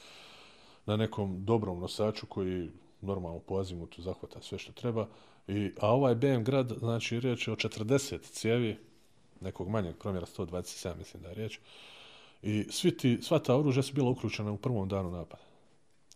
na 0.86 0.98
nekom 0.98 1.46
dobrom 1.46 1.80
nosaču 1.80 2.26
koji 2.26 2.70
normalno 3.02 3.40
po 3.40 3.58
azimutu 3.58 4.02
zahvata 4.02 4.42
sve 4.42 4.58
što 4.58 4.72
treba. 4.72 5.08
I, 5.48 5.72
a 5.80 5.94
ovaj 5.94 6.16
BM 6.16 6.44
grad, 6.44 6.74
znači 6.80 7.20
riječ 7.20 7.48
je 7.48 7.54
o 7.54 7.56
40 7.56 8.20
cijevi, 8.22 8.78
nekog 9.42 9.70
manjeg 9.70 9.98
promjera 9.98 10.26
127 10.26 10.98
mislim 10.98 11.24
da 11.24 11.30
je 11.30 11.36
riječ. 11.36 11.60
I 12.42 12.66
svi 12.70 12.98
ti, 12.98 13.20
sva 13.22 13.40
ta 13.40 13.56
oružja 13.56 13.84
su 13.84 13.94
bila 13.94 14.10
uključena 14.10 14.52
u 14.52 14.58
prvom 14.58 14.90
danu 14.90 15.12
napada. 15.12 15.44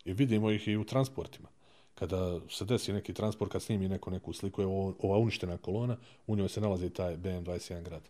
I 0.05 0.13
vidimo 0.13 0.51
ih 0.51 0.67
i 0.67 0.77
u 0.77 0.83
transportima. 0.83 1.49
Kada 1.95 2.39
se 2.49 2.65
desi 2.65 2.93
neki 2.93 3.13
transport, 3.13 3.51
kad 3.51 3.61
snimi 3.61 3.89
neko 3.89 4.09
neku 4.09 4.33
sliku, 4.33 4.61
je 4.61 4.67
ova 4.99 5.17
uništena 5.17 5.57
kolona, 5.57 5.97
u 6.27 6.35
njoj 6.35 6.49
se 6.49 6.61
nalazi 6.61 6.89
taj 6.89 7.17
BM21 7.17 7.83
grad. 7.83 8.01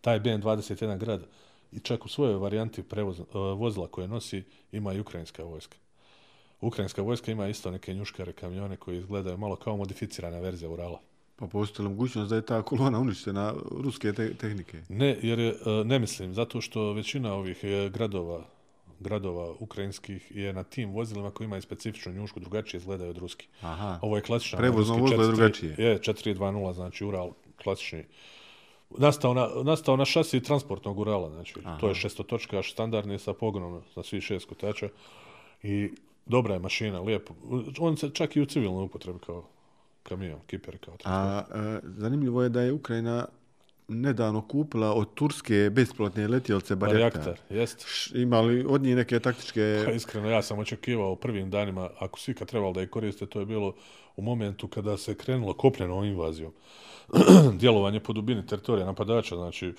Taj 0.00 0.20
BM21 0.20 0.98
grad 0.98 1.26
i 1.72 1.80
čak 1.80 2.04
u 2.04 2.08
svojoj 2.08 2.34
varijanti 2.34 2.82
prevoz, 2.82 3.20
eh, 3.20 3.24
vozila 3.32 3.88
koje 3.88 4.08
nosi 4.08 4.44
ima 4.72 4.92
i 4.92 5.00
ukrajinska 5.00 5.44
vojska. 5.44 5.76
Ukrajinska 6.60 7.02
vojska 7.02 7.32
ima 7.32 7.48
isto 7.48 7.70
neke 7.70 7.94
njuškare 7.94 8.32
kamione 8.32 8.76
koji 8.76 8.98
izgledaju 8.98 9.38
malo 9.38 9.56
kao 9.56 9.76
modificirana 9.76 10.38
verzija 10.38 10.70
Urala. 10.70 11.00
Pa 11.36 11.46
postoji 11.46 11.88
li 11.88 11.90
mogućnost 11.90 12.30
da 12.30 12.36
je 12.36 12.46
ta 12.46 12.62
kolona 12.62 12.98
uništena 12.98 13.54
ruske 13.70 14.12
te 14.12 14.34
tehnike? 14.34 14.82
Ne, 14.88 15.18
jer 15.22 15.38
je, 15.38 15.48
e, 15.48 15.84
ne 15.84 15.98
mislim, 15.98 16.34
zato 16.34 16.60
što 16.60 16.92
većina 16.92 17.34
ovih 17.34 17.64
e, 17.64 17.90
gradova 17.92 18.44
gradova 19.00 19.54
ukrajinskih 19.58 20.32
je 20.34 20.52
na 20.52 20.62
tim 20.62 20.92
vozilima 20.92 21.30
koji 21.30 21.44
imaju 21.44 21.62
specifičnu 21.62 22.12
njušku, 22.12 22.40
drugačije 22.40 22.78
izgledaju 22.78 23.10
od 23.10 23.18
ruski. 23.18 23.48
Aha. 23.60 23.98
Ovo 24.02 24.16
je 24.16 24.22
klasičan 24.22 24.58
Prevozno 24.58 24.96
vozilo 24.96 25.22
je 25.22 25.28
4.3 25.28 25.34
drugačije. 25.36 25.74
Je, 25.78 25.98
4.2.0, 25.98 26.74
znači 26.74 27.04
Ural, 27.04 27.32
klasični. 27.62 28.04
Nastao 28.90 29.34
na, 29.34 29.48
nastao 29.64 29.96
na 29.96 30.04
šasi 30.04 30.42
transportnog 30.42 30.98
Urala, 30.98 31.30
znači 31.30 31.54
Aha. 31.64 31.78
to 31.78 31.88
je 31.88 31.94
šestotočkaš 31.94 32.72
standardni 32.72 33.18
sa 33.18 33.32
pogonom 33.32 33.82
za 33.94 34.02
svih 34.02 34.22
šest 34.22 34.48
kotača 34.48 34.88
i 35.62 35.90
dobra 36.26 36.54
je 36.54 36.60
mašina, 36.60 37.00
lijepo. 37.00 37.34
On 37.78 37.96
se 37.96 38.10
čak 38.10 38.36
i 38.36 38.40
u 38.40 38.46
civilnoj 38.46 38.84
upotrebi 38.84 39.18
kao 39.26 39.48
kamion, 40.02 40.40
kiper 40.46 40.78
kao 40.78 40.96
transport. 40.96 41.56
A 41.56 41.58
e, 41.58 41.80
zanimljivo 41.96 42.42
je 42.42 42.48
da 42.48 42.60
je 42.60 42.72
Ukrajina 42.72 43.26
nedavno 43.88 44.42
kupila 44.42 44.92
od 44.94 45.14
Turske 45.14 45.70
bespilotne 45.72 46.28
letjelce 46.28 46.76
Barjaktar. 46.76 47.22
Barjaktar, 47.22 47.56
jest. 47.56 47.86
Š- 47.86 48.22
Ima 48.22 48.40
li 48.40 48.64
od 48.68 48.82
njih 48.82 48.96
neke 48.96 49.20
taktičke... 49.20 49.82
Pa 49.86 49.92
iskreno, 49.92 50.30
ja 50.30 50.42
sam 50.42 50.58
očekivao 50.58 51.12
u 51.12 51.16
prvim 51.16 51.50
danima, 51.50 51.90
ako 51.98 52.18
svi 52.18 52.34
kad 52.34 52.48
trebalo 52.48 52.72
da 52.72 52.82
ih 52.82 52.90
koriste, 52.90 53.26
to 53.26 53.40
je 53.40 53.46
bilo 53.46 53.74
u 54.16 54.22
momentu 54.22 54.68
kada 54.68 54.96
se 54.96 55.14
krenulo 55.14 55.54
kopnenom 55.54 56.04
invazijom. 56.04 56.52
Djelovanje 57.60 58.00
po 58.00 58.12
dubini 58.12 58.46
teritorija 58.46 58.86
napadača, 58.86 59.36
znači, 59.36 59.72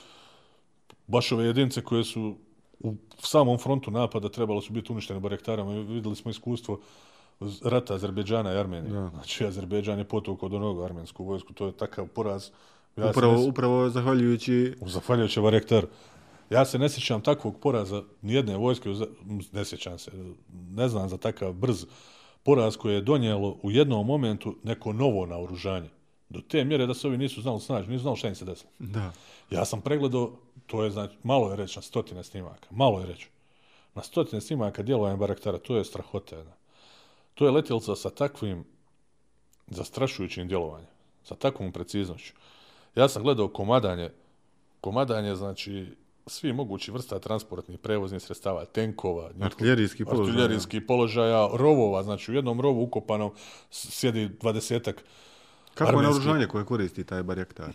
baš 1.07 1.32
ove 1.32 1.45
jedinice 1.45 1.82
koje 1.82 2.03
su 2.03 2.36
u 2.80 2.95
samom 3.20 3.58
frontu 3.58 3.91
napada 3.91 4.30
trebalo 4.30 4.62
su 4.62 4.74
biti 4.74 4.91
uništene 4.91 5.20
barektarama. 5.20 5.74
I 5.74 5.80
Vidjeli 5.80 6.16
smo 6.16 6.32
iskustvo 6.32 6.80
rata 7.64 7.94
Azerbejdžana 7.94 8.54
i 8.54 8.58
Armenije. 8.58 8.94
Da. 8.94 9.10
Znači, 9.10 9.45
Azerbejdžan 9.45 9.99
je 9.99 10.04
potukao 10.04 10.49
do 10.49 10.60
nogu 10.60 10.84
armensku 10.84 11.24
vojsku. 11.24 11.54
To 11.54 11.66
je 11.66 11.72
takav 11.72 12.08
poraz. 12.08 12.49
Ja 12.98 13.10
upravo, 13.10 13.34
ne 13.34 13.44
s- 13.44 13.48
upravo 13.48 13.90
zahvaljujući... 13.90 14.76
Zahvaljujući 14.82 15.40
Varektar. 15.40 15.86
Ja 16.49 16.66
se 16.66 16.80
ne 16.80 16.90
sjećam 16.90 17.22
takvog 17.22 17.60
poraza 17.60 18.04
nijedne 18.22 18.58
vojske, 18.58 18.90
ne 19.52 19.66
sjećam 19.66 19.99
se, 19.99 20.12
ne 20.70 20.90
znam 20.90 21.10
za 21.10 21.18
takav 21.18 21.54
brz 21.54 21.86
poraz 22.44 22.78
koji 22.78 22.94
je 22.94 23.02
donijelo 23.02 23.58
u 23.64 23.72
jednom 23.72 24.06
momentu 24.08 24.56
neko 24.64 24.94
novo 24.94 25.26
naoružanje. 25.26 25.90
Do 26.30 26.41
te 26.41 26.64
mjere 26.64 26.86
da 26.86 26.94
se 26.94 27.08
ovi 27.08 27.18
nisu 27.18 27.41
znali 27.41 27.60
snaći, 27.62 27.90
nisu 27.90 28.02
znali 28.02 28.18
šta 28.18 28.28
im 28.28 28.36
se 28.36 28.45
desilo. 28.45 28.70
Da. 28.80 29.12
Ja 29.52 29.66
sam 29.66 29.82
pregledao, 29.82 30.32
to 30.68 30.84
je 30.84 30.91
znači, 30.91 31.18
malo 31.23 31.49
je 31.49 31.56
reći 31.56 31.77
na 31.77 31.81
stotine 31.81 32.23
snimaka, 32.23 32.68
malo 32.72 32.99
je 32.99 33.06
reći. 33.06 33.30
Na 33.95 34.03
stotine 34.03 34.41
snimaka 34.41 34.84
djelovanja 34.84 35.15
Baraktara, 35.15 35.57
to 35.57 35.77
je 35.77 35.85
strahota 35.85 36.35
jedna. 36.35 36.52
To 37.34 37.45
je 37.45 37.52
letjelca 37.52 37.95
sa 37.95 38.10
takvim 38.10 38.64
zastrašujućim 39.68 40.48
djelovanjem, 40.48 40.89
sa 41.23 41.35
takvom 41.35 41.72
preciznošću. 41.72 42.34
Ja 42.95 43.10
sam 43.10 43.23
gledao 43.23 43.48
komadanje, 43.48 44.10
komadanje 44.81 45.35
znači 45.35 45.88
svi 46.26 46.53
mogući 46.53 46.91
vrsta 46.91 47.19
transportnih 47.19 47.80
prevoznih 47.80 48.22
sredstava, 48.22 48.65
tenkova, 48.65 49.31
Artiljerijski 49.41 50.06
položaj. 50.06 50.31
artiljerijskih 50.31 50.81
položaja, 50.88 51.49
rovova, 51.53 52.03
znači 52.03 52.31
u 52.31 52.35
jednom 52.35 52.61
rovu 52.61 52.84
ukopanom 52.84 53.31
sjedi 53.69 54.30
dvadesetak 54.41 55.03
Kako 55.73 55.91
je 55.91 55.95
armenski- 55.98 56.02
naoružanje 56.03 56.48
koje 56.48 56.65
koristi 56.65 57.03
taj 57.03 57.23
Barjaktar? 57.23 57.72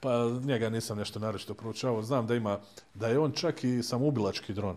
Pa 0.00 0.10
njega 0.44 0.70
nisam 0.70 0.98
nešto 0.98 1.18
naročito 1.18 1.54
proučavao. 1.54 2.02
Znam 2.02 2.26
da 2.26 2.34
ima, 2.34 2.58
da 2.94 3.08
je 3.08 3.18
on 3.18 3.32
čak 3.32 3.64
i 3.64 3.82
samoubilački 3.82 4.52
dron. 4.52 4.76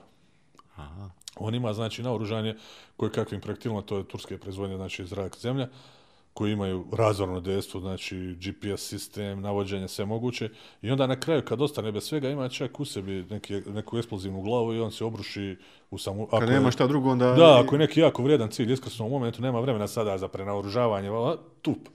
Aha. 0.76 1.10
On 1.36 1.56
ima, 1.56 1.74
znači, 1.74 2.04
naoružanje 2.04 2.56
koje 2.98 3.12
kakvim 3.12 3.42
projektilima, 3.42 3.82
to 3.82 3.98
je 3.98 4.08
turske 4.08 4.38
proizvodnje, 4.38 4.76
znači 4.76 5.06
zrak, 5.06 5.38
zemlja, 5.38 5.68
koji 6.34 6.52
imaju 6.52 6.86
razorno 6.92 7.40
dejstvo, 7.40 7.80
znači 7.80 8.38
GPS 8.40 8.88
sistem, 8.88 9.42
navođenje, 9.42 9.88
sve 9.88 10.06
moguće. 10.06 10.50
I 10.82 10.92
onda 10.92 11.08
na 11.08 11.20
kraju, 11.20 11.42
kad 11.46 11.62
ostane 11.62 11.92
bez 11.92 12.04
svega, 12.04 12.30
ima 12.30 12.50
čak 12.50 12.80
u 12.80 12.86
sebi 12.86 13.26
neki, 13.30 13.54
neku 13.54 13.98
eksplozivnu 13.98 14.42
glavu 14.42 14.74
i 14.74 14.80
on 14.80 14.92
se 14.92 15.06
obruši 15.06 15.58
u 15.92 15.98
samu... 15.98 16.24
Ako 16.24 16.40
Kad 16.40 16.50
nema 16.50 16.72
šta 16.72 16.88
drugo, 16.88 17.10
onda... 17.10 17.34
Da, 17.34 17.60
ako 17.60 17.76
je 17.76 17.80
neki 17.80 18.00
jako 18.00 18.24
vrijedan 18.24 18.52
cilj 18.52 18.74
iskrsno 18.74 19.06
u 19.06 19.10
momentu, 19.10 19.42
nema 19.42 19.60
vremena 19.60 19.88
sada 19.88 20.18
za 20.18 20.28
prenaoružavanje, 20.28 21.10
vala, 21.10 21.38
tup. 21.62 21.90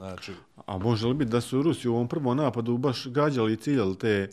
Znači, 0.00 0.32
A 0.66 0.78
može 0.78 1.06
li 1.06 1.14
biti 1.14 1.30
da 1.30 1.40
su 1.40 1.62
Rusi 1.62 1.88
u 1.88 1.94
ovom 1.94 2.08
prvom 2.08 2.36
napadu 2.36 2.78
baš 2.78 3.06
gađali 3.06 3.52
i 3.52 3.56
ciljali 3.56 3.98
te 3.98 4.30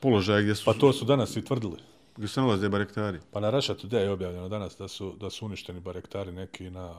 položaje 0.00 0.42
gdje 0.42 0.54
su, 0.54 0.64
pa 0.64 0.74
to 0.74 0.92
su 0.92 1.04
danas 1.04 1.36
i 1.36 1.44
tvrdili. 1.44 1.76
gdje 2.16 2.28
se 2.28 2.40
nalaze 2.40 2.68
Barjaktari? 2.68 3.18
Pa 3.30 3.40
na 3.40 3.50
Russia 3.50 3.74
Today 3.74 3.96
je 3.96 4.10
objavljeno 4.10 4.48
danas 4.48 4.76
da 4.78 4.88
su, 4.88 5.16
da 5.20 5.30
su 5.30 5.46
uništeni 5.46 5.80
barektari 5.80 6.32
neki 6.32 6.70
na 6.70 6.94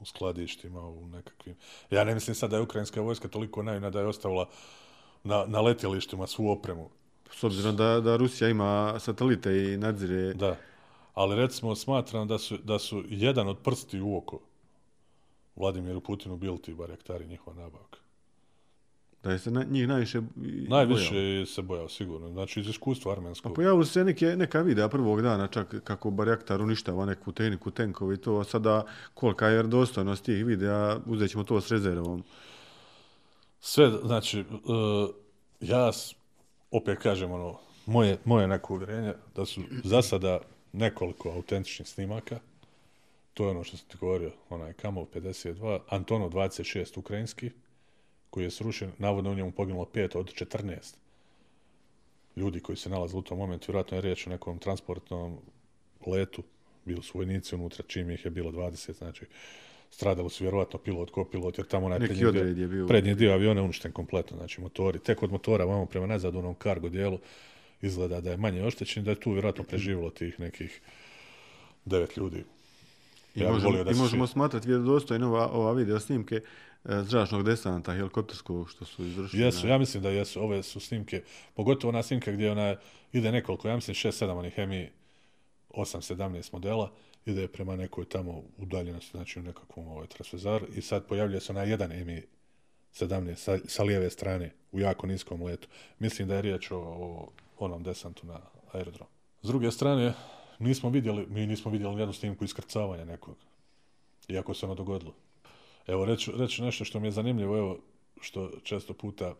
u 0.00 0.04
skladištima, 0.04 0.80
u 0.80 1.06
nekakvim... 1.06 1.56
Ja 1.90 2.04
ne 2.04 2.14
mislim 2.14 2.34
sad 2.34 2.50
da 2.50 2.56
je 2.56 2.62
ukrajinska 2.62 3.00
vojska 3.00 3.28
toliko 3.28 3.62
naivna 3.62 3.90
da 3.90 4.00
je 4.00 4.06
ostavila 4.06 4.48
na, 5.24 5.44
na 5.46 5.60
letjelištima 5.60 6.26
svu 6.26 6.48
opremu. 6.48 6.90
S 7.30 7.44
obzirom 7.44 7.76
da, 7.76 8.00
da 8.00 8.16
Rusija 8.16 8.50
ima 8.50 9.00
satelite 9.00 9.50
i 9.50 9.76
nadzire... 9.76 10.34
Da. 10.34 10.56
Ali 11.14 11.36
recimo 11.36 11.76
smatram 11.76 12.28
da 12.28 12.38
su, 12.38 12.58
da 12.64 12.78
su 12.78 13.04
jedan 13.08 13.48
od 13.48 13.58
prsti 13.58 14.00
u 14.00 14.16
oko 14.16 14.40
Vladimiru 15.56 16.00
Putinu 16.00 16.36
bili 16.36 16.62
ti 16.62 16.74
barektari 16.74 17.26
njihova 17.26 17.56
nabavka. 17.56 17.98
Da 19.22 19.32
je 19.32 19.38
se 19.38 19.50
na, 19.50 19.64
njih 19.70 19.88
najviše 19.88 20.18
i 20.44 20.66
Najviše 20.68 21.14
bojao. 21.14 21.46
se 21.46 21.62
bojao 21.62 21.88
sigurno. 21.88 22.30
Znači 22.30 22.60
iz 22.60 22.68
iskustva 22.68 23.12
A 23.12 23.14
armenskog. 23.14 23.54
pojavili 23.54 23.86
su 23.86 23.92
se 23.92 24.04
neke, 24.04 24.26
neka 24.26 24.60
videa 24.60 24.88
prvog 24.88 25.22
dana 25.22 25.46
čak 25.46 25.74
kako 25.84 26.10
Barjaktar 26.10 26.62
uništava 26.62 27.06
neku 27.06 27.32
tehniku, 27.32 27.70
tenkovi 27.70 28.14
i 28.14 28.18
to, 28.18 28.36
a 28.36 28.44
sada 28.44 28.84
kolika 29.14 29.48
je 29.48 29.62
dostojnost 29.62 30.24
tih 30.24 30.44
videa, 30.46 30.98
uzet 31.06 31.30
ćemo 31.30 31.44
to 31.44 31.60
s 31.60 31.70
rezervom. 31.70 32.24
Sve, 33.60 33.90
znači, 34.04 34.40
uh, 34.40 35.10
ja 35.60 35.90
opet 36.70 36.98
kažem 36.98 37.32
ono, 37.32 37.58
moje, 37.86 38.18
moje 38.24 38.48
neko 38.48 38.74
uvjerenje 38.74 39.12
da 39.36 39.44
su 39.44 39.60
za 39.84 40.02
sada 40.02 40.38
nekoliko 40.72 41.30
autentičnih 41.30 41.88
snimaka 41.88 42.38
To 43.34 43.44
je 43.44 43.50
ono 43.50 43.64
što 43.64 43.76
sam 43.76 43.88
ti 43.88 43.96
govorio, 44.00 44.32
onaj 44.50 44.72
Kamov 44.72 45.06
52, 45.14 45.78
Antonov 45.88 46.30
26 46.30 46.98
ukrajinski, 46.98 47.50
koji 48.30 48.44
je 48.44 48.50
srušen, 48.50 48.92
navodno 48.98 49.30
u 49.30 49.34
njemu 49.34 49.52
poginulo 49.52 49.84
5 49.94 50.18
od 50.18 50.34
14 50.34 50.94
ljudi 52.36 52.60
koji 52.60 52.76
se 52.76 52.90
nalaze 52.90 53.16
u 53.16 53.22
tom 53.22 53.38
momentu, 53.38 53.72
vjerojatno 53.72 53.96
je 53.96 54.00
riječ 54.00 54.26
o 54.26 54.30
nekom 54.30 54.58
transportnom 54.58 55.38
letu, 56.06 56.42
bili 56.84 57.02
su 57.02 57.18
vojnici 57.18 57.54
unutra, 57.54 57.84
čim 57.88 58.10
ih 58.10 58.24
je 58.24 58.30
bilo 58.30 58.50
20, 58.50 58.92
znači 58.98 59.26
stradali 59.90 60.30
su 60.30 60.44
vjerovatno 60.44 60.78
pilot, 60.78 61.10
kopilot, 61.10 61.58
jer 61.58 61.66
tamo 61.66 61.86
onaj 61.86 61.98
Neki 61.98 62.08
prednji 62.08 62.26
odred 62.26 62.54
dio, 62.54 62.62
je 62.62 62.68
bio. 62.68 62.86
prednji 62.86 63.14
dio 63.14 63.32
aviona 63.32 63.60
je 63.60 63.64
uništen 63.64 63.92
kompletno, 63.92 64.36
znači 64.36 64.60
motori, 64.60 64.98
tek 64.98 65.22
od 65.22 65.32
motora 65.32 65.64
vamo 65.64 65.86
prema 65.86 66.06
nazad 66.06 66.34
u 66.34 66.38
onom 66.38 66.54
kargo 66.54 66.88
dijelu 66.88 67.18
izgleda 67.82 68.20
da 68.20 68.30
je 68.30 68.36
manje 68.36 68.64
oštećen, 68.64 69.04
da 69.04 69.10
je 69.10 69.20
tu 69.20 69.32
vjerojatno 69.32 69.64
preživjelo 69.64 70.10
tih 70.10 70.40
nekih 70.40 70.80
devet 71.84 72.16
ljudi. 72.16 72.44
I, 73.34 73.40
Ja 73.40 73.52
možemo, 73.52 73.70
volio 73.70 73.84
da 73.84 73.90
i 73.90 73.94
možemo 73.94 74.26
smatrati 74.26 74.68
vjerodostojno 74.68 75.28
ova, 75.28 75.48
ova 75.52 75.72
video 75.72 76.00
snimke 76.00 76.34
e, 76.34 76.42
zračnog 77.02 77.42
desanta 77.42 77.92
helikopterskog 77.92 78.70
što 78.70 78.84
su 78.84 79.04
izvršili. 79.04 79.42
Jesu, 79.42 79.68
ja 79.68 79.78
mislim 79.78 80.02
da 80.02 80.10
jesu. 80.10 80.42
Ove 80.42 80.62
su 80.62 80.80
snimke, 80.80 81.22
pogotovo 81.54 81.88
ona 81.88 82.02
snimka 82.02 82.32
gdje 82.32 82.52
ona 82.52 82.76
ide 83.12 83.32
nekoliko, 83.32 83.68
ja 83.68 83.74
mislim 83.74 83.94
6-7 83.94 84.30
onih 84.30 84.54
Hemi 84.54 84.90
8-17 85.70 86.52
modela, 86.52 86.92
ide 87.26 87.48
prema 87.48 87.76
nekoj 87.76 88.04
tamo 88.04 88.42
udaljenosti, 88.58 89.10
znači 89.10 89.38
u 89.38 89.42
nekakvom 89.42 89.88
ovaj 89.88 90.06
transvezaru 90.06 90.66
i 90.74 90.82
sad 90.82 91.06
pojavljuje 91.06 91.40
se 91.40 91.52
onaj 91.52 91.70
jedan 91.70 91.90
Hemi 91.90 92.22
17 92.94 93.34
sa, 93.34 93.58
sa 93.66 93.82
lijeve 93.82 94.10
strane 94.10 94.50
u 94.72 94.80
jako 94.80 95.06
niskom 95.06 95.42
letu. 95.42 95.68
Mislim 95.98 96.28
da 96.28 96.34
je 96.34 96.42
riječ 96.42 96.70
o, 96.70 96.78
o 96.78 97.32
onom 97.58 97.82
desantu 97.82 98.26
na 98.26 98.40
aerodrom. 98.72 99.08
S 99.42 99.46
druge 99.46 99.70
strane, 99.70 100.12
nismo 100.62 100.90
vidjeli, 100.90 101.26
mi 101.26 101.46
nismo 101.46 101.70
vidjeli 101.70 102.00
jednu 102.00 102.12
snimku 102.12 102.44
iskrcavanja 102.44 103.04
nekog, 103.04 103.36
iako 104.28 104.54
se 104.54 104.66
ono 104.66 104.74
dogodilo. 104.74 105.14
Evo, 105.86 106.04
reću, 106.04 106.32
reću 106.36 106.64
nešto 106.64 106.84
što 106.84 107.00
mi 107.00 107.06
je 107.06 107.12
zanimljivo, 107.12 107.58
evo, 107.58 107.78
što 108.20 108.50
često 108.62 108.94
puta 108.94 109.34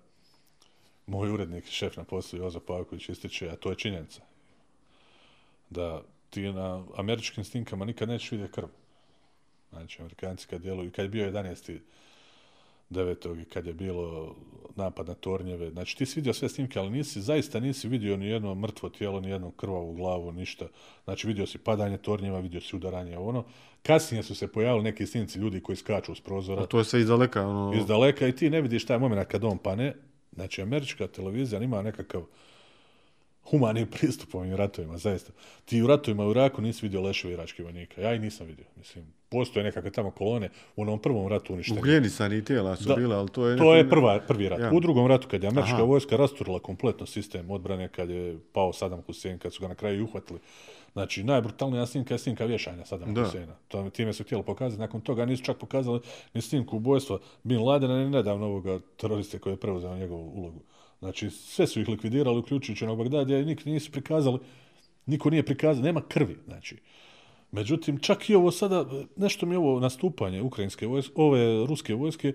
moj 1.06 1.30
urednik, 1.30 1.66
šef 1.66 1.96
na 1.96 2.04
poslu, 2.04 2.38
Jozo 2.38 2.60
Pavković, 2.60 3.08
ističe, 3.08 3.50
a 3.50 3.56
to 3.56 3.70
je 3.70 3.76
činjenica. 3.76 4.22
Da 5.70 6.02
ti 6.30 6.52
na 6.52 6.84
američkim 6.96 7.44
snimkama 7.44 7.84
nikad 7.84 8.08
nećeš 8.08 8.30
vidjeti 8.30 8.52
krv. 8.52 8.68
Znači, 9.70 10.02
amerikanci 10.02 10.46
kad 10.46 10.62
djeluju, 10.62 10.92
kad 10.92 11.04
je 11.04 11.08
bio 11.08 11.30
11. 11.30 11.78
9. 12.92 13.42
i 13.42 13.44
kad 13.44 13.66
je 13.66 13.74
bilo 13.74 14.34
napad 14.76 15.08
na 15.08 15.14
tornjeve, 15.14 15.70
znači 15.70 15.96
ti 15.96 16.06
si 16.06 16.20
vidio 16.20 16.32
sve 16.32 16.48
snimke, 16.48 16.78
ali 16.78 16.90
nisi, 16.90 17.20
zaista 17.20 17.60
nisi 17.60 17.88
vidio 17.88 18.16
ni 18.16 18.26
jedno 18.26 18.54
mrtvo 18.54 18.88
tijelo, 18.88 19.20
ni 19.20 19.30
jednu 19.30 19.50
krvavu 19.50 19.94
glavu, 19.94 20.32
ništa. 20.32 20.66
Znači 21.04 21.26
vidio 21.26 21.46
si 21.46 21.58
padanje 21.58 21.98
tornjeva, 21.98 22.40
vidio 22.40 22.60
si 22.60 22.76
udaranje, 22.76 23.18
ono. 23.18 23.44
Kasnije 23.82 24.22
su 24.22 24.34
se 24.34 24.52
pojavili 24.52 24.84
neki 24.84 25.06
snimci 25.06 25.38
ljudi 25.38 25.60
koji 25.60 25.76
skaču 25.76 26.14
s 26.14 26.20
prozora 26.20 26.62
A 26.62 26.66
to 26.66 26.78
je 26.78 26.84
sve 26.84 27.00
iz 27.00 27.06
daleka. 27.06 27.46
Ono, 27.46 27.78
iz 27.78 27.86
daleka 27.86 28.26
i 28.26 28.36
ti 28.36 28.50
ne 28.50 28.60
vidiš 28.60 28.86
taj 28.86 28.98
moment 28.98 29.28
kad 29.28 29.44
on 29.44 29.58
pane. 29.58 29.94
Znači, 30.32 30.62
američka 30.62 31.06
televizija 31.06 31.62
ima 31.62 31.82
nekakav 31.82 32.22
humani 33.50 33.86
pristup 33.86 34.34
ovim 34.34 34.54
ratovima, 34.54 34.98
zaista. 34.98 35.32
Ti 35.64 35.82
u 35.82 35.86
ratovima 35.86 36.26
u 36.26 36.30
Iraku 36.30 36.62
nisi 36.62 36.86
vidio 36.86 37.00
leševe 37.00 37.32
iračkih 37.32 37.64
vojnika. 37.64 38.00
Ja 38.00 38.14
ih 38.14 38.20
nisam 38.20 38.46
vidio. 38.46 38.64
Mislim, 38.76 39.04
postoje 39.28 39.64
nekakve 39.64 39.90
tamo 39.90 40.10
kolone 40.10 40.50
u 40.76 40.82
onom 40.82 40.98
prvom 40.98 41.28
ratu 41.28 41.52
uništenja. 41.52 41.80
Ugljenisani 41.80 42.44
tijela 42.44 42.76
su 42.76 42.88
Da. 42.88 42.94
bile, 42.94 43.16
ali 43.16 43.28
to 43.28 43.46
je... 43.46 43.56
To 43.56 43.74
je 43.74 43.88
prva, 43.90 44.20
prvi 44.28 44.48
rat. 44.48 44.60
Ja. 44.60 44.70
U 44.72 44.80
drugom 44.80 45.06
ratu, 45.06 45.28
kad 45.28 45.42
je 45.42 45.48
američka 45.48 45.74
Aha. 45.74 45.84
vojska 45.84 46.16
rasturila 46.16 46.58
kompletno 46.58 47.06
sistem 47.06 47.50
odbrane, 47.50 47.88
kad 47.88 48.10
je 48.10 48.38
pao 48.52 48.72
Saddam 48.72 49.02
Hussein, 49.06 49.38
kad 49.38 49.54
su 49.54 49.60
ga 49.60 49.68
na 49.68 49.74
kraju 49.74 49.98
i 49.98 50.02
uhvatili. 50.02 50.38
Znači, 50.92 51.24
najbrutalnija 51.24 51.86
snimka 51.86 52.14
je 52.14 52.18
snimka 52.18 52.44
vješanja 52.44 52.84
Saddam 52.84 53.14
Da. 53.14 53.24
Husseina. 53.24 53.52
To, 53.68 53.90
time 53.90 54.12
su 54.12 54.24
htjeli 54.24 54.44
pokazati. 54.44 54.80
Nakon 54.80 55.00
toga 55.00 55.26
nisu 55.26 55.44
čak 55.44 55.58
pokazali 55.58 56.00
ni 56.34 56.40
snimku 56.40 56.76
ubojstva 56.76 57.18
Bin 57.42 57.62
Ladena, 57.62 57.98
ni 58.04 58.10
nedavno 58.10 58.46
ovoga 58.46 58.78
teroriste 58.96 59.38
koji 59.38 59.52
je 59.52 59.56
preuzeo 59.56 59.96
njegovu 59.96 60.32
ulogu. 60.34 60.60
Znači, 61.02 61.30
sve 61.30 61.66
su 61.66 61.80
ih 61.80 61.88
likvidirali, 61.88 62.38
uključujući 62.38 62.84
onog 62.84 62.98
Bagdadija 62.98 63.38
i 63.38 63.44
nik 63.44 63.64
nisu 63.64 63.90
prikazali, 63.92 64.38
niko 65.06 65.30
nije 65.30 65.42
prikazao, 65.42 65.82
nema 65.82 66.02
krvi, 66.08 66.38
znači. 66.44 66.76
Međutim, 67.50 67.98
čak 67.98 68.30
i 68.30 68.34
ovo 68.34 68.50
sada, 68.50 68.86
nešto 69.16 69.46
mi 69.46 69.56
ovo 69.56 69.80
nastupanje 69.80 70.42
ukrajinske 70.42 70.86
vojske, 70.86 71.12
ove 71.16 71.66
ruske 71.66 71.94
vojske, 71.94 72.32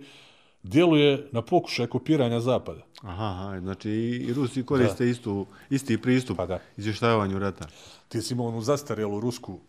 djeluje 0.63 1.29
na 1.31 1.41
pokušaj 1.41 1.87
kopiranja 1.87 2.39
zapada. 2.39 2.81
Aha, 3.01 3.25
aha, 3.25 3.59
znači 3.59 3.89
i 3.89 4.25
i 4.27 4.33
Rusi 4.33 4.65
koriste 4.65 5.09
istu, 5.09 5.45
isti 5.69 6.01
pristup 6.01 6.37
Pa 6.37 6.45
da. 6.45 6.59
izvještavanju 6.77 7.39
rata. 7.39 7.67
Ti 8.07 8.21
si 8.21 8.33
imao 8.33 8.47
onu 8.47 8.61
zastarjelu 8.61 9.19
rusku 9.19 9.59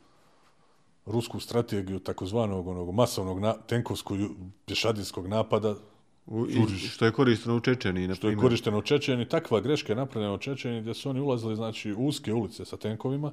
rusku 1.07 1.41
strategiju 1.41 1.99
takozvanog 1.99 2.69
onog 2.69 2.95
masovnog 2.95 3.41
na, 3.41 3.53
tenkovskog 3.53 4.19
pješadijskog 4.66 5.27
napada 5.27 5.75
U, 6.31 6.47
i, 6.47 6.79
što 6.79 7.05
je 7.05 7.13
koristeno 7.13 7.57
u 7.57 7.61
Čečeniji, 7.61 8.09
na 8.09 8.15
što 8.15 8.27
je 8.27 8.31
primjer. 8.31 8.49
korišteno 8.49 8.79
u 8.79 8.83
Čečeni, 8.83 9.29
takva 9.29 9.61
greška 9.61 9.93
je 9.93 9.97
napravljena 9.97 10.35
u 10.35 10.39
Čečeni 10.39 10.81
gdje 10.81 10.95
su 10.95 11.11
oni 11.11 11.21
ulazili 11.21 11.57
znači, 11.57 11.93
u 11.93 12.07
uske 12.07 12.33
ulice 12.33 12.65
sa 12.65 12.77
tenkovima, 12.77 13.33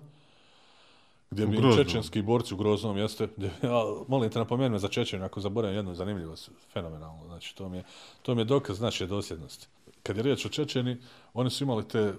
gdje 1.32 1.48
bi 1.48 1.58
čečenski 1.76 2.22
borci 2.22 2.54
u 2.54 2.58
groznom 2.58 2.98
jeste, 2.98 3.28
gdje, 3.38 3.48
ja, 3.64 3.84
molim 4.08 4.32
te 4.32 4.40
napomeni 4.40 4.70
me 4.70 4.80
za 4.80 4.88
Čečenju, 4.88 5.24
ako 5.24 5.42
zaboravim 5.42 5.76
jednu 5.76 5.96
zanimljivost, 5.96 6.50
fenomenalno, 6.74 7.28
znači 7.28 7.56
to 7.56 7.70
mi 7.70 7.78
je, 7.78 7.84
to 8.22 8.36
mi 8.36 8.42
je 8.42 8.46
dokaz 8.46 8.80
naše 8.80 9.08
dosljednosti. 9.08 9.68
Kad 10.04 10.18
je 10.18 10.24
riječ 10.24 10.46
o 10.46 10.50
Čečeni, 10.50 10.98
oni 11.34 11.50
su 11.50 11.64
imali 11.64 11.88
te 11.88 12.14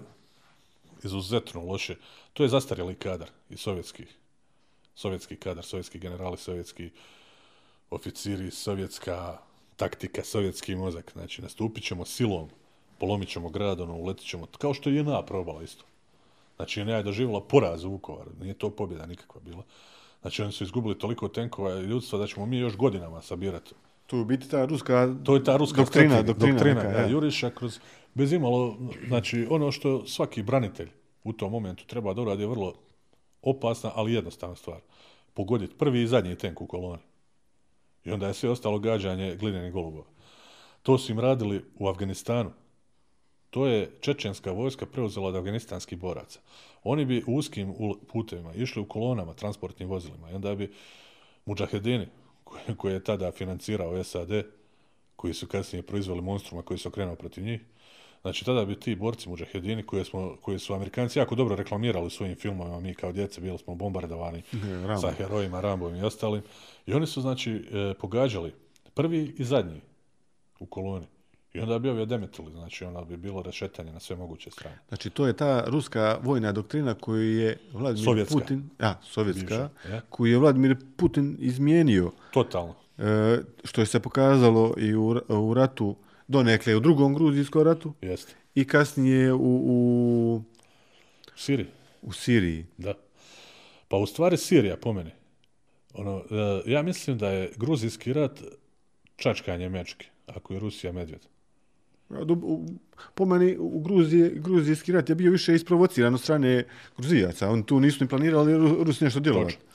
izuzetno 1.03 1.61
loše, 1.61 1.95
to 2.33 2.43
je 2.43 2.49
zastarjeli 2.49 2.95
kadar 2.95 3.29
iz 3.49 3.59
sovjetskih, 3.59 4.15
sovjetski 4.95 5.35
kadar, 5.35 5.63
sovjetski 5.63 5.99
generali, 5.99 6.37
sovjetski 6.37 6.89
oficiri, 7.89 8.51
sovjetska 8.51 9.37
taktika, 9.77 10.23
sovjetski 10.23 10.75
mozak. 10.75 11.11
Znači, 11.11 11.41
nastupit 11.41 11.83
ćemo 11.83 12.05
silom, 12.05 12.49
polomit 12.97 13.29
ćemo 13.29 13.49
grad, 13.49 13.81
ono, 13.81 13.95
uletit 13.95 14.27
ćemo, 14.27 14.45
kao 14.57 14.73
što 14.73 14.89
je 14.89 14.95
JNA 14.95 15.21
probala 15.21 15.63
isto. 15.63 15.85
Znači, 16.55 16.79
JNA 16.79 16.95
je 16.95 17.03
doživjela 17.03 17.41
poraz 17.41 17.83
u 17.83 17.89
Vukovaru, 17.89 18.31
nije 18.41 18.53
to 18.53 18.69
pobjeda 18.69 19.05
nikakva 19.05 19.41
bila. 19.45 19.63
Znači, 20.21 20.41
oni 20.41 20.51
su 20.51 20.63
izgubili 20.63 20.99
toliko 20.99 21.27
tenkova 21.27 21.79
i 21.79 21.83
ljudstva 21.83 22.19
da 22.19 22.27
ćemo 22.27 22.45
mi 22.45 22.57
još 22.57 22.77
godinama 22.77 23.21
sabirati. 23.21 23.73
Tu 24.07 24.17
je 24.17 24.25
biti 24.25 24.49
ta 24.49 24.65
ruska 24.65 25.15
To 25.23 25.35
je 25.35 25.43
ta 25.43 25.57
ruska 25.57 25.81
doktrina, 25.81 26.09
strategija, 26.09 26.33
doktrina, 26.33 26.53
doktrina 26.53 26.83
neka, 26.83 26.97
ja, 26.97 27.01
ja. 27.01 27.09
juriša 27.09 27.49
kroz, 27.49 27.79
bez 28.13 28.33
imalo, 28.33 28.77
znači, 29.07 29.47
ono 29.49 29.71
što 29.71 30.05
svaki 30.05 30.43
branitelj 30.43 30.89
u 31.23 31.33
tom 31.33 31.51
momentu 31.51 31.85
treba 31.87 32.13
da 32.13 32.21
uradi 32.21 32.43
je 32.43 32.47
vrlo 32.47 32.73
opasna, 33.41 33.91
ali 33.95 34.13
jednostavna 34.13 34.55
stvar. 34.55 34.79
Pogoditi 35.33 35.75
prvi 35.77 36.01
i 36.01 36.07
zadnji 36.07 36.35
tenk 36.35 36.61
u 36.61 36.67
koloni. 36.67 37.03
I 38.07 38.11
onda 38.11 38.27
je 38.27 38.33
sve 38.33 38.49
ostalo 38.49 38.79
gađanje 38.79 39.35
glinenih 39.35 39.73
golubova. 39.73 40.07
To 40.83 40.97
su 40.97 41.11
im 41.11 41.19
radili 41.19 41.65
u 41.79 41.87
Afganistanu. 41.87 42.51
To 43.49 43.67
je 43.67 43.91
čečenska 44.01 44.51
vojska 44.51 44.85
preuzela 44.85 45.27
od 45.27 45.35
afganistanskih 45.35 45.97
boraca. 45.97 46.39
Oni 46.83 47.05
bi 47.05 47.23
u 47.27 47.35
uskim 47.35 47.73
putevima 48.11 48.53
išli 48.53 48.81
u 48.81 48.85
kolonama, 48.85 49.33
transportnim 49.33 49.89
vozilima 49.89 50.31
i 50.31 50.33
onda 50.33 50.55
bi 50.55 50.73
muđahedini, 51.45 52.07
koje, 52.43 52.75
koje 52.77 52.93
je 52.93 53.03
tada 53.03 53.31
financirao 53.31 54.03
SAD, 54.03 54.29
koji 55.15 55.33
su 55.33 55.47
kasnije 55.47 55.83
proizveli 55.83 56.21
monstruma 56.21 56.61
koji 56.61 56.77
se 56.77 56.87
okrenuo 56.87 57.15
protiv 57.15 57.43
njih, 57.43 57.61
Znači, 58.27 58.45
tada 58.45 58.65
bi 58.65 58.75
ti 58.75 58.95
borci 58.95 59.29
muđahedini, 59.29 59.83
koje, 59.83 60.05
smo, 60.05 60.35
koje 60.41 60.59
su 60.59 60.73
Amerikanci 60.73 61.19
jako 61.19 61.35
dobro 61.35 61.55
reklamirali 61.55 62.05
u 62.05 62.09
svojim 62.09 62.35
filmovima, 62.35 62.79
mi 62.79 62.93
kao 62.93 63.11
djece 63.11 63.41
bili 63.41 63.57
smo 63.57 63.75
bombardovani 63.75 64.43
Rambo. 64.85 65.01
sa 65.01 65.11
herojima, 65.11 65.61
Rambom 65.61 65.95
i 65.95 66.03
ostalim. 66.03 66.41
I 66.85 66.93
oni 66.93 67.07
su, 67.07 67.21
znači, 67.21 67.51
e, 67.51 67.93
pogađali 67.93 68.53
prvi 68.93 69.35
i 69.37 69.43
zadnji 69.43 69.81
u 70.59 70.65
koloni. 70.65 71.05
I 71.53 71.59
onda 71.59 71.79
bi 71.79 71.89
ovi 71.89 72.01
odemetili, 72.01 72.51
znači, 72.51 72.85
onda 72.85 73.01
bi 73.01 73.17
bilo 73.17 73.41
rešetanje 73.41 73.93
na 73.93 73.99
sve 73.99 74.15
moguće 74.15 74.51
strane. 74.51 74.77
Znači, 74.87 75.09
to 75.09 75.27
je 75.27 75.33
ta 75.33 75.63
ruska 75.67 76.19
vojna 76.23 76.51
doktrina 76.51 76.93
koju 76.93 77.37
je 77.37 77.57
Vladimir 77.73 78.05
Sovjetska. 78.05 78.39
Putin, 78.39 78.69
a, 78.79 78.93
sovjetska, 79.03 79.69
Bivša, 79.83 79.95
ja. 79.95 80.01
koju 80.09 80.31
je 80.31 80.37
Vladimir 80.37 80.75
Putin 80.97 81.37
izmijenio, 81.39 82.11
Totalno. 82.33 82.75
e, 82.97 83.37
što 83.63 83.81
je 83.81 83.85
se 83.85 83.99
pokazalo 83.99 84.73
i 84.77 84.95
u, 84.95 85.21
u 85.29 85.53
ratu, 85.53 85.95
donekle 86.27 86.75
u 86.75 86.79
drugom 86.79 87.13
gruzijskom 87.15 87.63
ratu 87.63 87.93
Jeste. 88.01 88.33
i 88.55 88.65
kasnije 88.65 89.33
u, 89.33 89.39
u, 89.63 90.41
Siri, 91.35 91.65
u 92.01 92.13
Siriji. 92.13 92.65
da. 92.77 92.93
Pa 93.87 93.97
u 93.97 94.05
stvari 94.05 94.37
Sirija, 94.37 94.77
po 94.77 94.93
meni. 94.93 95.11
Ono, 95.93 96.23
e, 96.65 96.71
ja 96.71 96.81
mislim 96.81 97.17
da 97.17 97.29
je 97.29 97.51
gruzijski 97.57 98.13
rat 98.13 98.41
čačkanje 99.15 99.69
mečke, 99.69 100.05
ako 100.27 100.53
je 100.53 100.59
Rusija 100.59 100.93
medvjed. 100.93 101.19
U- 102.41 102.65
Po 103.13 103.25
meni 103.25 103.57
u 103.59 103.79
Gruziji, 103.79 104.31
gruzijski 104.33 104.91
rat 104.91 105.09
je 105.09 105.15
bio 105.15 105.31
više 105.31 105.55
isprovociran 105.55 106.13
od 106.13 106.21
strane 106.21 106.63
Gruzijaca. 106.97 107.49
Oni 107.49 107.65
tu 107.65 107.79
nisu 107.79 108.03
ni 108.03 108.09
planirali 108.09 108.53
Ru- 108.53 108.83
Rusi 108.83 109.03
nešto 109.03 109.19
djelovati. 109.19 109.53
Točno. 109.53 109.67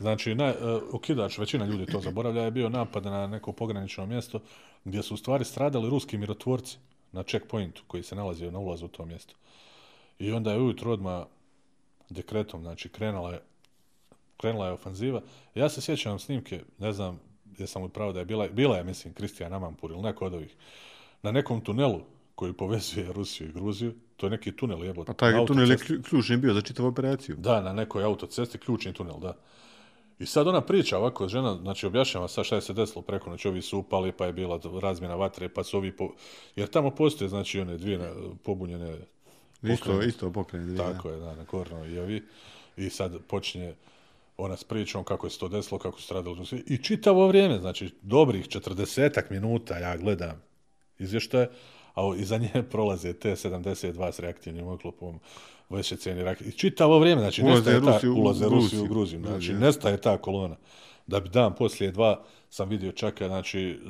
Znači, 0.00 0.34
naj, 0.34 0.50
uh, 0.50 0.82
okidač, 0.92 1.38
većina 1.38 1.64
ljudi 1.64 1.86
to 1.86 2.00
zaboravlja, 2.00 2.42
je 2.42 2.50
bio 2.50 2.68
napad 2.68 3.04
na 3.04 3.26
neko 3.26 3.52
pogranično 3.52 4.06
mjesto 4.06 4.40
gdje 4.84 5.02
su 5.02 5.14
u 5.14 5.16
stvari 5.16 5.44
stradali 5.44 5.90
ruski 5.90 6.18
mirotvorci 6.18 6.78
na 7.12 7.22
checkpointu 7.22 7.82
koji 7.86 8.02
se 8.02 8.14
nalazio 8.14 8.50
na 8.50 8.58
ulazu 8.58 8.84
u 8.84 8.88
to 8.88 9.04
mjesto. 9.04 9.34
I 10.18 10.32
onda 10.32 10.52
je 10.52 10.60
ujutro 10.60 10.92
odmah 10.92 11.22
dekretom, 12.10 12.62
znači 12.62 12.88
krenula 12.88 13.32
je 13.32 13.40
krenula 14.36 14.66
je 14.66 14.72
ofanziva. 14.72 15.22
Ja 15.54 15.68
se 15.68 15.80
sjećam 15.80 16.18
snimke, 16.18 16.62
ne 16.78 16.92
znam, 16.92 17.20
jesam 17.58 17.82
li 17.82 17.88
pravo 17.88 18.12
da 18.12 18.18
je 18.18 18.24
bila, 18.24 18.48
bila 18.48 18.76
je, 18.76 18.84
mislim, 18.84 19.14
Kristijan 19.14 19.52
Amampur 19.52 19.90
ili 19.90 20.02
neko 20.02 20.26
od 20.26 20.34
ovih, 20.34 20.56
na 21.22 21.32
nekom 21.32 21.60
tunelu 21.60 22.00
koji 22.34 22.52
povezuje 22.52 23.12
Rusiju 23.12 23.48
i 23.48 23.52
Gruziju, 23.52 23.94
to 24.16 24.26
je 24.26 24.30
neki 24.30 24.56
tunel 24.56 24.84
jebote. 24.84 25.06
Pa 25.06 25.12
taj 25.12 25.32
na 25.32 25.46
tunel 25.46 25.70
je 25.70 25.78
ključni 26.08 26.36
bio 26.36 26.54
za 26.54 26.60
čitavu 26.60 26.88
operaciju. 26.88 27.36
Da, 27.36 27.60
na 27.62 27.72
nekoj 27.72 28.04
autocesti, 28.04 28.58
ključni 28.58 28.92
tunel, 28.92 29.18
da. 29.20 29.36
I 30.18 30.26
sad 30.26 30.48
ona 30.48 30.60
priča 30.60 30.98
ovako, 30.98 31.28
žena, 31.28 31.58
znači 31.62 31.86
objašnjava 31.86 32.28
sad 32.28 32.44
šta 32.44 32.54
je 32.56 32.62
se 32.62 32.72
desilo 32.72 33.02
preko 33.02 33.30
noći, 33.30 33.48
ovi 33.48 33.62
su 33.62 33.78
upali, 33.78 34.12
pa 34.12 34.26
je 34.26 34.32
bila 34.32 34.60
razmjena 34.82 35.14
vatre, 35.14 35.48
pa 35.48 35.64
su 35.64 35.76
ovi, 35.76 35.96
po... 35.96 36.10
jer 36.56 36.68
tamo 36.68 36.90
postoje, 36.90 37.28
znači, 37.28 37.60
one 37.60 37.76
dvije 37.76 37.98
na- 37.98 38.14
pobunjene 38.42 38.98
Isto, 39.62 39.84
pokrene. 39.84 40.06
isto 40.08 40.32
pokrene. 40.32 40.64
dvije. 40.64 40.78
Tako 40.78 41.10
je, 41.10 41.16
da, 41.16 41.34
na 41.34 41.44
Korno 41.44 41.86
i 41.86 41.98
ovi. 41.98 42.22
I 42.76 42.90
sad 42.90 43.18
počinje 43.28 43.74
ona 44.36 44.56
s 44.56 44.64
pričom 44.64 45.04
kako 45.04 45.26
je 45.26 45.30
se 45.30 45.38
to 45.38 45.48
desilo, 45.48 45.78
kako 45.78 45.98
su 45.98 46.04
stradali 46.04 46.46
svi. 46.46 46.64
I 46.66 46.76
čitavo 46.82 47.26
vrijeme, 47.28 47.58
znači 47.58 47.94
dobrih 48.02 48.48
40 48.48 49.22
minuta 49.30 49.78
ja 49.78 49.96
gledam 49.96 50.42
izvještaje, 50.98 51.48
a 51.94 52.14
iza 52.16 52.38
nje 52.38 52.62
prolaze 52.70 53.12
T-72 53.12 54.12
s 54.12 54.18
reaktivnim 54.18 54.66
oklopom, 54.68 55.20
vešeceni 55.70 56.22
rak. 56.22 56.40
I 56.40 56.52
čitavo 56.52 56.98
vrijeme, 56.98 57.20
znači 57.20 57.42
Ulaze 57.42 57.56
nestaje 57.56 57.80
ta, 57.80 57.92
Rusi 57.92 58.08
u 58.08 58.14
ulaze 58.14 58.46
Gruziju. 58.46 58.60
Rusi 58.60 58.78
u 58.78 58.94
Gruziju, 58.94 59.20
znači 59.20 59.32
Gruziju. 59.32 59.58
nestaje 59.58 60.00
ta 60.00 60.18
kolona. 60.18 60.56
Da 61.06 61.20
bi 61.20 61.28
dan 61.28 61.54
poslije 61.54 61.90
dva 61.92 62.24
sam 62.50 62.68
vidio 62.68 62.92
čak, 62.92 63.22
znači, 63.22 63.80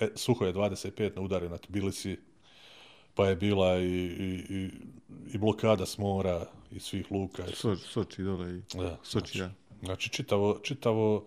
e, 0.00 0.08
Suho 0.16 0.44
je 0.44 0.54
25 0.54 1.16
na 1.16 1.22
udario 1.22 1.48
na 1.48 1.58
Tbilisi, 1.58 2.16
pa 3.14 3.28
je 3.28 3.36
bila 3.36 3.78
i, 3.78 3.84
i, 3.84 4.44
i, 4.48 4.70
i 5.34 5.38
blokada 5.38 5.86
s 5.86 5.98
mora 5.98 6.46
i 6.70 6.80
svih 6.80 7.12
luka. 7.12 7.42
i 7.46 7.54
So, 7.54 7.76
Soči 7.76 8.22
dole 8.22 8.50
i 8.50 8.62
da, 8.74 8.98
Soči, 9.02 9.38
da. 9.38 9.50
Znači, 9.82 10.10
čitavo, 10.10 10.60
čitavo, 10.62 11.24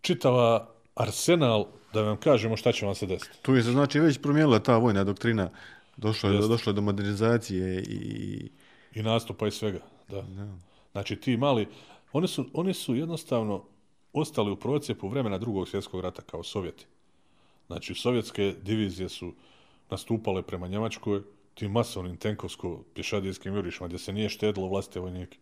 čitava 0.00 0.68
arsenal, 0.94 1.66
da 1.92 2.02
vam 2.02 2.16
kažemo 2.16 2.56
šta 2.56 2.72
će 2.72 2.86
vam 2.86 2.94
se 2.94 3.06
desiti. 3.06 3.42
Tu 3.42 3.54
je 3.54 3.62
se 3.62 3.70
znači 3.70 4.00
već 4.00 4.18
promijenila 4.18 4.58
ta 4.58 4.76
vojna 4.76 5.04
doktrina. 5.04 5.50
Došlo 5.96 6.30
je, 6.30 6.38
došlo 6.38 6.70
je 6.70 6.74
do 6.74 6.82
modernizacije 6.82 7.82
i... 7.82 8.50
I 8.96 9.02
nastupa 9.02 9.46
i 9.46 9.50
svega. 9.50 9.80
Da. 10.08 10.22
Da. 10.22 10.48
Znači, 10.92 11.16
ti 11.16 11.36
mali, 11.36 11.68
oni 12.12 12.28
su, 12.28 12.46
oni 12.52 12.74
su 12.74 12.94
jednostavno 12.94 13.64
ostali 14.12 14.50
u 14.50 14.56
procijepu 14.56 15.08
vremena 15.08 15.38
drugog 15.38 15.68
svjetskog 15.68 16.00
rata 16.00 16.22
kao 16.22 16.42
Sovjeti. 16.42 16.86
Znači, 17.66 17.94
sovjetske 17.94 18.54
divizije 18.62 19.08
su 19.08 19.32
nastupale 19.90 20.42
prema 20.42 20.68
Njemačkoj, 20.68 21.22
tim 21.54 21.70
masovnim 21.72 22.16
tenkovsko-pješadijskim 22.16 23.54
jurišima, 23.54 23.86
gdje 23.86 23.98
se 23.98 24.12
nije 24.12 24.28
štedilo 24.28 24.68
vlastite 24.68 25.00
vojnike. 25.00 25.38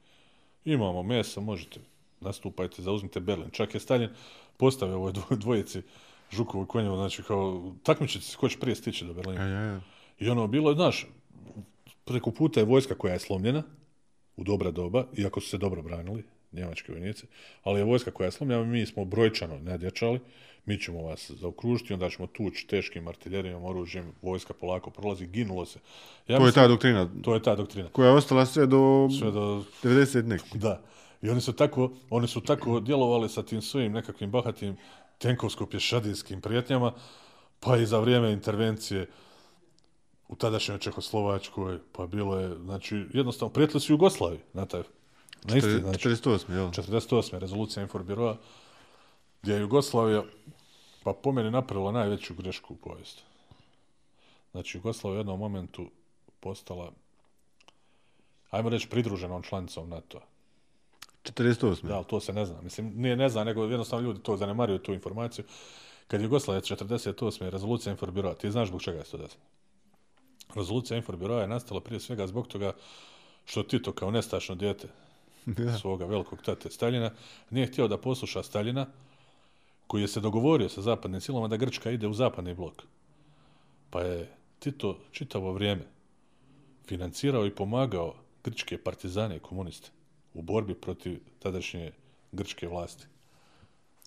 Imamo 0.65 1.03
mesa, 1.03 1.41
možete, 1.41 1.81
nastupajte, 2.21 2.83
zauzmite 2.83 3.21
Berlin. 3.21 3.51
Čak 3.51 3.75
je 3.75 3.81
Stalin 3.81 4.11
postavio 4.57 4.97
ovoj 4.97 5.13
dvo- 5.13 5.37
dvojici 5.37 5.83
Žukovu 6.31 6.65
i 6.65 6.67
Konjevu, 6.67 6.97
znači 6.97 7.23
kao 7.23 7.73
takmičite 7.83 8.25
se 8.25 8.37
ko 8.37 8.49
će 8.49 8.59
prije 8.59 8.75
stići 8.75 9.05
do 9.05 9.15
Berlina. 9.15 9.43
Ja, 9.43 9.49
ja, 9.49 9.61
ja. 9.61 9.81
I 10.19 10.29
ono, 10.29 10.47
bilo 10.47 10.71
je, 10.71 10.75
znaš, 10.75 11.07
preko 12.05 12.31
puta 12.31 12.61
je 12.61 12.67
vojska 12.67 12.95
koja 12.95 13.13
je 13.13 13.19
slomljena, 13.19 13.63
u 14.37 14.45
dobra 14.45 14.71
doba, 14.71 15.07
iako 15.17 15.41
su 15.41 15.49
se 15.49 15.59
dobro 15.59 15.83
branili, 15.83 16.25
njemački 16.53 16.93
vojnici, 16.93 17.27
ali 17.63 17.81
je 17.81 17.85
vojska 17.85 18.11
koja 18.11 18.25
je 18.25 18.33
slomljena, 18.33 18.65
mi 18.65 18.87
smo 18.87 19.05
brojčano 19.05 19.59
nadjačali, 19.59 20.21
mi 20.67 20.79
ćemo 20.79 21.03
vas 21.03 21.31
zaokružiti, 21.31 21.93
onda 21.93 22.11
ćemo 22.11 22.27
tući 22.27 22.67
teškim 22.67 23.09
artiljerijom, 23.09 23.65
oružjem, 23.65 24.13
vojska 24.23 24.55
polako 24.55 24.91
prolazi, 24.91 25.27
ginulo 25.27 25.67
se. 25.67 25.79
Ja 25.79 25.83
To 26.29 26.33
je 26.35 26.47
mislim- 26.47 26.53
ta 26.55 26.69
doktrina 26.69 27.09
to 27.23 27.35
je 27.35 27.43
ta 27.43 27.57
doktrina. 27.57 27.89
koja 27.89 28.09
je 28.09 28.15
ostala 28.15 28.47
sve 28.47 28.67
do 28.67 29.09
Sve 29.19 29.31
do 29.31 29.65
90 29.83 30.23
neki. 30.23 30.59
Da. 30.59 30.83
I 31.23 31.31
oni 31.31 31.41
su 31.41 31.53
tako, 31.53 31.91
oni 32.11 32.29
su 32.29 32.41
tako 32.41 32.81
djelovali 32.81 33.29
sa 33.29 33.43
tim 33.43 33.63
svojim 33.63 33.93
nekakvim 33.93 34.31
bahatim 34.31 34.77
tenkovsko-pješadijskim 35.19 36.41
prijetnjama, 36.41 36.93
pa 37.61 37.77
i 37.77 37.87
za 37.87 37.99
vrijeme 37.99 38.33
intervencije 38.33 39.07
u 40.35 40.37
tadašnjoj 40.37 40.79
Čehoslovačkoj, 40.79 41.79
pa 41.93 42.07
bilo 42.07 42.39
je, 42.39 42.59
znači, 42.65 43.07
jednostavno, 43.13 43.53
prijetili 43.53 43.81
su 43.81 43.93
Jugoslaviji 43.93 44.41
na 44.53 44.67
taj, 44.67 44.83
na 45.45 45.57
isti, 45.57 45.79
znači, 45.81 46.09
48, 46.09 46.53
jel? 46.53 46.71
48. 46.71 47.39
rezolucija 47.39 47.83
Inforbiroa, 47.83 48.37
gdje 49.43 49.55
je 49.55 49.61
Jugoslavija, 49.61 50.23
pa 51.05 51.13
po 51.13 51.33
meni 51.33 51.51
napravila 51.51 51.93
najveću 51.93 52.35
grešku 52.35 52.75
u 52.75 52.77
povijesti. 52.77 53.23
Znači, 54.53 54.79
Jugoslavija 54.79 55.17
u 55.17 55.21
jednom 55.21 55.39
momentu 55.39 55.91
postala, 56.41 56.93
ajmo 58.51 58.69
reći, 58.69 58.89
pridruženom 58.89 59.43
članicom 59.43 59.89
NATO-a. 59.89 60.23
48. 61.23 61.87
Da, 61.87 61.97
ali 61.97 62.05
to 62.05 62.21
se 62.21 62.33
ne 62.33 62.47
zna. 62.47 62.61
Mislim, 62.61 62.93
nije 62.97 63.17
ne 63.17 63.29
zna, 63.29 63.45
nego 63.45 63.65
jednostavno 63.65 64.07
ljudi 64.07 64.23
to 64.23 64.37
zanemaruju 64.37 64.79
tu 64.79 64.93
informaciju. 64.93 65.45
Kad 66.07 66.21
je 66.21 66.25
Jugoslavija 66.25 66.61
48. 66.61 67.51
rezolucija 67.51 67.91
Inforbiroa, 67.91 68.35
ti 68.35 68.51
znaš 68.51 68.69
zbog 68.69 68.83
čega 68.83 68.99
je 68.99 69.05
to 69.05 69.17
desilo? 69.17 69.43
Rezolucija 70.55 70.97
Inforbiroa 70.97 71.41
je 71.41 71.49
nastala 71.49 71.81
prije 71.81 72.01
svega 72.01 72.27
zbog 72.27 72.49
toga 72.49 72.73
što 73.45 73.63
Tito 73.63 73.93
kao 73.93 74.11
nestašno 74.11 74.55
dijete 74.55 74.89
Da. 75.47 75.79
svoga 75.79 76.07
velikog 76.07 76.43
tate 76.43 76.71
Staljina 76.71 77.11
nije 77.51 77.67
htio 77.67 77.89
da 77.89 77.99
posluša 77.99 78.43
Staljina 78.43 78.87
koji 79.87 80.03
je 80.03 80.09
se 80.09 80.21
dogovorio 80.21 80.69
sa 80.69 80.83
zapadnim 80.83 81.21
silama 81.21 81.49
da 81.49 81.57
Grčka 81.57 81.91
ide 81.91 82.07
u 82.07 82.15
zapadni 82.15 82.55
blok. 82.55 82.83
Pa 83.91 84.01
je 84.01 84.31
Tito 84.59 84.99
čitavo 85.13 85.53
vrijeme 85.53 85.83
financirao 86.87 87.47
i 87.47 87.55
pomagao 87.55 88.15
grčke 88.45 88.79
partizane 88.79 89.37
i 89.37 89.41
komuniste 89.41 89.91
u 90.35 90.43
borbi 90.43 90.75
protiv 90.75 91.21
tadašnje 91.39 91.93
grčke 92.33 92.69
vlasti. 92.69 93.07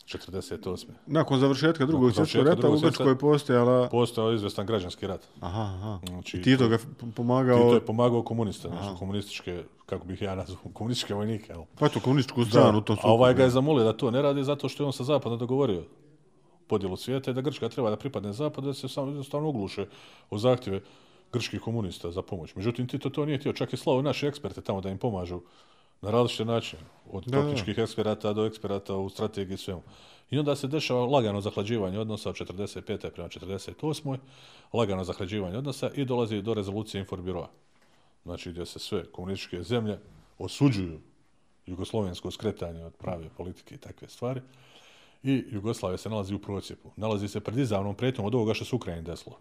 48. 0.08 0.86
Nakon 1.06 1.40
završetka 1.40 1.86
drugog 1.86 2.14
svjetskog 2.14 2.48
rata 2.48 2.70
u 2.70 2.80
Grčkoj 2.80 3.10
je 3.10 3.18
postojala... 3.18 3.90
Postao 3.90 4.30
je 4.30 4.36
izvestan 4.36 4.66
građanski 4.66 5.08
rat. 5.08 5.28
Aha, 5.40 5.62
aha. 5.62 6.00
Znači, 6.08 6.38
I 6.38 6.42
Tito 6.42 6.68
ga 6.68 6.78
pomagao... 7.16 7.58
Tito 7.58 7.74
je 7.74 7.86
pomagao 7.86 8.24
komuniste, 8.24 8.68
znači 8.68 9.00
komunističke, 9.00 9.64
kako 9.86 10.06
bih 10.06 10.22
ja 10.22 10.36
nazvao, 10.36 10.60
komunističke 10.74 11.14
vojnike. 11.14 11.54
Jel? 11.54 11.64
Pa 11.80 11.90
to 11.90 12.00
komunističku 12.00 12.46
stranu 12.46 12.78
u 12.78 12.82
tom 12.82 12.98
a 13.04 13.12
ovaj 13.12 13.34
ga 13.34 13.44
je 13.44 13.50
zamolio 13.50 13.84
da 13.84 13.94
to 13.94 14.12
ne 14.12 14.22
radi 14.22 14.44
zato 14.44 14.70
što 14.70 14.84
je 14.84 14.88
on 14.88 14.94
sa 14.94 15.04
zapada 15.04 15.36
dogovorio 15.36 15.84
podjelu 16.68 16.98
svijeta 16.98 17.32
i 17.32 17.34
da 17.34 17.42
Grčka 17.42 17.70
treba 17.70 17.90
da 17.90 17.96
pripadne 17.96 18.34
zapadu, 18.34 18.68
da 18.68 18.74
se 18.74 18.88
samo 18.88 19.08
jednostavno 19.08 19.50
ogluše 19.50 19.86
o 20.30 20.38
zahtjeve 20.38 20.82
grčkih 21.34 21.62
komunista 21.62 22.12
za 22.12 22.22
pomoć. 22.22 22.56
Međutim, 22.56 22.88
Tito 22.88 23.10
to 23.10 23.26
nije 23.26 23.38
htio, 23.38 23.54
čak 23.54 23.74
je 23.74 23.78
slao 23.78 24.02
naše 24.02 24.28
eksperte 24.28 24.62
tamo 24.62 24.82
da 24.82 24.90
im 24.90 24.98
pomažu 24.98 25.42
na 26.02 26.12
različite 26.12 26.46
načine, 26.46 26.82
od 27.12 27.24
Da, 27.26 27.42
taktičkih 27.42 27.78
eksperata 27.78 28.34
do 28.34 28.46
eksperata 28.46 28.96
u 28.96 29.10
strategiji 29.10 29.56
i 29.56 29.58
svemu. 29.58 29.82
I 30.32 30.40
onda 30.40 30.56
se 30.56 30.68
dešava 30.68 31.06
lagano 31.06 31.42
zahlađivanje 31.42 32.00
odnosa 32.00 32.30
od 32.30 32.36
45. 32.36 33.10
prema 33.10 33.30
48. 33.30 34.18
lagano 34.74 35.04
zahlađivanje 35.04 35.58
odnosa 35.58 35.90
i 35.96 36.06
dolazi 36.06 36.42
do 36.42 36.54
rezolucije 36.54 37.00
Inforbiroa. 37.00 37.50
Znači 38.24 38.52
gdje 38.52 38.66
se 38.66 38.80
sve 38.80 39.06
komunističke 39.12 39.64
zemlje 39.64 40.00
osuđuju 40.38 41.00
jugoslovensko 41.66 42.32
skretanje 42.32 42.86
od 42.86 42.94
prave 42.94 43.30
politike 43.38 43.76
i 43.76 43.78
takve 43.78 44.08
stvari. 44.08 44.42
I 45.24 45.44
Jugoslavija 45.52 45.98
se 45.98 46.10
nalazi 46.10 46.36
u 46.36 46.40
procijepu. 46.40 46.90
Nalazi 46.96 47.28
se 47.28 47.40
pred 47.40 47.58
izravnom 47.58 47.96
prijetnjom 47.96 48.28
od 48.28 48.36
ovoga 48.36 48.54
što 48.54 48.66
se 48.66 48.76
Ukrajini 48.76 49.04
desilo. 49.04 49.40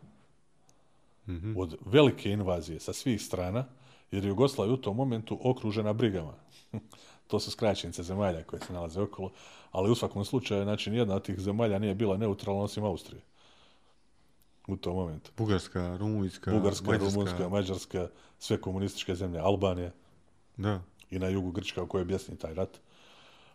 Od 1.56 1.76
velike 1.84 2.30
invazije 2.30 2.80
sa 2.80 2.92
svih 2.92 3.22
strana, 3.22 3.64
jer 4.10 4.24
je 4.24 4.28
Jugoslavija 4.28 4.74
u 4.74 4.76
tom 4.76 4.96
momentu 4.96 5.38
okružena 5.42 5.92
brigama. 5.92 6.34
to 7.28 7.40
su 7.40 7.50
skraćenice 7.50 8.02
zemalja 8.02 8.42
koje 8.42 8.60
se 8.60 8.72
nalaze 8.72 9.00
okolo, 9.00 9.32
ali 9.72 9.90
u 9.90 9.94
svakom 9.94 10.24
slučaju, 10.24 10.64
znači, 10.64 10.90
nijedna 10.90 11.14
od 11.14 11.22
tih 11.24 11.40
zemalja 11.40 11.78
nije 11.78 11.94
bila 11.94 12.16
neutralna 12.16 12.62
osim 12.62 12.84
Austrije. 12.84 13.22
U 14.66 14.76
tom 14.76 14.96
momentu. 14.96 15.30
Bugarska, 15.36 15.96
Rumunjska, 15.96 16.50
Bugarska, 16.50 16.90
Mađarska. 16.90 17.14
Rumunjska, 17.14 17.48
Mađarska, 17.48 18.08
sve 18.38 18.60
komunističke 18.60 19.14
zemlje, 19.14 19.40
Albanija 19.40 19.90
Da. 20.56 20.82
i 21.10 21.18
na 21.18 21.28
jugu 21.28 21.50
Grčka 21.50 21.82
u 21.82 21.86
kojoj 21.86 22.00
je 22.00 22.04
bjesni 22.04 22.36
taj 22.36 22.54
rat. 22.54 22.78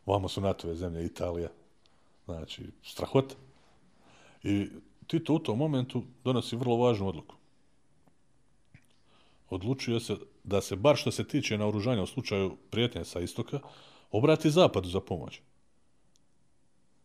Vamo 0.06 0.30
su 0.30 0.41
NATO-ve 0.41 0.76
zemlje, 0.76 1.06
Italija. 1.06 1.49
Znači, 2.26 2.64
strahota. 2.84 3.36
I 4.44 4.68
Tito 5.11 5.34
u 5.34 5.40
tom 5.40 5.57
momentu 5.57 6.03
donosi 6.23 6.56
vrlo 6.56 6.78
važnu 6.78 7.07
odluku. 7.07 7.36
Odlučuje 9.49 9.99
se 9.99 10.15
da 10.43 10.61
se, 10.61 10.76
bar 10.76 10.95
što 10.95 11.11
se 11.11 11.23
tiče 11.23 11.57
naoružanja 11.57 12.03
u 12.03 12.07
slučaju 12.07 12.57
prijetnje 12.69 13.05
sa 13.05 13.19
istoka, 13.19 13.59
obrati 14.11 14.51
zapadu 14.51 14.89
za 14.89 14.99
pomoć. 14.99 15.39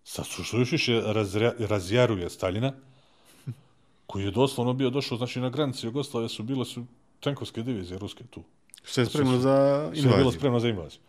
Sad 0.05 0.27
su 0.27 0.45
što 0.45 0.59
još 0.59 0.73
više 0.73 0.93
razra- 0.95 1.55
razjaruje 1.61 2.31
Staljina, 2.31 2.73
koji 4.07 4.25
je 4.25 4.31
doslovno 4.31 4.73
bio 4.73 4.91
došao, 4.91 5.19
znači 5.19 5.41
na 5.41 5.51
granici 5.51 5.87
Jugoslavije 5.87 6.29
su 6.29 6.43
bile 6.43 6.65
su 6.65 6.85
tenkovske 7.21 7.63
divizije 7.63 7.99
ruske 7.99 8.25
tu. 8.25 8.43
Sve 8.85 9.03
je 9.03 9.07
spremno 9.07 9.39
za 9.39 9.79
Sve 9.87 9.99
je 9.99 10.03
bilo 10.03 10.15
invaziju. 10.15 10.39
spremno 10.39 10.61
za 10.61 10.69
invaziju. 10.69 11.01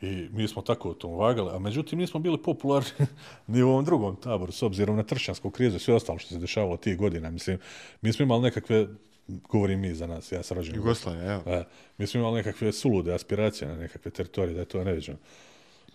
I 0.00 0.28
mi 0.32 0.48
smo 0.48 0.62
tako 0.62 0.90
o 0.90 0.94
tom 0.94 1.14
vagali, 1.14 1.50
a 1.50 1.58
međutim 1.58 1.98
nismo 1.98 2.20
bili 2.20 2.38
popularni 2.38 2.90
ni 3.46 3.62
u 3.62 3.68
ovom 3.68 3.84
drugom 3.84 4.16
taboru, 4.16 4.52
s 4.52 4.62
obzirom 4.62 4.96
na 4.96 5.02
tršćansku 5.02 5.50
krizu 5.50 5.76
i 5.76 5.80
sve 5.80 5.94
ostalo 5.94 6.18
što 6.18 6.28
se 6.28 6.38
dešavalo 6.38 6.76
tih 6.76 6.98
godina. 6.98 7.30
Mislim, 7.30 7.58
mi 8.02 8.12
smo 8.12 8.22
imali 8.22 8.42
nekakve, 8.42 8.88
govorim 9.28 9.80
mi 9.80 9.94
za 9.94 10.06
nas, 10.06 10.32
ja 10.32 10.42
sam 10.42 10.56
rođen. 10.56 10.74
Jugoslavija, 10.76 11.32
evo. 11.32 11.42
E, 11.48 11.64
mi 11.98 12.06
smo 12.06 12.20
imali 12.20 12.36
nekakve 12.36 12.72
sulude 12.72 13.14
aspiracije 13.14 13.68
na 13.68 13.76
nekakve 13.76 14.10
teritorije, 14.10 14.54
da 14.54 14.60
je 14.60 14.66
to 14.66 14.84
neviđeno. 14.84 15.18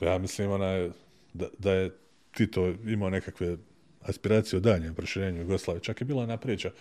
Ja 0.01 0.17
mislim 0.17 0.51
onaj, 0.51 0.89
da, 1.33 1.47
da 1.57 1.73
je 1.73 1.91
Tito 2.31 2.67
imao 2.85 3.09
nekakve 3.09 3.57
aspiracije 4.01 4.57
o 4.57 4.61
danjem 4.61 4.95
proširenju 4.95 5.41
Jugoslavije. 5.41 5.83
Čak 5.83 6.01
je 6.01 6.05
bila 6.05 6.23
ona 6.23 6.37
priča 6.37 6.71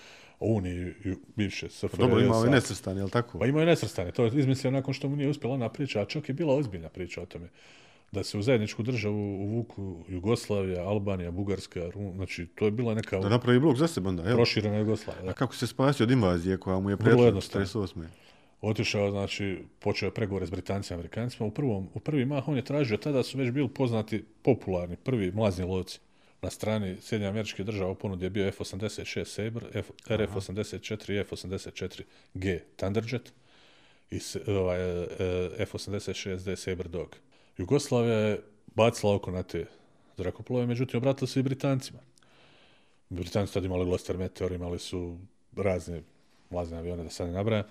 o 0.40 0.46
Uniji 0.46 0.94
i 1.04 1.14
bivše 1.36 1.68
SFRJ. 1.68 1.90
Pa 1.90 1.96
dobro, 1.96 2.20
ima 2.20 2.32
sa- 2.32 2.38
ovaj 2.38 2.50
nesrstan, 2.50 2.96
je 2.96 3.04
li 3.04 3.10
tako? 3.10 3.38
Pa 3.38 3.46
imao 3.46 3.60
je 3.60 3.66
nesrstane, 3.66 4.12
to 4.12 4.24
je 4.24 4.30
izmislio 4.34 4.70
nakon 4.70 4.94
što 4.94 5.08
mu 5.08 5.16
nije 5.16 5.28
uspjela 5.28 5.54
ona 5.54 5.68
priča, 5.68 6.00
a 6.00 6.04
čak 6.04 6.28
je 6.28 6.34
bila 6.34 6.54
ozbiljna 6.54 6.88
priča 6.88 7.22
o 7.22 7.26
tome. 7.26 7.48
Da 8.12 8.24
se 8.24 8.38
u 8.38 8.42
zajedničku 8.42 8.82
državu 8.82 9.36
uvuku 9.40 10.04
Jugoslavija, 10.08 10.82
Albanija, 10.82 11.30
Bugarska, 11.30 11.90
Rum, 11.94 12.12
znači 12.16 12.46
to 12.46 12.64
je 12.64 12.70
bila 12.70 12.94
neka 12.94 13.18
Da 13.18 13.28
napravi 13.28 13.60
blok 13.60 13.76
za 13.76 13.86
sebe 13.88 14.08
onda, 14.08 14.22
jel? 14.22 14.36
proširena 14.36 14.78
Jugoslavija. 14.78 15.24
Da. 15.24 15.30
A 15.30 15.32
kako 15.32 15.54
se 15.54 15.66
spasio 15.66 16.04
od 16.04 16.10
invazije 16.10 16.58
koja 16.58 16.80
mu 16.80 16.90
je 16.90 16.96
pretila 16.96 17.24
jednostavno. 17.24 17.66
48. 17.66 18.06
Otišao, 18.60 19.10
znači, 19.10 19.58
počeo 19.78 20.06
je 20.06 20.14
pregovore 20.14 20.46
s 20.46 20.50
Britancima 20.50 20.96
i 20.96 20.98
Amerikancima. 20.98 21.46
U, 21.46 21.50
prvom, 21.50 21.88
u 21.94 22.00
prvi 22.00 22.24
mah 22.24 22.48
on 22.48 22.56
je 22.56 22.64
tražio, 22.64 22.96
tada 22.96 23.22
su 23.22 23.38
već 23.38 23.50
bili 23.50 23.68
poznati, 23.68 24.24
popularni, 24.42 24.96
prvi 24.96 25.32
mlazni 25.32 25.64
lovci. 25.64 26.00
Na 26.42 26.50
strani 26.50 26.96
Sjedinja 27.00 27.28
američke 27.28 27.64
država 27.64 27.90
u 27.90 27.94
ponudi 27.94 28.26
je 28.26 28.30
bio 28.30 28.46
F-86 28.48 29.24
Sabre, 29.24 29.66
F, 29.74 29.90
RF-84 30.06 31.12
i 31.12 31.18
F-84G 31.18 32.60
Thunderjet 32.76 33.32
i 34.10 34.20
ovaj, 34.46 34.80
e, 34.80 35.06
F-86D 35.58 36.56
Sabre 36.56 36.88
Dog. 36.88 37.16
Jugoslavija 37.58 38.18
je 38.18 38.42
bacila 38.74 39.14
oko 39.14 39.30
na 39.30 39.42
te 39.42 39.66
zrakoplove, 40.16 40.66
međutim, 40.66 40.98
obratili 40.98 41.28
su 41.28 41.38
i 41.38 41.42
Britancima. 41.42 41.98
Britanci 43.10 43.54
tad 43.54 43.64
imali 43.64 43.84
Gloster 43.84 44.18
Meteor, 44.18 44.52
imali 44.52 44.78
su 44.78 45.18
razne 45.56 46.02
mlazne 46.50 46.78
avione, 46.78 47.04
da 47.04 47.10
sad 47.10 47.26
ne 47.26 47.32
nabrajam. 47.32 47.64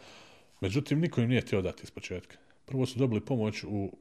Međutim, 0.61 0.99
niko 0.99 1.21
im 1.21 1.29
nije 1.29 1.41
htio 1.41 1.61
dati 1.61 1.83
iz 1.83 1.91
početka. 1.91 2.37
Prvo 2.65 2.85
su 2.85 2.99
dobili 2.99 3.21
pomoć 3.21 3.63
u 3.63 3.91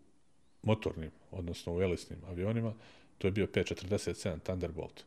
motornim, 0.62 1.10
odnosno 1.30 1.76
u 1.76 1.82
elisnim 1.82 2.18
avionima. 2.28 2.74
To 3.18 3.26
je 3.26 3.32
bio 3.32 3.46
P-47 3.46 4.38
Thunderbolt, 4.38 5.04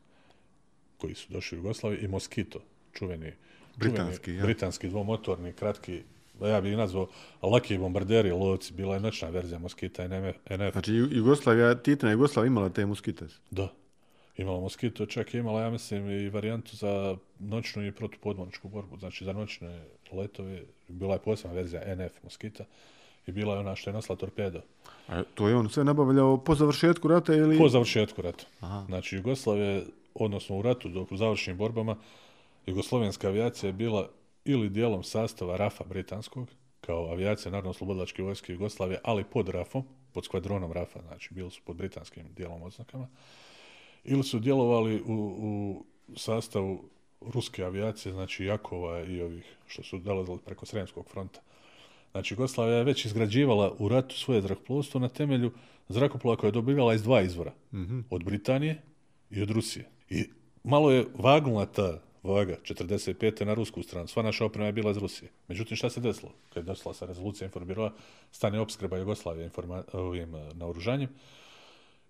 koji 0.98 1.14
su 1.14 1.32
došli 1.32 1.58
u 1.58 1.60
Jugoslaviju, 1.60 2.04
i 2.04 2.08
Mosquito, 2.08 2.58
čuveni, 2.92 3.32
Britanski, 3.76 4.24
čuveni 4.24 4.38
ja. 4.38 4.44
britanski 4.44 4.88
dvomotorni, 4.88 5.52
kratki, 5.52 6.02
ja 6.48 6.60
bih 6.60 6.72
ih 6.72 6.78
nazvao 6.78 7.06
laki 7.42 7.78
bombarderi, 7.78 8.30
lovci, 8.30 8.72
bila 8.74 8.94
je 8.94 9.00
noćna 9.00 9.28
verzija 9.28 9.58
Moskita 9.58 10.08
NF, 10.08 10.36
Znači, 10.72 10.92
Ju- 10.92 11.08
Jugoslavija, 11.12 11.74
Titina 11.74 12.12
Jugoslavija 12.12 12.50
imala 12.50 12.68
te 12.68 12.86
muskites. 12.86 13.32
Da. 13.50 13.68
Imala 14.36 14.60
Moskito, 14.60 15.06
čak 15.06 15.34
je 15.34 15.40
imala, 15.40 15.60
ja 15.62 15.70
mislim, 15.70 16.10
i 16.10 16.28
varijantu 16.28 16.76
za 16.76 17.16
noćnu 17.38 17.86
i 17.86 17.92
protupodmorničku 17.92 18.68
borbu. 18.68 18.96
Znači, 18.98 19.24
za 19.24 19.32
noćne 19.32 19.82
letove 20.12 20.62
bila 20.88 21.14
je 21.14 21.18
posebna 21.20 21.54
verzija 21.56 21.94
NF 21.96 22.22
Moskita 22.22 22.64
i 23.26 23.32
bila 23.32 23.54
je 23.54 23.60
ona 23.60 23.76
što 23.76 23.90
je 23.90 23.94
nosila 23.94 24.16
torpedo. 24.16 24.60
A 25.08 25.22
to 25.34 25.48
je 25.48 25.56
on 25.56 25.68
sve 25.68 25.84
nabavljao 25.84 26.36
po 26.36 26.54
završetku 26.54 27.08
rata 27.08 27.34
ili... 27.34 27.58
Po 27.58 27.68
završetku 27.68 28.22
rata. 28.22 28.44
Aha. 28.60 28.84
Znači, 28.86 29.16
Jugoslavije, 29.16 29.84
odnosno 30.14 30.58
u 30.58 30.62
ratu, 30.62 30.88
dok 30.88 31.12
u 31.12 31.16
završnim 31.16 31.56
borbama, 31.56 31.96
jugoslovenska 32.66 33.28
avijacija 33.28 33.68
je 33.68 33.72
bila 33.72 34.08
ili 34.50 34.68
dijelom 34.68 35.02
sastava 35.02 35.56
RAFA 35.56 35.84
britanskog, 35.84 36.48
kao 36.80 37.10
avijacija 37.10 37.52
Narodno-slobodilačke 37.52 38.22
vojske 38.22 38.52
Jugoslavije, 38.52 39.00
ali 39.04 39.24
pod 39.24 39.48
RAFom, 39.48 39.84
pod 40.12 40.24
skvadronom 40.24 40.72
RAFA, 40.72 41.00
znači 41.00 41.34
bili 41.34 41.50
su 41.50 41.60
pod 41.64 41.76
britanskim 41.76 42.26
dijelom 42.36 42.62
oznakama, 42.62 43.08
ili 44.04 44.22
su 44.22 44.38
djelovali 44.38 45.02
u, 45.02 45.14
u 45.38 45.84
sastavu 46.16 46.84
ruske 47.20 47.64
avijacije, 47.64 48.12
znači 48.12 48.44
Jakova 48.44 49.04
i 49.04 49.22
ovih 49.22 49.56
što 49.66 49.82
su 49.82 49.98
dolazili 49.98 50.38
preko 50.44 50.66
Sremskog 50.66 51.08
fronta. 51.10 51.40
Znači, 52.10 52.34
Jugoslavija 52.34 52.78
je 52.78 52.84
već 52.84 53.04
izgrađivala 53.04 53.74
u 53.78 53.88
ratu 53.88 54.18
svoje 54.18 54.42
zrakoplovstvo 54.42 55.00
na 55.00 55.08
temelju 55.08 55.52
zrakoplova 55.88 56.36
koje 56.36 56.48
je 56.48 56.52
dobivala 56.52 56.94
iz 56.94 57.02
dva 57.02 57.22
izvora. 57.22 57.52
Od 58.10 58.24
Britanije 58.24 58.82
i 59.30 59.42
od 59.42 59.50
Rusije. 59.50 59.88
I 60.08 60.24
malo 60.64 60.90
je 60.90 61.06
vagnula 61.14 61.66
ta 61.66 62.02
vaga 62.22 62.56
45. 62.62 63.44
na 63.44 63.54
rusku 63.54 63.82
stranu. 63.82 64.08
Sva 64.08 64.22
naša 64.22 64.44
oprema 64.44 64.66
je 64.66 64.72
bila 64.72 64.90
iz 64.90 64.96
Rusije. 64.96 65.30
Međutim, 65.48 65.76
šta 65.76 65.90
se 65.90 66.00
desilo? 66.00 66.32
Kad 66.48 66.62
je 66.62 66.66
došla 66.66 66.94
sa 66.94 67.06
rezolucija 67.06 67.46
informirova, 67.46 67.92
stane 68.32 68.60
opskreba 68.60 68.96
Jugoslavije 68.96 69.44
informa, 69.44 69.84
ovim 69.92 70.34
eh, 70.34 70.48
naoružanjem, 70.54 71.08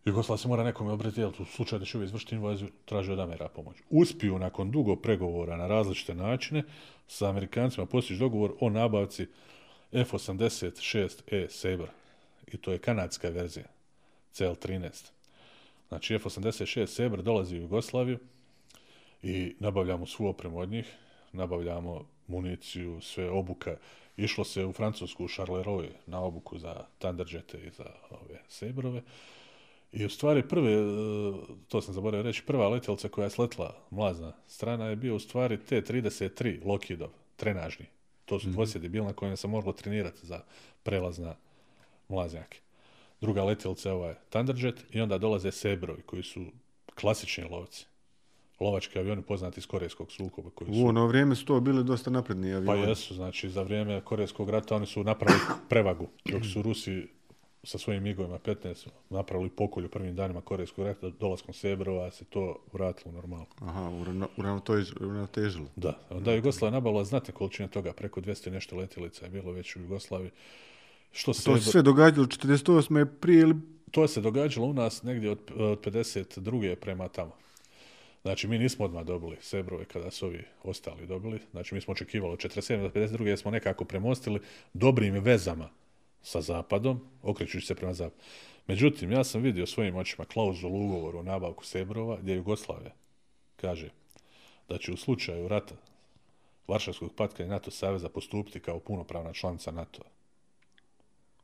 Jugoslavija 0.05 0.43
se 0.43 0.49
mora 0.49 0.65
nekome 0.65 0.93
obratiti, 0.93 1.25
u 1.25 1.45
slučaju 1.45 1.81
da 1.81 1.87
će 1.87 1.97
uvijek 1.99 2.09
izvršiti 2.09 2.35
invaziju, 2.35 2.69
traži 2.85 3.13
od 3.13 3.21
Amera 3.21 3.49
pomoć. 3.49 3.77
Uspiju 3.91 4.39
nakon 4.39 4.71
dugo 4.71 4.97
pregovora 4.97 5.57
na 5.57 5.67
različite 5.67 6.15
načine 6.15 6.63
sa 7.09 7.29
Amerikancima 7.29 7.87
postići 7.87 8.19
dogovor 8.19 8.53
o 8.61 8.71
nabavci 8.71 9.27
F-86E 9.93 11.49
Sabre. 11.51 11.89
I 12.47 12.57
to 12.57 12.73
je 12.73 12.79
kanadska 12.79 13.29
verzija, 13.29 13.67
CL-13. 14.35 15.11
Znači 15.89 16.15
F-86 16.15 16.87
Sabre 16.87 17.23
dolazi 17.23 17.57
u 17.57 17.63
Jugoslaviju 17.63 18.19
i 19.23 19.55
nabavljamo 19.59 20.07
svu 20.07 20.27
opremu 20.27 20.59
od 20.59 20.69
njih, 20.69 20.95
nabavljamo 21.33 22.05
municiju, 22.27 23.01
sve 23.01 23.31
obuka. 23.31 23.77
Išlo 24.17 24.45
se 24.45 24.65
u 24.65 24.73
Francusku, 24.73 25.25
u 25.25 25.29
Charleroi, 25.29 25.89
na 26.07 26.21
obuku 26.21 26.59
za 26.59 26.85
Thunderjete 26.99 27.59
i 27.59 27.71
za 27.71 27.87
ove 28.11 28.41
Sabrove. 28.49 29.03
I 29.93 30.05
u 30.05 30.11
stvari 30.11 30.49
prve, 30.49 30.73
e, 30.73 30.83
to 31.69 31.83
sam 31.83 31.95
zaboravio 31.95 32.23
reći, 32.23 32.43
prva 32.47 32.69
letjelica 32.69 33.09
koja 33.09 33.25
je 33.25 33.31
sletla 33.31 33.77
mlazna 33.91 34.33
strana 34.47 34.87
je 34.87 34.97
bio 34.97 35.17
u 35.17 35.19
stvari 35.19 35.59
T-33 35.65 36.67
Lockheedov, 36.67 37.11
trenažni. 37.37 37.87
To 38.25 38.41
su 38.41 38.49
dvosjedi 38.49 38.89
bili 38.89 39.07
na 39.07 39.13
kojem 39.13 39.37
se 39.37 39.49
moglo 39.49 39.73
trenirati 39.73 40.27
za 40.27 40.41
prelaz 40.83 41.19
na 41.19 41.35
mlaznjake. 42.09 42.59
Druga 43.21 43.45
letjelica 43.45 43.89
je 43.89 43.95
ovaj 43.95 44.15
Thunderjet 44.29 44.85
i 44.91 45.01
onda 45.01 45.19
dolaze 45.19 45.53
Sebrovi 45.53 46.03
koji 46.03 46.23
su 46.23 46.45
klasični 46.95 47.45
lovci. 47.45 47.90
Lovački 48.61 48.99
avioni 48.99 49.23
poznati 49.23 49.61
iz 49.61 49.67
Korejskog 49.67 50.13
sukoba 50.13 50.51
koji 50.51 50.75
su 50.75 50.81
U 50.81 50.87
ono 50.87 51.07
vrijeme 51.07 51.35
su 51.35 51.45
to 51.45 51.61
bili 51.61 51.85
dosta 51.85 52.11
napredni 52.11 52.51
pa 52.51 52.57
avioni. 52.57 52.83
jesu, 52.83 53.15
znači 53.15 53.51
za 53.51 53.63
vrijeme 53.63 54.01
Korejskog 54.01 54.51
rata 54.51 54.77
oni 54.77 54.87
su 54.87 55.05
napravili 55.05 55.41
prevagu, 55.69 56.07
dok 56.25 56.43
su 56.45 56.63
Rusi 56.63 57.07
sa 57.63 57.79
svojim 57.79 58.03
migovima 58.03 58.39
15 58.39 58.89
napravili 59.11 59.51
pokolj 59.51 59.85
u 59.85 59.89
prvim 59.89 60.17
danima 60.17 60.41
Korejskog 60.41 60.87
rata, 60.87 61.11
dolaskom 61.11 61.55
Sebrova 61.55 62.11
se 62.11 62.25
to 62.25 62.57
vratilo 62.73 63.13
normalno. 63.13 63.47
Aha, 63.59 63.81
urano- 63.83 64.29
uravnotež- 64.37 64.97
uravnotežilo. 64.97 65.67
Da, 65.77 65.99
onda 66.11 66.31
je 66.31 66.37
Jugoslavia 66.37 66.73
nabavila 66.73 67.05
znatne 67.05 67.35
količine 67.35 67.69
toga, 67.69 67.93
preko 67.93 68.21
200 68.21 68.49
i 68.49 68.53
nešto 68.53 68.77
letjelica 68.77 69.25
je 69.25 69.31
bilo 69.31 69.53
već 69.53 69.77
u 69.77 69.81
Jugoslaviji. 69.81 70.31
Što 71.13 71.33
To 71.33 71.35
se, 71.57 71.61
se 71.61 71.71
sve 71.71 71.83
događalo 71.83 72.27
48. 72.27 73.07
prije 73.21 73.41
ili... 73.41 73.55
to 73.91 74.09
se 74.09 74.21
događalo 74.21 74.67
u 74.67 74.73
nas 74.73 75.03
negdje 75.03 75.31
od, 75.31 75.39
od 75.51 75.81
52. 75.81 76.75
prema 76.75 77.09
tamo. 77.09 77.33
Znači, 78.23 78.49
mi 78.49 78.59
nismo 78.59 78.85
odmah 78.85 79.05
dobili 79.05 79.37
Sebrove 79.41 79.85
kada 79.85 80.11
su 80.11 80.27
ovi 80.27 80.45
ostali 80.63 81.07
dobili. 81.07 81.41
Znači, 81.51 81.75
mi 81.75 81.81
smo 81.81 81.93
očekivali 81.93 82.33
od 82.33 82.39
47. 82.39 82.83
do 82.83 82.89
52. 82.89 83.27
jer 83.27 83.39
smo 83.39 83.51
nekako 83.51 83.85
premostili 83.85 84.41
dobrim 84.73 85.15
vezama 85.15 85.69
sa 86.23 86.41
Zapadom, 86.41 87.01
okrećući 87.23 87.67
se 87.67 87.75
prema 87.75 87.95
Zapadu. 87.95 88.23
Međutim, 88.67 89.13
ja 89.13 89.25
sam 89.25 89.43
vidio 89.43 89.67
svojim 89.67 89.97
očima 89.97 90.25
klauzulu 90.25 90.85
ugovoru 90.85 91.19
o 91.19 91.23
nabavku 91.23 91.65
Sebrova, 91.65 92.19
gdje 92.23 92.35
Jugoslavija 92.35 92.93
kaže 93.57 93.91
da 94.69 94.79
će 94.79 94.93
u 94.93 94.97
slučaju 94.97 95.49
rata 95.49 95.75
Varšavskog 96.69 97.15
patka 97.17 97.45
i 97.45 97.49
NATO 97.49 97.71
saveza 97.71 98.09
postupiti 98.09 98.61
kao 98.61 98.79
punopravna 98.79 99.33
članica 99.33 99.71
NATO-a. 99.71 100.09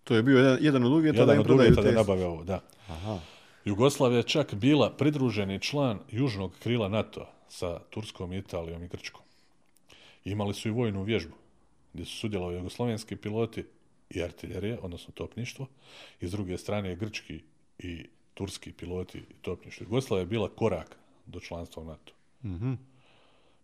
To 0.04 0.16
je 0.16 0.22
bio 0.22 0.38
jedan, 0.38 0.58
jedan 0.60 0.84
od 0.84 0.92
uvjeta 0.92 1.16
da 1.16 1.22
Jedan 1.22 1.34
im 1.34 1.40
od 1.40 1.46
prodaju 1.46 1.68
uvjeta 1.68 1.82
da 1.82 1.88
te... 1.88 1.94
nabave 1.94 2.24
ovo, 2.24 2.44
da. 2.44 2.60
Aha. 2.88 3.18
Jugoslavija 3.66 4.16
je 4.16 4.22
čak 4.22 4.55
bila 4.55 4.90
pridruženi 4.90 5.60
član 5.60 5.98
južnog 6.10 6.52
krila 6.62 6.88
NATO 6.88 7.26
sa 7.48 7.80
Turskom, 7.90 8.32
Italijom 8.32 8.82
i 8.82 8.88
Grčkom. 8.88 9.22
Imali 10.24 10.55
su 10.55 10.68
i 10.68 10.72
vojnu 10.72 11.02
vježbu 11.02 11.34
gdje 11.93 12.05
su 12.05 12.16
sudjelovali 12.16 12.56
jugoslovenski 12.56 13.16
piloti 13.16 13.64
i 14.10 14.22
artiljerije, 14.22 14.78
odnosno 14.82 15.12
topništvo, 15.14 15.66
i 16.20 16.28
s 16.28 16.30
druge 16.30 16.59
strane 16.59 16.97
grčki 16.97 17.40
i 17.78 18.06
turski 18.34 18.72
piloti 18.72 19.18
i 19.18 19.34
topništvo. 19.43 19.84
Jugoslavija 19.84 20.22
je 20.22 20.26
bila 20.26 20.48
korak 20.48 20.97
do 21.26 21.40
članstva 21.40 21.82
u 21.82 21.86
NATO. 21.86 22.12
Mhm. 22.44 22.72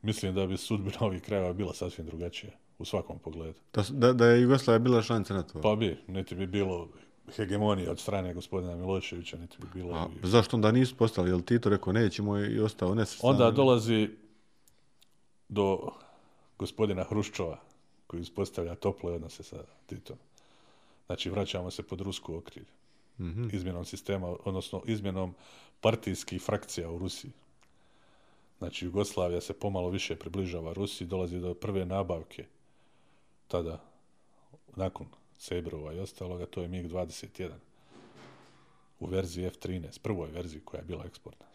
Mislim 0.03 0.35
da 0.35 0.47
bi 0.47 0.57
sudbina 0.57 0.99
ovih 1.01 1.23
krajeva 1.23 1.53
bila 1.53 1.74
sasvim 1.74 2.07
drugačija 2.07 2.53
u 2.79 2.85
svakom 2.85 3.19
pogledu. 3.19 3.61
Da, 3.74 3.85
da, 3.91 4.12
da 4.12 4.27
je 4.27 4.43
Jugoslavija 4.43 4.79
bila 4.79 5.03
članica 5.03 5.35
NATO. 5.35 5.61
Pa 5.61 5.77
bi, 5.77 5.99
niti 6.07 6.35
bi 6.35 6.47
bilo 6.47 6.89
hegemonije 7.31 7.90
od 7.90 8.01
strane 8.01 8.35
gospodina 8.35 8.77
Miloševića, 8.77 9.39
niti 9.39 9.57
bi 9.61 9.66
bilo... 9.74 9.94
A 9.94 10.05
ovih- 10.05 10.27
zašto 10.27 10.57
onda 10.57 10.73
nisu 10.73 10.97
postali? 10.97 11.31
Jel 11.31 11.40
Tito 11.40 11.69
rekao 11.69 11.93
nećemo 11.93 12.39
i 12.39 12.61
ostao 12.61 12.94
nesrstan? 12.94 13.31
Onda 13.31 13.51
dolazi 13.51 14.11
do 15.49 15.90
gospodina 16.59 17.05
Hruščova, 17.05 17.59
koji 18.07 18.20
uspostavlja 18.20 18.74
tople 18.74 19.12
odnose 19.12 19.43
sa 19.43 19.65
Titom. 19.86 20.16
Znači, 21.07 21.31
vraćamo 21.31 21.70
se 21.70 21.82
pod 21.82 22.01
rusku 22.01 22.36
okrilje. 22.36 22.66
Mhm. 23.20 23.49
Izmjenom 23.53 23.85
sistema, 23.85 24.36
odnosno 24.44 24.82
izmjenom 24.86 25.35
partijskih 25.81 26.43
frakcija 26.43 26.90
u 26.90 26.99
Rusiji. 26.99 27.31
Znači, 28.59 28.85
Jugoslavija 28.85 29.40
se 29.40 29.53
pomalo 29.53 29.90
više 29.90 30.16
približava 30.16 30.73
Rusiji, 30.73 31.09
dolazi 31.09 31.40
do 31.40 31.55
prve 31.55 31.85
nabavke 31.85 32.44
tada, 33.49 33.81
nakon 34.77 35.07
Sebrova 35.43 35.93
i 35.93 35.98
ostaloga, 35.98 36.47
to 36.47 36.62
je 36.62 36.69
MiG-21. 36.69 37.51
u 39.01 39.06
verziji 39.06 39.47
F-13, 39.47 39.98
prvoj 39.98 40.31
verziji 40.31 40.60
koja 40.60 40.78
je 40.78 40.85
bila 40.85 41.05
eksportna. 41.05 41.47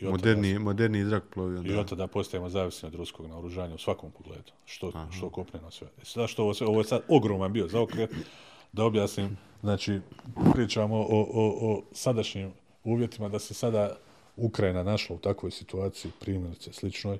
I 0.00 0.06
od 0.06 0.10
Moderni, 0.12 0.58
moderni 0.58 1.04
zrakoplovi. 1.04 1.56
tada- 1.56 1.68
I 1.68 1.76
od 1.76 1.88
tada 1.88 2.06
postajemo 2.06 2.48
zavisni 2.48 2.86
od 2.86 2.94
ruskog 2.94 3.26
naoružanja 3.26 3.74
u 3.74 3.78
svakom 3.78 4.10
pogledu. 4.10 4.52
Što, 4.64 4.92
što 5.10 5.30
kopneno 5.30 5.70
sve. 5.70 5.86
E, 5.86 6.04
Sada 6.04 6.26
što 6.26 6.42
ovo, 6.42 6.54
sve, 6.54 6.66
ovo 6.66 6.80
je 6.80 6.84
sad 6.84 7.02
ogroman 7.08 7.52
bio 7.52 7.68
zaokret. 7.68 8.10
Da 8.72 8.84
objasnim, 8.84 9.36
znači, 9.60 10.00
pričamo 10.52 10.96
o, 10.96 11.20
o, 11.32 11.44
o 11.62 11.82
sadašnjim 11.92 12.52
uvjetima 12.84 13.28
da 13.28 13.38
se 13.38 13.54
sada 13.54 13.96
Ukrajina 14.36 14.82
našla 14.82 15.16
u 15.16 15.18
takvoj 15.18 15.50
situaciji, 15.50 16.12
primjerice 16.20 16.72
sličnoj, 16.72 17.18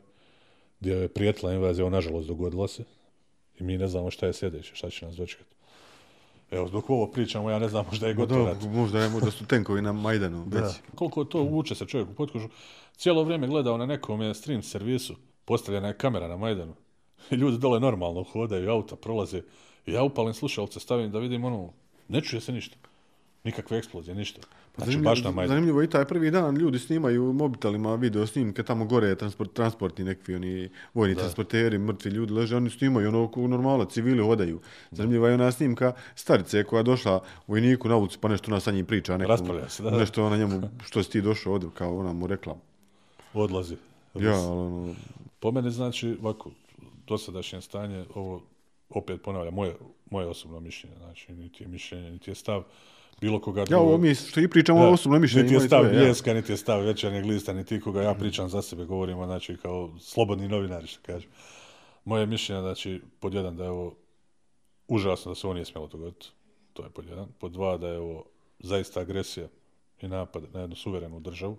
gdje 0.81 0.93
je 0.93 1.09
prijetila 1.09 1.53
invazija, 1.53 1.91
nažalost, 1.91 2.29
dogodila 2.29 2.69
se. 2.69 2.85
I 3.59 3.65
mi 3.65 3.79
ne 3.79 3.89
znamo 3.89 4.11
šta 4.11 4.27
je 4.27 4.33
sljedeće, 4.33 4.75
šta 4.75 4.91
će 4.91 5.07
nas 5.07 5.17
dočekati. 5.17 5.56
Evo, 6.51 6.69
dok 6.69 6.91
ovo 6.91 7.07
pričamo, 7.07 7.51
ja 7.51 7.59
ne 7.59 7.69
znam 7.69 7.85
možda 7.91 8.07
je 8.07 8.15
gotovo 8.15 8.55
dobro, 8.55 8.69
možda, 8.71 9.01
je, 9.01 9.09
možda 9.09 9.31
su 9.31 9.47
tenkovi 9.47 9.83
na 9.83 9.93
Majdanu 9.93 10.45
već. 10.45 10.63
da. 10.63 10.73
Koliko 10.95 11.25
to 11.25 11.43
uvuče 11.43 11.75
se 11.75 11.87
čovjek 11.87 12.09
u 12.11 12.15
potkožu. 12.15 12.49
Cijelo 12.97 13.25
vrijeme 13.25 13.47
gledao 13.47 13.77
na 13.77 13.87
nekom 13.87 14.23
je 14.23 14.35
stream 14.35 14.63
servisu, 14.63 15.17
postavljena 15.45 15.89
je 15.89 15.99
kamera 15.99 16.29
na 16.29 16.37
Majdanu. 16.37 16.75
Ljudi 17.31 17.59
dole 17.59 17.81
normalno 17.81 18.23
hodaju, 18.23 18.71
auta 18.71 18.97
prolaze. 18.97 19.43
Ja 19.87 20.03
upalim 20.03 20.35
slušalce, 20.35 20.81
stavim 20.81 21.11
da 21.11 21.19
vidim 21.19 21.45
ono, 21.45 21.73
ne 22.09 22.21
čuje 22.21 22.41
se 22.41 22.53
ništa. 22.53 22.77
Nikakve 23.47 23.79
eksplozije, 23.79 24.15
ništa. 24.15 24.41
Znači, 24.77 24.91
Zanimljivo, 24.91 25.11
baš 25.11 25.25
na 25.25 25.31
Majdanu. 25.31 25.49
zanimljivo 25.49 25.83
i 25.83 25.91
taj 25.91 26.05
prvi 26.05 26.31
dan 26.31 26.57
ljudi 26.57 26.79
snimaju 26.79 27.33
mobitelima 27.33 27.95
video 27.95 28.27
snimke, 28.27 28.63
tamo 28.63 28.85
gore 28.85 29.09
je 29.09 29.19
transport, 29.19 29.53
transportni 29.53 30.05
nekakvi 30.05 30.35
oni 30.35 30.71
vojni 30.95 31.15
transporteri, 31.15 31.79
mrtvi 31.79 32.11
ljudi 32.11 32.33
leže, 32.33 32.57
oni 32.57 32.71
snimaju 32.71 33.09
ono 33.09 33.29
ko 33.29 33.49
normalo, 33.49 33.85
civili 33.85 34.23
hodaju. 34.23 34.61
Zanimljiva 34.91 35.29
je 35.29 35.35
ona 35.35 35.53
snimka 35.53 35.93
starice 36.15 36.65
koja 36.65 36.81
je 36.81 36.85
došla 36.85 37.21
vojniku 37.47 37.89
na 37.89 37.97
ulicu 37.97 38.19
pa 38.21 38.29
nešto 38.29 38.51
ona 38.51 38.61
sa 38.61 38.71
njim 38.73 38.87
priča, 38.87 39.17
neko, 39.17 39.29
Raspravlja 39.29 39.69
se, 39.69 39.83
da, 39.83 39.91
da. 39.91 39.99
nešto 39.99 40.25
ona 40.25 40.37
njemu, 40.37 40.63
što 40.89 41.03
si 41.03 41.11
ti 41.11 41.21
došao 41.23 41.53
ovdje, 41.53 41.69
kao 41.75 41.99
ona 41.99 42.13
mu 42.13 42.27
rekla. 42.27 42.57
Odlazi. 43.35 43.77
Ja, 44.15 44.33
ali 44.35 44.51
ono, 44.51 44.95
Po 45.41 45.51
meni 45.53 45.71
znači, 45.71 46.17
ovako, 46.23 46.51
dosadašnje 47.07 47.61
stanje, 47.61 48.05
ovo 48.15 48.43
opet 48.91 49.23
ponavljam, 49.23 49.55
moje, 49.55 49.75
moje 50.11 50.27
osobno 50.27 50.61
mišljenje, 50.61 50.97
znači, 50.97 51.33
niti 51.33 51.65
je 51.65 51.69
mišljenje, 51.69 52.11
niti 52.11 52.31
je 52.31 52.35
stav 52.35 52.63
bilo 53.21 53.41
koga 53.41 53.65
ja 53.71 53.79
ovo 53.79 53.99
mi 53.99 54.15
što 54.15 54.41
i 54.41 54.49
pričamo 54.49 54.81
Da, 54.81 54.89
o 54.89 54.93
osobnom 54.93 55.23
mišljenju. 55.23 55.43
Niti 55.45 55.55
je 55.55 55.61
stav 55.61 55.81
tvoje, 55.81 55.95
ja. 55.95 56.01
Bljeska, 56.01 56.35
niti 56.35 56.53
je 56.53 56.57
stav 56.57 56.81
Večernjeg 56.81 57.25
lista, 57.25 57.53
niti 57.53 57.81
koga 57.81 58.03
ja 58.03 58.15
pričam 58.15 58.49
za 58.49 58.63
sebe, 58.63 58.85
govorimo, 58.85 59.27
znači, 59.27 59.57
kao 59.57 59.91
slobodni 60.01 60.49
novinari, 60.49 60.87
što 60.87 61.01
kažem. 61.07 61.31
Moje 62.05 62.27
mišljenje, 62.27 62.61
znači, 62.61 63.01
pod 63.21 63.35
jedan, 63.35 63.57
da 63.57 63.65
je 63.65 63.71
ovo 63.71 63.95
užasno 64.89 65.31
da 65.31 65.35
se 65.35 65.47
ovo 65.47 65.55
nije 65.55 65.65
smjelo 65.65 65.87
dogoditi. 65.87 66.29
To 66.73 66.83
je 66.83 66.91
pod 66.91 67.07
jedan. 67.07 67.29
Pod 67.39 67.53
dva, 67.53 67.77
da 67.77 67.89
je 67.89 67.99
ovo 67.99 68.25
zaista 68.59 69.01
agresija 69.01 69.49
i 70.01 70.09
napad 70.09 70.43
na 70.53 70.61
jednu 70.61 70.77
suverenu 70.77 71.21
državu. 71.21 71.57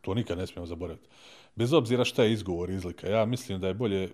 To 0.00 0.14
nikad 0.14 0.38
ne 0.38 0.46
smijemo 0.46 0.66
zaboraviti. 0.66 1.08
Bez 1.54 1.72
obzira 1.72 2.04
šta 2.04 2.24
je 2.24 2.32
izgovor, 2.32 2.70
izlika. 2.70 3.08
Ja 3.08 3.24
mislim 3.24 3.60
da 3.60 3.68
je 3.68 3.74
bolje 3.74 4.12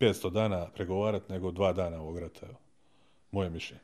500 0.00 0.30
dana 0.30 0.66
pregovarati 0.74 1.32
nego 1.32 1.50
dva 1.50 1.72
dana 1.72 2.00
ovog 2.00 2.18
rata. 2.18 2.46
Evo. 2.46 2.58
Moje 3.30 3.50
mišljenje. 3.50 3.82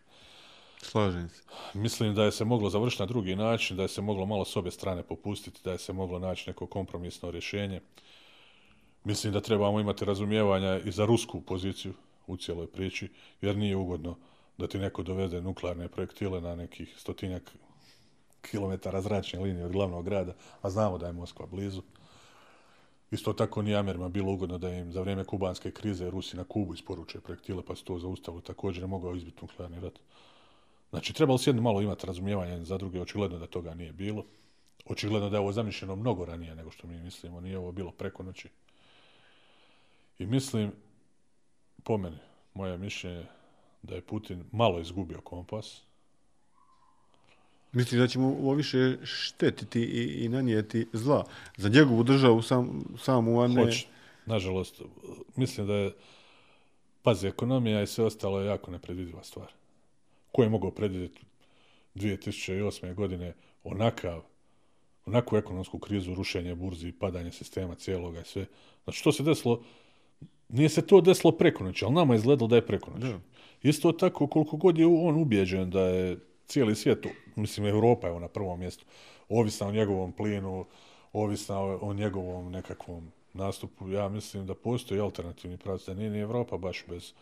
Slažem 0.82 1.28
se. 1.28 1.42
Mislim 1.74 2.14
da 2.14 2.24
je 2.24 2.32
se 2.32 2.44
moglo 2.44 2.70
završiti 2.70 3.02
na 3.02 3.06
drugi 3.06 3.36
način, 3.36 3.76
da 3.76 3.82
je 3.82 3.88
se 3.88 4.02
moglo 4.02 4.26
malo 4.26 4.44
s 4.44 4.56
obje 4.56 4.72
strane 4.72 5.02
popustiti, 5.02 5.60
da 5.64 5.72
je 5.72 5.78
se 5.78 5.92
moglo 5.92 6.18
naći 6.18 6.50
neko 6.50 6.66
kompromisno 6.66 7.30
rješenje. 7.30 7.80
Mislim 9.04 9.32
da 9.32 9.40
trebamo 9.40 9.80
imati 9.80 10.04
razumijevanja 10.04 10.78
i 10.78 10.90
za 10.90 11.04
rusku 11.04 11.40
poziciju 11.40 11.94
u 12.26 12.36
cijeloj 12.36 12.66
priči, 12.66 13.08
jer 13.40 13.56
nije 13.56 13.76
ugodno 13.76 14.16
da 14.58 14.66
ti 14.66 14.78
neko 14.78 15.02
dovede 15.02 15.40
nuklearne 15.40 15.88
projektile 15.88 16.40
na 16.40 16.56
nekih 16.56 16.94
stotinjak 16.98 17.52
kilometara 18.42 19.00
zračne 19.00 19.40
linije 19.40 19.64
od 19.64 19.72
glavnog 19.72 20.04
grada, 20.04 20.34
a 20.62 20.70
znamo 20.70 20.98
da 20.98 21.06
je 21.06 21.12
Moskva 21.12 21.46
blizu. 21.46 21.82
Isto 23.10 23.32
tako 23.32 23.62
ni 23.62 23.74
Amerima 23.74 24.08
bilo 24.08 24.32
ugodno 24.32 24.58
da 24.58 24.70
im 24.70 24.92
za 24.92 25.00
vrijeme 25.00 25.24
kubanske 25.24 25.70
krize 25.70 26.10
Rusi 26.10 26.36
na 26.36 26.44
Kubu 26.44 26.74
isporuče 26.74 27.20
projektile, 27.20 27.62
pa 27.62 27.76
su 27.76 27.84
to 27.84 27.98
zaustavili. 27.98 28.42
Također 28.42 28.82
ne 28.82 28.86
mogao 28.86 29.14
izbiti 29.14 29.38
nuklearni 29.42 29.80
rat. 29.80 29.98
Znači, 30.90 31.12
trebalo 31.12 31.38
se 31.38 31.50
jedno 31.50 31.62
malo 31.62 31.82
imati 31.82 32.06
razumijevanja 32.06 32.50
jedni 32.50 32.66
za 32.66 32.78
druge, 32.78 33.00
očigledno 33.00 33.38
da 33.38 33.46
toga 33.46 33.74
nije 33.74 33.92
bilo. 33.92 34.24
Očigledno 34.86 35.30
da 35.30 35.36
je 35.36 35.40
ovo 35.40 35.52
zamišljeno 35.52 35.96
mnogo 35.96 36.24
ranije 36.24 36.54
nego 36.54 36.70
što 36.70 36.86
mi 36.86 37.02
mislimo, 37.02 37.40
nije 37.40 37.58
ovo 37.58 37.72
bilo 37.72 37.90
preko 37.90 38.22
noći. 38.22 38.48
I 40.18 40.26
mislim, 40.26 40.72
po 41.82 41.98
meni, 41.98 42.18
moje 42.54 42.78
mišljenje 42.78 43.24
da 43.82 43.94
je 43.94 44.00
Putin 44.00 44.44
malo 44.52 44.80
izgubio 44.80 45.20
kompas. 45.20 45.82
Mislim 47.72 48.00
da 48.00 48.08
ćemo 48.08 48.26
ovo 48.26 48.54
više 48.54 48.96
štetiti 49.04 49.80
i, 49.80 50.24
i 50.24 50.28
nanijeti 50.28 50.86
zla 50.92 51.24
za 51.56 51.68
njegovu 51.68 52.02
državu 52.02 52.42
sam, 52.42 52.84
samu, 52.98 53.40
a 53.40 53.48
ne... 53.48 53.64
Hoće. 53.64 53.86
Nažalost, 54.26 54.82
mislim 55.36 55.66
da 55.66 55.74
je, 55.74 55.92
pazi, 57.02 57.26
ekonomija 57.26 57.82
i 57.82 57.86
sve 57.86 58.04
ostalo 58.04 58.40
je 58.40 58.46
jako 58.46 58.70
nepredvidiva 58.70 59.22
stvar. 59.22 59.52
Ko 60.32 60.42
je 60.42 60.48
mogao 60.48 60.70
predvidjeti 60.70 61.22
2008. 61.94 62.94
godine 62.94 63.34
onakav, 63.64 64.22
onakvu 65.06 65.38
ekonomsku 65.38 65.78
krizu, 65.78 66.14
rušenje 66.14 66.54
burzi, 66.54 66.92
padanje 66.92 67.32
sistema 67.32 67.74
cijeloga 67.74 68.20
i 68.20 68.24
sve. 68.24 68.46
Znači, 68.84 68.98
što 68.98 69.12
se 69.12 69.22
desilo, 69.22 69.62
nije 70.48 70.68
se 70.68 70.86
to 70.86 71.00
desilo 71.00 71.32
preko 71.32 71.64
noći, 71.64 71.84
ali 71.84 71.94
nama 71.94 72.14
je 72.14 72.18
izgledalo 72.18 72.48
da 72.48 72.56
je 72.56 72.66
preko 72.66 72.90
noći. 72.90 73.14
Isto 73.62 73.92
tako, 73.92 74.26
koliko 74.26 74.56
god 74.56 74.78
je 74.78 74.86
on 74.86 75.16
ubjeđen 75.16 75.70
da 75.70 75.80
je 75.80 76.18
cijeli 76.46 76.74
svijet, 76.74 77.06
mislim, 77.36 77.66
Europa 77.66 78.08
je 78.08 78.20
na 78.20 78.28
prvom 78.28 78.58
mjestu, 78.58 78.84
ovisna 79.28 79.66
o 79.66 79.72
njegovom 79.72 80.12
plinu, 80.12 80.66
ovisna 81.12 81.60
o 81.60 81.94
njegovom 81.94 82.50
nekakvom 82.52 83.12
nastupu, 83.32 83.88
ja 83.90 84.08
mislim 84.08 84.46
da 84.46 84.54
postoji 84.54 85.00
alternativni 85.00 85.56
pravac, 85.56 85.86
da 85.86 85.94
nije 85.94 86.10
ni 86.10 86.18
Evropa 86.18 86.58
baš 86.58 86.84
bez 86.88 87.12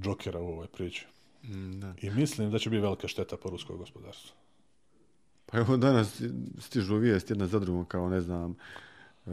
džokera 0.00 0.40
u 0.40 0.48
ovoj 0.48 0.66
priči. 0.66 1.06
Mm, 1.42 1.80
Da. 1.80 1.94
I 2.02 2.10
mislim 2.10 2.50
da 2.50 2.58
će 2.58 2.70
biti 2.70 2.82
velika 2.82 3.08
šteta 3.08 3.36
po 3.36 3.50
ruskoj 3.50 3.76
gospodarstvu. 3.76 4.34
Pa 5.46 5.58
evo 5.58 5.76
danas 5.76 6.22
stižu 6.58 6.96
vijesti 6.96 7.32
jedna 7.32 7.46
za 7.46 7.58
drugom, 7.58 7.84
kao 7.84 8.08
ne 8.08 8.20
znam, 8.20 8.56
e, 9.26 9.30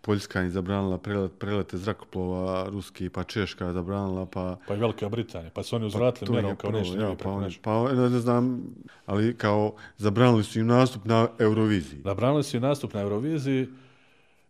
Poljska 0.00 0.42
im 0.42 0.50
zabranila 0.50 0.98
prelet, 0.98 1.32
prelete 1.38 1.76
zrakoplova 1.78 2.68
ruski, 2.68 3.08
pa 3.08 3.24
Češka 3.24 3.72
zabranila, 3.72 4.26
pa... 4.26 4.56
Pa 4.68 4.74
i 4.74 4.78
Velika 4.78 5.08
Britanija, 5.08 5.50
pa 5.50 5.62
su 5.62 5.76
oni 5.76 5.86
uzvratili 5.86 6.26
to 6.26 6.32
mjerom 6.32 6.50
je 6.50 6.56
kao 6.56 6.70
prvo, 6.70 6.80
nešto 6.80 7.00
ja, 7.00 7.14
pa, 7.22 7.30
oni, 7.30 7.44
noći. 7.44 7.58
pa 7.62 7.92
ne, 7.92 8.10
ne 8.10 8.18
znam, 8.20 8.64
ali 9.06 9.36
kao 9.36 9.74
zabranili 9.96 10.44
su 10.44 10.58
im 10.60 10.66
nastup 10.66 11.04
na 11.04 11.28
Euroviziji. 11.38 12.00
Zabranili 12.04 12.42
su 12.42 12.56
i 12.56 12.60
nastup 12.60 12.94
na 12.94 13.00
Euroviziji, 13.00 13.68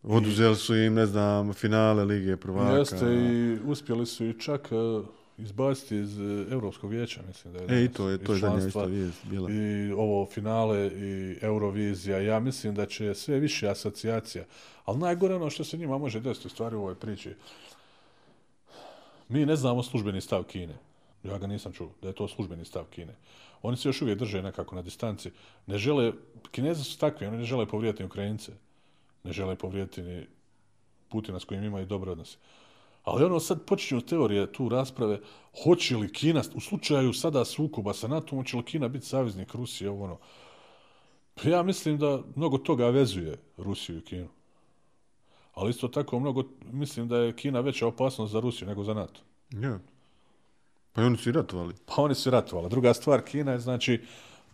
Oduzeli 0.03 0.57
su 0.57 0.77
im, 0.77 0.95
ne 0.95 1.07
znam, 1.07 1.53
finale 1.53 2.05
Lige 2.05 2.36
prvaka. 2.36 2.77
jeste 2.77 3.07
i 3.15 3.59
uspjeli 3.65 4.07
su 4.07 4.24
i 4.24 4.41
čak 4.41 4.69
uh, 4.73 5.05
izbaciti 5.39 5.97
iz 5.97 6.19
uh, 6.19 6.52
Europskog 6.52 6.90
vijeća, 6.90 7.20
mislim 7.28 7.55
da 7.55 7.59
je. 7.59 7.81
E, 7.81 7.85
i 7.85 7.89
to 7.89 8.09
je, 8.09 8.19
to 8.19 8.32
je 8.32 8.39
zadnja 8.39 8.66
isto 8.66 8.85
vijest 8.85 9.27
bila. 9.27 9.51
I 9.51 9.93
ovo 9.93 10.27
finale 10.27 10.86
i 10.86 11.39
Eurovizija, 11.40 12.20
ja 12.20 12.40
mislim 12.40 12.74
da 12.74 12.86
će 12.86 13.15
sve 13.15 13.40
više 13.40 13.69
asocijacija. 13.69 14.44
Ali 14.85 14.98
najgore 14.98 15.35
ono 15.35 15.51
što 15.51 15.65
se 15.65 15.77
njima 15.77 15.98
može 15.98 16.20
desiti 16.20 16.47
u 16.47 16.51
stvari 16.51 16.77
u 16.77 16.81
ovoj 16.81 16.94
priči. 16.94 17.35
Mi 19.28 19.47
ne 19.47 19.56
znamo 19.56 19.82
službeni 19.82 20.20
stav 20.20 20.43
Kine. 20.43 20.74
Ja 21.24 21.39
ga 21.39 21.47
nisam 21.47 21.73
čuo, 21.73 21.90
da 22.02 22.09
je 22.09 22.15
to 22.15 22.28
službeni 22.28 22.65
stav 22.65 22.85
Kine. 22.85 23.15
Oni 23.62 23.77
se 23.77 23.89
još 23.89 24.02
uvijek 24.02 24.19
drže 24.19 24.43
nekako 24.43 24.74
na 24.74 24.82
distanci. 24.82 25.31
Ne 25.66 25.78
žele, 25.78 26.12
Kinezi 26.51 26.85
su 26.85 26.98
takvi, 26.98 27.27
oni 27.27 27.39
ne 27.39 27.44
žele 27.44 27.66
povrijediti 27.66 28.05
Ukrajince. 28.05 28.52
Ne 29.24 29.32
žele 29.32 29.56
povrijediti 29.56 30.02
ni 30.02 30.27
Putina 31.09 31.40
s 31.40 31.44
kojim 31.44 31.65
imaju 31.65 31.86
dobre 31.86 32.11
odnose. 32.11 32.36
Ali 33.05 33.24
ono 33.24 33.40
sad 33.40 33.64
počinju 33.64 34.01
teorije 34.01 34.52
tu 34.52 34.68
rasprave, 34.68 35.20
hoće 35.64 35.97
li 35.97 36.12
Kina, 36.12 36.43
u 36.55 36.60
slučaju 36.60 37.12
sada 37.12 37.44
sukoba 37.44 37.93
sa 37.94 38.09
NATO, 38.09 38.36
hoće 38.36 38.56
li 38.56 38.64
Kina 38.64 38.89
biti 38.89 39.06
saveznik 39.06 39.55
Rusije, 39.55 39.90
ovo 39.90 40.05
ono. 40.05 40.18
Pa 41.35 41.48
ja 41.48 41.62
mislim 41.62 41.98
da 41.98 42.22
mnogo 42.36 42.59
toga 42.59 42.89
vezuje 42.89 43.39
Rusiju 43.56 43.98
i 43.98 44.05
Kinu. 44.05 44.28
Ali 45.55 45.70
isto 45.70 45.89
tako 45.89 46.20
mnogo, 46.20 46.44
mislim 46.72 47.09
da 47.09 47.16
je 47.16 47.36
Kina 47.36 47.60
veća 47.60 47.86
opasnost 47.86 48.32
za 48.32 48.40
Rusiju 48.40 48.68
nego 48.68 48.85
za 48.85 48.94
NATO. 48.94 49.20
Ja. 49.51 49.78
Pa 50.93 51.02
i 51.02 51.05
oni 51.05 51.16
su 51.16 51.28
i 51.28 51.32
ratovali. 51.32 51.74
Pa 51.86 52.02
oni 52.02 52.14
su 52.14 52.31
ratovali. 52.31 52.70
Druga 52.70 52.94
stvar, 52.94 53.22
Kina 53.22 53.52
je 53.52 53.60
znači 53.60 54.02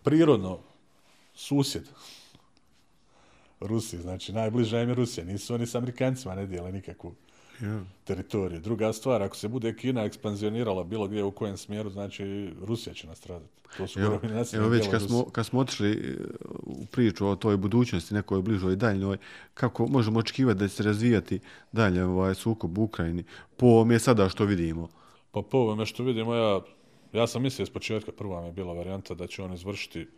prirodno 0.02 0.58
susjed 1.34 1.88
Rusije, 3.60 4.02
znači 4.02 4.32
najbliža 4.32 4.80
im 4.80 4.88
je 4.88 4.94
Rusija. 4.94 5.26
Nisu 5.26 5.54
oni 5.54 5.66
s 5.66 5.74
Amerikancima, 5.74 6.34
ne 6.34 6.46
dijele 6.46 6.72
nikakvu 6.72 7.14
Ja. 7.62 7.80
teritoriju. 8.04 8.60
Druga 8.60 8.92
stvar, 8.92 9.22
ako 9.22 9.36
se 9.36 9.48
bude 9.48 9.76
Kina 9.76 10.04
ekspanzionirala 10.04 10.84
bilo 10.84 11.06
gdje 11.06 11.24
u 11.24 11.30
kojem 11.30 11.56
smjeru, 11.56 11.90
znači 11.90 12.52
Rusija 12.62 12.94
će 12.94 13.06
nastradati. 13.06 13.60
To 13.76 13.86
su 13.86 14.00
Evo, 14.00 14.20
nacionalne 14.22 14.56
evo 14.56 14.68
već 14.68 14.90
kad 14.90 15.02
smo, 15.02 15.24
kad 15.24 15.46
smo 15.46 15.60
otišli 15.60 15.90
e, 15.90 16.16
u 16.62 16.86
priču 16.86 17.26
o 17.26 17.36
toj 17.36 17.56
budućnosti, 17.56 18.14
nekoj 18.14 18.42
bližoj 18.42 18.72
i 18.72 18.76
daljnjoj, 18.76 19.16
kako 19.54 19.86
možemo 19.86 20.18
očekivati 20.18 20.58
da 20.58 20.68
će 20.68 20.74
se 20.74 20.82
razvijati 20.82 21.40
dalje 21.72 22.04
ovaj 22.04 22.34
sukob 22.34 22.78
u 22.78 22.82
Ukrajini, 22.82 23.24
po 23.56 23.66
ovome 23.66 23.98
sada 23.98 24.28
što 24.28 24.44
vidimo. 24.44 24.88
Pa 25.30 25.42
po 25.42 25.58
ovome 25.58 25.86
što 25.86 26.02
vidimo, 26.02 26.34
ja, 26.34 26.60
ja 27.12 27.26
sam 27.26 27.42
mislio 27.42 27.66
s 27.66 27.70
početka, 27.70 28.12
prva 28.12 28.40
mi 28.40 28.46
je 28.46 28.52
bila 28.52 28.72
varijanta 28.72 29.14
da 29.14 29.26
će 29.26 29.42
on 29.42 29.54
izvršiti 29.54 30.08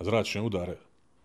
zračne 0.00 0.42
udare 0.42 0.76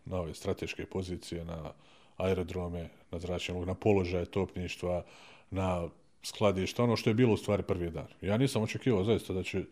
na 0.05 0.17
ove 0.17 0.33
strateške 0.33 0.85
pozicije, 0.85 1.45
na 1.45 1.71
aerodrome, 2.19 2.89
na 3.11 3.19
zračne 3.19 3.53
luke, 3.53 3.67
na 3.67 3.75
položaje 3.75 4.25
topništva, 4.25 5.03
na 5.51 5.89
skladišta, 6.23 6.83
ono 6.83 6.95
što 6.95 7.09
je 7.09 7.13
bilo 7.13 7.33
u 7.33 7.37
stvari 7.37 7.63
prvi 7.63 7.91
dan. 7.91 8.07
Ja 8.21 8.37
nisam 8.37 8.63
očekivao 8.63 9.03
zaista 9.03 9.33
da 9.33 9.43
će, 9.43 9.63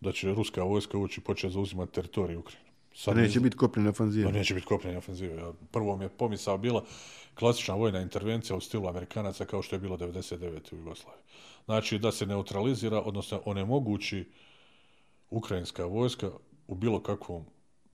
da 0.00 0.12
će 0.12 0.34
ruska 0.34 0.62
vojska 0.62 0.98
ući 0.98 1.20
i 1.20 1.24
početi 1.24 1.54
zauzimati 1.54 1.92
teritoriju 1.92 2.38
Ukrajine. 2.38 2.68
Sad 2.94 3.16
neće 3.16 3.40
biti 3.40 3.56
kopljena 3.56 3.90
ofenziva. 3.90 4.30
Pa 4.30 4.38
neće 4.38 4.54
biti 4.54 4.66
kopljena 4.66 4.98
ofenziva. 4.98 5.34
Ja, 5.34 5.52
prvo 5.70 5.96
mi 5.96 6.04
je 6.04 6.08
pomisao 6.08 6.58
bila 6.58 6.84
klasična 7.34 7.74
vojna 7.74 8.00
intervencija 8.00 8.56
u 8.56 8.60
stilu 8.60 8.88
Amerikanaca 8.88 9.44
kao 9.44 9.62
što 9.62 9.76
je 9.76 9.80
bilo 9.80 9.96
99. 9.96 10.74
u 10.74 10.76
Jugoslaviji. 10.76 11.22
Znači 11.64 11.98
da 11.98 12.12
se 12.12 12.26
neutralizira, 12.26 13.00
odnosno 13.00 13.42
onemogući 13.44 14.24
ukrajinska 15.30 15.84
vojska 15.84 16.30
u 16.66 16.74
bilo 16.74 17.02
kakvom 17.02 17.44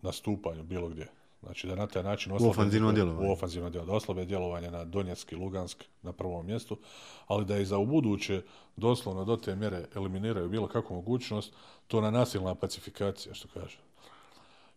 nastupanju, 0.03 0.63
bilo 0.63 0.89
gdje. 0.89 1.09
Znači 1.45 1.67
da 1.67 1.75
na 1.75 1.87
taj 1.87 2.03
način 2.03 2.33
u 2.33 2.49
ofanzivno 2.49 2.93
djelovanje. 2.93 3.29
U 3.29 3.33
ofanzivno 3.33 3.71
djelovanje. 3.71 3.93
Da 3.93 3.97
oslabe 3.97 4.25
djelovanje 4.25 4.71
na 4.71 4.85
Donetsk 4.85 5.33
i 5.33 5.37
Lugansk 5.37 5.85
na 6.03 6.13
prvom 6.13 6.47
mjestu, 6.47 6.79
ali 7.27 7.45
da 7.45 7.59
i 7.59 7.65
za 7.65 7.79
ubuduće 7.79 8.43
doslovno 8.77 9.25
do 9.25 9.37
te 9.37 9.57
mjere 9.57 9.87
eliminiraju 9.95 10.49
bilo 10.49 10.69
kakvu 10.69 10.95
mogućnost, 10.95 11.53
to 11.87 12.01
na 12.01 12.11
nasilna 12.11 12.55
pacifikacija, 12.55 13.35
što 13.35 13.49
kaže. 13.55 13.79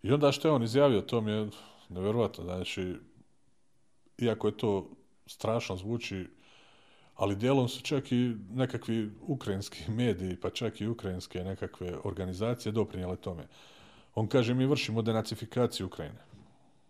I 0.04 0.12
onda 0.12 0.32
što 0.32 0.48
je 0.48 0.54
on 0.54 0.64
izjavio, 0.64 1.02
to 1.02 1.22
mi 1.22 1.32
je 1.32 1.50
nevjerovatno. 1.90 2.44
Znači, 2.44 2.96
iako 4.18 4.48
je 4.48 4.58
to 4.58 4.90
strašno 5.26 5.76
zvuči, 5.76 6.28
ali 7.16 7.36
dijelom 7.36 7.70
su 7.70 7.82
čak 7.82 8.12
i 8.12 8.36
nekakvi 8.50 9.12
ukrajinski 9.22 9.92
mediji, 10.02 10.36
pa 10.36 10.50
čak 10.50 10.82
i 10.82 10.88
ukrajinske 10.88 11.44
nekakve 11.44 11.98
organizacije 12.04 12.72
doprinjele 12.72 13.16
tome. 13.16 13.48
On 14.16 14.28
kaže, 14.28 14.54
mi 14.54 14.66
vršimo 14.66 15.02
denacifikaciju 15.02 15.86
Ukrajine. 15.88 16.27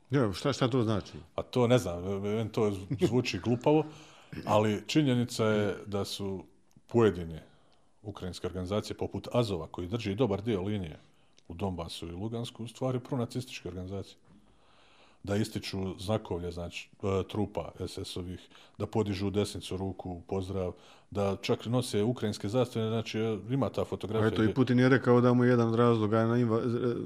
Ja, 0.09 0.33
šta, 0.33 0.53
šta 0.53 0.67
to 0.67 0.83
znači? 0.83 1.13
Pa 1.35 1.43
to 1.43 1.67
ne 1.67 1.77
znam, 1.77 2.21
meni 2.21 2.51
to 2.51 2.71
zvuči 3.01 3.39
glupavo, 3.39 3.85
ali 4.45 4.83
činjenica 4.87 5.45
je 5.45 5.75
da 5.85 6.05
su 6.05 6.43
pojedine 6.87 7.43
ukrajinske 8.03 8.47
organizacije 8.47 8.97
poput 8.97 9.27
Azova, 9.31 9.67
koji 9.67 9.87
drži 9.87 10.15
dobar 10.15 10.41
dio 10.41 10.61
linije 10.61 10.99
u 11.47 11.53
Donbasu 11.53 12.07
i 12.07 12.11
Lugansku, 12.11 12.63
u 12.63 12.67
stvari 12.67 12.99
pronacističke 12.99 13.67
organizacije. 13.69 14.17
Da 15.23 15.35
ističu 15.35 15.99
znakovlje, 15.99 16.51
znači, 16.51 16.89
e, 17.03 17.23
trupa 17.27 17.71
SS-ovih, 17.79 18.49
da 18.77 18.85
podižu 18.87 19.29
desnicu 19.29 19.77
ruku 19.77 20.11
u 20.11 20.21
pozdrav, 20.21 20.71
da 21.11 21.35
čak 21.41 21.65
nose 21.65 22.03
ukrajinske 22.03 22.49
zastave, 22.49 22.89
znači, 22.89 23.19
ima 23.49 23.69
ta 23.69 23.85
fotografija. 23.85 24.29
A 24.29 24.33
eto, 24.33 24.43
i 24.43 24.53
Putin 24.53 24.79
je 24.79 24.89
rekao 24.89 25.21
da 25.21 25.33
mu 25.33 25.43
je 25.43 25.49
jedan 25.49 25.73
razlog 25.73 26.11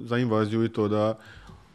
za 0.03 0.17
invaziju 0.17 0.65
i 0.65 0.73
to 0.73 0.87
da 0.87 1.17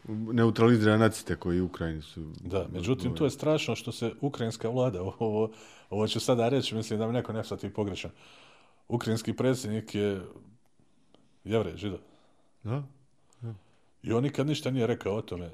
neutralizira 0.07 0.97
naciste 0.97 1.35
koji 1.35 1.61
u 1.61 1.65
Ukrajini 1.65 2.01
su... 2.01 2.31
Da, 2.39 2.67
međutim, 2.73 3.15
to 3.15 3.23
je 3.23 3.29
strašno 3.29 3.75
što 3.75 3.91
se 3.91 4.11
ukrajinska 4.21 4.69
vlada, 4.69 5.01
ovo, 5.19 5.51
ovo 5.89 6.07
ću 6.07 6.19
sada 6.19 6.49
reći, 6.49 6.75
mislim 6.75 6.99
da 6.99 7.07
mi 7.07 7.13
neko 7.13 7.33
ne 7.33 7.43
ti 7.43 7.73
pogrešan. 7.73 8.11
Ukrajinski 8.87 9.33
predsjednik 9.33 9.95
je 9.95 10.21
jevre, 11.43 11.77
židov. 11.77 11.99
Da? 12.63 12.83
da. 13.41 13.53
I 14.03 14.13
on 14.13 14.23
nikad 14.23 14.47
ništa 14.47 14.71
nije 14.71 14.87
rekao 14.87 15.15
o 15.15 15.21
tome. 15.21 15.51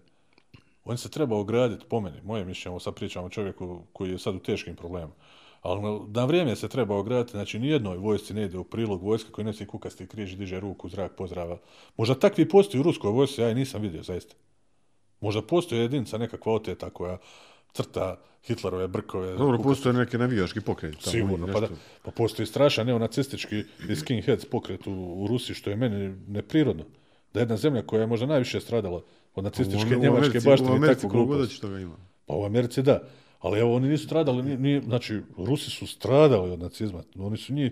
On 0.86 0.98
se 0.98 1.10
treba 1.10 1.38
ograditi, 1.38 1.86
po 1.90 2.02
meni, 2.02 2.22
moje 2.24 2.46
mišljenje, 2.46 2.80
sad 2.80 2.96
pričamo 2.96 3.26
o 3.26 3.30
čovjeku 3.30 3.82
koji 3.94 4.12
je 4.12 4.20
sad 4.20 4.36
u 4.36 4.40
teškim 4.40 4.76
problemima. 4.76 5.14
Ali 5.64 5.82
na 6.08 6.26
vrijeme 6.26 6.56
se 6.56 6.68
treba 6.68 6.96
ograditi, 6.98 7.32
znači 7.32 7.60
nijednoj 7.60 7.98
vojsci 7.98 8.34
ne 8.34 8.44
ide 8.44 8.58
u 8.58 8.64
prilog 8.64 9.04
vojska 9.04 9.32
koji 9.32 9.46
nosi 9.46 9.66
kukasti 9.66 10.08
križ 10.08 10.34
i 10.34 10.36
diže 10.36 10.60
ruku 10.60 10.88
u 10.88 10.90
zrak 10.90 11.16
pozdrava. 11.16 11.58
Možda 11.98 12.16
takvi 12.16 12.50
postoji 12.50 12.80
u 12.80 12.84
ruskoj 12.84 13.12
vojsci, 13.12 13.42
ja 13.42 13.48
je 13.48 13.56
nisam 13.56 13.82
vidio, 13.82 14.04
zaista. 14.04 14.36
Možda 15.22 15.42
postoji 15.42 15.82
jedinca 15.82 16.18
nekakva 16.18 16.54
oteta 16.54 16.90
koja 16.90 17.18
crta 17.74 18.20
Hitlerove 18.48 18.88
brkove. 18.88 19.36
Dobro, 19.38 19.58
postoje 19.58 19.94
neke 19.94 20.18
navijaški 20.18 20.62
pokret. 20.62 20.98
Tamo 21.04 21.12
Sigurno, 21.12 21.48
pa, 21.54 21.60
da, 21.60 21.68
pa 22.04 22.12
postoji 22.12 22.46
strašan 22.46 22.88
neonacistički 22.88 23.64
i 23.90 23.96
skinheads 23.96 24.46
pokret 24.46 24.88
u, 24.88 24.92
u 24.94 25.28
Rusiji, 25.28 25.56
što 25.56 25.70
je 25.70 25.76
meni 25.76 26.16
neprirodno. 26.28 26.84
Da 27.34 27.40
jedna 27.40 27.58
zemlja 27.58 27.82
koja 27.82 28.02
je 28.02 28.08
možda 28.08 28.26
najviše 28.26 28.60
stradala 28.60 29.02
od 29.36 29.44
nacističke 29.44 29.96
njemačke 29.96 30.40
baštine 30.40 30.78
i 30.78 30.96
takvu 30.96 31.10
glupost. 31.10 31.52
Što 31.52 31.70
ga 31.70 31.80
ima. 31.80 31.96
Pa 32.26 32.34
u 32.36 32.46
Americi 32.46 32.82
da. 32.82 33.00
Ali 33.44 33.60
evo, 33.60 33.76
oni 33.76 33.88
nisu 33.88 34.06
stradali, 34.06 34.44
ni, 34.44 34.58
ni, 34.58 34.82
znači, 34.82 35.22
Rusi 35.38 35.70
su 35.70 35.88
stradali 35.88 36.52
od 36.52 36.60
nacizma. 36.60 37.04
Oni 37.20 37.38
su 37.38 37.54
njih 37.54 37.72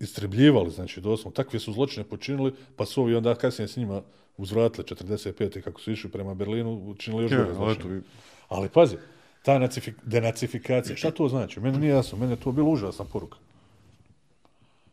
istrebljivali, 0.00 0.70
znači, 0.70 1.00
doslovno. 1.00 1.34
Takve 1.36 1.60
su 1.60 1.72
zločine 1.72 2.04
počinili, 2.04 2.54
pa 2.76 2.86
su 2.86 3.02
ovi 3.02 3.14
onda 3.14 3.34
kasnije 3.34 3.68
s 3.68 3.76
njima 3.76 4.02
uzvratili 4.36 4.86
45. 4.86 5.60
kako 5.60 5.80
su 5.80 5.92
išli 5.92 6.10
prema 6.10 6.34
Berlinu, 6.34 6.90
učinili 6.90 7.22
još 7.22 7.32
gore 7.32 7.54
zločine. 7.54 8.00
Ali 8.48 8.68
pazi, 8.68 8.96
ta 9.42 9.58
nacifik, 9.58 9.94
denacifikacija, 10.04 10.96
šta 10.96 11.10
to 11.10 11.28
znači? 11.28 11.60
Meni 11.60 11.78
nije 11.78 11.90
jasno, 11.90 12.18
meni 12.18 12.32
je 12.32 12.40
to 12.40 12.52
bilo 12.52 12.70
užasna 12.70 13.04
poruka. 13.04 13.38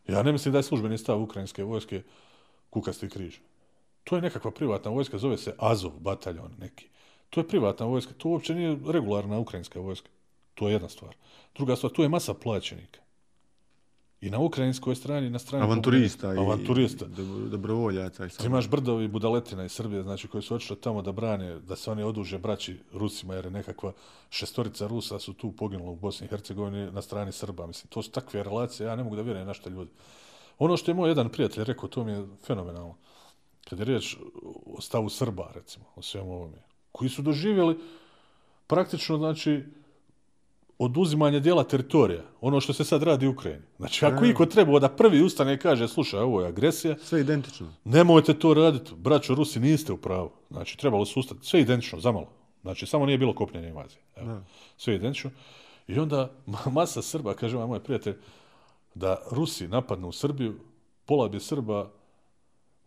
Ja 0.08 0.24
ne 0.24 0.32
mislim 0.32 0.52
da 0.52 0.60
je 0.60 0.64
službeni 0.64 0.98
stav 0.98 1.22
ukrajinske 1.22 1.64
vojske 1.64 2.02
kukasti 2.70 3.10
križ. 3.10 3.38
To 4.04 4.16
je 4.16 4.22
nekakva 4.22 4.52
privatna 4.52 4.92
vojska, 4.92 5.18
zove 5.18 5.38
se 5.38 5.54
Azov 5.58 5.92
bataljon 6.00 6.52
neki. 6.60 6.88
To 7.30 7.40
je 7.40 7.48
privatna 7.48 7.86
vojska, 7.86 8.14
to 8.18 8.30
uopće 8.30 8.56
nije 8.56 8.78
regularna 8.88 9.40
ukrajinska 9.40 9.80
vojska. 9.80 10.10
To 10.54 10.68
je 10.68 10.74
jedna 10.74 10.90
stvar. 10.90 11.16
Druga 11.56 11.76
stvar, 11.76 11.92
tu 11.92 12.02
je 12.02 12.10
masa 12.10 12.34
plaćenika. 12.34 13.00
I 14.22 14.30
na 14.30 14.40
ukrajinskoj 14.40 14.96
strani, 14.96 15.30
na 15.30 15.40
strani... 15.40 15.66
Avanturista. 15.66 16.34
I 16.34 16.38
avanturista. 16.38 17.06
Dobrovoljaca. 17.52 18.26
I 18.26 18.30
Ti 18.30 18.46
imaš 18.46 18.70
brdovi 18.70 19.08
budaletina 19.08 19.66
iz 19.66 19.72
Srbije, 19.72 20.04
znači 20.04 20.28
koji 20.28 20.42
su 20.42 20.56
očito 20.56 20.76
tamo 20.76 21.02
da 21.02 21.12
brane, 21.12 21.60
da 21.60 21.76
se 21.76 21.92
oni 21.92 22.04
oduže 22.04 22.38
braći 22.38 22.80
Rusima, 22.94 23.36
jer 23.36 23.46
je 23.46 23.52
nekakva 23.52 23.94
šestorica 24.30 24.88
Rusa 24.88 25.20
su 25.20 25.34
tu 25.34 25.52
poginula 25.52 25.92
u 25.92 25.96
Bosni 25.96 26.26
i 26.26 26.30
Hercegovini 26.30 26.92
na 26.92 27.02
strani 27.02 27.32
Srba. 27.32 27.68
Mislim, 27.68 27.90
to 27.90 28.02
su 28.02 28.12
takve 28.12 28.44
relacije, 28.44 28.88
ja 28.88 28.96
ne 28.96 29.04
mogu 29.04 29.16
da 29.16 29.22
vjerujem 29.22 29.48
na 29.48 29.54
ljudi. 29.70 29.92
Ono 30.60 30.78
što 30.78 30.92
je 30.92 30.96
moj 30.96 31.10
jedan 31.10 31.30
prijatelj 31.30 31.64
rekao, 31.64 31.90
to 31.90 32.04
mi 32.04 32.12
je 32.12 32.28
fenomenalno. 32.46 32.96
Kad 33.70 33.80
je 33.80 33.86
riječ 33.86 34.18
o 34.66 34.82
stavu 34.82 35.10
Srba, 35.10 35.52
recimo, 35.56 35.86
o 35.96 36.02
svemu 36.02 36.34
ovome, 36.34 36.58
koji 36.96 37.10
su 37.10 37.22
doživjeli 37.22 37.78
praktično, 38.68 39.18
znači, 39.18 39.64
oduzimanje 40.80 41.40
dijela 41.40 41.64
teritorija, 41.64 42.22
ono 42.42 42.62
što 42.62 42.74
se 42.74 42.84
sad 42.84 43.04
radi 43.04 43.28
u 43.28 43.32
Ukrajini. 43.32 43.64
Znači, 43.78 44.06
ako 44.06 44.26
iko 44.26 44.46
treba 44.46 44.80
da 44.80 44.90
prvi 44.90 45.22
ustane 45.24 45.54
i 45.54 45.58
kaže, 45.58 45.88
slušaj, 45.88 46.20
ovo 46.20 46.42
je 46.42 46.48
agresija, 46.48 46.96
sve 47.04 47.22
identično. 47.22 47.68
Nemojte 47.84 48.34
to 48.34 48.54
raditi, 48.54 48.96
braćo 48.96 49.36
Rusi, 49.36 49.60
niste 49.60 49.94
u 49.94 49.98
pravu. 49.98 50.32
Znači, 50.52 50.78
trebalo 50.78 51.06
su 51.06 51.20
ustati, 51.20 51.46
sve 51.46 51.62
identično, 51.62 52.00
zamalo. 52.00 52.28
Znači, 52.62 52.86
samo 52.86 53.06
nije 53.06 53.18
bilo 53.18 53.36
kopnjenja 53.36 53.68
invazije. 53.68 54.02
Evo. 54.16 54.42
Sve 54.78 54.96
identično. 54.96 55.32
I 55.88 56.00
onda 56.00 56.32
masa 56.72 57.02
Srba, 57.02 57.34
kaže 57.34 57.58
moj 57.58 57.84
prijatelj, 57.84 58.16
da 58.94 59.18
Rusi 59.32 59.68
napadnu 59.68 60.08
u 60.08 60.12
Srbiju, 60.12 60.56
pola 61.06 61.28
bi 61.30 61.40
Srba 61.40 61.90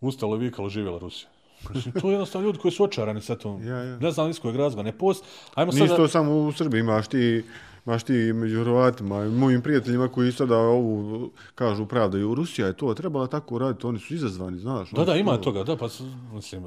ustalo 0.01 0.37
i 0.37 0.39
vikalo 0.39 0.69
živjela 0.69 0.99
Rusija. 0.99 1.31
Mislim, 1.75 1.95
to 2.01 2.09
je 2.09 2.13
jednostavno 2.13 2.47
ljudi 2.47 2.59
koji 2.59 2.73
su 2.73 2.85
očarani 2.85 3.21
sa 3.21 3.37
tom. 3.37 3.67
Ja, 3.67 3.77
ja. 3.77 3.99
Ne 3.99 4.11
znam 4.11 4.31
iz 4.31 4.41
kojeg 4.41 4.57
razloga. 4.57 4.83
Ne 4.83 4.99
post... 4.99 5.25
Ajmo 5.55 5.73
sada... 5.73 5.85
Nisto 5.85 6.09
samo 6.09 6.37
u 6.37 6.53
Srbiji, 6.53 6.81
imaš 6.81 7.09
ti, 7.09 7.45
imaš 7.87 8.03
ti 8.03 8.13
među 8.13 8.61
Hrvatima 8.61 9.25
i 9.25 9.29
mojim 9.29 9.63
prijateljima 9.63 10.09
koji 10.09 10.33
sada 10.33 10.57
ovu 10.57 11.31
kažu 11.55 11.87
pravda 11.87 12.19
i 12.19 12.23
u 12.23 12.35
Rusija 12.35 12.67
je 12.67 12.77
to 12.77 12.95
trebala 12.95 13.27
tako 13.27 13.59
raditi, 13.59 13.87
oni 13.87 13.99
su 13.99 14.15
izazvani, 14.15 14.59
znaš. 14.59 14.91
Da, 14.91 15.05
da, 15.05 15.15
ima 15.15 15.37
to... 15.37 15.43
toga, 15.43 15.65
da, 15.65 15.77
pa 15.77 15.89
mislim, 16.33 16.65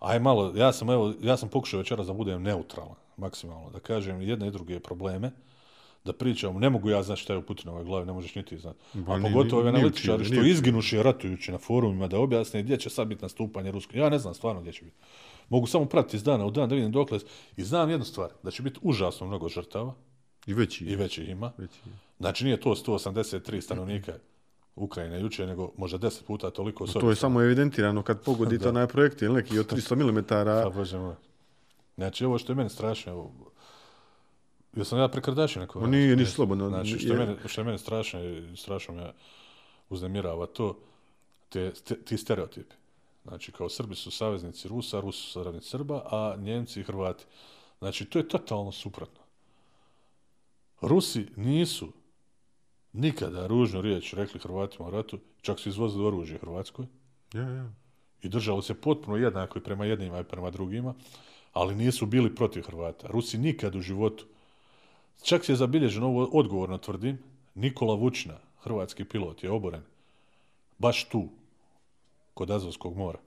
aj 0.00 0.20
malo, 0.20 0.52
ja 0.56 0.72
sam, 0.72 0.90
evo, 0.90 1.14
ja 1.20 1.36
sam 1.36 1.48
pokušao 1.48 1.78
večeras 1.78 2.06
da 2.06 2.12
budem 2.12 2.42
neutralan, 2.42 2.94
maksimalno, 3.16 3.70
da 3.70 3.78
kažem 3.78 4.20
jedne 4.20 4.48
i 4.48 4.50
druge 4.50 4.80
probleme, 4.80 5.32
da 6.04 6.12
pričam, 6.12 6.58
ne 6.58 6.70
mogu 6.70 6.90
ja 6.90 7.02
znati 7.02 7.20
šta 7.20 7.32
je 7.32 7.38
u 7.38 7.42
Putinovoj 7.42 7.84
glavi, 7.84 8.06
ne 8.06 8.12
možeš 8.12 8.34
niti 8.34 8.58
znati. 8.58 8.78
A 9.06 9.20
pogotovo 9.22 9.60
ove 9.62 9.68
analitičari 9.68 10.24
što 10.24 10.42
izginuši 10.42 11.02
ratujući 11.02 11.52
na 11.52 11.58
forumima 11.58 12.08
da 12.08 12.18
objasne 12.18 12.62
gdje 12.62 12.76
će 12.76 12.90
sad 12.90 13.08
biti 13.08 13.22
nastupanje 13.22 13.70
Ruske. 13.70 13.98
Ja 13.98 14.08
ne 14.08 14.18
znam 14.18 14.34
stvarno 14.34 14.60
gdje 14.60 14.72
će 14.72 14.84
biti. 14.84 14.96
Mogu 15.48 15.66
samo 15.66 15.84
pratiti 15.84 16.16
iz 16.16 16.22
dana 16.22 16.46
u 16.46 16.50
dan 16.50 16.68
da 16.68 16.74
vidim 16.74 16.92
dokle. 16.92 17.18
I 17.56 17.64
znam 17.64 17.90
jednu 17.90 18.04
stvar, 18.04 18.30
da 18.42 18.50
će 18.50 18.62
biti 18.62 18.80
užasno 18.82 19.26
mnogo 19.26 19.48
žrtava. 19.48 19.94
I 20.46 20.54
veći. 20.54 20.84
I 20.84 20.96
veći 20.96 21.24
ima. 21.24 21.52
Veći. 21.58 21.80
Znači 22.18 22.44
nije 22.44 22.60
to 22.60 22.70
183 22.70 23.60
stanovnika 23.60 24.12
Ukrajine 24.76 25.20
juče, 25.20 25.46
nego 25.46 25.72
možda 25.76 25.98
10 25.98 26.24
puta 26.24 26.50
toliko. 26.50 26.86
To 26.86 27.10
je 27.10 27.16
samo 27.16 27.42
evidentirano 27.42 28.02
kad 28.02 28.20
pogodite 28.20 28.68
onaj 28.74 28.86
projekt 28.86 29.22
ili 29.22 29.34
neki 29.34 29.58
od 29.58 29.70
300 29.72 30.12
mm. 30.12 30.24
Pa 30.62 30.70
bože 30.70 30.98
moj. 30.98 31.14
Znači 31.96 32.24
ovo 32.24 32.38
što 32.38 32.52
je 32.52 32.56
meni 32.56 32.70
strašno, 32.70 33.30
Ja 34.76 34.84
sam 34.84 34.98
ja 34.98 35.08
prekrdačio 35.08 35.60
neko. 35.60 35.78
On 35.78 35.90
nije 35.90 36.16
ni 36.16 36.26
slobodno. 36.26 36.68
Znači, 36.68 36.98
što 36.98 37.12
je, 37.12 37.18
mene, 37.18 37.36
što 37.46 37.60
je 37.60 37.64
mene 37.64 37.78
strašno, 37.78 38.20
strašno 38.56 38.94
me 38.94 39.12
uznemirava 39.88 40.46
to, 40.46 40.78
te, 41.48 41.72
te, 41.72 41.96
ti 42.04 42.18
stereotipi. 42.18 42.74
Znači, 43.24 43.52
kao 43.52 43.68
Srbi 43.68 43.94
su 43.94 44.10
saveznici 44.10 44.68
Rusa, 44.68 45.00
Rusi 45.00 45.18
su 45.18 45.30
saveznici 45.30 45.68
Srba, 45.68 46.02
a 46.10 46.36
Njemci 46.38 46.80
i 46.80 46.84
Hrvati. 46.84 47.24
Znači, 47.78 48.04
to 48.04 48.18
je 48.18 48.28
totalno 48.28 48.72
suprotno. 48.72 49.22
Rusi 50.80 51.26
nisu 51.36 51.92
nikada 52.92 53.46
ružnu 53.46 53.80
riječ 53.80 54.14
rekli 54.14 54.40
Hrvatima 54.40 54.88
u 54.88 54.90
ratu, 54.90 55.18
čak 55.42 55.60
su 55.60 55.68
izvozili 55.68 56.06
oružje 56.06 56.38
Hrvatskoj. 56.38 56.86
Ja, 57.32 57.48
ja. 57.48 57.70
i 58.22 58.28
držali 58.28 58.62
se 58.62 58.74
potpuno 58.74 59.16
jednako 59.16 59.58
i 59.58 59.62
prema 59.62 59.84
jednima 59.84 60.20
i 60.20 60.24
prema 60.24 60.50
drugima, 60.50 60.94
ali 61.52 61.74
nisu 61.74 62.06
bili 62.06 62.34
protiv 62.34 62.62
Hrvata. 62.62 63.06
Rusi 63.06 63.38
nikad 63.38 63.74
u 63.74 63.80
životu. 63.80 64.24
Čak 65.22 65.48
je 65.48 65.56
zabilježeno, 65.56 66.06
ovo 66.06 66.28
odgovorno 66.32 66.78
tvrdim, 66.78 67.18
Nikola 67.54 67.94
Vučina, 67.94 68.34
hrvatski 68.62 69.04
pilot, 69.04 69.44
je 69.44 69.50
oboren 69.50 69.82
baš 70.82 71.04
tu, 71.08 71.28
kod 72.34 72.50
Azovskog 72.50 72.96
mora. 72.96 73.18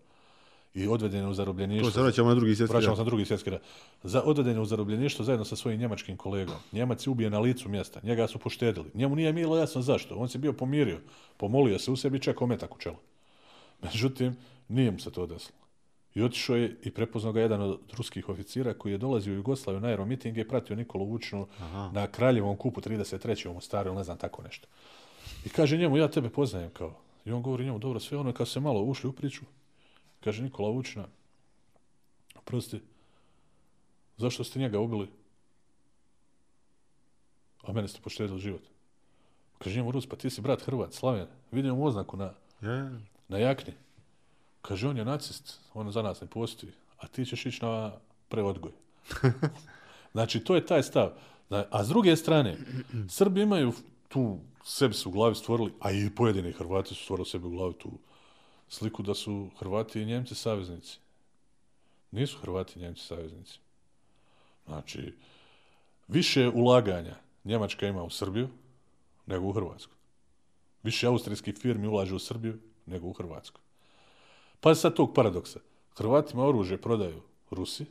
I 0.74 0.88
odveden 0.88 1.22
je 1.22 1.28
u 1.28 1.34
zarobljeništvo. 1.34 1.90
To 1.90 1.94
se 1.94 2.02
vraćamo 2.02 2.30
na 2.30 2.36
drugi 2.36 2.56
svjetski 2.56 2.74
Vraćamo 2.74 2.96
se 2.96 3.02
na 3.02 3.06
drugi 3.06 3.26
svjetski 3.26 3.50
rat. 3.50 3.62
Za, 4.04 4.22
odveden 4.26 4.56
je 4.56 4.62
u 4.62 4.66
zarobljeništvo 4.66 5.26
zajedno 5.26 5.46
sa 5.46 5.56
svojim 5.56 5.80
njemačkim 5.80 6.18
kolegom. 6.18 6.56
Njemac 6.72 7.08
je 7.08 7.12
ubije 7.12 7.30
na 7.30 7.40
licu 7.40 7.70
mjesta. 7.70 8.00
Njega 8.04 8.28
su 8.28 8.40
poštedili. 8.40 8.92
Njemu 8.94 9.16
nije 9.16 9.34
bilo 9.34 9.58
jasno 9.58 9.82
zašto. 9.82 10.16
On 10.16 10.30
se 10.30 10.38
bio 10.38 10.54
pomirio. 10.54 11.00
Pomolio 11.38 11.80
se 11.80 11.92
u 11.92 11.96
sebi 11.96 12.18
i 12.18 12.22
čekao 12.22 12.48
metak 12.48 12.76
u 12.76 12.80
čelo. 12.80 13.00
Međutim, 13.82 14.36
nije 14.68 14.92
mu 14.92 15.00
se 15.00 15.12
to 15.12 15.26
desilo. 15.26 15.65
I 16.16 16.24
otišao 16.24 16.56
je 16.56 16.76
i 16.84 16.92
prepoznao 16.92 17.34
ga 17.34 17.42
jedan 17.42 17.62
od 17.62 17.80
ruskih 17.98 18.30
oficira 18.30 18.74
koji 18.74 18.92
je 18.92 18.98
dolazio 18.98 19.34
u 19.34 19.36
Jugoslaviju 19.36 19.82
na 19.82 19.88
aeromitinge 19.88 20.42
i 20.42 20.48
pratio 20.48 20.76
Nikolu 20.76 21.06
Vučinu 21.06 21.48
Aha. 21.60 21.92
na 21.94 22.08
Kraljevom 22.08 22.58
kupu 22.58 22.82
33. 22.82 23.48
u 23.48 23.54
Mostaru 23.54 23.90
ili 23.90 23.98
ne 23.98 24.04
znam 24.04 24.18
tako 24.18 24.42
nešto. 24.44 24.68
I 25.46 25.50
kaže 25.50 25.78
njemu, 25.78 25.98
ja 25.98 26.08
tebe 26.08 26.30
poznajem 26.30 26.70
kao. 26.70 26.96
I 27.26 27.32
on 27.32 27.42
govori 27.42 27.66
njemu, 27.66 27.80
dobro, 27.80 28.00
sve 28.00 28.18
ono, 28.18 28.34
kad 28.34 28.48
se 28.48 28.60
malo 28.60 28.82
ušli 28.82 29.10
u 29.10 29.14
priču, 29.14 29.42
kaže 30.24 30.44
Nikola 30.44 30.70
Vučina, 30.70 31.06
prosti, 32.46 32.82
zašto 34.18 34.44
ste 34.44 34.60
njega 34.60 34.80
ubili? 34.80 35.10
A 37.64 37.74
mene 37.74 37.88
ste 37.88 38.02
poštedili 38.02 38.40
život. 38.40 38.62
Kaže 39.58 39.76
njemu 39.76 39.92
Rus, 39.92 40.08
pa 40.08 40.16
ti 40.16 40.30
si 40.30 40.42
brat 40.42 40.62
Hrvat, 40.62 40.94
Slaven, 40.94 41.28
vidim 41.52 41.76
mu 41.76 41.86
oznaku 41.86 42.18
na, 42.18 42.34
Ja, 42.62 42.92
na 43.28 43.38
jakni. 43.38 43.74
Kaže, 44.68 44.88
on 44.88 44.98
je 44.98 45.06
nacist, 45.06 45.60
on 45.74 45.92
za 45.92 46.02
nas 46.02 46.22
ne 46.22 46.28
postoji, 46.28 46.72
a 46.98 47.08
ti 47.08 47.26
ćeš 47.26 47.46
ići 47.46 47.66
na 47.66 47.92
preodgoj. 48.30 48.72
znači, 50.16 50.40
to 50.40 50.56
je 50.56 50.66
taj 50.66 50.84
stav. 50.84 51.12
A 51.50 51.84
s 51.84 51.88
druge 51.88 52.16
strane, 52.16 52.58
Srbi 53.10 53.42
imaju 53.42 53.74
tu, 54.08 54.40
sebi 54.64 54.94
su 54.94 55.10
u 55.10 55.12
glavi 55.12 55.36
stvorili, 55.36 55.74
a 55.80 55.92
i 55.92 56.10
pojedini 56.16 56.52
Hrvati 56.52 56.96
su 56.96 57.04
stvorili 57.04 57.26
sebi 57.26 57.48
u 57.48 57.50
glavi 57.50 57.74
tu 57.74 57.92
sliku 58.70 59.04
da 59.04 59.14
su 59.14 59.50
Hrvati 59.60 60.02
i 60.02 60.06
Njemci 60.06 60.36
saveznici. 60.36 61.00
Nisu 62.12 62.38
Hrvati 62.38 62.80
i 62.80 62.82
Njemci 62.82 63.06
saveznici. 63.06 63.60
Znači, 64.66 65.14
više 66.08 66.50
ulaganja 66.50 67.16
Njemačka 67.44 67.88
ima 67.88 68.04
u 68.04 68.10
Srbiju 68.10 68.50
nego 69.26 69.48
u 69.48 69.52
Hrvatsku. 69.52 69.94
Više 70.84 71.08
austrijskih 71.08 71.56
firmi 71.56 71.88
ulaže 71.88 72.16
u 72.16 72.20
Srbiju 72.20 72.60
nego 72.86 73.08
u 73.08 73.14
Hrvatsku. 73.14 73.65
Pa 74.60 74.76
sad 74.76 74.94
tog 74.96 75.14
paradoksa. 75.14 75.60
Hrvatima 75.98 76.46
oružje 76.46 76.82
prodaju 76.82 77.22
Rusi 77.52 77.86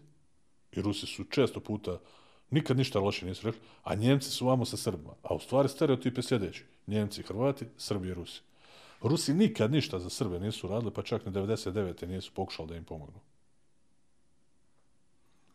i 0.72 0.82
Rusi 0.82 1.06
su 1.06 1.24
često 1.24 1.60
puta 1.60 1.98
nikad 2.50 2.76
ništa 2.76 3.00
loše 3.00 3.26
nisu 3.26 3.46
rekli, 3.46 3.60
a 3.82 3.94
Njemci 3.94 4.30
su 4.30 4.46
vamo 4.46 4.64
sa 4.64 4.76
Srbima. 4.76 5.14
A 5.22 5.34
u 5.34 5.38
stvari 5.38 5.68
stereotipe 5.68 6.22
sljedeći. 6.22 6.64
Njemci, 6.86 7.22
Hrvati, 7.22 7.66
Srbi 7.76 8.08
i 8.08 8.14
Rusi. 8.14 8.40
Rusi 9.02 9.34
nikad 9.34 9.72
ništa 9.72 9.98
za 9.98 10.10
Srbe 10.10 10.40
nisu 10.40 10.68
radili, 10.68 10.90
pa 10.90 11.02
čak 11.02 11.26
ni 11.26 11.32
99. 11.32 12.06
nisu 12.06 12.32
pokušali 12.34 12.68
da 12.68 12.76
im 12.76 12.84
pomognu. 12.84 13.20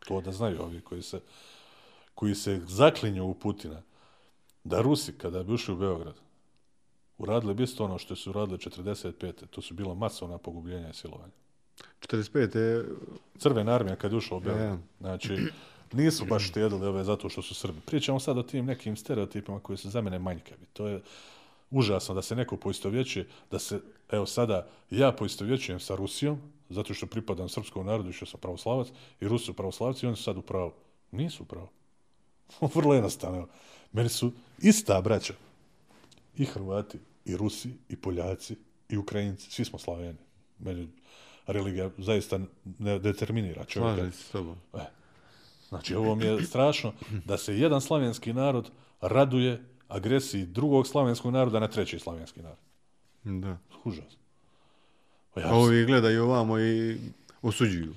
To 0.08 0.20
da 0.20 0.32
znaju 0.32 0.62
ovi 0.62 0.80
koji 0.80 1.02
se, 1.02 1.20
koji 2.14 2.34
se 2.34 2.60
zaklinju 2.66 3.26
u 3.26 3.34
Putina, 3.34 3.82
da 4.64 4.80
Rusi, 4.82 5.18
kada 5.18 5.42
bi 5.42 5.52
ušli 5.52 5.74
u 5.74 5.78
Beograd, 5.78 6.14
uradili 7.22 7.54
bi 7.54 7.62
isto 7.62 7.84
ono 7.84 7.98
što 7.98 8.16
su 8.16 8.30
uradili 8.30 8.58
45. 8.58 9.46
To 9.50 9.62
su 9.62 9.74
bila 9.74 9.94
masovna 9.94 10.38
pogubljenja 10.38 10.90
i 10.90 10.94
silovanja. 10.94 11.32
45. 12.00 12.56
je... 12.56 12.84
Crvena 13.38 13.72
armija 13.72 13.96
kad 13.96 14.12
je 14.12 14.18
ušla 14.18 14.36
u 14.36 14.40
Beograd. 14.40 14.78
Znači, 15.00 15.38
nisu 15.92 16.24
baš 16.24 16.48
štedili 16.48 16.86
ove 16.86 17.04
zato 17.04 17.28
što 17.28 17.42
su 17.42 17.54
Srbi. 17.54 17.80
Pričamo 17.86 18.20
sad 18.20 18.38
o 18.38 18.42
tim 18.42 18.66
nekim 18.66 18.96
stereotipima 18.96 19.60
koji 19.60 19.76
su 19.76 19.90
za 19.90 20.00
mene 20.00 20.18
manjkavi. 20.18 20.66
To 20.72 20.86
je 20.86 21.02
užasno 21.70 22.14
da 22.14 22.22
se 22.22 22.36
neko 22.36 22.56
poistovjećuje, 22.56 23.28
da 23.50 23.58
se, 23.58 23.80
evo 24.10 24.26
sada, 24.26 24.68
ja 24.90 25.12
poistovjećujem 25.12 25.80
sa 25.80 25.94
Rusijom, 25.94 26.40
zato 26.68 26.94
što 26.94 27.06
pripadam 27.06 27.48
srpskom 27.48 27.86
narodu 27.86 28.10
i 28.10 28.12
što 28.12 28.26
sam 28.26 28.40
pravoslavac, 28.40 28.88
i 29.20 29.28
Rusi 29.28 29.44
su 29.44 29.54
pravoslavci 29.54 30.06
i 30.06 30.08
oni 30.08 30.16
su 30.16 30.22
sad 30.22 30.36
u 30.36 30.42
pravu. 30.42 30.72
Nisu 31.10 31.42
u 31.42 31.46
pravu. 31.46 31.68
Vrlo 32.74 32.94
jednostavno. 32.94 33.48
Meni 33.92 34.08
su 34.08 34.32
ista 34.58 35.00
braća. 35.00 35.34
I 36.36 36.44
Hrvati, 36.44 36.98
i 37.24 37.36
Rusi, 37.36 37.70
i 37.88 37.96
Poljaci, 37.96 38.56
i 38.88 38.96
Ukrajinci. 38.96 39.50
Svi 39.50 39.64
smo 39.64 39.78
Slaveni. 39.78 40.18
Meni 40.58 40.88
religija 41.46 41.90
zaista 41.98 42.40
ne 42.78 42.98
determinira 42.98 43.64
čovjeka. 43.64 43.94
Slažem 43.94 44.12
se 44.12 44.22
s 44.22 44.30
tobom. 44.30 44.56
E. 44.74 44.84
Znači, 45.68 45.94
ovo 45.94 46.14
mi 46.14 46.24
je 46.24 46.42
strašno 46.44 46.92
da 47.24 47.38
se 47.38 47.58
jedan 47.58 47.80
slavenski 47.80 48.32
narod 48.32 48.70
raduje 49.00 49.64
agresiji 49.88 50.46
drugog 50.46 50.86
slavenskog 50.86 51.32
naroda 51.32 51.60
na 51.60 51.68
treći 51.68 51.98
slavenski 51.98 52.42
narod. 52.42 52.58
Da. 53.24 53.58
Užas. 53.84 54.16
Pa 55.34 55.40
ja, 55.40 55.54
ovi 55.54 55.84
gledaju 55.84 56.24
ovamo 56.24 56.58
i 56.58 56.98
osuđuju. 57.42 57.94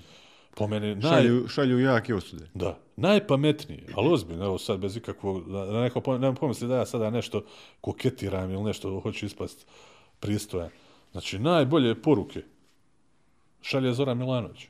Po 0.56 0.68
meni, 0.68 0.96
naj, 0.96 1.02
Šalju, 1.12 1.48
šalju 1.48 1.80
jake 1.80 2.16
osude. 2.16 2.46
da, 2.54 2.80
najpametniji, 2.96 3.84
ali 3.96 4.14
ozbiljno, 4.14 4.46
evo 4.46 4.58
sad 4.58 4.80
bez 4.80 4.98
ikakvog, 4.98 5.52
da, 5.52 5.82
neko 5.82 6.00
pom- 6.02 6.22
ne 6.22 6.36
pomisli 6.36 6.68
da 6.68 6.76
ja 6.78 6.86
sada 6.86 7.10
nešto 7.10 7.44
koketiram 7.82 8.52
ili 8.52 8.64
nešto 8.64 9.00
hoću 9.00 9.26
ispast 9.26 9.68
pristojan. 10.20 10.70
Znači, 11.12 11.40
najbolje 11.40 12.02
poruke 12.02 12.42
šalje 13.62 13.94
Zoran 13.94 14.18
Milanović 14.18 14.68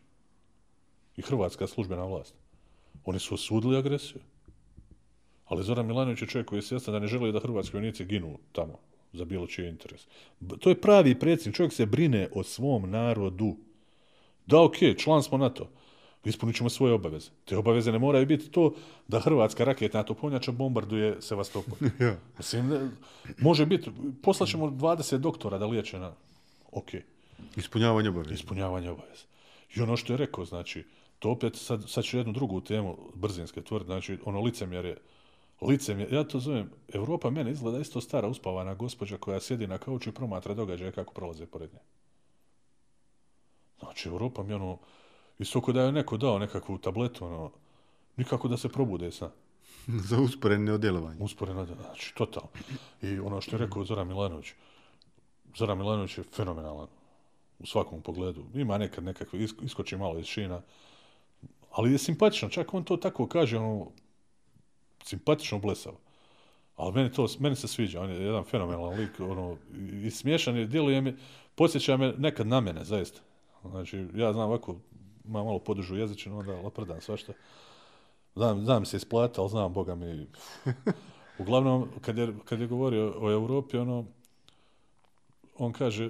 i 1.18 1.22
hrvatska 1.22 1.68
službena 1.68 2.06
vlast. 2.06 2.36
Oni 3.06 3.20
su 3.20 3.34
osudili 3.36 3.78
agresiju. 3.78 4.22
Ali 5.46 5.64
Zoran 5.64 5.86
Milanović 5.86 6.22
je 6.22 6.28
čovjek 6.28 6.48
koji 6.48 6.58
je 6.58 6.64
svjestan 6.64 6.94
da 6.94 7.00
ne 7.00 7.08
želi 7.08 7.32
da 7.32 7.40
hrvatski 7.40 7.78
vojnici 7.78 8.06
ginu 8.06 8.38
tamo 8.52 8.80
za 9.14 9.26
bilo 9.26 9.48
čiji 9.48 9.70
interes. 9.70 10.08
To 10.60 10.70
je 10.70 10.82
pravi 10.82 11.20
predsjednik. 11.20 11.56
Čovjek 11.56 11.74
se 11.74 11.86
brine 11.86 12.30
o 12.36 12.44
svom 12.44 12.90
narodu. 12.90 13.56
Da, 14.46 14.62
okej, 14.62 14.98
član 14.98 15.24
smo 15.24 15.38
NATO. 15.38 15.70
Ispunit 16.24 16.56
ćemo 16.56 16.70
svoje 16.70 16.94
obaveze. 16.94 17.30
Te 17.46 17.58
obaveze 17.58 17.92
ne 17.92 18.00
moraju 18.00 18.26
biti 18.26 18.52
to 18.52 18.74
da 19.08 19.20
hrvatska 19.20 19.64
raketna 19.64 20.04
topovnjača 20.04 20.52
bombarduje 20.52 21.22
Sevastopol. 21.22 21.78
Ja. 22.00 22.16
Mislim, 22.38 22.70
ne, 22.70 22.90
može 23.40 23.66
biti, 23.66 23.92
poslaćemo 24.22 24.66
20 24.66 25.18
doktora 25.18 25.58
da 25.58 25.66
liječe 25.66 26.00
na... 26.00 26.14
Okej 26.72 27.02
Ispunjavanje 27.58 28.10
obaveza. 28.10 28.34
ispunjavanje 28.34 28.90
obaveza. 28.90 29.24
I 29.76 29.82
ono 29.82 29.98
što 29.98 30.14
je 30.14 30.18
rekao, 30.18 30.46
znači, 30.46 30.84
to 31.20 31.30
opet, 31.30 31.56
sad, 31.56 31.90
sad 31.90 32.04
ću 32.04 32.18
jednu 32.18 32.34
drugu 32.34 32.62
temu 32.62 32.98
brzinske 33.16 33.62
tvrditi, 33.62 33.88
znači, 33.88 34.18
ono 34.26 34.42
licemjerje, 34.42 34.98
licemjerje, 35.62 36.16
ja 36.16 36.24
to 36.24 36.40
zovem, 36.40 36.70
Evropa 36.94 37.30
mene 37.30 37.52
izgleda 37.52 37.80
isto 37.80 38.02
stara 38.02 38.28
uspavana 38.28 38.74
gospođa 38.74 39.18
koja 39.18 39.40
sjedi 39.40 39.68
na 39.68 39.78
kauču 39.78 40.10
i 40.10 40.14
promatra 40.14 40.54
događaje 40.54 40.92
kako 40.92 41.14
prolaze 41.14 41.46
pored 41.46 41.74
nje. 41.74 41.80
Znači, 43.84 44.10
Evropa 44.10 44.44
mi 44.44 44.54
ono, 44.54 44.78
isto 45.40 45.62
ko 45.62 45.72
da 45.72 45.82
je 45.82 45.92
neko 45.92 46.18
dao 46.18 46.40
nekakvu 46.40 46.78
tabletu, 46.78 47.26
ono, 47.26 47.52
nikako 48.18 48.48
da 48.48 48.58
se 48.58 48.70
probude 48.70 49.12
sna. 49.12 49.30
Za 50.10 50.20
usporedne 50.20 50.78
djelovanje. 50.78 51.18
Usporeno, 51.20 51.66
znači, 51.66 52.14
totalno. 52.16 52.50
I 53.02 53.20
ono 53.20 53.42
što 53.42 53.56
je 53.56 53.60
rekao 53.60 53.84
Zoran 53.86 54.08
Milanović, 54.08 54.54
Zoran 55.56 55.78
Milanović 55.78 56.18
je 56.18 56.24
fenomenalan 56.24 56.88
u 57.60 57.66
svakom 57.66 58.02
pogledu. 58.02 58.44
Ima 58.54 58.78
nekad 58.78 59.04
nekakve, 59.04 59.40
isk- 59.40 59.66
iskoči 59.66 59.98
malo 59.98 60.20
iz 60.20 60.26
šina, 60.26 60.62
ali 61.72 61.92
je 61.92 61.98
simpatično, 61.98 62.50
čak 62.50 62.74
on 62.74 62.84
to 62.84 62.98
tako 62.98 63.28
kaže, 63.28 63.58
ono, 63.58 63.88
simpatično 65.04 65.60
blesavo. 65.60 65.98
Ali 66.76 66.94
meni 66.94 67.12
to, 67.12 67.28
meni 67.40 67.56
se 67.56 67.68
sviđa, 67.68 68.02
on 68.02 68.10
je 68.10 68.22
jedan 68.22 68.44
fenomenalan 68.44 69.00
lik, 69.00 69.20
ono, 69.20 69.58
i- 70.04 70.12
smiješan 70.12 70.58
je, 70.58 70.66
djeluje 70.66 71.02
mi, 71.02 71.16
podsjeća 71.56 71.98
me 71.98 72.14
nekad 72.18 72.48
na 72.48 72.60
mene, 72.60 72.84
zaista. 72.86 73.22
Znači, 73.70 74.08
ja 74.16 74.34
znam 74.34 74.50
ovako, 74.50 74.76
imam 75.26 75.46
malo 75.46 75.60
podužu 75.60 75.96
jezičinu, 75.96 76.40
onda 76.40 76.54
laprdam 76.54 77.02
svašta. 77.02 77.34
Znam, 78.36 78.66
znam 78.66 78.86
se 78.86 78.98
isplata, 78.98 79.42
ali 79.42 79.50
znam, 79.50 79.74
boga 79.74 79.96
mi, 79.96 80.28
Uglavnom, 81.40 81.90
kad 82.02 82.18
je, 82.18 82.34
kad 82.46 82.60
je 82.60 82.68
govorio 82.68 83.14
o 83.18 83.32
Europi, 83.32 83.78
ono, 83.78 84.06
on 85.58 85.74
kaže, 85.74 86.10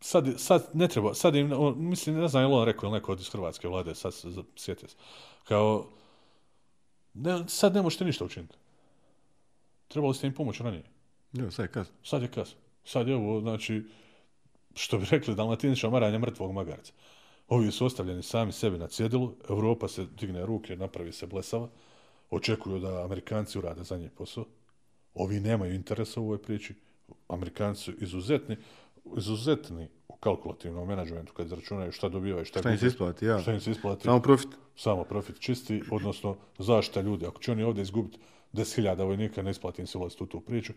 sad, 0.00 0.34
sad 0.36 0.70
ne 0.72 0.88
treba, 0.88 1.14
sad 1.14 1.34
im, 1.34 1.52
on, 1.52 1.74
mislim, 1.78 2.16
ne 2.16 2.28
znam 2.28 2.42
je 2.42 2.46
li 2.46 2.54
on 2.54 2.64
rekao 2.64 2.86
ili 2.86 2.94
neko 2.94 3.12
od 3.12 3.20
iz 3.20 3.28
Hrvatske 3.28 3.68
vlade, 3.68 3.94
sad 3.94 4.14
se 4.14 4.28
sjetio 4.56 4.88
se, 4.88 4.96
kao, 5.44 5.86
ne, 7.14 7.48
sad 7.48 7.74
ne 7.74 7.82
možete 7.82 8.04
ništa 8.04 8.24
učiniti. 8.24 8.54
Trebali 9.88 10.14
ste 10.14 10.26
im 10.26 10.34
pomoći 10.34 10.62
ranije. 10.62 10.84
Jo, 11.32 11.50
sad 11.50 11.64
je 11.64 11.72
kasno. 11.72 11.94
Sad 12.02 12.22
je 12.22 12.28
kasno. 12.28 12.58
Sad 12.84 13.08
je 13.08 13.16
ovo, 13.16 13.40
znači, 13.40 13.84
što 14.74 14.98
bi 14.98 15.06
rekli, 15.10 15.34
dalmatinična 15.34 15.90
maranja 15.90 16.18
mrtvog 16.18 16.52
magarca. 16.52 16.92
Ovi 17.48 17.70
su 17.70 17.86
ostavljeni 17.86 18.22
sami 18.22 18.52
sebi 18.52 18.78
na 18.78 18.86
cjedilu, 18.86 19.34
Evropa 19.50 19.88
se 19.88 20.06
digne 20.20 20.46
ruke, 20.46 20.76
napravi 20.76 21.12
se 21.12 21.26
blesava, 21.26 21.68
očekuju 22.30 22.78
da 22.78 23.04
Amerikanci 23.04 23.58
urade 23.58 23.84
za 23.84 23.96
njih 23.96 24.10
posao. 24.10 24.44
Ovi 25.14 25.40
nemaju 25.40 25.74
interesa 25.74 26.20
u 26.20 26.24
ovoj 26.24 26.42
priči, 26.42 26.74
Amerikanci 27.28 27.82
su 27.82 27.92
izuzetni. 28.00 28.56
izuzetni 29.16 29.88
u 30.08 30.16
kalkulativnom 30.16 30.88
menadžmentu 30.88 31.32
kad 31.32 31.46
izračunaju 31.46 31.92
šta 31.92 32.08
dobivaju, 32.08 32.44
šta, 32.44 32.60
Šta 32.60 32.70
im 32.70 32.78
se 32.78 32.86
isplati, 32.86 33.26
ja. 33.26 33.38
šta 33.38 33.52
im 33.52 33.60
se 33.60 33.70
isplati, 33.70 34.02
Samo 34.02 34.20
profit. 34.20 34.48
samo 34.76 35.04
profit 35.04 35.40
čisti, 35.40 35.82
odnosno 35.90 36.36
zaštita 36.58 37.00
ljudi. 37.00 37.26
Ako 37.26 37.40
će 37.40 37.52
oni 37.52 37.62
ovdje 37.62 37.82
izgubiti 37.82 38.18
10.000 38.52 39.04
vojnika, 39.04 39.42
ne 39.42 39.50
isplati 39.50 39.82
im 39.82 39.86
se 39.86 39.98
ulaziti 39.98 40.24
u 40.24 40.26
tu 40.26 40.40
priču. 40.40 40.72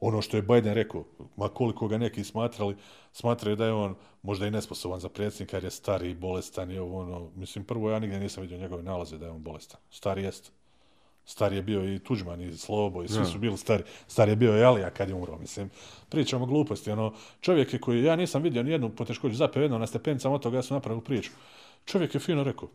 Ono 0.00 0.22
što 0.22 0.36
je 0.36 0.42
Biden 0.42 0.74
rekao, 0.74 1.04
ma 1.36 1.48
koliko 1.48 1.88
ga 1.88 1.98
neki 1.98 2.24
smatrali, 2.24 2.76
smatraju 3.12 3.56
da 3.56 3.66
je 3.66 3.72
on 3.72 3.94
možda 4.22 4.46
i 4.46 4.50
nesposoban 4.50 5.00
za 5.00 5.08
predsjednika 5.08 5.56
jer 5.56 5.64
je 5.64 5.70
stari, 5.70 6.14
bolestan 6.14 6.70
i 6.70 6.78
ovo 6.78 7.00
ono. 7.00 7.30
Mislim, 7.36 7.64
prvo 7.64 7.90
ja 7.90 7.98
nigdje 7.98 8.20
nisam 8.20 8.42
vidio 8.42 8.58
njegove 8.58 8.82
nalaze 8.82 9.18
da 9.18 9.26
je 9.26 9.32
on 9.32 9.42
bolestan. 9.42 9.80
Stari 9.90 10.22
jest. 10.22 10.52
Star 11.24 11.52
je 11.52 11.62
bio 11.62 11.94
i 11.94 11.98
Tuđman 11.98 12.40
i 12.40 12.56
Slobo 12.56 13.02
i 13.02 13.08
svi 13.08 13.18
Da. 13.18 13.24
su 13.24 13.38
bili 13.38 13.58
stari. 13.58 13.82
Star 14.06 14.28
je 14.28 14.36
bio 14.36 14.58
i 14.58 14.64
Alija 14.64 14.90
kad 14.90 15.08
je 15.08 15.14
umro, 15.14 15.38
mislim. 15.38 15.70
Pričamo 16.08 16.46
gluposti, 16.46 16.90
ono, 16.90 17.14
čovjek 17.40 17.72
je 17.72 17.80
koji, 17.80 18.04
ja 18.04 18.16
nisam 18.16 18.42
vidio 18.42 18.62
ni 18.62 18.70
jednu 18.70 18.90
poteškoću, 18.96 19.34
zapeo 19.34 19.62
jedno 19.62 19.78
na 19.78 19.86
stepenicama 19.86 20.34
od 20.34 20.42
toga, 20.42 20.56
ja 20.56 20.62
sam 20.62 20.74
napravio 20.74 21.00
priču. 21.00 21.30
Čovjek 21.84 22.14
je 22.14 22.20
fino 22.20 22.44
rekao, 22.44 22.68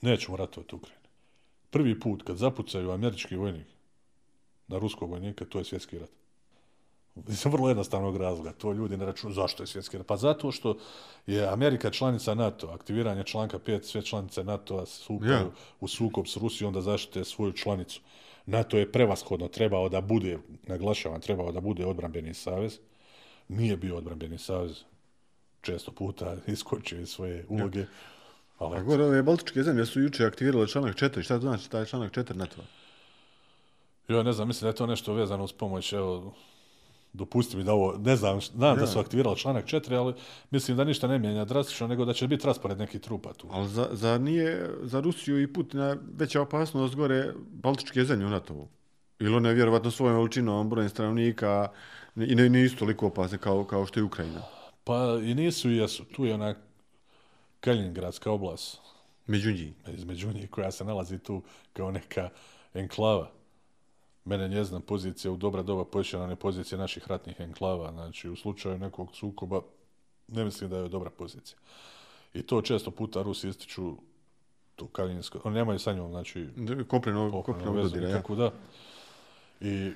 nećemo 0.00 0.36
ratovati 0.36 0.74
u 0.74 0.78
Ukrajini. 0.78 1.02
Prvi 1.70 2.00
put 2.00 2.22
kad 2.22 2.36
zapucaju 2.36 2.90
američki 2.90 3.36
vojnik 3.36 3.66
na 4.68 4.78
ruskog 4.78 5.10
vojnika, 5.10 5.44
to 5.44 5.58
je 5.58 5.64
svjetski 5.64 5.98
rat. 5.98 6.10
Iz 7.28 7.44
vrlo 7.44 7.68
jednostavnog 7.68 8.16
razloga. 8.16 8.52
To 8.52 8.72
ljudi 8.72 8.96
ne 8.96 9.06
računaju. 9.06 9.34
Zašto 9.34 9.62
je 9.62 9.66
svjetski 9.66 9.98
rat? 9.98 10.06
Pa 10.06 10.16
zato 10.16 10.52
što 10.52 10.76
je 11.26 11.48
Amerika 11.48 11.90
članica 11.90 12.34
NATO, 12.34 12.68
aktiviranje 12.68 13.24
članka 13.24 13.58
5, 13.58 13.82
sve 13.82 14.02
članice 14.02 14.44
NATO-a 14.44 14.86
stupaju 14.86 15.32
Ja. 15.32 15.50
u 15.80 15.88
sukob 15.88 16.26
s 16.26 16.36
Rusijom 16.36 16.72
da 16.72 16.80
zaštite 16.80 17.24
svoju 17.24 17.52
članicu. 17.52 18.00
NATO 18.46 18.76
je 18.78 18.92
prevashodno 18.92 19.48
trebao 19.48 19.88
da 19.88 20.00
bude, 20.00 20.38
naglašavam, 20.66 21.20
trebao 21.20 21.52
da 21.52 21.60
bude 21.60 21.86
odbrambeni 21.86 22.34
savez. 22.34 22.78
Nije 23.48 23.76
bio 23.76 23.96
odbrambeni 23.96 24.38
savez. 24.38 24.76
Često 25.60 25.92
puta 25.92 26.36
iskočio 26.46 27.00
iz 27.00 27.08
svoje 27.08 27.46
uloge. 27.48 27.84
Ali 28.58 28.76
A 28.76 28.82
gore 28.82 29.04
ove 29.04 29.22
Baltičke 29.22 29.62
zemlje 29.62 29.86
su 29.86 30.00
juče 30.00 30.26
aktivirale 30.26 30.68
članak 30.68 30.96
4. 30.96 31.22
Šta 31.22 31.34
to 31.34 31.40
znači 31.40 31.70
taj 31.70 31.84
članak 31.84 32.12
4 32.12 32.36
NATO? 32.36 32.62
Ja 34.08 34.22
ne 34.22 34.32
znam, 34.32 34.48
mislim 34.48 34.62
da 34.62 34.68
je 34.68 34.74
to 34.74 34.86
nešto 34.86 35.14
vezano 35.14 35.44
uz 35.44 35.52
pomoć, 35.52 35.92
evo, 35.92 36.34
dopusti 37.12 37.56
mi 37.56 37.64
da 37.64 37.72
ovo, 37.72 37.98
ne 37.98 38.16
znam, 38.16 38.40
znam 38.40 38.78
da 38.78 38.86
su 38.86 38.98
aktivirali 38.98 39.36
članak 39.36 39.66
4, 39.66 39.94
ali 39.94 40.14
mislim 40.50 40.76
da 40.76 40.84
ništa 40.84 41.06
ne 41.06 41.18
mijenja 41.18 41.44
drastično, 41.44 41.86
nego 41.86 42.04
da 42.04 42.12
će 42.12 42.28
biti 42.28 42.46
raspored 42.46 42.78
nekih 42.78 43.00
trupa 43.00 43.32
tu. 43.32 43.48
Ali 43.50 43.68
za, 43.68 43.88
za 43.92 44.18
nije 44.18 44.70
za 44.82 45.00
Rusiju 45.00 45.42
i 45.42 45.52
Putina 45.52 45.96
veća 46.16 46.40
opasnost 46.40 46.94
gore 46.94 47.32
Baltičke 47.50 48.04
zemlje 48.04 48.26
u 48.26 48.30
NATO-u? 48.30 48.68
Ili 49.20 49.34
one 49.34 49.54
vjerovatno 49.54 49.90
svojom 49.90 50.16
veličinom, 50.16 50.70
brojem 50.70 50.88
stanovnika 50.88 51.68
i 52.16 52.34
ne, 52.34 52.48
nisu 52.48 52.76
toliko 52.76 53.06
opasne 53.06 53.38
kao, 53.38 53.64
kao 53.64 53.86
što 53.86 54.00
je 54.00 54.04
Ukrajina. 54.04 54.42
Pa 54.84 55.18
i 55.22 55.34
nisu 55.34 55.70
i 55.70 55.76
jesu, 55.76 56.04
tu 56.04 56.24
je 56.24 56.34
ona 56.34 56.54
Kaliningradska 57.60 58.30
oblast, 58.30 58.80
Među 59.26 59.50
njih. 59.50 59.72
između 59.88 60.32
njih 60.32 60.50
koja 60.50 60.70
se 60.70 60.84
nalazi 60.84 61.18
tu 61.18 61.42
kao 61.72 61.90
neka 61.90 62.28
enklava. 62.74 63.30
Mene 64.28 64.48
njezna 64.48 64.80
pozicija 64.80 65.32
u 65.32 65.36
dobra 65.36 65.62
doba 65.62 65.84
počela 65.84 66.26
na 66.26 66.36
pozicije 66.36 66.78
naših 66.78 67.08
ratnih 67.08 67.40
enklava, 67.40 67.92
znači 67.92 68.28
u 68.28 68.36
slučaju 68.36 68.78
nekog 68.78 69.08
sukoba 69.16 69.60
ne 70.28 70.44
mislim 70.44 70.70
da 70.70 70.78
je 70.78 70.88
dobra 70.88 71.10
pozicija. 71.10 71.58
I 72.34 72.42
to 72.42 72.62
često 72.62 72.90
puta 72.90 73.22
Rusi 73.22 73.48
ističu 73.48 73.96
tu 74.76 74.86
Kalinjsko, 74.86 75.40
oni 75.44 75.54
nemaju 75.54 75.78
sa 75.78 75.92
njom, 75.92 76.10
znači, 76.10 76.46
Kopneno, 76.56 76.86
kopnenu 76.88 77.42
kopneno 77.42 77.72
vezu 77.72 77.96
nikakvu, 77.96 78.36
da. 78.36 78.52
I 79.60 79.92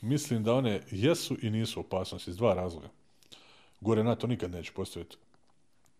mislim 0.00 0.44
da 0.44 0.54
one 0.54 0.82
jesu 0.90 1.36
i 1.42 1.50
nisu 1.50 1.80
opasnosti 1.80 2.30
iz 2.30 2.36
dva 2.36 2.54
razloga. 2.54 2.88
Gore 3.80 4.04
NATO 4.04 4.26
nikad 4.26 4.50
neće 4.50 4.72
postaviti 4.72 5.16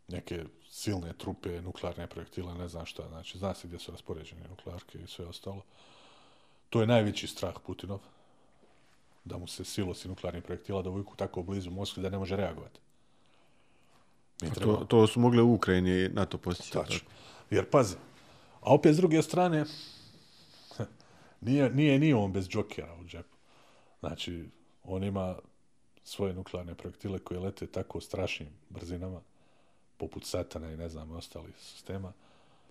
neke 0.09 0.45
silne 0.71 1.13
trupe, 1.13 1.63
nuklearne 1.63 2.07
projektile, 2.07 2.55
ne 2.55 2.69
znam 2.69 2.87
šta. 2.87 3.09
Znači, 3.09 3.39
zna 3.39 3.55
se 3.55 3.69
gdje 3.69 3.79
su 3.79 3.93
raspoređene 3.93 4.49
nuklearke 4.49 4.99
i 4.99 5.07
sve 5.07 5.27
ostalo. 5.27 5.63
To 6.75 6.81
je 6.81 6.87
najveći 6.87 7.27
strah 7.27 7.55
Putinov, 7.67 8.01
da 9.25 9.39
mu 9.39 9.47
se 9.47 9.65
silosi 9.65 10.09
nuklearnih 10.09 10.43
projektila 10.43 10.83
dovuku 10.83 11.17
tako 11.17 11.43
blizu 11.43 11.71
Moskve 11.71 12.03
da 12.03 12.11
ne 12.11 12.19
može 12.19 12.37
reagovati. 12.37 12.81
Mi 14.43 14.49
A 14.49 14.51
trebamo- 14.51 14.79
To, 14.79 14.85
to 14.85 15.07
su 15.07 15.21
mogle 15.21 15.43
u 15.43 15.55
Ukrajini 15.55 16.09
NATO 16.09 16.39
postići. 16.39 16.73
Tačno. 16.73 17.09
Jer 17.51 17.71
pazi, 17.71 17.97
a 18.61 18.75
opet 18.75 18.95
s 18.95 18.97
druge 18.97 19.23
strane, 19.23 19.65
nije, 21.47 21.71
nije 21.71 21.99
ni 21.99 22.13
on 22.13 22.33
bez 22.33 22.49
džokera 22.49 22.95
u 23.01 23.05
džepu. 23.05 23.37
Znači, 24.01 24.45
on 24.85 25.05
ima 25.05 25.37
svoje 26.05 26.33
nuklearne 26.35 26.75
projektile 26.75 27.19
koje 27.19 27.41
lete 27.41 27.67
tako 27.67 28.01
strašnim 28.01 28.49
brzinama, 28.71 29.21
poput 29.97 30.27
Satana 30.27 30.73
i 30.73 30.77
ne 30.77 30.89
znam, 30.89 31.11
ostalih 31.13 31.55
sistema. 31.59 32.13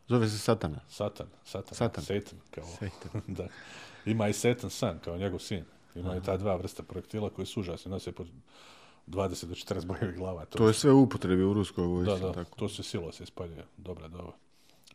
Zove 0.07 0.29
se 0.29 0.37
Satana. 0.37 0.79
Satan, 0.89 1.27
Satan, 1.45 1.75
Satan. 1.75 2.03
Satan, 2.03 2.39
kao, 2.51 2.65
Satan. 2.65 3.21
da. 3.37 3.47
Ima 4.05 4.27
i 4.27 4.33
Satan 4.33 4.69
san, 4.69 4.99
kao 4.99 5.17
njegov 5.17 5.39
sin. 5.39 5.63
Ima 5.95 6.17
i 6.17 6.21
ta 6.21 6.37
dva 6.37 6.55
vrsta 6.55 6.83
projektila 6.83 7.29
koji 7.29 7.45
su 7.45 7.59
užasni, 7.59 7.91
nose 7.91 8.11
po 8.11 8.25
20 9.07 9.45
do 9.45 9.55
40 9.55 9.85
bojevih 9.85 10.17
glava. 10.17 10.45
To 10.45 10.67
je 10.67 10.73
sve 10.73 10.91
u 10.91 11.01
upotrebi 11.01 11.43
u 11.43 11.53
ruskoj 11.53 11.85
vojsci. 11.85 12.21
Da, 12.21 12.27
da, 12.27 12.33
Tako. 12.33 12.55
to 12.55 12.69
se 12.69 12.83
silo 12.83 13.11
se 13.11 13.25
spaljuje. 13.25 13.65
Dobra, 13.77 14.07
dobra. 14.07 14.33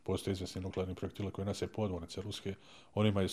Postoje 0.03 0.33
izvesni 0.33 0.61
nuklearni 0.61 0.95
projektile 0.95 1.31
koji 1.31 1.47
nose 1.47 1.67
podmornice 1.67 2.23
ruske. 2.23 2.55
Oni 2.95 3.09
imaju 3.09 3.29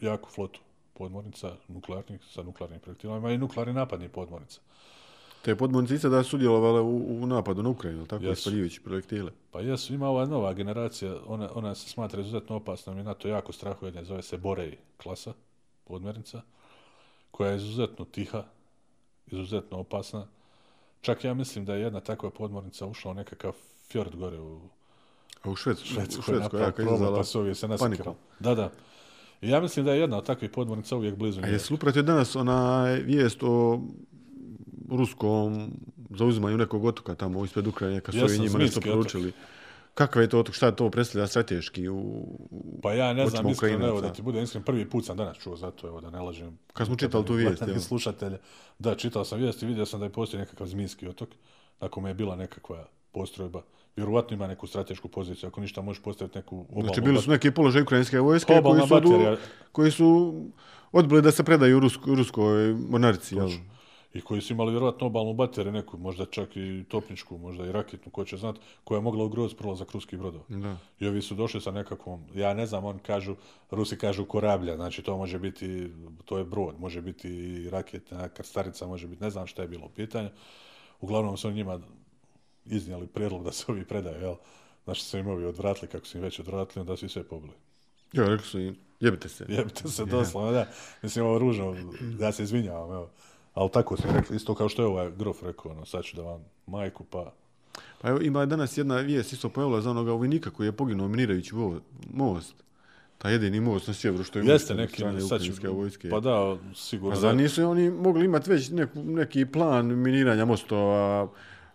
jaku 0.00 0.30
flotu 0.30 0.60
podmornica 0.92 1.56
nuklearnih 1.68 2.20
sa 2.32 2.42
nuklearnim 2.42 2.80
projektilima. 2.80 3.18
Imaju 3.18 3.34
i 3.34 3.38
nuklearni 3.38 3.74
napadni 3.74 4.08
podmornica. 4.08 4.60
Te 5.42 5.56
podmornice 5.56 5.94
i 5.94 5.98
sada 5.98 6.22
sudjelovale 6.22 6.80
u, 6.80 7.22
u 7.22 7.26
napadu 7.26 7.62
na 7.62 7.68
Ukrajinu, 7.68 8.06
tako 8.06 8.24
Jesu. 8.24 8.40
ispaljivajući 8.40 8.80
projektile. 8.80 9.32
Pa 9.50 9.60
jesu, 9.60 9.94
ima 9.94 10.08
ova 10.08 10.26
nova 10.26 10.52
generacija, 10.52 11.16
ona, 11.26 11.48
ona 11.54 11.74
se 11.74 11.88
smatra 11.88 12.20
izuzetno 12.20 12.56
opasnom 12.56 12.98
i 12.98 13.02
NATO 13.02 13.28
jako 13.28 13.52
strahuje, 13.52 13.92
ne 13.92 14.04
zove 14.04 14.22
se 14.22 14.36
Borej 14.36 14.76
klasa 14.96 15.32
podmornica, 15.84 16.42
koja 17.30 17.50
je 17.50 17.56
izuzetno 17.56 18.04
tiha, 18.04 18.44
izuzetno 19.26 19.78
opasna. 19.78 20.26
Čak 21.00 21.24
ja 21.24 21.34
mislim 21.34 21.64
da 21.64 21.74
je 21.74 21.80
jedna 21.80 22.00
takva 22.00 22.30
podmornica 22.30 22.86
ušla 22.86 23.10
u 23.10 23.14
nekakav 23.14 23.52
fjord 23.88 24.16
gore 24.16 24.38
u 24.40 24.60
A 25.42 25.50
u 25.50 25.56
Švedsku, 25.56 25.84
u 25.84 25.94
Švedskoj, 25.94 26.22
Švedskoj 26.22 26.60
jaka 26.60 26.72
problem, 26.72 26.94
izazvala 26.94 27.16
pa 27.16 27.24
su 27.24 27.54
se 27.54 27.68
nasikirali. 27.68 28.16
Da, 28.40 28.54
da. 28.54 28.70
I 29.40 29.48
ja 29.48 29.60
mislim 29.60 29.84
da 29.84 29.92
je 29.92 30.00
jedna 30.00 30.18
od 30.18 30.26
takvih 30.26 30.50
podmornica 30.50 30.96
uvijek 30.96 31.16
blizu 31.16 31.40
A 31.44 31.46
jesi 31.46 31.74
upratio 31.74 32.02
danas 32.02 32.36
onaj 32.36 32.96
vijest 32.96 33.42
o 33.42 33.80
ruskom 34.90 35.70
zauzimanju 36.18 36.56
nekog 36.56 36.84
otoka 36.84 37.14
tamo 37.14 37.44
ispred 37.44 37.66
Ukrajine, 37.66 38.00
kad 38.00 38.14
su 38.14 38.20
ovi 38.20 38.32
Jesam, 38.32 38.46
njima 38.46 38.58
nešto 38.58 38.80
poručili? 38.80 39.32
Kakav 39.94 40.22
je 40.22 40.28
to 40.28 40.38
otok, 40.38 40.54
šta 40.54 40.70
to 40.72 40.90
predstavlja 40.90 41.26
strateški 41.26 41.88
u, 41.88 42.24
Pa 42.82 42.92
ja 42.92 43.12
ne 43.12 43.26
znam, 43.26 43.48
iskreno, 43.48 43.86
evo 43.86 44.00
da 44.00 44.12
ti 44.12 44.22
bude 44.22 44.42
iskren, 44.42 44.64
prvi 44.64 44.90
put 44.90 45.06
sam 45.06 45.16
danas 45.16 45.38
čuo 45.38 45.56
zato, 45.56 45.86
evo 45.88 46.00
da 46.00 46.10
ne 46.10 46.20
lažem. 46.20 46.58
Kad 46.72 46.86
smo 46.86 46.96
čitali 46.96 47.24
tu 47.26 47.32
vijest, 47.34 47.62
jel? 47.66 47.78
slušatelje. 47.78 48.38
Da, 48.78 48.94
čitao 48.94 49.24
sam 49.24 49.38
vijest 49.38 49.62
i 49.62 49.66
vidio 49.66 49.86
sam 49.86 50.00
da 50.00 50.06
je 50.06 50.12
postoji 50.12 50.40
nekakav 50.40 50.66
Zminski 50.66 51.08
otok, 51.08 51.28
na 51.80 51.88
kome 51.88 52.10
je 52.10 52.14
bila 52.14 52.36
nekakva 52.36 52.86
postrojba. 53.12 53.62
Vjerovatno 53.96 54.34
ima 54.34 54.46
neku 54.46 54.66
stratešku 54.66 55.08
poziciju, 55.08 55.48
ako 55.48 55.60
ništa 55.60 55.82
možeš 55.82 56.02
postaviti 56.02 56.38
neku 56.38 56.60
obalnu 56.60 56.84
Znači, 56.84 57.00
bili 57.00 57.22
su 57.22 57.30
neki 57.30 57.50
položaj 57.50 57.82
ukrajinske 57.82 58.20
vojske 58.20 58.58
obalna 58.58 58.80
koji 58.80 58.88
su, 58.88 58.94
baterija. 58.94 59.36
koji 59.72 59.90
su 59.90 60.34
odbili 60.92 61.22
da 61.22 61.30
se 61.30 61.44
predaju 61.44 61.80
rusko, 61.80 62.14
ruskoj 62.14 62.74
monarci. 62.88 63.34
Jel? 63.34 63.48
I 64.14 64.20
koji 64.20 64.40
su 64.40 64.52
imali 64.52 64.70
vjerovatno 64.70 65.06
obalnu 65.06 65.34
bateriju 65.34 65.72
neku, 65.72 65.98
možda 65.98 66.26
čak 66.26 66.56
i 66.56 66.84
topničku, 66.88 67.38
možda 67.38 67.66
i 67.66 67.72
raketnu, 67.72 68.12
ko 68.12 68.24
će 68.24 68.36
znat, 68.36 68.56
koja 68.84 68.96
je 68.96 69.02
mogla 69.02 69.24
ugroziti 69.24 69.58
prolazak 69.58 69.92
ruskih 69.92 70.18
brodova. 70.18 70.44
Da. 70.48 70.76
I 71.00 71.06
ovi 71.06 71.22
su 71.22 71.34
došli 71.34 71.60
sa 71.60 71.70
nekakvom, 71.70 72.24
ja 72.34 72.54
ne 72.54 72.66
znam, 72.66 72.84
on 72.84 72.98
kažu, 72.98 73.36
Rusi 73.70 73.98
kažu 73.98 74.24
korablja, 74.24 74.76
znači 74.76 75.02
to 75.02 75.16
može 75.16 75.38
biti, 75.38 75.90
to 76.24 76.38
je 76.38 76.44
brod, 76.44 76.80
može 76.80 77.02
biti 77.02 77.28
i 77.28 77.70
raketna 77.70 78.28
krstarica, 78.28 78.86
može 78.86 79.06
biti, 79.06 79.22
ne 79.22 79.30
znam 79.30 79.46
šta 79.46 79.62
je 79.62 79.68
bilo 79.68 79.86
u 79.86 79.90
pitanju. 79.90 80.28
Uglavnom 81.00 81.36
su 81.36 81.50
njima 81.50 81.80
iznijeli 82.64 83.06
prijedlog 83.06 83.44
da 83.44 83.52
se 83.52 83.64
ovi 83.68 83.84
predaju, 83.84 84.20
jel? 84.20 84.34
Znači 84.84 85.04
su 85.04 85.18
im 85.18 85.28
ovi 85.28 85.44
odvratili, 85.44 85.88
kako 85.88 86.06
su 86.06 86.18
im 86.18 86.24
već 86.24 86.38
odvratili, 86.38 86.80
onda 86.80 86.96
su 86.96 87.04
ih 87.04 87.12
sve 87.12 87.22
pobili. 87.22 87.52
Jo, 88.12 88.24
rekli 88.24 88.46
su 88.46 88.60
im, 88.60 88.76
jebite 89.00 89.28
se. 89.28 89.46
Jebite 89.48 89.88
se 89.88 90.04
doslovno, 90.04 90.52
da. 90.52 90.66
Mislim, 91.02 91.24
ovo 91.24 91.38
ružno, 91.38 91.76
ja 92.20 92.32
se 92.32 92.42
izvinjavam, 92.42 92.92
evo. 92.92 93.10
Ali 93.54 93.70
tako 93.70 93.96
im 94.00 94.14
rekli, 94.14 94.36
isto 94.36 94.54
kao 94.54 94.68
što 94.68 94.82
je 94.82 94.88
ovaj 94.88 95.10
grof 95.10 95.42
rekao, 95.42 95.72
ono, 95.72 95.84
sad 95.86 96.04
ću 96.04 96.16
da 96.16 96.22
vam 96.22 96.44
majku, 96.66 97.04
pa... 97.04 97.32
Pa 98.00 98.08
evo, 98.08 98.20
ima 98.20 98.46
danas 98.46 98.78
jedna 98.78 98.96
vijest 98.96 99.32
isto 99.32 99.48
pojavila 99.48 99.80
za 99.80 99.90
onoga 99.90 100.12
vojnika 100.12 100.50
koji 100.50 100.66
je 100.66 100.72
poginuo 100.72 101.08
minirajući 101.08 101.54
vo- 101.54 101.80
most. 102.12 102.54
Ta 103.18 103.30
jedini 103.30 103.60
most 103.60 103.88
na 103.88 103.94
sjeveru 103.94 104.24
što 104.24 104.38
je 104.38 104.44
Jeste 104.44 104.74
neki, 104.74 104.92
strane 104.94 105.20
sad 105.20 105.42
ću, 105.42 105.52
vojske. 105.72 106.10
pa 106.10 106.20
da, 106.20 106.30
Pa 106.60 106.74
sigurno. 106.74 107.16
zar 107.16 107.30
da- 107.30 107.42
nisu 107.42 107.64
oni 107.64 107.90
mogli 107.90 108.24
imati 108.24 108.50
već 108.50 108.70
neku, 108.70 109.02
neki 109.04 109.46
plan 109.46 109.86
miniranja 109.88 110.44
mostova, 110.44 111.28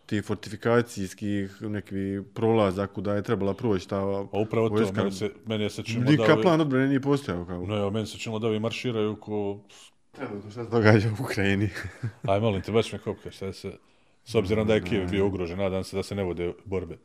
ti 0.06 0.22
fortifikacijskih 0.22 1.62
neki 1.62 1.96
prolaza 2.34 2.88
kuda 2.88 3.14
je 3.14 3.24
trebala 3.24 3.54
proći 3.54 3.90
ta 3.90 4.00
Pa 4.32 4.40
upravo 4.40 4.70
to, 4.70 4.76
vojska. 4.76 4.94
meni 4.94 5.12
se, 5.12 5.32
meni 5.46 5.70
se 5.70 5.84
činilo 5.84 6.06
da... 6.06 6.12
Nikakav 6.12 6.36
ovi- 6.36 6.44
plan 6.44 6.62
odbrane 6.62 6.88
nije 6.88 7.02
postojao. 7.02 7.46
Kao. 7.46 7.66
No, 7.66 7.78
evo, 7.78 7.90
meni 7.90 8.06
se 8.08 8.18
činilo 8.18 8.40
da 8.40 8.48
ovi 8.48 8.60
marširaju 8.60 9.16
ko 9.16 9.60
Trenutno 10.16 10.52
šta 10.52 10.64
se 10.64 10.70
događa 10.70 11.10
u 11.10 11.24
Ukrajini. 11.24 11.70
Aj, 12.30 12.40
molim 12.40 12.62
te, 12.62 12.72
baš 12.72 12.94
me 12.94 13.00
kopka, 13.00 13.32
šta 13.32 13.54
se... 13.54 13.72
S 14.26 14.36
obzirom 14.36 14.68
da 14.68 14.74
je 14.74 14.84
Kijev 14.84 15.10
bio 15.10 15.28
ugrožen, 15.28 15.58
nadam 15.58 15.84
se 15.84 15.96
da 15.96 16.04
se 16.04 16.16
ne 16.16 16.24
vode 16.24 16.54
borbe. 16.66 16.98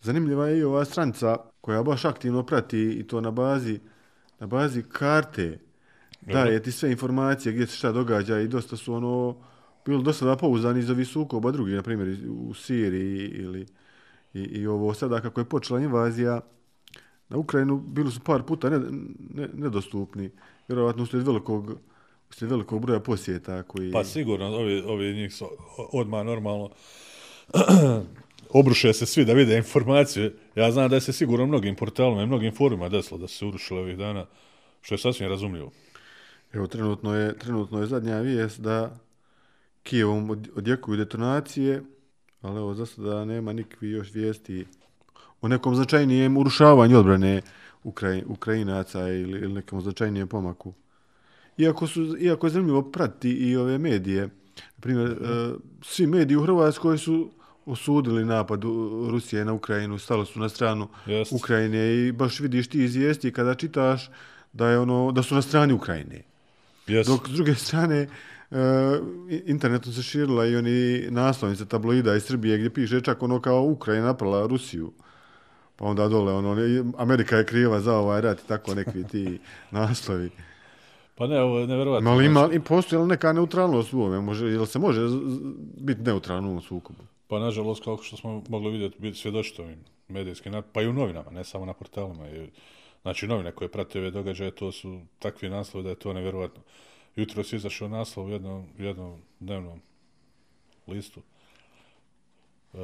Zanimljiva 0.00 0.48
je 0.48 0.58
i 0.58 0.62
ova 0.62 0.84
stranica 0.84 1.36
koja 1.60 1.82
baš 1.82 2.04
aktivno 2.04 2.42
prati 2.46 2.78
i 2.78 3.06
to 3.06 3.20
na 3.20 3.30
bazi, 3.30 3.80
na 4.38 4.46
bazi 4.46 4.82
karte. 4.82 5.58
Daje 6.20 6.62
ti 6.62 6.72
sve 6.72 6.90
informacije 6.90 7.52
gdje 7.52 7.66
se 7.66 7.76
šta 7.76 7.92
događa 7.92 8.40
i 8.40 8.48
dosta 8.48 8.76
su 8.76 8.94
ono 8.94 9.36
bilo 9.86 10.02
dosta 10.02 10.26
da 10.26 10.36
pouzdani 10.36 10.80
iz 10.80 10.90
ovih 10.90 11.08
sukoba 11.08 11.50
drugi, 11.50 11.72
na 11.72 11.82
primjer 11.82 12.18
u 12.28 12.54
Siriji 12.54 13.28
ili 13.28 13.66
i, 14.34 14.40
i 14.40 14.66
ovo 14.66 14.94
sada 14.94 15.20
kako 15.20 15.40
je 15.40 15.44
počela 15.44 15.80
invazija 15.80 16.40
na 17.28 17.36
Ukrajinu, 17.36 17.78
bili 17.78 18.10
su 18.10 18.20
par 18.20 18.42
puta 18.42 18.70
ne, 18.70 18.78
ne, 19.34 19.48
nedostupni. 19.54 20.30
Vjerovatno 20.68 21.02
uslijed 21.02 21.26
velikog, 21.26 21.78
uslijed 22.30 22.50
velikog 22.50 22.82
broja 22.82 23.00
posjeta 23.00 23.62
koji... 23.62 23.92
Pa 23.92 24.04
sigurno, 24.04 24.46
ovi, 24.46 24.80
ovi 24.80 25.14
njih 25.14 25.34
su 25.34 25.48
odmah 25.92 26.24
normalno 26.24 26.70
obruše 28.50 28.92
se 28.92 29.06
svi 29.06 29.24
da 29.24 29.32
vide 29.32 29.56
informacije. 29.56 30.34
Ja 30.54 30.70
znam 30.70 30.90
da 30.90 31.00
se 31.00 31.12
sigurno 31.12 31.46
mnogim 31.46 31.74
portalima 31.74 32.22
i 32.22 32.26
mnogim 32.26 32.54
forumima 32.54 32.88
desilo 32.88 33.18
da 33.18 33.28
se 33.28 33.46
urušilo 33.46 33.80
ovih 33.80 33.98
dana, 33.98 34.26
što 34.80 34.94
je 34.94 34.98
sasvim 34.98 35.28
razumljivo. 35.28 35.70
Evo, 36.52 36.66
trenutno 36.66 37.14
je, 37.14 37.38
trenutno 37.38 37.80
je 37.80 37.86
zadnja 37.86 38.20
vijest 38.20 38.60
da 38.60 38.98
Kijevom 39.82 40.30
odjekuju 40.56 40.96
detonacije, 40.96 41.82
ali 42.40 42.58
evo, 42.58 42.74
za 42.74 42.86
sada 42.86 43.24
nema 43.24 43.52
nikakvi 43.52 43.90
još 43.90 44.14
vijesti 44.14 44.66
o 45.40 45.48
nekom 45.48 45.74
značajnijem 45.74 46.36
urušavanju 46.36 46.98
odbrane 46.98 47.42
Ukraj, 47.84 48.22
Ukrajinaca 48.26 49.08
ili, 49.08 49.38
ili 49.38 49.52
nekom 49.52 49.80
značajnijem 49.80 50.28
pomaku. 50.28 50.72
Iako, 51.58 51.86
su, 51.86 52.16
iako 52.20 52.46
je 52.46 52.50
zanimljivo 52.50 52.82
prati 52.82 53.30
i 53.30 53.56
ove 53.56 53.78
medije, 53.78 54.22
na 54.22 54.80
primjer, 54.80 55.08
mm 55.08 55.24
-hmm. 55.24 55.52
uh, 55.54 55.60
svi 55.82 56.06
mediji 56.06 56.36
u 56.36 56.42
Hrvatskoj 56.42 56.98
su 56.98 57.30
osudili 57.66 58.24
napad 58.24 58.64
Rusije 59.10 59.44
na 59.44 59.52
Ukrajinu, 59.52 59.98
stalo 59.98 60.24
su 60.24 60.40
na 60.40 60.48
stranu 60.48 60.88
Jest. 61.06 61.32
Ukrajine 61.32 61.94
i 61.94 62.12
baš 62.12 62.40
vidiš 62.40 62.68
ti 62.68 62.84
izvijesti 62.84 63.32
kada 63.32 63.54
čitaš 63.54 64.10
da 64.52 64.68
je 64.68 64.78
ono 64.78 65.12
da 65.12 65.22
su 65.22 65.34
na 65.34 65.42
strani 65.42 65.72
Ukrajine. 65.72 66.22
Jest. 66.86 67.10
Dok 67.10 67.28
s 67.28 67.32
druge 67.32 67.54
strane 67.54 68.08
uh, 68.50 68.56
internetom 69.46 69.92
se 69.92 70.02
širila 70.02 70.46
i 70.46 70.56
oni 70.56 71.06
naslovnice 71.10 71.66
tabloida 71.66 72.16
iz 72.16 72.22
Srbije 72.22 72.58
gdje 72.58 72.74
piše 72.74 73.00
čak 73.00 73.22
ono 73.22 73.40
kao 73.40 73.62
Ukrajina 73.62 74.06
naprala 74.06 74.46
Rusiju. 74.46 74.92
Pa 75.78 75.84
onda 75.84 76.08
dole 76.08 76.32
ono 76.32 76.56
Amerika 76.96 77.36
je 77.36 77.46
kriva 77.46 77.80
za 77.80 77.96
ovaj 77.96 78.20
rat 78.20 78.40
i 78.40 78.46
tako 78.46 78.74
neki 78.74 79.04
ti 79.10 79.38
naslovi. 79.70 80.30
Pa 81.14 81.26
ne, 81.26 81.40
ovo 81.40 81.58
je 81.58 81.66
nevjerovatno. 81.66 82.10
Ali 82.10 82.26
ima, 82.26 82.48
i 82.52 82.60
postoji 82.60 83.02
li 83.02 83.08
neka 83.08 83.32
neutralnost 83.32 83.92
u 83.92 84.00
ovome? 84.00 84.20
Može, 84.20 84.46
jel 84.46 84.66
se 84.66 84.78
može 84.78 85.00
biti 85.76 86.02
neutralno 86.02 86.48
u 86.48 86.50
ovom 86.50 86.62
sukobu? 86.62 87.02
Pa 87.28 87.38
nažalost, 87.38 87.84
kako 87.84 88.02
što 88.02 88.16
smo 88.16 88.42
mogli 88.48 88.70
vidjeti, 88.70 88.96
biti 88.98 89.18
svjedočiti 89.18 89.62
ovim 89.62 89.84
medijskim, 90.08 90.62
pa 90.72 90.82
i 90.82 90.88
u 90.88 90.92
novinama, 90.92 91.30
ne 91.30 91.44
samo 91.44 91.64
na 91.64 91.72
portalima. 91.72 92.28
I, 92.28 92.50
znači, 93.02 93.26
novine 93.26 93.52
koje 93.52 93.68
prate 93.68 93.98
ove 93.98 94.10
događaje, 94.10 94.50
to 94.50 94.72
su 94.72 95.00
takvi 95.18 95.48
naslovi 95.48 95.84
da 95.84 95.90
je 95.90 95.96
to 95.96 96.12
nevjerovatno. 96.12 96.62
Jutro 97.16 97.44
si 97.44 97.56
izašao 97.56 97.88
naslov 97.88 98.26
u 98.26 98.30
jednom, 98.30 98.66
jednom 98.78 99.20
dnevnom 99.40 99.80
listu. 100.86 101.20
Uh, 102.72 102.80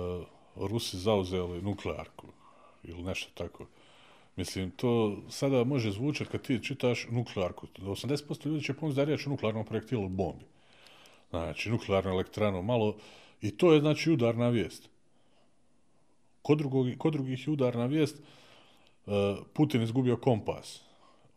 Rusi 0.56 0.98
zauzeli 0.98 1.62
nuklearku 1.62 2.26
ili 2.84 3.02
nešto 3.02 3.30
tako. 3.34 3.66
Mislim, 4.36 4.70
to 4.70 5.22
sada 5.30 5.64
može 5.64 5.90
zvučati 5.90 6.30
kad 6.30 6.42
ti 6.42 6.64
čitaš 6.64 7.06
nuklearku. 7.10 7.66
80% 7.66 8.46
ljudi 8.46 8.64
će 8.64 8.74
pomoći 8.74 8.96
da 8.96 9.02
je 9.02 9.06
riječ 9.06 9.26
o 9.26 9.30
nuklearnom 9.30 9.64
projektilu 9.64 10.08
bombi. 10.08 10.44
Znači, 11.30 11.70
nuklearnu 11.70 12.10
elektranu, 12.10 12.62
malo... 12.62 12.96
I 13.40 13.50
to 13.50 13.72
je, 13.72 13.80
znači, 13.80 14.10
udarna 14.10 14.48
vijest. 14.48 14.88
Kod, 16.42 16.58
drugog, 16.58 16.86
kod 16.98 17.12
drugih 17.12 17.46
je 17.46 17.52
udarna 17.52 17.86
vijest 17.86 18.16
uh, 19.06 19.12
Putin 19.52 19.82
izgubio 19.82 20.16
kompas. 20.16 20.80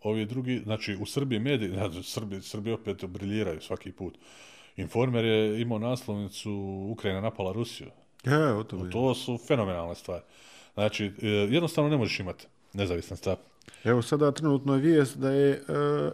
Ovi 0.03 0.25
drugi, 0.25 0.59
znači, 0.63 0.97
u 1.01 1.05
Srbiji 1.05 1.39
mediji, 1.39 1.69
znači, 1.69 2.03
Srbi, 2.03 2.41
Srbi 2.41 2.71
opet 2.71 3.05
briljiraju 3.05 3.61
svaki 3.61 3.91
put. 3.91 4.17
Informer 4.77 5.25
je 5.25 5.61
imao 5.61 5.79
naslovnicu 5.79 6.51
Ukrajina 6.91 7.21
napala 7.21 7.51
Rusiju. 7.51 7.87
Ja, 8.23 8.57
o 8.57 8.63
to, 8.63 8.77
to 8.91 9.15
su 9.15 9.37
fenomenalne 9.47 9.95
stvari. 9.95 10.23
Znači, 10.77 11.11
e, 11.21 11.27
jednostavno 11.27 11.89
ne 11.89 11.97
možeš 11.97 12.19
imati 12.19 12.47
nezavisan 12.73 13.17
stav. 13.17 13.35
Evo 13.83 14.01
sada 14.01 14.31
trenutno 14.31 14.73
je 14.73 14.81
vijest 14.81 15.17
da 15.17 15.31
je 15.31 15.51
e, 15.51 15.61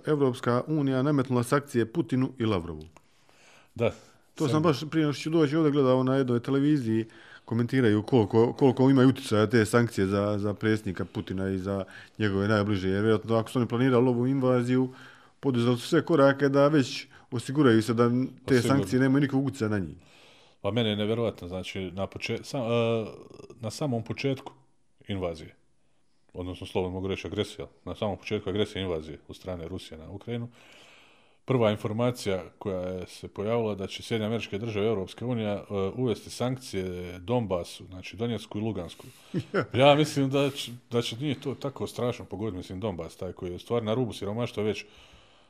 Evropska 0.06 0.64
unija 0.68 1.02
nametnula 1.02 1.44
sankcije 1.44 1.86
Putinu 1.86 2.32
i 2.40 2.46
Lavrovu. 2.46 2.84
Da. 3.76 3.92
To 4.36 4.44
sam, 4.44 4.50
sam 4.50 4.64
baš 4.64 4.84
prije 4.92 5.14
što 5.14 5.22
ću 5.22 5.30
doći 5.30 5.56
ovdje 5.56 5.72
gledao 5.72 6.04
na 6.04 6.16
jednoj 6.16 6.40
televiziji 6.40 7.06
komentiraju 7.46 8.04
koliko, 8.04 8.54
koliko 8.54 8.90
imaju 8.90 9.10
utjecaja 9.10 9.48
te 9.48 9.66
sankcije 9.66 10.08
za, 10.08 10.38
za 10.38 10.54
predsjednika 10.54 11.06
Putina 11.06 11.50
i 11.50 11.58
za 11.58 11.84
njegove 12.20 12.48
najbliže. 12.48 12.90
Jer 12.90 13.02
vjerojatno 13.02 13.36
ako 13.36 13.50
su 13.50 13.60
oni 13.60 13.68
planirali 13.68 14.08
ovu 14.08 14.28
invaziju, 14.28 14.90
poduzeli 15.40 15.78
su 15.78 15.88
sve 15.88 16.02
korake 16.06 16.50
da 16.50 16.68
već 16.68 17.08
osiguraju 17.32 17.82
se 17.84 17.94
da 17.94 18.10
te 18.46 18.56
Osigurno. 18.56 18.76
sankcije 18.76 19.00
nemaju 19.00 19.22
nikakvog 19.22 19.46
utjecaja 19.46 19.70
na 19.70 19.80
njih. 19.80 19.98
Pa 20.64 20.72
mene 20.72 20.90
je 20.90 20.96
nevjerovatno, 20.96 21.48
znači 21.48 21.92
na, 21.92 22.08
počet, 22.08 22.46
sam, 22.46 22.62
uh, 22.62 23.08
na 23.60 23.72
samom 23.72 24.04
početku 24.04 24.54
invazije, 25.08 25.56
odnosno 26.34 26.68
slobodno 26.68 26.94
mogu 26.94 27.08
reći 27.08 27.28
agresija, 27.28 27.68
na 27.86 27.96
samom 27.96 28.18
početku 28.18 28.50
agresije 28.50 28.84
invazije 28.84 29.20
u 29.28 29.34
strane 29.34 29.68
Rusije 29.68 29.98
na 29.98 30.10
Ukrajinu, 30.10 30.50
prva 31.46 31.72
informacija 31.72 32.44
koja 32.60 32.80
je 32.80 33.08
se 33.08 33.28
pojavila 33.28 33.76
da 33.76 33.88
će 33.88 34.04
Sjedinje 34.04 34.26
američke 34.26 34.58
države 34.58 34.88
Europske 34.88 35.26
unije 35.26 35.56
uh, 35.56 35.66
uvesti 35.96 36.30
sankcije 36.30 37.20
Donbasu, 37.20 37.86
znači 37.86 38.18
Donjecku 38.18 38.58
i 38.58 38.62
Lugansku. 38.62 39.06
ja 39.84 39.96
mislim 39.96 40.30
da 40.30 40.50
će, 40.50 40.72
da 40.92 41.02
će 41.02 41.18
nije 41.18 41.42
to 41.42 41.56
tako 41.56 41.88
strašno 41.88 42.26
pogoditi, 42.26 42.58
mislim 42.58 42.80
Donbas, 42.80 43.16
taj 43.16 43.34
koji 43.34 43.52
je 43.52 43.60
stvar 43.60 43.84
na 43.84 43.94
rubu 43.94 44.14
siromaštva 44.14 44.64
već 44.64 44.86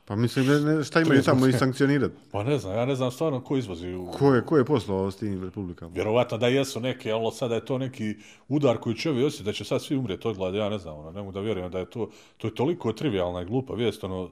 Pa 0.04 0.16
mislim, 0.16 0.46
ne, 0.46 0.60
ne, 0.60 0.84
šta 0.84 1.00
imaju 1.00 1.22
tamo 1.22 1.46
i 1.46 1.52
sankcionirati? 1.52 2.14
Pa 2.32 2.42
ne 2.42 2.58
znam, 2.58 2.74
ja 2.74 2.86
ne 2.86 2.94
znam 2.94 3.10
stvarno 3.10 3.40
ko 3.40 3.56
izvozi 3.56 3.92
u... 3.92 4.10
Ko 4.10 4.34
je, 4.34 4.44
ko 4.44 4.56
je 4.56 4.64
poslao 4.64 5.10
s 5.10 5.16
tim 5.16 5.44
republikama? 5.44 5.90
Vjerovatno 5.94 6.38
da 6.38 6.48
jesu 6.48 6.80
neke, 6.80 7.12
ali 7.12 7.32
sada 7.32 7.54
je 7.54 7.64
to 7.64 7.78
neki 7.78 8.14
udar 8.48 8.78
koji 8.78 8.96
će 8.96 9.10
ovi 9.10 9.24
osjeti 9.24 9.44
da 9.44 9.52
će 9.52 9.64
sad 9.64 9.82
svi 9.82 9.96
umrijeti 9.96 10.28
od 10.28 10.36
glade, 10.36 10.58
ja 10.58 10.68
ne 10.68 10.78
znam, 10.78 10.98
ono, 10.98 11.12
ne 11.12 11.20
mogu 11.20 11.32
da 11.32 11.40
vjerujem 11.40 11.70
da 11.70 11.78
je 11.78 11.90
to, 11.90 12.10
to 12.36 12.46
je 12.46 12.54
toliko 12.54 12.92
trivialna 12.92 13.42
i 13.42 13.44
glupa 13.44 13.74
vijest, 13.74 14.04
ono, 14.04 14.30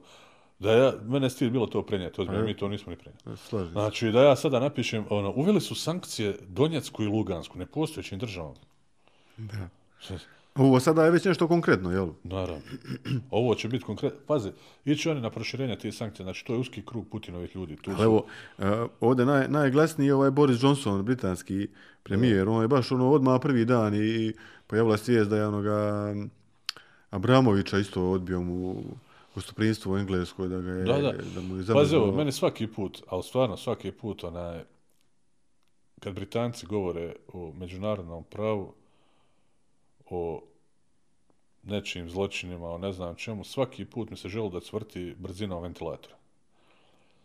da 0.59 0.73
ja, 0.73 0.93
mene 1.05 1.29
stil 1.29 1.49
bilo 1.49 1.67
to 1.67 1.81
prenijeti, 1.81 2.21
ozbiljno, 2.21 2.45
mi 2.45 2.57
to 2.57 2.67
nismo 2.67 2.89
ni 2.89 2.97
prenijeti. 2.97 3.47
Slažim. 3.47 3.71
Znači, 3.71 4.11
da 4.11 4.23
ja 4.23 4.35
sada 4.35 4.59
napišem, 4.59 5.05
ono, 5.09 5.33
uveli 5.35 5.61
su 5.61 5.75
sankcije 5.75 6.37
Donjecku 6.47 7.03
i 7.03 7.07
Lugansku, 7.07 7.57
nepostojećim 7.57 8.19
državama. 8.19 8.55
Da. 9.37 9.69
Ovo 10.55 10.79
sada 10.79 11.05
je 11.05 11.11
već 11.11 11.25
nešto 11.25 11.47
konkretno, 11.47 11.91
jel? 11.91 12.09
Naravno. 12.23 12.61
Ovo 13.31 13.55
će 13.55 13.67
biti 13.67 13.83
konkretno. 13.83 14.19
Pazi, 14.27 14.49
ići 14.85 15.09
oni 15.09 15.21
na 15.21 15.29
proširenje 15.29 15.77
tih 15.77 15.95
sankcija, 15.95 16.23
znači 16.23 16.45
to 16.45 16.53
je 16.53 16.59
uski 16.59 16.85
krug 16.85 17.07
Putinovih 17.11 17.55
ljudi. 17.55 17.75
Tu. 17.75 17.91
Evo, 17.91 18.25
uh, 18.57 18.65
ovdje 18.99 19.25
naj, 19.25 19.47
najglasniji 19.47 20.07
je 20.07 20.15
ovaj 20.15 20.31
Boris 20.31 20.63
Johnson, 20.63 21.05
britanski 21.05 21.67
premijer. 22.03 22.49
On 22.49 22.61
je 22.61 22.67
baš 22.67 22.91
ono 22.91 23.11
odmah 23.11 23.39
prvi 23.41 23.65
dan 23.65 23.95
i 23.95 24.33
pojavila 24.67 24.97
svijest 24.97 25.29
da 25.29 25.37
je 25.37 25.47
onoga 25.47 26.13
Abramovića 27.09 27.79
isto 27.79 28.11
odbio 28.11 28.41
mu 28.41 28.83
gostoprinstvo 29.35 29.93
u 29.93 29.97
Engleskoj, 29.97 30.47
da 30.47 30.61
ga 30.61 30.71
je... 30.71 30.83
Da, 30.83 30.97
da. 30.97 31.11
da 31.35 31.41
mu 31.41 31.57
je 31.57 31.65
Pazi, 31.73 31.95
ovo, 31.95 32.11
meni 32.11 32.31
svaki 32.31 32.67
put, 32.67 33.03
ali 33.07 33.23
stvarno 33.23 33.57
svaki 33.57 33.91
put, 33.91 34.23
onaj, 34.23 34.63
kad 35.99 36.13
Britanci 36.13 36.65
govore 36.65 37.15
o 37.33 37.53
međunarodnom 37.53 38.23
pravu, 38.23 38.73
o 40.09 40.43
nečim 41.63 42.09
zločinima, 42.09 42.69
o 42.69 42.77
ne 42.77 42.93
znam 42.93 43.15
čemu, 43.15 43.43
svaki 43.43 43.85
put 43.85 44.09
mi 44.09 44.17
se 44.17 44.29
želi 44.29 44.51
da 44.51 44.59
cvrti 44.59 45.15
brzinom 45.19 45.63
ventilatora. 45.63 46.15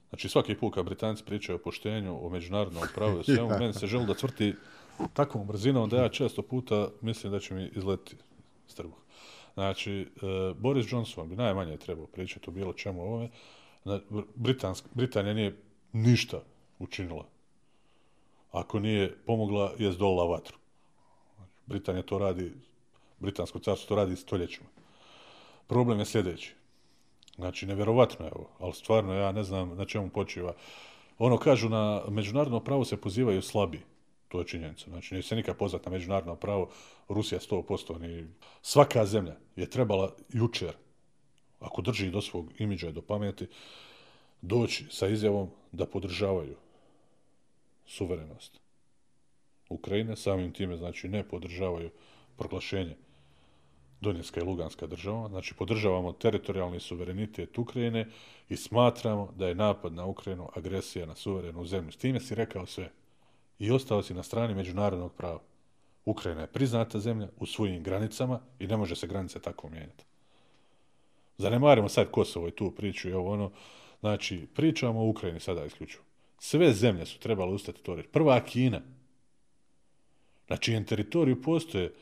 Znači 0.09 0.29
svaki 0.29 0.55
put 0.55 0.75
kad 0.75 0.85
Britanci 0.85 1.25
pričaju 1.25 1.57
o 1.57 1.63
poštenju, 1.63 2.27
o 2.27 2.29
međunarodnom 2.29 2.83
pravu, 2.95 3.23
svemu, 3.23 3.49
meni 3.61 3.73
se 3.73 3.87
želi 3.87 4.07
da 4.07 4.15
cvrti 4.15 4.55
takvom 5.15 5.47
brzinom 5.47 5.89
da 5.89 5.97
ja 5.97 6.09
često 6.09 6.43
puta 6.43 6.89
mislim 7.01 7.33
da 7.33 7.41
će 7.41 7.55
mi 7.55 7.71
izleti 7.77 8.17
strbuh. 8.67 8.99
Znači, 9.55 10.07
uh, 10.17 10.57
Boris 10.57 10.93
Johnson 10.93 11.29
bi 11.29 11.37
najmanje 11.37 11.77
trebao 11.77 12.07
pričati 12.07 12.51
o 12.51 12.53
bilo 12.53 12.73
čemu 12.73 13.03
ovome. 13.03 13.29
Britansk, 14.35 14.85
Britanija 14.95 15.35
nije 15.35 15.57
ništa 15.93 16.43
učinila. 16.79 17.27
Ako 18.53 18.81
nije 18.81 19.17
pomogla, 19.27 19.73
je 19.79 19.93
zdolila 19.93 20.25
vatru. 20.25 20.57
Britanija 21.67 22.03
to 22.03 22.19
radi 22.19 22.53
Britansko 23.21 23.59
carstvo 23.59 23.89
to 23.89 23.95
radi 23.95 24.17
stoljećima. 24.17 24.69
Problem 25.67 25.99
je 25.99 26.05
sljedeći. 26.05 26.55
Znači, 27.37 27.67
nevjerovatno 27.67 28.27
je 28.27 28.33
ovo, 28.35 28.51
ali 28.59 28.73
stvarno 28.73 29.15
ja 29.15 29.33
ne 29.33 29.43
znam 29.43 29.77
na 29.77 29.85
čemu 29.85 30.09
počiva. 30.09 30.55
Ono 31.19 31.39
kažu 31.39 31.69
na 31.69 32.03
međunarodno 32.09 32.61
pravo 32.61 32.85
se 32.85 32.97
pozivaju 32.97 33.43
slabi. 33.43 33.81
To 34.29 34.39
je 34.39 34.47
činjenica. 34.47 34.91
Znači, 34.91 35.15
nije 35.15 35.23
se 35.23 35.37
nikad 35.37 35.57
pozvat 35.57 35.85
na 35.85 35.93
međunarodno 35.93 36.37
pravo. 36.37 36.71
Rusija 37.09 37.41
100%. 37.41 38.01
Ni... 38.01 38.29
Svaka 38.63 39.07
zemlja 39.07 39.37
je 39.57 39.71
trebala 39.71 40.15
jučer, 40.29 40.73
ako 41.61 41.83
drži 41.83 42.11
do 42.11 42.21
svog 42.21 42.53
imidža 42.59 42.89
i 42.89 42.93
do 42.93 43.03
pameti, 43.03 43.47
doći 44.43 44.87
sa 44.91 45.09
izjavom 45.09 45.51
da 45.73 45.87
podržavaju 45.87 46.57
suverenost 47.87 48.61
Ukrajine, 49.69 50.17
samim 50.17 50.53
time 50.53 50.77
znači 50.77 51.09
ne 51.09 51.29
podržavaju 51.29 51.91
proglašenje 52.37 52.97
Donjecka 54.01 54.41
i 54.41 54.45
Luganska 54.45 54.87
država, 54.87 55.29
znači 55.29 55.55
podržavamo 55.55 56.13
teritorijalni 56.13 56.81
suverenitet 56.81 57.59
Ukrajine 57.59 58.07
i 58.49 58.57
smatramo 58.57 59.33
da 59.37 59.49
je 59.49 59.55
napad 59.55 59.93
na 59.93 60.05
Ukrajinu 60.05 60.49
agresija 60.55 61.07
na 61.07 61.15
suverenu 61.15 61.65
zemlju. 61.65 61.93
S 61.93 61.97
time 61.97 62.21
si 62.21 62.35
rekao 62.35 62.67
sve 62.67 62.91
i 63.59 63.71
ostao 63.71 64.03
si 64.03 64.15
na 64.15 64.23
strani 64.23 64.55
međunarodnog 64.55 65.13
prava. 65.13 65.41
Ukrajina 66.05 66.41
je 66.41 66.47
priznata 66.47 67.01
zemlja 67.01 67.29
u 67.39 67.47
svojim 67.47 67.83
granicama 67.83 68.41
i 68.59 68.67
ne 68.67 68.77
može 68.77 68.97
se 68.97 69.07
granice 69.07 69.41
tako 69.41 69.69
mijenjati. 69.69 70.05
Zanemarimo 71.39 71.89
sad 71.89 72.11
Kosovo 72.11 72.49
i 72.49 72.57
tu 72.57 72.71
priču 72.71 73.09
i 73.09 73.13
ovo 73.13 73.33
ono. 73.33 73.51
Znači, 74.01 74.47
pričamo 74.55 75.01
o 75.01 75.09
Ukrajini 75.09 75.41
sada 75.41 75.65
isključivo. 75.65 76.05
Sve 76.39 76.73
zemlje 76.73 77.07
su 77.07 77.19
trebale 77.19 77.53
ustati 77.53 77.83
to 77.83 77.95
reći. 77.95 78.09
Prva 78.09 78.41
Kina, 78.41 78.81
na 80.49 80.57
čijem 80.57 80.85
teritoriju 80.85 81.43
postoje 81.43 81.93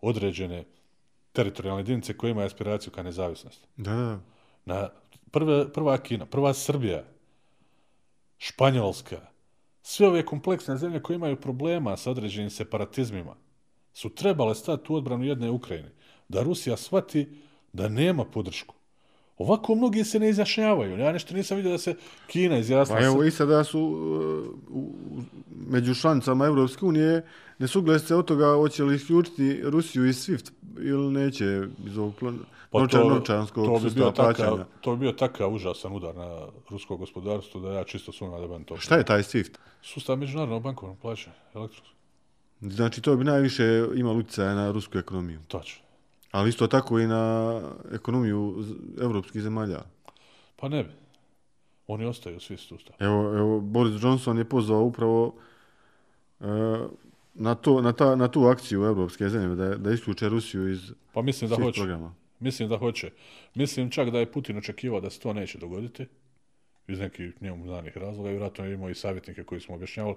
određene 0.00 0.64
teritorijalne 1.38 1.80
jedinice 1.80 2.16
koje 2.16 2.30
imaju 2.30 2.46
aspiraciju 2.46 2.92
ka 2.92 3.02
nezavisnosti. 3.02 3.66
Da, 3.76 3.94
da. 3.94 4.20
Na 4.64 4.88
prva, 5.30 5.68
prva 5.74 5.98
Kina, 5.98 6.26
prva 6.26 6.54
Srbija, 6.54 7.04
Španjolska, 8.38 9.20
sve 9.82 10.08
ove 10.08 10.24
kompleksne 10.26 10.76
zemlje 10.76 11.02
koje 11.02 11.14
imaju 11.14 11.40
problema 11.40 11.96
sa 11.96 12.10
određenim 12.10 12.50
separatizmima, 12.50 13.36
su 13.92 14.10
trebale 14.14 14.54
stati 14.54 14.92
u 14.92 14.96
odbranu 14.96 15.24
jedne 15.24 15.50
Ukrajine. 15.50 15.92
Da 16.28 16.42
Rusija 16.42 16.76
shvati 16.76 17.28
da 17.72 17.88
nema 17.88 18.24
podršku. 18.24 18.74
Ovako 19.38 19.74
mnogi 19.74 20.04
se 20.04 20.18
ne 20.18 20.28
izjašnjavaju. 20.28 20.98
Ja 20.98 21.12
nešto 21.12 21.34
nisam 21.34 21.56
vidio 21.56 21.72
da 21.72 21.78
se 21.78 21.94
Kina 22.26 22.58
izjasnila. 22.58 23.00
Pa 23.00 23.06
evo 23.06 23.24
i 23.24 23.30
sada 23.30 23.64
su 23.64 23.80
uh, 24.70 24.84
među 25.68 25.94
članicama 25.94 26.46
Evropske 26.46 26.84
unije 26.84 27.26
nesuglesice 27.58 28.14
od 28.14 28.24
toga 28.24 28.54
hoće 28.54 28.84
li 28.84 28.94
isključiti 28.94 29.60
Rusiju 29.64 30.06
iz 30.06 30.16
SWIFT 30.28 30.50
ili 30.80 31.12
neće 31.12 31.62
iz 31.86 31.98
ovog 31.98 32.14
plan, 32.14 32.38
Pa 32.70 32.86
to, 32.86 33.08
novčanskog 33.08 33.66
to 33.66 33.78
bi 33.78 33.90
bio 33.94 34.12
plaćanja. 34.12 34.48
takav, 34.48 34.64
to 34.80 34.96
bi 34.96 35.00
bio 35.00 35.12
takav 35.12 35.54
užasan 35.54 35.92
udar 35.92 36.16
na 36.16 36.46
rusko 36.70 36.96
gospodarstvo 36.96 37.60
da 37.60 37.72
ja 37.72 37.84
čisto 37.84 38.12
sumnjam 38.12 38.40
da 38.40 38.46
budem 38.46 38.64
to. 38.64 38.76
Šta 38.76 38.96
je 38.96 39.04
taj 39.04 39.22
SWIFT? 39.22 39.50
Sustav 39.82 40.16
međunarodnog 40.16 40.62
bankovnog 40.62 40.98
plaćanja, 40.98 41.36
elektronskog. 41.54 41.98
Znači, 42.60 43.00
to 43.00 43.16
bi 43.16 43.24
najviše 43.24 43.86
imalo 43.94 44.18
utjecaja 44.18 44.54
na 44.54 44.70
rusku 44.70 44.98
ekonomiju. 44.98 45.40
Točno. 45.48 45.87
Ali 46.30 46.48
isto 46.48 46.66
tako 46.66 46.98
i 46.98 47.06
na 47.06 47.62
ekonomiju 47.92 48.64
evropskih 49.00 49.42
zemalja. 49.42 49.82
Pa 50.56 50.68
ne 50.68 50.84
bi. 50.84 50.90
Oni 51.86 52.04
ostaju 52.04 52.40
svi 52.40 52.56
sustav. 52.56 52.96
Evo, 52.98 53.38
evo 53.38 53.60
Boris 53.60 54.02
Johnson 54.02 54.38
je 54.38 54.44
pozvao 54.44 54.82
upravo 54.82 55.34
e, 56.40 56.44
na, 57.34 57.54
to, 57.54 57.82
na, 57.82 57.92
ta, 57.92 58.16
na 58.16 58.28
tu 58.28 58.44
akciju 58.44 58.84
evropske 58.84 59.28
zemlje, 59.28 59.56
da, 59.56 59.76
da 59.76 59.92
isključe 59.92 60.28
Rusiju 60.28 60.68
iz 60.68 60.92
Pa 61.12 61.22
mislim 61.22 61.50
da 61.50 61.56
svih 61.56 61.64
hoće. 61.64 61.80
programa. 61.80 62.14
Mislim 62.40 62.68
da 62.68 62.76
hoće. 62.76 63.10
Mislim 63.54 63.90
čak 63.90 64.10
da 64.10 64.18
je 64.18 64.32
Putin 64.32 64.58
očekivao 64.58 65.00
da 65.00 65.10
se 65.10 65.20
to 65.20 65.32
neće 65.32 65.58
dogoditi. 65.58 66.06
Iz 66.88 66.98
nekih 66.98 67.42
njemu 67.42 67.66
znanih 67.66 67.96
razloga. 67.96 68.28
I 68.28 68.32
vjerojatno 68.32 68.64
je 68.64 68.74
imao 68.74 68.90
i 68.90 68.94
savjetnike 68.94 69.44
koji 69.44 69.60
smo 69.60 69.74
objašnjavali. 69.74 70.16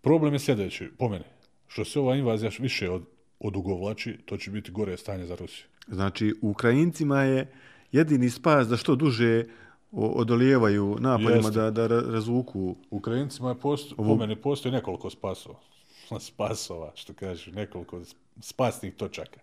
Problem 0.00 0.32
je 0.32 0.38
sljedeći, 0.38 0.90
po 0.98 1.08
meni. 1.08 1.24
Što 1.68 1.84
se 1.84 2.00
ova 2.00 2.16
invazija 2.16 2.50
više 2.58 2.90
od, 2.90 3.02
odugovlači, 3.40 4.18
to 4.24 4.36
će 4.36 4.50
biti 4.50 4.70
gore 4.70 4.96
stanje 4.96 5.26
za 5.26 5.34
Rusiju. 5.34 5.66
Znači, 5.88 6.34
Ukrajincima 6.42 7.22
je 7.22 7.52
jedini 7.92 8.30
spas 8.30 8.68
da 8.68 8.76
što 8.76 8.94
duže 8.94 9.44
odolijevaju 9.92 10.96
napadima 11.00 11.50
da, 11.50 11.70
da 11.70 11.86
ra- 11.86 12.12
razvuku. 12.12 12.76
Ukrajincima 12.90 13.48
je 13.48 13.60
posto, 13.60 13.96
po 13.96 14.16
meni 14.16 14.36
postoji 14.36 14.72
nekoliko 14.72 15.10
spasova. 15.10 15.58
Spasova, 16.20 16.92
što 16.94 17.12
kažeš, 17.12 17.46
nekoliko 17.46 18.02
spasnih 18.40 18.94
točaka. 18.94 19.40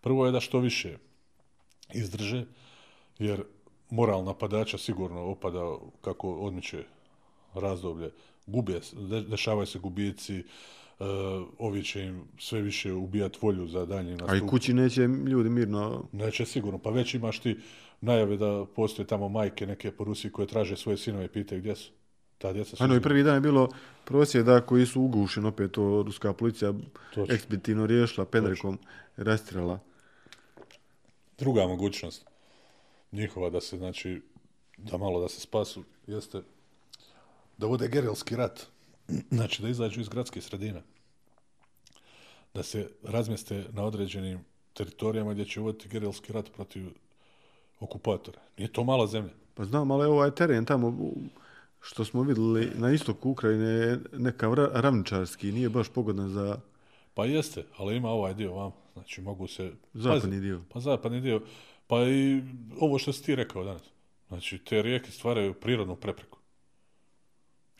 Prvo 0.00 0.26
je 0.26 0.32
da 0.32 0.40
što 0.40 0.58
više 0.58 0.96
izdrže, 1.94 2.44
jer 3.18 3.42
moral 3.90 4.24
napadača 4.24 4.78
sigurno 4.78 5.20
opada 5.20 5.76
kako 6.00 6.34
odmiče 6.34 6.84
razdoblje. 7.54 8.10
Gube, 8.46 8.80
dešavaju 9.28 9.66
se 9.66 9.78
gubici, 9.78 10.38
uh, 10.38 10.44
ovi 11.58 11.84
će 11.84 12.02
im 12.02 12.24
sve 12.38 12.60
više 12.60 12.92
ubijat 12.92 13.42
volju 13.42 13.68
za 13.68 13.84
daljnji 13.86 14.12
A 14.12 14.14
i 14.14 14.16
nastup. 14.16 14.50
kući 14.50 14.74
neće 14.74 15.00
ljudi 15.02 15.50
mirno... 15.50 16.04
Neće 16.12 16.46
sigurno, 16.46 16.78
pa 16.78 16.90
već 16.90 17.14
imaš 17.14 17.38
ti 17.40 17.58
najave 18.00 18.36
da 18.36 18.66
postoje 18.76 19.06
tamo 19.06 19.28
majke 19.28 19.66
neke 19.66 19.92
po 19.92 20.04
Rusiji 20.04 20.32
koje 20.32 20.48
traže 20.48 20.76
svoje 20.76 20.98
sinove 20.98 21.24
i 21.24 21.28
pitaju 21.28 21.60
gdje 21.60 21.76
su. 21.76 21.90
Ta 22.38 22.52
djeca 22.52 22.76
su 22.76 22.84
Ano, 22.84 22.96
i 22.96 23.00
prvi 23.00 23.22
dan 23.22 23.34
je 23.34 23.40
bilo 23.40 23.68
prosvjeda 24.04 24.60
koji 24.60 24.86
su 24.86 25.02
ugušeni, 25.02 25.46
opet 25.46 25.72
to 25.72 26.02
ruska 26.06 26.32
policija 26.32 26.72
Točno. 27.14 27.34
ekspeditivno 27.34 27.86
riješila, 27.86 28.26
pedrekom 28.26 28.78
rastirala. 29.16 29.78
Druga 31.38 31.66
mogućnost 31.66 32.26
njihova 33.12 33.50
da 33.50 33.60
se, 33.60 33.76
znači, 33.76 34.22
da 34.76 34.96
malo 34.96 35.20
da 35.20 35.28
se 35.28 35.40
spasu, 35.40 35.84
jeste 36.06 36.42
da 37.56 37.66
vode 37.66 37.88
gerilski 37.88 38.36
rat. 38.36 38.66
Znači, 39.30 39.62
da 39.62 39.68
izađu 39.68 40.00
iz 40.00 40.08
gradske 40.08 40.40
sredine. 40.40 40.82
Da 42.54 42.62
se 42.62 42.90
razmjeste 43.02 43.64
na 43.72 43.84
određenim 43.84 44.38
teritorijama 44.72 45.32
gdje 45.32 45.44
će 45.44 45.60
voditi 45.60 45.88
gerilski 45.88 46.32
rat 46.32 46.52
protiv 46.52 46.86
okupatora. 47.80 48.40
Nije 48.58 48.72
to 48.72 48.84
mala 48.84 49.06
zemlja. 49.06 49.32
Pa 49.54 49.64
znam, 49.64 49.90
ali 49.90 50.06
ovaj 50.06 50.30
teren 50.30 50.64
tamo 50.64 51.12
što 51.80 52.04
smo 52.04 52.22
vidjeli 52.22 52.70
na 52.74 52.92
istoku 52.92 53.30
Ukrajine 53.30 53.64
je 53.64 54.00
nekav 54.12 54.52
ra- 54.52 54.70
ravničarski, 54.80 55.52
nije 55.52 55.68
baš 55.68 55.88
pogodan 55.88 56.28
za 56.28 56.60
Pa 57.14 57.24
jeste, 57.24 57.64
ali 57.76 57.96
ima 57.96 58.08
ovaj 58.10 58.34
dio 58.34 58.54
vam. 58.54 58.72
Znači, 58.92 59.20
mogu 59.20 59.46
se... 59.46 59.72
zapadni 59.94 60.30
Pazi, 60.30 60.40
dio. 60.40 60.62
Pa 60.72 60.80
zapadni 60.80 61.20
dio. 61.20 61.42
Pa 61.86 62.02
i 62.02 62.42
ovo 62.80 62.98
što 62.98 63.12
si 63.12 63.22
ti 63.22 63.34
rekao 63.34 63.64
danas. 63.64 63.82
Znači, 64.28 64.58
te 64.58 64.82
rijeke 64.82 65.10
stvaraju 65.10 65.54
prirodnu 65.54 65.96
prepreku. 65.96 66.37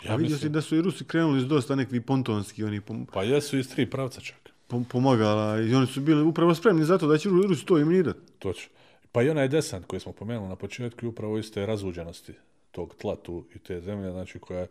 Ja 0.04 0.16
vidio 0.16 0.36
si 0.38 0.48
da 0.48 0.60
su 0.60 0.76
i 0.76 0.82
Rusi 0.82 1.04
krenuli 1.04 1.40
s 1.40 1.46
dosta 1.46 1.74
nekvi 1.74 2.00
pontonski, 2.00 2.64
oni 2.64 2.80
pom, 2.80 3.06
Pa 3.06 3.22
jesu 3.22 3.58
iz 3.58 3.68
tri 3.70 3.90
pravca 3.90 4.20
čak. 4.20 4.36
pom, 4.66 4.84
pomagala 4.84 5.60
i 5.60 5.74
oni 5.74 5.86
su 5.86 6.00
bili 6.00 6.22
upravo 6.22 6.54
spremni 6.54 6.84
za 6.84 6.98
to 6.98 7.06
da 7.06 7.18
će 7.18 7.28
Ru- 7.28 7.48
Rusi 7.48 7.66
to 7.66 7.78
iminirati. 7.78 8.18
Točno. 8.38 8.70
Pa 9.12 9.22
i 9.22 9.30
onaj 9.30 9.48
desant 9.48 9.86
koji 9.86 10.00
smo 10.00 10.12
pomenuli 10.12 10.48
na 10.48 10.56
početku 10.56 11.04
je 11.04 11.08
upravo 11.08 11.38
iz 11.38 11.52
te 11.52 11.66
razuđenosti 11.66 12.32
tog 12.70 12.94
tla 12.94 13.16
tu 13.16 13.44
i 13.54 13.58
te 13.58 13.80
zemlje, 13.80 14.10
znači 14.10 14.38
koja 14.38 14.66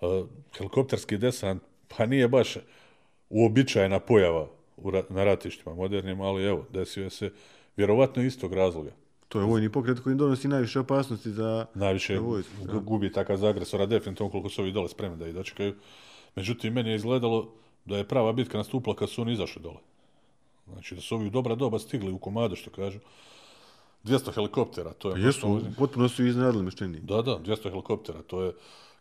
uh, 0.00 0.08
helikopterski 0.58 1.18
desant, 1.18 1.62
pa 1.88 2.06
nije 2.06 2.28
baš 2.28 2.56
uobičajena 3.30 3.98
pojava 3.98 4.48
u 4.76 4.90
ra 4.90 5.02
na 5.08 5.24
ratištima 5.24 5.74
modernim, 5.74 6.20
ali 6.20 6.44
evo, 6.44 6.66
desio 6.70 7.04
je 7.04 7.10
se 7.10 7.32
vjerovatno 7.76 8.22
iz 8.22 8.38
tog 8.40 8.54
razloga. 8.54 8.90
To 9.32 9.40
je 9.40 9.46
vojni 9.46 9.68
pokret 9.72 10.00
koji 10.00 10.16
donosi 10.16 10.48
najviše 10.48 10.80
opasnosti 10.80 11.30
za... 11.30 11.66
Najviše 11.74 12.14
za 12.14 12.20
vojsku, 12.20 12.52
gubi 12.80 13.12
takav 13.12 13.36
za 13.36 13.48
agresora, 13.48 13.86
definitivno 13.86 14.30
koliko 14.30 14.48
su 14.48 14.62
ovi 14.62 14.72
dole 14.72 14.88
spremni 14.88 15.18
da 15.18 15.28
ih 15.28 15.34
dočekaju. 15.34 15.74
Međutim, 16.36 16.72
meni 16.72 16.90
je 16.90 16.96
izgledalo 16.96 17.48
da 17.84 17.96
je 17.96 18.08
prava 18.08 18.32
bitka 18.32 18.58
nastupila 18.58 18.96
kad 18.96 19.10
su 19.10 19.22
oni 19.22 19.32
izašli 19.32 19.62
dole. 19.62 19.78
Znači 20.72 20.94
da 20.94 21.00
su 21.00 21.14
ovi 21.14 21.26
u 21.26 21.30
dobra 21.30 21.54
doba 21.54 21.78
stigli 21.78 22.12
u 22.12 22.18
komadu, 22.18 22.56
što 22.56 22.70
kažu. 22.70 22.98
200 24.04 24.34
helikoptera, 24.34 24.92
to 24.92 25.08
je... 25.08 25.14
Pa 25.14 25.20
Jesu, 25.20 25.60
potpuno 25.78 26.08
su 26.08 26.26
iznenadili 26.26 26.64
mešćeni. 26.64 27.00
Da, 27.00 27.22
da, 27.22 27.38
200 27.38 27.70
helikoptera, 27.70 28.22
to 28.22 28.42
je, 28.42 28.52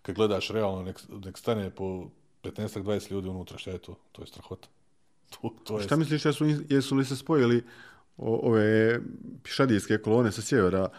kad 0.01 0.15
gledaš 0.15 0.49
realno, 0.49 0.83
nek, 0.83 0.99
nek 1.25 1.37
stane 1.37 1.69
po 1.69 2.05
15-20 2.43 3.11
ljudi 3.11 3.29
unutra, 3.29 3.57
šta 3.57 3.71
je 3.71 3.77
to? 3.77 3.95
To 4.11 4.21
je 4.21 4.27
strahota. 4.27 4.67
To, 5.41 5.49
to 5.63 5.77
je, 5.77 5.83
Šta 5.83 5.95
misliš, 5.95 6.25
jesu, 6.25 6.45
jesu 6.69 6.95
li 6.95 7.05
se 7.05 7.15
spojili 7.15 7.63
o, 8.17 8.49
ove 8.49 8.99
pišadijske 9.43 9.97
kolone 9.97 10.31
sa 10.31 10.41
sjevera 10.41 10.89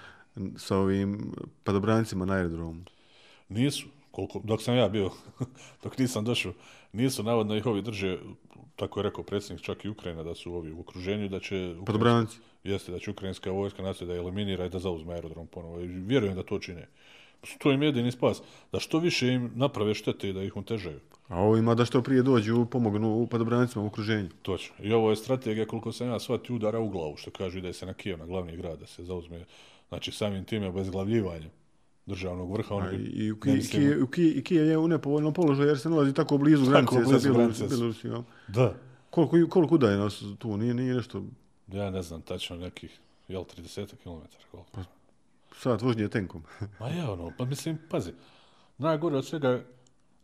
sa 0.56 0.76
ovim 0.76 1.32
padobrancima 1.64 2.24
na 2.24 2.34
aerodromu? 2.34 2.84
Nisu, 3.48 3.86
koliko, 4.10 4.40
dok 4.44 4.62
sam 4.62 4.76
ja 4.76 4.88
bio, 4.88 5.10
dok 5.82 5.98
nisam 5.98 6.24
došao, 6.24 6.52
nisu, 6.92 7.22
navodno 7.22 7.56
ih 7.56 7.66
ovi 7.66 7.82
drže, 7.82 8.18
tako 8.76 9.00
je 9.00 9.04
rekao 9.04 9.24
predsjednik 9.24 9.64
čak 9.64 9.84
i 9.84 9.88
Ukrajina, 9.88 10.22
da 10.22 10.34
su 10.34 10.54
ovi 10.54 10.72
u 10.72 10.80
okruženju, 10.80 11.28
da 11.28 11.40
će... 11.40 11.74
Padobranci. 11.86 12.38
Jeste, 12.64 12.92
da 12.92 12.98
će 12.98 13.10
ukrajinska 13.10 13.50
vojska 13.50 13.82
nastoji 13.82 14.08
da 14.08 14.14
eliminira 14.14 14.66
i 14.66 14.70
da 14.70 14.78
zauzme 14.78 15.14
aerodrom 15.14 15.46
ponovo. 15.46 15.80
I 15.80 15.86
vjerujem 15.86 16.34
da 16.34 16.42
to 16.42 16.58
čine. 16.58 16.88
To 17.58 17.72
im 17.72 17.82
je 17.82 17.88
jedini 17.88 18.12
spas. 18.12 18.42
Da 18.72 18.80
što 18.80 18.98
više 18.98 19.28
im 19.28 19.50
naprave 19.54 19.94
štete 19.94 20.28
i 20.28 20.32
da 20.32 20.42
ih 20.42 20.56
untežaju. 20.56 21.00
A 21.32 21.40
ovima 21.40 21.74
da 21.74 21.84
što 21.84 22.02
prije 22.02 22.22
dođu 22.22 22.66
pomognu 22.70 23.26
padobrancima 23.30 23.84
u 23.84 23.86
okruženju. 23.86 24.28
Točno. 24.42 24.74
I 24.82 24.92
ovo 24.92 25.10
je 25.10 25.16
strategija, 25.16 25.66
koliko 25.66 25.92
sam 25.92 26.06
ja 26.08 26.20
shvatio, 26.20 26.56
udara 26.56 26.80
u 26.80 26.88
glavu, 26.88 27.16
što 27.16 27.30
kažu 27.30 27.60
da 27.60 27.72
se 27.72 27.86
na 27.86 27.94
Kijev, 27.94 28.18
na 28.18 28.26
glavni 28.26 28.56
grad, 28.56 28.78
da 28.78 28.86
se 28.86 29.04
zauzme, 29.04 29.44
znači 29.88 30.12
samim 30.12 30.44
time 30.44 30.68
obezglavljivanje 30.68 31.50
državnog 32.06 32.52
vrha. 32.52 32.74
A 32.74 32.76
Oni, 32.78 32.96
i, 32.96 33.24
i, 33.24 33.32
u, 33.32 33.34
ne 33.34 33.40
Ki, 33.40 33.50
mislim- 33.50 33.92
Ki, 33.92 34.02
u, 34.02 34.06
Ki, 34.06 34.28
i 34.30 34.44
Kijev 34.44 34.66
je 34.66 34.78
u 34.78 34.88
nepovoljnom 34.88 35.32
položaju 35.34 35.68
jer 35.68 35.78
se 35.78 35.88
nalazi 35.90 36.12
tako 36.12 36.38
blizu 36.38 36.70
granice 36.70 36.96
blizu 36.96 37.20
sa 37.20 37.66
Bjelorusijom. 37.68 38.24
Da. 38.48 38.74
Koliko, 39.10 39.36
koliko 39.50 39.74
udaljenost 39.74 40.24
tu? 40.38 40.56
Nije, 40.56 40.74
nije 40.74 40.94
nešto... 40.94 41.22
Ja 41.68 41.90
ne 41.90 42.02
znam 42.02 42.22
tačno 42.22 42.56
nekih, 42.56 42.98
jel, 43.28 43.42
30 43.42 43.86
km, 43.86 44.08
koliko? 44.50 44.90
Sat 45.56 45.82
vožnje 45.82 46.08
tenkom. 46.08 46.42
Ma 46.80 46.88
je 46.88 47.08
ono, 47.08 47.32
pa 47.38 47.44
mislim, 47.44 47.78
pazi, 47.90 48.10
najgore 48.78 49.16
od 49.16 49.26
svega, 49.26 49.62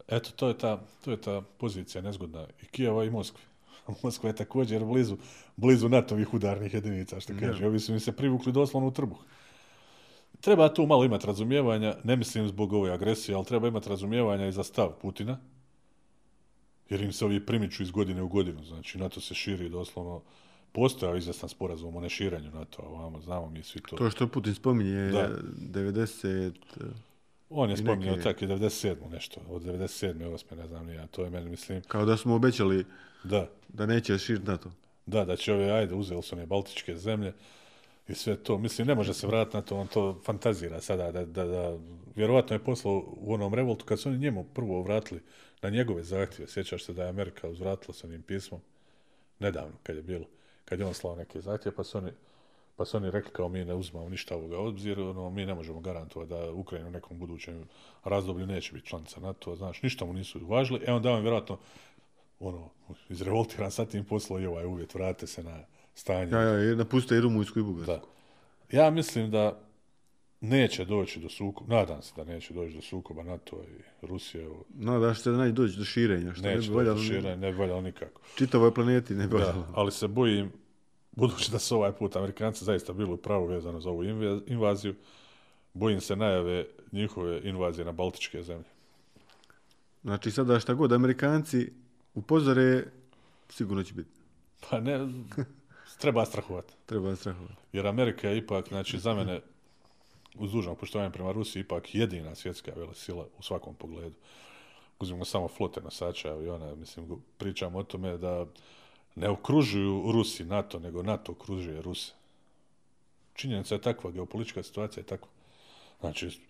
eto, 0.09 0.31
to 0.37 0.49
je 0.49 0.59
ta, 0.59 0.81
to 1.05 1.11
je 1.11 1.21
ta 1.21 1.41
pozicija 1.59 2.03
nezgodna 2.03 2.47
i 2.63 2.67
Kijeva 2.67 3.05
i 3.05 3.11
Moskve. 3.11 3.41
Moskva 4.03 4.29
je 4.29 4.37
također 4.37 4.85
blizu, 4.85 5.17
blizu 5.57 5.89
NATO-vih 5.89 6.35
udarnih 6.35 6.75
jedinica, 6.75 7.21
što 7.21 7.33
kaže. 7.41 7.67
Ovi 7.67 7.81
su 7.81 7.93
mi 7.93 8.01
se 8.01 8.13
privukli 8.13 8.53
doslovno 8.53 8.89
u 8.89 8.93
trbuh. 8.93 9.19
Treba 10.41 10.75
tu 10.75 10.87
malo 10.87 11.05
imati 11.05 11.27
razumijevanja, 11.27 11.97
ne 12.05 12.17
mislim 12.17 12.49
zbog 12.49 12.73
ove 12.73 12.91
agresije, 12.91 13.35
ali 13.35 13.45
treba 13.45 13.69
imati 13.69 13.89
razumijevanja 13.89 14.47
i 14.47 14.53
za 14.53 14.63
stav 14.63 14.93
Putina, 15.03 15.39
jer 16.91 17.01
im 17.01 17.13
se 17.13 17.25
ovi 17.25 17.47
primiču 17.47 17.83
iz 17.83 17.91
godine 17.91 18.23
u 18.23 18.29
godinu. 18.29 18.65
Znači, 18.65 18.99
NATO 18.99 19.21
se 19.21 19.35
širi 19.35 19.69
doslovno, 19.69 20.23
postojao 20.73 21.17
izvestan 21.17 21.49
sporazum 21.49 21.97
o 21.97 22.01
neširanju 22.01 22.51
NATO, 22.51 22.83
ovamo, 22.83 23.21
znamo 23.21 23.51
mi 23.51 23.63
svi 23.63 23.81
to. 23.81 23.97
To 23.97 24.11
što 24.11 24.29
Putin 24.29 24.55
spominje, 24.55 25.11
Da. 25.11 25.29
90... 25.59 26.53
On 27.51 27.71
je 27.71 27.75
i 27.75 27.77
spominjao 27.77 28.17
neke- 28.17 28.23
čak 28.23 28.43
i 28.43 28.47
97. 28.47 29.11
nešto, 29.11 29.41
od 29.49 29.63
97. 29.63 30.25
8. 30.25 30.57
ne 30.57 30.67
znam 30.67 30.89
ja, 30.91 31.07
to 31.07 31.25
je 31.25 31.31
meni, 31.31 31.51
mislim, 31.51 31.83
Kao 31.83 32.05
da 32.05 32.17
smo 32.17 32.35
obećali 32.35 32.85
da, 33.25 33.49
da 33.69 33.87
neće 33.87 34.19
širiti 34.19 34.47
NATO. 34.47 34.71
da, 35.07 35.25
da 35.25 35.37
će 35.37 35.53
ove, 35.53 35.71
ajde, 35.71 35.95
uzeli 35.95 36.23
su 36.23 36.35
one 36.37 36.47
baltičke 36.47 36.97
zemlje 36.97 37.33
i 38.09 38.15
sve 38.15 38.37
to, 38.37 38.59
mislim, 38.59 38.87
ne 38.87 38.95
može 38.95 39.15
se 39.15 39.27
vratiti 39.27 39.57
na 39.57 39.63
to, 39.63 39.77
on 39.77 39.87
to 39.87 40.21
fantazira 40.25 40.81
sada, 40.81 41.13
da, 41.13 41.25
da, 41.25 41.45
da, 41.45 41.79
vjerovatno 42.17 42.57
je 42.57 42.65
poslao 42.65 43.05
u 43.17 43.35
onom 43.35 43.55
revoltu, 43.55 43.85
kad 43.85 44.01
su 44.01 44.09
oni 44.09 44.19
njemu 44.19 44.45
prvo 44.45 44.83
vratili 44.83 45.21
na 45.63 45.71
njegove 45.71 46.05
zahtjeve, 46.05 46.51
sjećaš 46.51 46.85
se 46.85 46.93
da 46.93 47.03
je 47.03 47.09
Amerika 47.09 47.49
uzvratila 47.49 47.95
s 47.95 48.05
onim 48.05 48.23
pismom, 48.23 48.61
nedavno, 49.39 49.75
kad 49.83 49.97
je 49.97 50.03
bilo, 50.03 50.25
kad 50.65 50.79
je 50.81 50.87
on 50.87 50.95
slao 50.95 51.17
neke 51.17 51.41
zahtjeve, 51.41 51.77
pa 51.77 51.85
su 51.85 51.99
oni, 51.99 52.11
pa 52.79 52.85
su 52.85 52.97
oni 52.97 53.11
rekli 53.11 53.31
kao 53.33 53.49
mi 53.49 53.65
ne 53.65 53.75
uzmamo 53.75 54.09
ništa 54.09 54.37
ovoga 54.37 54.59
obzir, 54.59 55.01
ono, 55.01 55.31
mi 55.31 55.47
ne 55.47 55.55
možemo 55.55 55.81
garantovati 55.81 56.31
da 56.31 56.53
Ukrajina 56.53 56.89
u 56.89 56.93
nekom 56.93 57.19
budućem 57.19 57.65
razdoblju 58.05 58.47
neće 58.47 58.73
biti 58.73 58.87
članica 58.87 59.21
NATO, 59.21 59.57
znaš, 59.57 59.83
ništa 59.83 60.05
mu 60.05 60.13
nisu 60.13 60.41
uvažili, 60.45 60.81
e 60.87 60.93
onda 60.93 61.11
on 61.13 61.21
vjerojatno 61.23 61.59
ono, 62.41 62.71
izrevoltiran 63.09 63.71
sa 63.71 63.85
tim 63.85 64.05
poslao 64.05 64.41
i 64.41 64.47
ovaj 64.47 64.65
uvjet, 64.67 64.95
vrate 64.95 65.27
se 65.27 65.43
na 65.43 65.59
stanje. 65.95 66.33
Ja, 66.33 66.41
ja, 66.43 66.73
i 66.73 66.77
napuste 66.77 67.17
i 67.17 67.21
Rumunjsku 67.21 67.59
i 67.59 67.63
Bugarsku. 67.63 67.93
Da. 68.73 68.79
Ja 68.79 68.91
mislim 68.91 69.31
da 69.31 69.61
neće 70.41 70.85
doći 70.85 71.21
do 71.21 71.29
sukoba, 71.29 71.75
nadam 71.77 72.03
se 72.03 72.13
da 72.17 72.25
neće 72.25 72.55
doći 72.55 72.75
do 72.75 72.81
sukoba 72.83 73.23
NATO 73.23 73.57
i 73.57 74.07
Rusije, 74.07 74.49
Nadaš 74.69 75.21
se 75.23 75.31
da 75.31 75.37
neće 75.37 75.53
doći 75.53 75.79
do 75.79 75.85
širenja, 75.85 76.35
što 76.35 76.43
ne 76.43 76.55
neće 76.57 76.71
bi 76.71 76.75
doći 76.75 76.87
do 76.87 76.97
širenja, 76.97 77.37
ne 77.37 77.53
bi 77.53 77.59
valjalo 77.59 77.81
nikako. 77.81 78.21
čitavoj 78.37 78.75
planeti, 78.75 79.15
ne 79.15 79.27
bi 79.27 79.39
Da, 79.39 79.45
valjalo. 79.45 79.67
ali 79.75 79.93
se 79.93 80.09
bojim, 80.09 80.53
budući 81.19 81.51
da 81.51 81.59
su 81.59 81.77
ovaj 81.77 81.93
put 81.93 82.17
Amerikanci 82.17 82.65
zaista 82.65 82.93
bili 82.93 83.13
u 83.13 83.17
pravu 83.17 83.47
vezano 83.47 83.81
za 83.81 83.91
ovu 83.91 84.05
invaziju, 84.47 84.95
bojim 85.75 86.01
se 86.01 86.17
najave 86.17 86.67
njihove 86.93 87.41
invazije 87.45 87.85
na 87.85 87.93
Baltičke 87.93 88.43
zemlje. 88.43 88.69
Znači 90.03 90.31
sada 90.31 90.61
šta 90.61 90.75
god 90.75 90.93
Amerikanci 90.93 91.73
upozore, 92.15 92.85
sigurno 93.49 93.83
će 93.83 93.95
biti. 93.95 94.11
Pa 94.71 94.81
ne, 94.81 95.09
treba 96.01 96.25
strahovati. 96.25 96.75
Treba 96.87 97.17
strahovati. 97.17 97.55
Jer 97.73 97.87
Amerika 97.87 98.29
je 98.29 98.39
ipak, 98.39 98.69
znači 98.69 98.99
za 98.99 99.15
mene, 99.15 99.41
uz 100.35 100.53
dužno 100.53 100.75
poštovanje 100.75 101.11
prema 101.11 101.33
Rusiji, 101.33 101.61
ipak 101.61 101.95
jedina 101.95 102.35
svjetska 102.35 102.73
velesila 102.77 103.27
u 103.39 103.43
svakom 103.43 103.75
pogledu. 103.75 104.17
Uzmimo 105.01 105.25
samo 105.25 105.49
flote 105.49 105.81
nosača 105.81 106.31
aviona, 106.31 106.75
mislim, 106.75 107.23
pričamo 107.39 107.79
o 107.79 107.83
tome 107.83 108.19
da 108.19 108.47
ne 109.19 109.29
okružuju 109.29 110.13
Rusi 110.13 110.45
NATO, 110.45 110.79
nego 110.79 111.03
NATO 111.03 111.33
okružuje 111.33 111.83
Ruse. 111.83 112.13
Činjenica 113.35 113.75
je 113.75 113.81
takva, 113.81 114.11
geopolitička 114.11 114.63
situacija 114.63 115.03
je 115.03 115.07
takva. 115.07 115.29
Znači, 116.01 116.41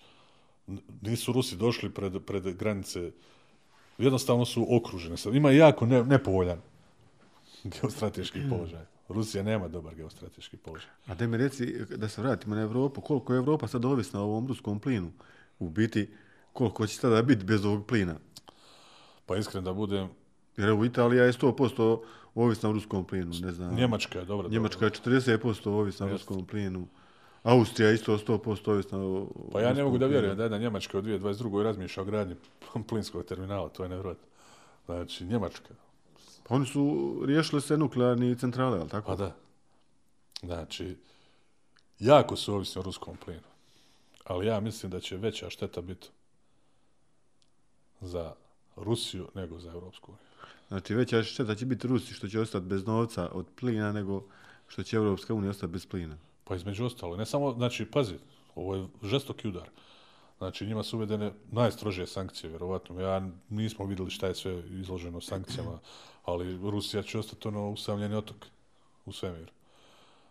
nisu 1.03 1.33
Rusi 1.33 1.57
došli 1.57 1.91
pred, 1.91 2.13
pred 2.27 2.57
granice, 2.57 3.11
jednostavno 3.99 4.45
su 4.45 4.67
okružene. 4.77 5.17
Sad, 5.17 5.35
ima 5.35 5.51
jako 5.51 5.87
ne, 5.87 6.05
nepovoljan 6.05 6.61
geostrateški 7.65 8.41
položaj. 8.51 8.85
Rusija 9.09 9.43
nema 9.43 9.69
dobar 9.69 9.95
geostrateški 9.95 10.57
položaj. 10.57 10.91
A 11.07 11.15
da 11.15 11.27
mi 11.27 11.37
reci, 11.37 11.75
da 11.97 12.09
se 12.09 12.23
vratimo 12.23 12.55
na 12.55 12.63
Evropu, 12.63 13.01
koliko 13.01 13.33
je 13.33 13.39
Evropa 13.39 13.69
sad 13.69 13.85
ovisna 13.85 14.21
o 14.21 14.25
ovom 14.25 14.47
ruskom 14.47 14.81
plinu? 14.81 15.13
U 15.59 15.69
biti, 15.69 16.11
koliko 16.53 16.87
će 16.87 17.01
tada 17.01 17.23
biti 17.23 17.45
bez 17.45 17.65
ovog 17.65 17.87
plina? 17.87 18.17
Pa 19.27 19.37
iskren 19.37 19.65
da 19.65 19.73
budem, 19.73 20.09
Jer 20.59 20.69
evo 20.69 20.85
Italija 20.85 21.25
je 21.25 21.33
100% 21.33 22.01
ovisna 22.35 22.69
o 22.69 22.73
ruskom 22.73 23.05
plinu, 23.05 23.33
ne 23.43 23.53
znam. 23.53 23.75
Njemačka 23.75 24.19
je 24.19 24.25
dobra. 24.25 24.49
Njemačka 24.49 24.85
je 24.85 24.91
40% 24.91 25.69
ovisna 25.69 26.07
o 26.07 26.11
ruskom 26.11 26.47
plinu. 26.47 26.87
Austrija 27.43 27.89
je 27.89 27.95
isto 27.95 28.19
100% 28.19 28.71
ovisna 28.71 28.99
o 28.99 29.27
Pa 29.53 29.61
ja 29.61 29.73
ne 29.73 29.85
mogu 29.85 29.99
da 29.99 30.07
vjerujem 30.07 30.37
da 30.37 30.43
jedna 30.43 30.59
Njemačka 30.59 30.99
u 30.99 31.03
2022. 31.03 31.63
razmišlja 31.63 32.03
o 32.03 32.07
gradnji 32.07 32.35
plinskog 32.89 33.25
terminala, 33.25 33.69
to 33.69 33.83
je 33.83 33.89
nevjerojatno. 33.89 34.27
Znači, 34.87 35.25
Njemačka, 35.25 35.75
Pa 36.49 36.55
oni 36.55 36.67
su 36.67 37.15
riješili 37.25 37.63
se 37.63 37.77
nuklearni 37.77 38.39
centrale, 38.39 38.79
ali 38.81 38.89
tako? 38.89 39.07
pa 39.07 39.17
da. 39.17 39.35
Znači, 40.43 40.97
jako 41.99 42.37
su 42.37 42.55
ovisni 42.55 42.81
o 42.81 42.83
ruskom 42.83 43.17
plinu. 43.25 43.41
Ali 44.25 44.47
ja 44.47 44.61
mislim 44.61 44.93
da 44.93 45.01
će 45.01 45.17
veća 45.17 45.51
šteta 45.51 45.81
biti 45.81 46.09
za 48.01 48.33
Rusiju 48.77 49.29
nego 49.35 49.59
za 49.59 49.71
Europsku 49.71 50.13
uniju. 50.13 50.28
Znači 50.69 50.95
veća 50.95 51.23
šteta 51.23 51.55
će 51.55 51.67
biti 51.67 51.87
Rusi 51.87 52.15
što 52.15 52.29
će 52.29 52.41
ostati 52.41 52.67
bez 52.67 52.87
novca 52.87 53.29
od 53.33 53.47
plina 53.61 53.93
nego 53.93 54.25
što 54.69 54.83
će 54.83 54.97
Evropska 54.97 55.35
unija 55.35 55.51
ostati 55.51 55.73
bez 55.73 55.87
plina. 55.87 56.17
Pa 56.45 56.55
između 56.55 56.85
ostalo, 56.85 57.17
ne 57.17 57.27
samo, 57.27 57.53
znači, 57.53 57.85
pazi, 57.85 58.15
ovo 58.55 58.75
je 58.75 58.87
žestoki 59.03 59.49
udar. 59.49 59.71
Znači, 60.39 60.67
njima 60.67 60.83
su 60.83 60.97
uvedene 60.97 61.33
najstrožije 61.53 62.07
sankcije, 62.07 62.51
vjerovatno. 62.51 63.01
Ja 63.01 63.29
nismo 63.49 63.87
vidjeli 63.87 64.11
šta 64.11 64.27
je 64.27 64.35
sve 64.35 64.63
izloženo 64.71 65.21
sankcijama, 65.21 65.79
ali 66.25 66.71
Rusija 66.71 67.03
će 67.03 67.19
ostati 67.19 67.49
ono 67.49 67.71
usamljeni 67.71 68.15
otok 68.15 68.37
u 69.07 69.13
svemiru. 69.13 69.53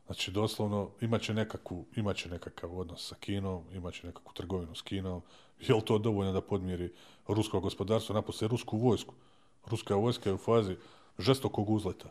Znači, 0.06 0.32
doslovno, 0.32 0.90
imaće, 1.02 1.34
nekakvu, 1.34 1.86
imaće 1.96 2.30
nekakav 2.30 2.80
odnos 2.80 3.08
sa 3.08 3.16
Kinom, 3.16 3.64
imaće 3.74 4.08
nekakvu 4.08 4.34
trgovinu 4.34 4.76
s 4.76 4.82
Kinom. 4.82 5.22
Je 5.60 5.76
li 5.76 5.82
to 5.82 5.98
dovoljno 5.98 6.32
da 6.34 6.42
podmiri 6.42 6.94
rusko 7.28 7.60
gospodarstvo, 7.60 8.16
naposle 8.16 8.48
rusku 8.48 8.78
vojsku? 8.78 9.14
Ruska 9.69 9.95
vojska 9.95 10.30
je 10.30 10.34
u 10.34 10.38
fazi 10.38 10.76
žestokog 11.19 11.69
uzleta. 11.69 12.10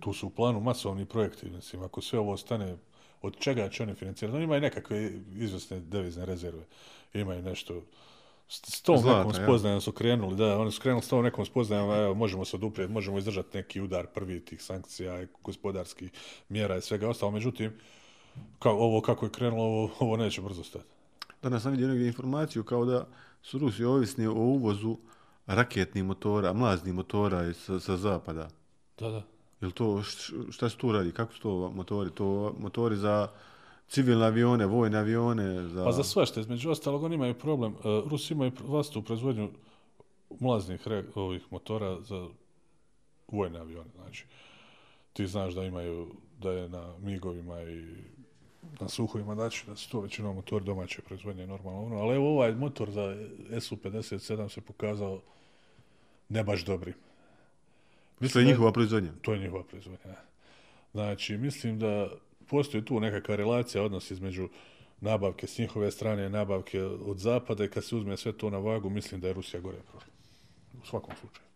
Tu 0.00 0.12
su 0.12 0.26
u 0.26 0.30
planu 0.30 0.60
masovni 0.60 1.06
projekti, 1.06 1.50
mislim, 1.50 1.82
ako 1.82 2.00
sve 2.00 2.18
ovo 2.18 2.36
stane, 2.36 2.76
od 3.22 3.36
čega 3.38 3.68
će 3.68 3.82
oni 3.82 3.94
financirati? 3.94 4.36
Oni 4.36 4.44
imaju 4.44 4.60
nekakve 4.60 5.12
izvesne 5.36 5.80
devizne 5.80 6.26
rezerve, 6.26 6.64
imaju 7.14 7.42
nešto, 7.42 7.82
s, 8.48 8.82
tom 8.82 8.98
Zlata, 8.98 9.18
nekom 9.18 9.40
ja. 9.40 9.46
spoznajom 9.46 9.80
su 9.80 9.92
krenuli, 9.92 10.36
da, 10.36 10.58
oni 10.58 10.72
su 10.72 10.80
krenuli 10.80 11.02
s 11.02 11.08
tom 11.08 11.24
nekom 11.24 11.46
spoznajom, 11.46 11.90
evo, 11.90 12.14
možemo 12.14 12.44
se 12.44 12.56
oduprijeti, 12.56 12.92
možemo 12.92 13.18
izdržati 13.18 13.56
neki 13.56 13.80
udar 13.80 14.06
prvi 14.06 14.44
tih 14.44 14.62
sankcija, 14.62 15.22
i 15.22 15.26
gospodarskih 15.42 16.10
mjera 16.48 16.76
i 16.76 16.82
svega 16.82 17.08
ostalo, 17.08 17.30
međutim, 17.32 17.72
kao, 18.58 18.78
ovo 18.78 19.00
kako 19.00 19.26
je 19.26 19.32
krenulo, 19.32 19.62
ovo, 19.62 19.90
ovo 19.98 20.16
neće 20.16 20.42
brzo 20.42 20.64
stati. 20.64 20.84
Danas 21.42 21.62
sam 21.62 21.72
vidio 21.72 21.88
negdje 21.88 22.06
informaciju 22.06 22.64
kao 22.64 22.84
da 22.84 23.06
su 23.42 23.58
Rusi 23.58 23.84
ovisni 23.84 24.26
o 24.26 24.34
uvozu 24.34 24.96
raketnih 25.54 26.04
motora, 26.04 26.52
mlaznih 26.52 26.94
motora 26.94 27.52
sa, 27.54 27.80
sa 27.80 27.96
zapada. 27.96 28.48
Da, 28.98 29.08
da. 29.08 29.22
Jel 29.60 29.70
to, 29.70 30.02
šta 30.50 30.68
se 30.68 30.76
tu 30.76 30.92
radi? 30.92 31.12
Kako 31.12 31.34
su 31.34 31.40
to 31.40 31.70
motori? 31.74 32.10
To 32.10 32.54
motori 32.58 32.96
za 32.96 33.28
civilne 33.88 34.26
avione, 34.26 34.66
vojne 34.66 34.98
avione? 34.98 35.68
Za... 35.68 35.84
Pa 35.84 35.92
za 35.92 36.04
svašta, 36.04 36.40
između 36.40 36.70
ostalog, 36.70 37.02
oni 37.02 37.14
imaju 37.14 37.34
problem. 37.34 37.72
Uh, 37.72 38.10
Rusi 38.10 38.34
imaju 38.34 38.50
pr- 38.50 38.66
vlastitu 38.66 39.02
proizvodnju 39.02 39.50
mlaznih 40.40 40.88
re, 40.88 41.04
ovih 41.14 41.42
motora 41.50 42.00
za 42.00 42.28
vojne 43.28 43.58
avione. 43.58 43.90
Znači, 43.94 44.24
ti 45.12 45.26
znaš 45.26 45.54
da 45.54 45.64
imaju, 45.64 46.08
da 46.38 46.52
je 46.52 46.68
na 46.68 46.94
migovima 46.98 47.62
i 47.62 47.84
na 48.80 48.88
suhovima, 48.88 49.34
znači 49.34 49.66
da 49.66 49.76
su 49.76 49.90
to 49.90 50.00
većinom 50.00 50.36
motor 50.36 50.62
domaće 50.62 51.02
proizvodnje 51.02 51.46
normalno. 51.46 51.82
Ono. 51.82 51.96
Ali 51.96 52.16
evo 52.16 52.30
ovaj 52.30 52.54
motor 52.54 52.90
za 52.90 53.16
SU-57 53.50 54.48
se 54.48 54.60
pokazao 54.60 55.20
ne 56.30 56.44
baš 56.44 56.64
dobrim. 56.64 56.94
To 58.32 58.38
je 58.38 58.44
njihova 58.44 58.72
proizvodnja. 58.72 59.10
To 59.22 59.32
je 59.32 59.38
njihova 59.38 59.64
proizvodnja. 59.64 60.16
Znači, 60.92 61.36
mislim 61.36 61.78
da 61.78 62.08
postoji 62.46 62.84
tu 62.84 63.00
nekakva 63.00 63.36
relacija, 63.36 63.82
odnos 63.82 64.10
između 64.10 64.48
nabavke 65.00 65.46
s 65.46 65.58
njihove 65.58 65.90
strane 65.90 66.30
nabavke 66.30 66.82
od 66.82 67.18
zapada 67.18 67.64
i 67.64 67.68
kad 67.68 67.84
se 67.84 67.96
uzme 67.96 68.16
sve 68.16 68.32
to 68.32 68.50
na 68.50 68.58
vagu, 68.58 68.90
mislim 68.90 69.20
da 69.20 69.28
je 69.28 69.34
Rusija 69.34 69.60
gore 69.60 69.78
prošla. 69.90 70.12
U 70.82 70.86
svakom 70.86 71.14
slučaju. 71.20 71.46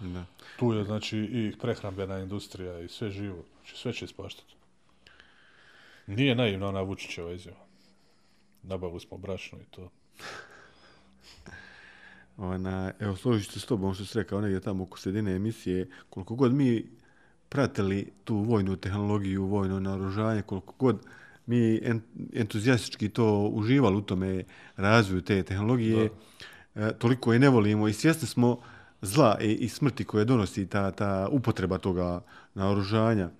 Da. 0.00 0.24
Tu 0.58 0.72
je, 0.72 0.84
znači, 0.84 1.18
i 1.18 1.52
prehrambena 1.60 2.18
industrija 2.18 2.80
i 2.80 2.88
sve 2.88 3.10
živo. 3.10 3.44
Znači, 3.54 3.76
sve 3.76 3.92
će 3.92 4.04
ispaštati. 4.04 4.54
Nije 6.06 6.34
naivna 6.34 6.68
ona 6.68 6.80
Vučićeva 6.80 7.32
izjava. 7.32 7.64
Nabavili 8.62 9.00
smo 9.00 9.16
brašno 9.16 9.58
i 9.58 9.64
to. 9.70 9.90
Ona, 12.36 12.92
evo, 13.00 13.16
složit 13.16 13.46
ću 13.46 13.52
se 13.52 13.60
s 13.60 13.66
tobom 13.66 13.94
što 13.94 14.04
si 14.04 14.18
rekao 14.18 14.40
negdje 14.40 14.60
tamo 14.60 14.82
oko 14.84 14.98
sredine 14.98 15.34
emisije, 15.36 15.88
koliko 16.10 16.34
god 16.34 16.54
mi 16.54 16.84
pratili 17.48 18.12
tu 18.24 18.36
vojnu 18.36 18.76
tehnologiju, 18.76 19.44
vojno 19.44 19.80
naoružanje, 19.80 20.42
koliko 20.42 20.74
god 20.78 20.98
mi 21.46 21.80
en, 21.82 22.00
entuzijastički 22.32 23.08
to 23.08 23.38
uživali 23.40 23.96
u 23.96 24.00
tome 24.02 24.44
razvoju 24.76 25.20
te 25.22 25.42
tehnologije, 25.42 26.08
e, 26.74 26.92
toliko 26.98 27.32
je 27.32 27.38
ne 27.38 27.48
volimo 27.48 27.88
i 27.88 27.92
svjesni 27.92 28.28
smo 28.28 28.58
zla 29.02 29.38
i, 29.40 29.52
i 29.52 29.68
smrti 29.68 30.04
koje 30.04 30.24
donosi 30.24 30.66
ta, 30.66 30.90
ta 30.90 31.28
upotreba 31.30 31.78
toga 31.78 32.20
naoružanja. 32.54 33.30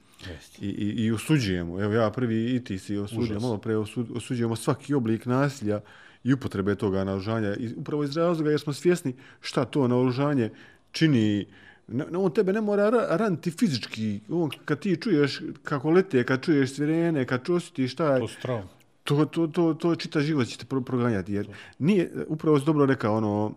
I, 0.60 0.68
i, 0.68 1.04
I 1.04 1.12
osuđujemo, 1.12 1.80
evo 1.82 1.92
ja 1.94 2.10
prvi 2.10 2.54
i 2.56 2.64
ti 2.64 2.78
si 2.78 2.96
osuđujemo, 2.96 3.40
malo 3.46 3.58
pre 3.58 3.76
osu- 3.76 4.16
osuđujemo 4.16 4.56
svaki 4.56 4.94
oblik 4.94 5.26
nasilja 5.26 5.80
i 6.24 6.32
upotrebe 6.32 6.74
toga 6.74 7.04
naoružanja. 7.04 7.54
I 7.54 7.74
upravo 7.76 8.04
iz 8.04 8.16
razloga 8.16 8.50
jer 8.50 8.60
smo 8.60 8.72
svjesni 8.72 9.12
šta 9.40 9.64
to 9.64 9.88
naoružanje 9.88 10.50
čini 10.92 11.46
ne, 11.88 12.04
on 12.14 12.30
tebe 12.32 12.52
ne 12.52 12.60
mora 12.60 12.90
ra- 12.90 13.16
raniti 13.16 13.50
fizički. 13.50 14.20
On, 14.28 14.50
kad 14.64 14.78
ti 14.78 14.96
čuješ 14.96 15.40
kako 15.62 15.90
lete, 15.90 16.24
kad 16.24 16.44
čuješ 16.44 16.72
sirene, 16.72 17.24
kad 17.24 17.50
osjetiš 17.50 17.92
šta 17.92 18.14
je, 18.14 18.20
To 18.20 18.28
su 18.28 18.40
traume. 18.40 18.64
to, 19.04 19.24
to, 19.24 19.46
to, 19.46 19.74
to 19.74 19.96
čita 19.96 20.20
život 20.20 20.46
će 20.46 20.58
te 20.58 20.66
pro- 20.66 20.80
proganjati. 20.80 21.32
Jer 21.32 21.48
nije, 21.78 22.10
upravo 22.28 22.58
si 22.58 22.66
dobro 22.66 22.86
rekao, 22.86 23.16
ono, 23.16 23.54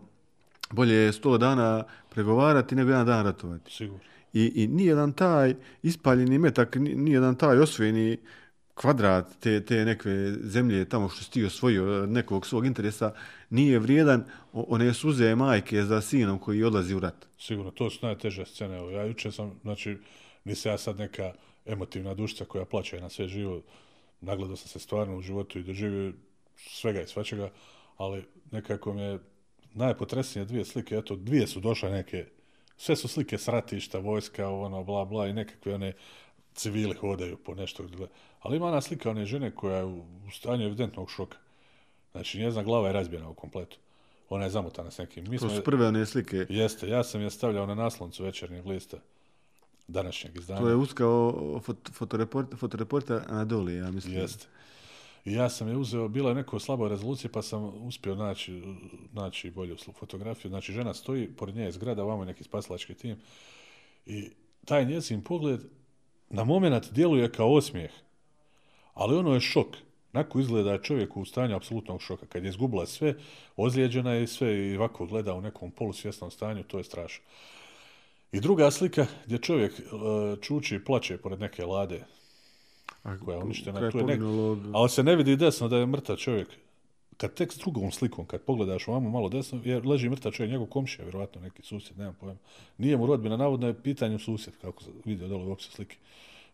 bolje 0.70 0.94
je 0.94 1.12
sto 1.12 1.38
dana 1.38 1.84
pregovarati 2.10 2.74
nego 2.74 2.90
jedan 2.90 3.06
dan 3.06 3.24
ratovati. 3.24 3.72
Sigurno. 3.72 4.00
I, 4.32 4.52
i 4.54 4.66
nijedan 4.66 5.12
taj 5.12 5.54
ispaljeni 5.82 6.38
metak, 6.38 6.76
ni- 6.76 6.94
nijedan 6.94 7.34
taj 7.34 7.58
osvojeni 7.58 8.18
kvadrat 8.80 9.26
te, 9.40 9.64
te 9.64 9.84
neke 9.84 10.08
zemlje 10.42 10.88
tamo 10.88 11.08
što 11.08 11.24
si 11.24 11.30
ti 11.30 11.44
osvojio 11.44 12.04
eh, 12.04 12.06
nekog 12.06 12.46
svog 12.46 12.66
interesa 12.66 13.12
nije 13.50 13.78
vrijedan 13.78 14.24
one 14.52 14.94
suze 14.94 15.34
majke 15.34 15.82
za 15.82 16.00
sinom 16.00 16.38
koji 16.38 16.64
odlazi 16.64 16.94
u 16.94 17.00
rat. 17.00 17.26
Sigurno, 17.38 17.70
to 17.70 17.90
su 17.90 18.06
najteže 18.06 18.44
scene. 18.46 18.76
Evo, 18.76 18.90
ja 18.90 19.04
juče 19.04 19.32
sam, 19.32 19.58
znači, 19.62 19.96
nisam 20.44 20.72
ja 20.72 20.78
sad 20.78 20.98
neka 20.98 21.32
emotivna 21.66 22.14
dušica 22.14 22.44
koja 22.44 22.64
plaća 22.64 23.00
na 23.00 23.08
sve 23.08 23.28
živo. 23.28 23.62
Nagledao 24.20 24.56
sam 24.56 24.68
se 24.68 24.78
stvarno 24.78 25.16
u 25.16 25.20
životu 25.22 25.58
i 25.58 25.62
doživio 25.62 26.12
svega 26.56 27.02
i 27.02 27.06
svačega, 27.06 27.50
ali 27.96 28.24
nekako 28.50 28.92
mi 28.94 29.02
je 29.02 29.18
najpotresnije 29.74 30.44
dvije 30.44 30.64
slike, 30.64 30.96
eto, 30.96 31.16
dvije 31.16 31.46
su 31.46 31.60
došle 31.60 31.90
neke, 31.90 32.26
sve 32.76 32.96
su 32.96 33.08
slike 33.08 33.38
s 33.38 33.48
ratišta, 33.48 33.98
vojska, 33.98 34.48
ono, 34.48 34.84
bla, 34.84 35.04
bla, 35.04 35.26
i 35.26 35.32
nekakve 35.32 35.74
one 35.74 35.92
civili 36.58 36.94
hodaju 36.94 37.36
po 37.36 37.54
nešto. 37.54 37.84
Ali 38.40 38.56
ima 38.56 38.66
ona 38.66 38.80
slika 38.80 39.10
one 39.10 39.26
žene 39.26 39.50
koja 39.50 39.76
je 39.76 39.84
u 39.84 40.04
stanju 40.32 40.64
evidentnog 40.64 41.10
šoka. 41.10 41.38
Znači, 42.12 42.38
njezina 42.38 42.62
glava 42.62 42.86
je 42.86 42.92
razbijena 42.92 43.28
u 43.28 43.34
kompletu. 43.34 43.78
Ona 44.28 44.44
je 44.44 44.50
zamotana 44.50 44.90
s 44.90 44.98
nekim. 44.98 45.24
Mi 45.30 45.38
To 45.38 45.48
smo, 45.48 45.56
su 45.56 45.64
prve 45.64 45.86
one 45.86 46.06
slike. 46.06 46.46
Jeste, 46.48 46.88
ja 46.88 47.04
sam 47.04 47.20
je 47.20 47.30
stavljao 47.30 47.66
na 47.66 47.74
nasloncu 47.74 48.24
večernjeg 48.24 48.66
lista 48.66 48.96
današnjeg 49.88 50.36
izdanja. 50.36 50.60
To 50.60 50.68
je 50.68 50.74
uskao 50.74 51.60
fot, 51.64 51.76
fotoreport, 51.92 52.54
fotoreporter 52.56 53.20
Anadoli, 53.28 53.74
ja 53.74 53.90
mislim. 53.90 54.14
Jeste. 54.14 54.46
I 55.24 55.32
ja 55.32 55.48
sam 55.48 55.68
je 55.68 55.76
uzeo, 55.76 56.08
bila 56.08 56.28
je 56.28 56.34
neko 56.34 56.58
slabo 56.58 56.88
rezolucije, 56.88 57.32
pa 57.32 57.42
sam 57.42 57.86
uspio 57.86 58.14
naći, 58.14 58.62
naći 59.12 59.50
bolju 59.50 59.76
fotografiju. 59.98 60.48
Znači, 60.48 60.72
žena 60.72 60.94
stoji, 60.94 61.28
pored 61.36 61.54
nje 61.54 61.62
je 61.62 61.72
zgrada, 61.72 62.02
ovamo 62.04 62.22
je 62.22 62.26
neki 62.26 62.44
spasilački 62.44 62.94
tim. 62.94 63.16
I 64.06 64.30
taj 64.64 64.84
njezin 64.84 65.24
pogled 65.24 65.60
na 66.30 66.44
moment 66.44 66.92
djeluje 66.92 67.32
kao 67.32 67.54
osmijeh. 67.54 67.90
Ali 68.94 69.16
ono 69.16 69.34
je 69.34 69.40
šok. 69.40 69.66
Nako 70.12 70.40
izgleda 70.40 70.72
je 70.72 70.82
čovjek 70.82 71.16
u 71.16 71.24
stanju 71.24 71.56
apsolutnog 71.56 72.02
šoka. 72.02 72.26
Kad 72.26 72.44
je 72.44 72.48
izgubila 72.48 72.86
sve, 72.86 73.14
ozlijeđena 73.56 74.12
je 74.12 74.26
sve 74.26 74.68
i 74.68 74.76
ovako 74.76 75.06
gleda 75.06 75.34
u 75.34 75.40
nekom 75.40 75.70
polusvjesnom 75.70 76.30
stanju, 76.30 76.62
to 76.62 76.78
je 76.78 76.84
strašno. 76.84 77.24
I 78.32 78.40
druga 78.40 78.70
slika 78.70 79.06
gdje 79.26 79.38
čovjek 79.38 79.72
e, 79.78 79.82
čuči 80.42 80.76
i 80.76 80.84
plače 80.84 81.18
pored 81.18 81.40
neke 81.40 81.64
lade 81.64 82.04
koja 83.24 83.36
je 83.36 83.44
uništena. 83.44 83.90
Tu 83.90 83.98
je 83.98 84.04
nek... 84.04 84.20
Ali 84.74 84.88
se 84.88 85.02
ne 85.02 85.16
vidi 85.16 85.36
desno 85.36 85.68
da 85.68 85.76
je 85.76 85.86
mrtav 85.86 86.16
čovjek. 86.16 86.48
Kad 87.18 87.34
tek 87.34 87.52
s 87.52 87.58
drugom 87.58 87.92
slikom, 87.92 88.26
kad 88.26 88.40
pogledaš 88.40 88.88
ovamo 88.88 89.10
malo 89.10 89.28
desno, 89.28 89.60
je, 89.64 89.80
leži 89.80 90.08
mrtav 90.08 90.32
čovjek, 90.32 90.50
njegov 90.50 90.66
komšija, 90.66 91.04
vjerovatno 91.04 91.40
neki 91.40 91.62
susjed, 91.62 91.98
nemam 91.98 92.16
pojma. 92.20 92.38
Nije 92.78 92.96
mu 92.96 93.06
rodbina, 93.06 93.36
navodno 93.36 93.66
je 93.66 93.82
pitanju 93.82 94.18
susjed, 94.18 94.54
kako 94.60 94.82
se 94.82 94.90
vidio 95.04 95.28
dole 95.28 95.44
u 95.44 95.52
opise 95.52 95.70
slike. 95.70 95.96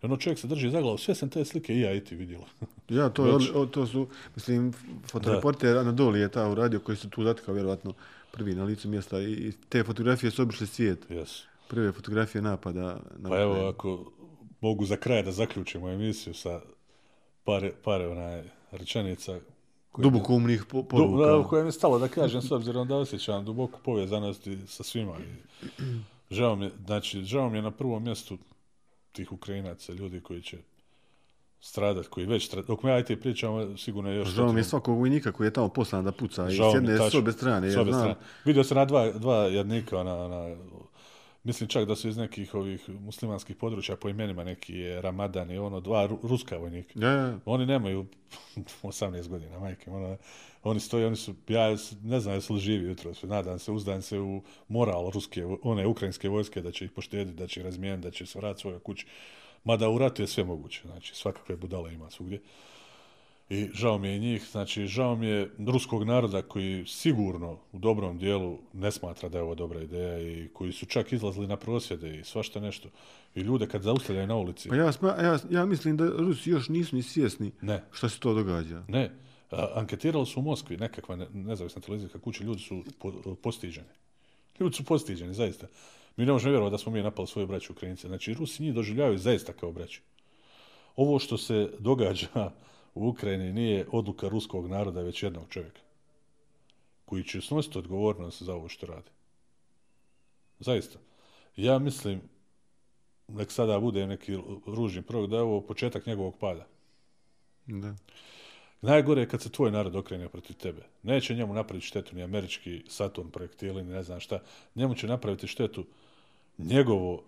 I 0.02 0.06
ono 0.06 0.16
čovjek 0.16 0.38
se 0.38 0.46
drži 0.46 0.70
za 0.70 0.80
glavu, 0.80 0.98
sve 0.98 1.14
sam 1.14 1.28
te 1.28 1.44
slike 1.44 1.74
i 1.74 1.80
ja 1.80 1.94
i 1.94 2.04
ti 2.04 2.16
vidjela. 2.16 2.46
Ja, 2.88 3.08
to, 3.08 3.22
Već- 3.22 3.32
odli- 3.34 3.52
o, 3.54 3.66
to 3.66 3.86
su, 3.86 4.06
mislim, 4.36 4.72
fotoreporter 5.10 5.76
Anadoli 5.76 6.20
je 6.20 6.28
ta 6.28 6.48
uradio 6.48 6.80
koji 6.80 6.96
su 6.96 7.10
tu 7.10 7.24
zatkao 7.24 7.54
vjerovatno 7.54 7.94
prvi 8.32 8.54
na 8.54 8.64
licu 8.64 8.88
mjesta 8.88 9.20
i, 9.22 9.52
te 9.68 9.84
fotografije 9.84 10.30
su 10.30 10.42
obišle 10.42 10.66
svijet. 10.66 11.06
Jesu. 11.10 11.46
Prve 11.68 11.92
fotografije 11.92 12.42
napada 12.42 13.00
na 13.18 13.28
Pa 13.28 13.40
evo, 13.40 13.68
ako 13.68 14.12
mogu 14.60 14.84
za 14.84 14.96
kraj 14.96 15.22
da 15.22 15.32
zaključimo 15.32 15.90
emisiju 15.90 16.34
sa 16.34 16.60
pare, 17.44 17.72
pare 17.84 18.08
onaj 18.08 18.42
rečenica 18.70 19.40
dubokumnih 19.98 20.64
po, 20.64 20.82
poruka. 20.82 21.32
Du, 21.32 21.44
koje 21.48 21.62
mi 21.62 21.68
je 21.68 21.72
stalo 21.72 21.98
da 21.98 22.08
kažem, 22.08 22.42
s 22.42 22.50
obzirom 22.50 22.88
da 22.88 22.96
osjećam 22.96 23.44
duboku 23.44 23.78
povezanost 23.84 24.46
i 24.46 24.58
sa 24.66 24.82
svima. 24.82 25.12
I 25.18 25.82
žao 26.34 26.56
mi 26.56 26.64
je, 26.64 26.70
znači, 26.86 27.24
žao 27.24 27.50
mi 27.50 27.58
je 27.58 27.62
na 27.62 27.70
prvom 27.70 28.02
mjestu 28.02 28.38
tih 29.12 29.32
Ukrajinaca, 29.32 29.92
ljudi 29.92 30.20
koji 30.20 30.42
će 30.42 30.58
stradat, 31.60 32.06
koji 32.06 32.26
već 32.26 32.46
stradaju. 32.46 32.66
Dok 32.66 32.82
mi 32.82 32.90
ja 32.90 32.98
i 32.98 33.04
ti 33.04 33.16
pričamo, 33.20 33.76
sigurno 33.76 34.10
je 34.10 34.16
još... 34.16 34.28
Žao 34.28 34.52
mi 34.52 34.60
je 34.60 34.64
svakog 34.64 34.98
vojnika 34.98 35.32
koji 35.32 35.46
je 35.46 35.52
tamo 35.52 35.68
poslan 35.68 36.04
da 36.04 36.12
puca 36.12 36.48
i 36.48 36.50
Žao 36.50 36.72
s 36.72 36.74
jedne 36.74 36.96
s 36.96 36.98
tačno. 36.98 37.18
obje 37.18 37.32
strane. 37.32 37.70
S 37.70 37.74
Ja 37.74 37.80
obje 37.80 37.92
znam, 37.92 38.02
strane. 38.02 38.20
Vidio 38.44 38.64
sam 38.64 38.76
na 38.76 38.84
dva, 38.84 39.12
dva 39.12 39.36
jednika, 39.36 40.02
na, 40.02 40.28
na, 40.28 40.56
mislim 41.44 41.68
čak 41.68 41.84
da 41.84 41.96
su 41.96 42.08
iz 42.08 42.16
nekih 42.16 42.54
ovih 42.54 42.88
muslimanskih 42.88 43.56
područja 43.56 43.96
po 43.96 44.08
imenima 44.08 44.44
neki 44.44 44.74
je 44.74 45.02
Ramadan 45.02 45.50
i 45.50 45.58
ono, 45.58 45.80
dva 45.80 46.06
ru, 46.06 46.18
ruska 46.22 46.56
vojnika. 46.56 46.92
Ja, 46.94 47.10
ja. 47.10 47.38
Oni 47.44 47.66
nemaju 47.66 48.06
18 48.82 49.28
godina, 49.28 49.58
majke. 49.58 49.90
Ono, 49.90 50.16
oni 50.62 50.80
stoje, 50.80 51.06
oni 51.06 51.16
su, 51.16 51.34
ja 51.48 51.76
ne 52.02 52.20
znam 52.20 52.34
jesu 52.34 52.54
li 52.54 52.60
živi 52.60 52.88
jutro, 52.88 53.12
nadam 53.22 53.58
se, 53.58 53.72
uzdan 53.72 54.02
se 54.02 54.18
u 54.18 54.42
moral 54.68 55.10
ruske, 55.10 55.44
one 55.62 55.86
ukrajinske 55.86 56.28
vojske, 56.28 56.62
da 56.62 56.72
će 56.72 56.84
ih 56.84 56.90
poštediti, 56.90 57.36
da 57.36 57.46
će 57.46 57.60
ih 57.60 57.64
razmijeniti, 57.64 58.04
da 58.04 58.10
će 58.10 58.26
se 58.26 58.38
vratiti 58.38 58.60
svojoj 58.60 58.80
kući. 58.80 59.06
Mada 59.64 59.88
u 59.88 59.98
ratu 59.98 60.22
je 60.22 60.26
sve 60.26 60.44
moguće, 60.44 60.82
znači 60.84 61.14
svakakve 61.14 61.56
budale 61.56 61.94
ima 61.94 62.10
svugdje. 62.10 62.40
I 63.54 63.70
žao 63.72 63.98
mi 63.98 64.08
je 64.08 64.18
njih, 64.18 64.46
znači 64.50 64.86
žao 64.86 65.16
mi 65.16 65.26
je 65.26 65.50
ruskog 65.66 66.04
naroda 66.04 66.42
koji 66.42 66.84
sigurno 66.86 67.58
u 67.72 67.78
dobrom 67.78 68.18
dijelu 68.18 68.58
ne 68.72 68.92
smatra 68.92 69.28
da 69.28 69.38
je 69.38 69.44
ovo 69.44 69.54
dobra 69.54 69.82
ideja 69.82 70.20
i 70.20 70.48
koji 70.52 70.72
su 70.72 70.86
čak 70.86 71.12
izlazili 71.12 71.46
na 71.46 71.56
prosvjede 71.56 72.18
i 72.18 72.24
svašta 72.24 72.60
nešto. 72.60 72.88
I 73.34 73.40
ljude 73.40 73.68
kad 73.68 73.82
zaustavljaju 73.82 74.26
na 74.26 74.36
ulici, 74.36 74.68
Pa 74.68 74.76
ja, 74.76 74.92
sma, 74.92 75.08
ja, 75.08 75.38
ja 75.50 75.64
mislim 75.64 75.96
da 75.96 76.04
Rusi 76.04 76.50
još 76.50 76.68
nisu 76.68 76.96
ni 76.96 77.02
svjesni 77.02 77.52
ne, 77.60 77.84
šta 77.92 78.08
se 78.08 78.20
to 78.20 78.34
događa. 78.34 78.82
Ne, 78.88 79.10
a, 79.50 79.68
anketirali 79.74 80.26
su 80.26 80.40
u 80.40 80.42
Moskvi, 80.42 80.76
nekakva 80.76 81.16
ne, 81.16 81.26
nezavisna 81.32 81.82
televizijska 81.82 82.18
kuća, 82.18 82.44
ljudi 82.44 82.60
su 82.60 82.84
po, 82.98 83.12
postiđeni. 83.42 83.88
Ljudi 84.60 84.76
su 84.76 84.84
postiđeni, 84.84 85.34
zaista. 85.34 85.66
Mi 86.16 86.26
ne 86.26 86.32
možemo 86.32 86.50
vjerovati 86.50 86.72
da 86.72 86.78
smo 86.78 86.92
mi 86.92 87.02
napali 87.02 87.28
svoje 87.28 87.46
braće 87.46 87.72
Ukrajince. 87.72 88.08
Znači, 88.08 88.34
Rusi 88.34 88.62
njih 88.62 88.74
doživljavaju 88.74 89.18
zaista 89.18 89.52
kao 89.52 89.72
braću. 89.72 90.00
Ovo 90.96 91.18
što 91.18 91.38
se 91.38 91.70
događa 91.78 92.50
u 92.94 93.08
Ukrajini 93.08 93.52
nije 93.52 93.86
odluka 93.92 94.28
ruskog 94.28 94.68
naroda, 94.68 95.02
već 95.02 95.22
jednog 95.22 95.44
čovjeka. 95.48 95.80
Koji 97.04 97.24
će 97.24 97.40
snositi 97.40 97.78
odgovornost 97.78 98.42
za 98.42 98.54
ovo 98.54 98.68
što 98.68 98.86
radi. 98.86 99.10
Zaista. 100.58 100.98
Ja 101.56 101.78
mislim, 101.78 102.20
nek 103.28 103.52
sada 103.52 103.80
bude 103.80 104.06
neki 104.06 104.38
ružni 104.66 105.02
prorok, 105.02 105.30
da 105.30 105.36
je 105.36 105.42
ovo 105.42 105.60
početak 105.60 106.06
njegovog 106.06 106.38
pada. 106.38 106.66
Da. 107.66 107.94
Najgore 108.80 109.20
je 109.20 109.28
kad 109.28 109.42
se 109.42 109.50
tvoj 109.50 109.70
narod 109.70 109.96
okrene 109.96 110.28
protiv 110.28 110.56
tebe. 110.56 110.82
Neće 111.02 111.34
njemu 111.34 111.54
napraviti 111.54 111.86
štetu 111.86 112.16
ni 112.16 112.22
američki 112.22 112.82
Saturn 112.88 113.30
projektili, 113.30 113.82
ni 113.82 113.92
ne 113.92 114.02
znam 114.02 114.20
šta. 114.20 114.42
Njemu 114.74 114.94
će 114.94 115.06
napraviti 115.06 115.46
štetu 115.46 115.84
njegovo 116.58 117.22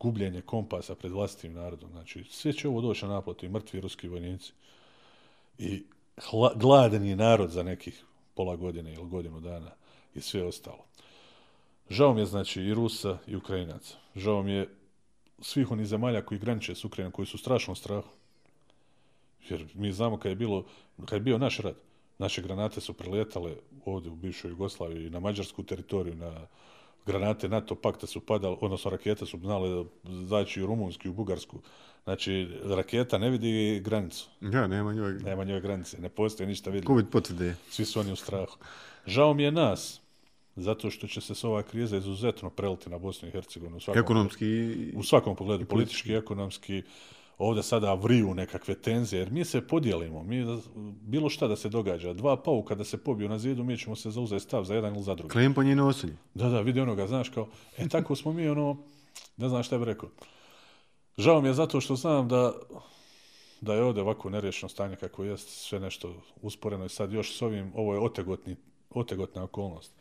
gubljenje 0.00 0.42
kompasa 0.42 0.94
pred 0.94 1.12
vlastitim 1.12 1.52
narodom. 1.52 1.90
Znači, 1.90 2.24
sve 2.30 2.52
će 2.52 2.68
ovo 2.68 2.80
doći 2.80 3.06
na 3.06 3.12
naplatu 3.12 3.46
i 3.46 3.48
mrtvi 3.48 3.80
ruski 3.80 4.08
vojnici. 4.08 4.52
I 5.58 5.82
hla, 6.30 6.88
je 6.92 7.16
narod 7.16 7.50
za 7.50 7.62
nekih 7.62 8.04
pola 8.34 8.56
godine 8.56 8.94
ili 8.94 9.08
godinu 9.08 9.40
dana 9.40 9.70
i 10.14 10.20
sve 10.20 10.42
ostalo. 10.42 10.84
Žao 11.90 12.14
mi 12.14 12.20
je, 12.20 12.26
znači, 12.26 12.62
i 12.62 12.74
Rusa 12.74 13.18
i 13.26 13.36
Ukrajinaca. 13.36 13.96
Žao 14.16 14.42
mi 14.42 14.52
je 14.52 14.68
svih 15.38 15.70
onih 15.70 15.86
zemalja 15.86 16.22
koji 16.22 16.38
graniče 16.38 16.74
s 16.74 16.84
Ukrajinom, 16.84 17.12
koji 17.12 17.26
su 17.26 17.38
strašno 17.38 17.74
strahu. 17.74 18.08
Jer 19.48 19.66
mi 19.74 19.92
znamo 19.92 20.18
kad 20.18 20.30
je, 20.30 20.36
bilo, 20.36 20.64
kad 21.06 21.16
je 21.16 21.20
bio 21.20 21.38
naš 21.38 21.58
rat, 21.58 21.76
naše 22.18 22.42
granate 22.42 22.80
su 22.80 22.92
preletale 22.92 23.56
ovdje 23.84 24.10
u 24.10 24.16
bivšoj 24.16 24.50
Jugoslaviji 24.50 25.10
na 25.10 25.20
mađarsku 25.20 25.62
teritoriju, 25.62 26.14
na 26.14 26.46
granate 27.06 27.48
NATO 27.48 27.74
pakta 27.74 28.06
su 28.06 28.20
padale, 28.20 28.56
odnosno 28.60 28.90
rakete 28.90 29.26
su 29.26 29.38
znale 29.38 29.84
zaći 30.04 30.62
u 30.62 30.66
Rumunsku 30.66 31.02
i 31.08 31.10
u 31.10 31.14
Bugarsku. 31.14 31.58
Znači, 32.04 32.48
raketa 32.64 33.18
ne 33.18 33.30
vidi 33.30 33.80
granicu. 33.80 34.28
Ja, 34.40 34.66
nema 34.66 34.92
njoj. 34.92 35.12
Nema 35.12 35.44
njoj 35.44 35.60
granice, 35.60 35.98
ne 36.00 36.08
postoji 36.08 36.46
ništa 36.46 36.70
vidljivo. 36.70 36.94
Covid 36.94 37.10
potvrde. 37.12 37.54
Svi 37.70 37.84
su 37.84 38.00
oni 38.00 38.12
u 38.12 38.16
strahu. 38.16 38.56
Žao 39.06 39.34
mi 39.34 39.42
je 39.42 39.52
nas, 39.52 40.00
zato 40.56 40.90
što 40.90 41.06
će 41.06 41.20
se 41.20 41.34
s 41.34 41.44
ova 41.44 41.62
kriza 41.62 41.96
izuzetno 41.96 42.50
preliti 42.50 42.90
na 42.90 42.98
Bosnu 42.98 43.28
i 43.28 43.30
Hercegovinu. 43.30 43.76
U 43.76 43.80
svakom, 43.80 44.02
Ekonomski. 44.02 44.46
u 44.96 45.02
svakom 45.02 45.36
pogledu, 45.36 45.64
politički, 45.64 46.14
ekonomski, 46.14 46.82
ovdje 47.38 47.62
sada 47.62 47.94
vriju 47.94 48.34
nekakve 48.34 48.74
tenzije, 48.74 49.18
jer 49.18 49.30
mi 49.30 49.44
se 49.44 49.66
podijelimo, 49.66 50.22
mi, 50.22 50.46
bilo 51.00 51.28
šta 51.28 51.48
da 51.48 51.56
se 51.56 51.68
događa, 51.68 52.12
dva 52.12 52.42
pauka 52.42 52.74
da 52.74 52.84
se 52.84 52.98
pobiju 52.98 53.28
na 53.28 53.38
zidu, 53.38 53.64
mi 53.64 53.78
ćemo 53.78 53.96
se 53.96 54.10
zauzeti 54.10 54.44
stav 54.44 54.64
za 54.64 54.74
jedan 54.74 54.94
ili 54.94 55.02
za 55.02 55.14
drugi. 55.14 55.32
Klempanje 55.32 55.72
i 55.72 55.74
nosilje. 55.74 56.16
Da, 56.34 56.48
da, 56.48 56.60
vidi 56.60 56.80
onoga, 56.80 57.06
znaš, 57.06 57.28
kao, 57.28 57.48
e, 57.78 57.88
tako 57.88 58.16
smo 58.16 58.32
mi, 58.32 58.48
ono, 58.48 58.76
ne 59.36 59.48
znam 59.48 59.62
šta 59.62 59.78
bih 59.78 59.86
rekao. 59.86 60.08
Žao 61.18 61.40
mi 61.40 61.48
je 61.48 61.54
zato 61.54 61.80
što 61.80 61.96
znam 61.96 62.28
da, 62.28 62.52
da 63.60 63.74
je 63.74 63.82
ovdje 63.82 64.02
ovako 64.02 64.30
nerješeno 64.30 64.68
stanje 64.68 64.96
kako 64.96 65.24
jest, 65.24 65.48
sve 65.48 65.80
nešto 65.80 66.14
usporeno 66.42 66.84
i 66.84 66.88
sad 66.88 67.12
još 67.12 67.38
s 67.38 67.42
ovim, 67.42 67.72
ovo 67.74 67.94
je 67.94 68.00
otegotni, 68.00 68.56
otegotna 68.90 69.42
okolnost. 69.42 69.92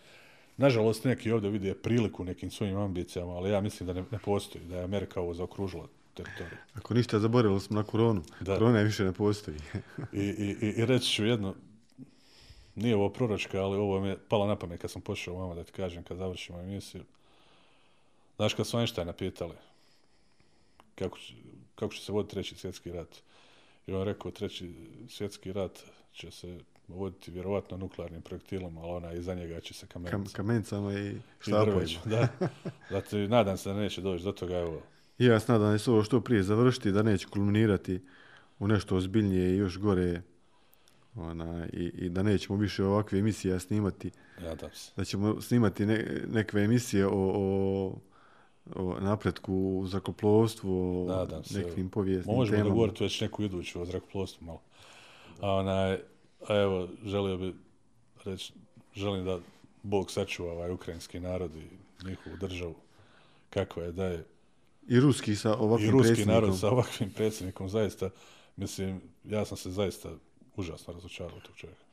Nažalost, 0.58 1.04
neki 1.04 1.32
ovdje 1.32 1.50
vide 1.50 1.74
priliku 1.74 2.24
nekim 2.24 2.52
svojim 2.52 2.78
ambicijama, 2.78 3.32
ali 3.32 3.50
ja 3.50 3.62
mislim 3.62 3.88
da 3.88 3.94
ne, 3.94 4.04
ne 4.12 4.20
postoji, 4.26 4.66
da 4.66 4.78
je 4.78 4.84
Amerika 4.84 5.22
ovo 5.22 5.34
zaokružila 5.34 5.88
teritoriju. 6.14 6.58
Ako 6.76 6.94
ništa, 6.94 7.20
zaboravili 7.20 7.60
smo 7.62 7.76
na 7.76 7.84
koronu. 7.84 8.24
Da. 8.40 8.54
Korona 8.54 8.78
je 8.80 8.86
više 8.86 9.04
ne 9.04 9.12
postoji. 9.14 9.58
I, 10.14 10.20
i, 10.20 10.58
i, 10.62 10.68
I 10.78 10.86
reći 10.86 11.12
ću 11.12 11.26
jedno, 11.26 11.56
nije 12.76 12.96
ovo 12.96 13.10
proročka, 13.10 13.62
ali 13.64 13.78
ovo 13.78 14.00
mi 14.02 14.08
je 14.08 14.18
palo 14.30 14.48
na 14.48 14.56
pamet 14.56 14.82
kad 14.82 14.92
sam 14.92 15.02
pošao 15.02 15.36
vama 15.36 15.56
da 15.56 15.64
ti 15.64 15.72
kažem 15.72 16.04
kad 16.04 16.18
završimo 16.18 16.60
emisiju. 16.60 17.04
Znaš 18.36 18.54
kad 18.54 18.68
su 18.68 18.78
Einsteina 18.78 19.14
pitali 19.14 19.54
kako, 20.96 21.18
kako 21.76 21.94
će 21.94 22.02
se 22.02 22.12
voditi 22.12 22.34
treći 22.34 22.56
svjetski 22.56 22.92
rat. 22.92 23.22
I 23.88 23.94
on 23.94 24.04
rekao 24.04 24.32
treći 24.32 24.74
svjetski 25.10 25.54
rat 25.54 25.80
će 26.14 26.32
se 26.32 26.60
voditi 26.88 27.32
vjerovatno 27.32 27.78
nuklearnim 27.78 28.22
projektilom, 28.22 28.78
ali 28.78 28.92
ona 28.92 29.14
iza 29.14 29.34
njega 29.36 29.60
će 29.60 29.74
se 29.74 29.88
Kam, 29.88 30.04
kamenicama. 30.04 30.36
kamenicama 30.36 30.94
i 30.94 31.16
štapovima. 31.40 32.00
Da. 32.06 32.28
Zato 32.92 33.18
nadam 33.18 33.58
se 33.58 33.70
da 33.70 33.76
neće 33.80 34.02
doći 34.02 34.24
do 34.24 34.32
toga, 34.32 34.58
evo, 34.58 34.82
I 35.24 35.26
ja 35.26 35.40
se 35.40 35.52
nadam 35.52 35.72
da 35.72 35.78
će 35.78 35.84
se 35.84 35.92
ovo 35.92 36.04
što 36.04 36.22
prije 36.22 36.44
završiti, 36.44 36.92
da 36.92 37.04
neće 37.04 37.28
kulminirati 37.28 38.00
u 38.60 38.68
nešto 38.68 38.96
ozbiljnije 38.96 39.54
i 39.54 39.58
još 39.58 39.78
gore 39.80 40.22
ona, 41.16 41.66
i, 41.74 41.84
i 41.84 42.10
da 42.10 42.24
nećemo 42.24 42.60
više 42.60 42.84
ovakve 42.84 43.20
emisije 43.20 43.60
snimati, 43.60 44.12
nadam 44.42 44.70
se. 44.74 44.92
da 44.98 45.04
ćemo 45.06 45.42
snimati 45.42 45.86
ne, 45.86 46.22
neke 46.28 46.58
emisije 46.58 47.08
o, 47.08 47.12
o, 47.14 47.96
o 48.76 49.00
napretku 49.00 49.54
u 49.54 49.88
zrakoplovstvu, 49.88 51.04
o 51.04 51.08
Nadam 51.08 51.44
se. 51.44 51.60
nekim 51.60 51.90
povijesnim 51.90 52.36
Možemo 52.36 52.56
temama. 52.58 52.70
dogovoriti 52.70 53.04
već 53.04 53.22
neku 53.22 53.44
iduću 53.44 53.82
o 53.82 53.86
zrakoplovstvu 53.86 54.46
malo. 54.46 54.62
A 55.42 55.52
onaj, 55.52 55.94
a 56.48 56.56
evo, 56.56 56.88
želio 57.06 57.38
bi 57.38 57.54
reći, 58.26 58.54
želim 58.96 59.26
da 59.26 59.40
Bog 59.84 60.12
sačuva 60.12 60.52
ovaj 60.52 60.72
ukrajinski 60.72 61.20
narod 61.20 61.52
i 61.56 61.68
njihovu 62.08 62.36
državu 62.38 62.76
kakva 63.50 63.84
je 63.84 63.92
da 63.92 64.06
je 64.06 64.26
I 64.88 65.00
ruski 65.00 65.36
sa 65.36 65.56
ovakvim 65.56 65.90
i 65.90 65.92
ruski 65.92 66.08
predsjednikom. 66.08 66.34
narod 66.34 66.60
sa 66.60 66.70
ovakvim 66.70 67.10
predsjednikom 67.10 67.70
zaista, 67.70 68.10
mislim, 68.56 69.02
ja 69.24 69.46
sam 69.46 69.58
se 69.58 69.72
zaista 69.72 70.10
užasno 70.56 70.94
razočarao 70.94 71.40
tog 71.40 71.56
čovjeka. 71.56 71.84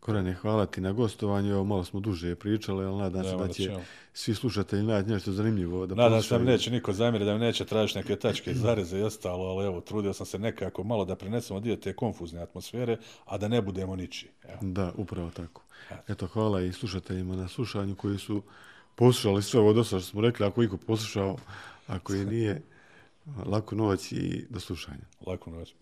Korane, 0.00 0.34
hvala 0.34 0.66
ti 0.66 0.80
na 0.80 0.92
gostovanju. 0.92 1.50
Evo, 1.50 1.64
malo 1.64 1.84
smo 1.84 2.00
duže 2.00 2.34
pričali, 2.34 2.84
ali 2.84 2.96
nadam 2.96 3.24
se 3.24 3.36
da 3.36 3.48
će 3.48 3.64
čemu. 3.64 3.80
svi 4.12 4.34
slušatelji 4.34 4.82
naći 4.82 5.08
nešto 5.08 5.32
zanimljivo. 5.32 5.86
Da 5.86 5.94
Nadam 5.94 6.22
se 6.22 6.34
da 6.34 6.38
mi 6.38 6.46
neće 6.46 6.70
niko 6.70 6.92
zamjeriti, 6.92 7.26
da 7.26 7.32
mi 7.32 7.40
neće 7.40 7.64
tražiti 7.64 7.98
neke 7.98 8.16
tačke, 8.16 8.54
zareze 8.54 8.98
i 8.98 9.02
ostalo, 9.02 9.44
ali 9.44 9.66
evo, 9.66 9.80
trudio 9.80 10.12
sam 10.12 10.26
se 10.26 10.38
nekako 10.38 10.84
malo 10.84 11.04
da 11.04 11.16
prenesemo 11.16 11.60
dio 11.60 11.76
te 11.76 11.92
konfuzne 11.92 12.40
atmosfere, 12.40 12.96
a 13.24 13.38
da 13.38 13.48
ne 13.48 13.62
budemo 13.62 13.96
niči. 13.96 14.28
Evo. 14.48 14.58
Da, 14.60 14.92
upravo 14.96 15.30
tako. 15.30 15.62
Eto, 16.08 16.26
hvala 16.26 16.62
i 16.62 16.72
slušateljima 16.72 17.36
na 17.36 17.48
slušanju 17.48 17.94
koji 17.96 18.18
su 18.18 18.42
poslušali 18.98 19.42
sve 19.42 19.60
ovo 19.60 19.72
dosta 19.72 20.00
što 20.00 20.08
smo 20.08 20.20
rekli. 20.20 20.46
Ako 20.46 20.62
iko 20.62 20.76
poslušao, 20.76 21.36
ako 21.86 22.14
je 22.14 22.24
nije, 22.24 22.62
lako 23.46 23.74
noć 23.74 24.12
i 24.12 24.46
do 24.50 24.60
slušanja. 24.60 25.04
Lako 25.26 25.50
noć. 25.50 25.74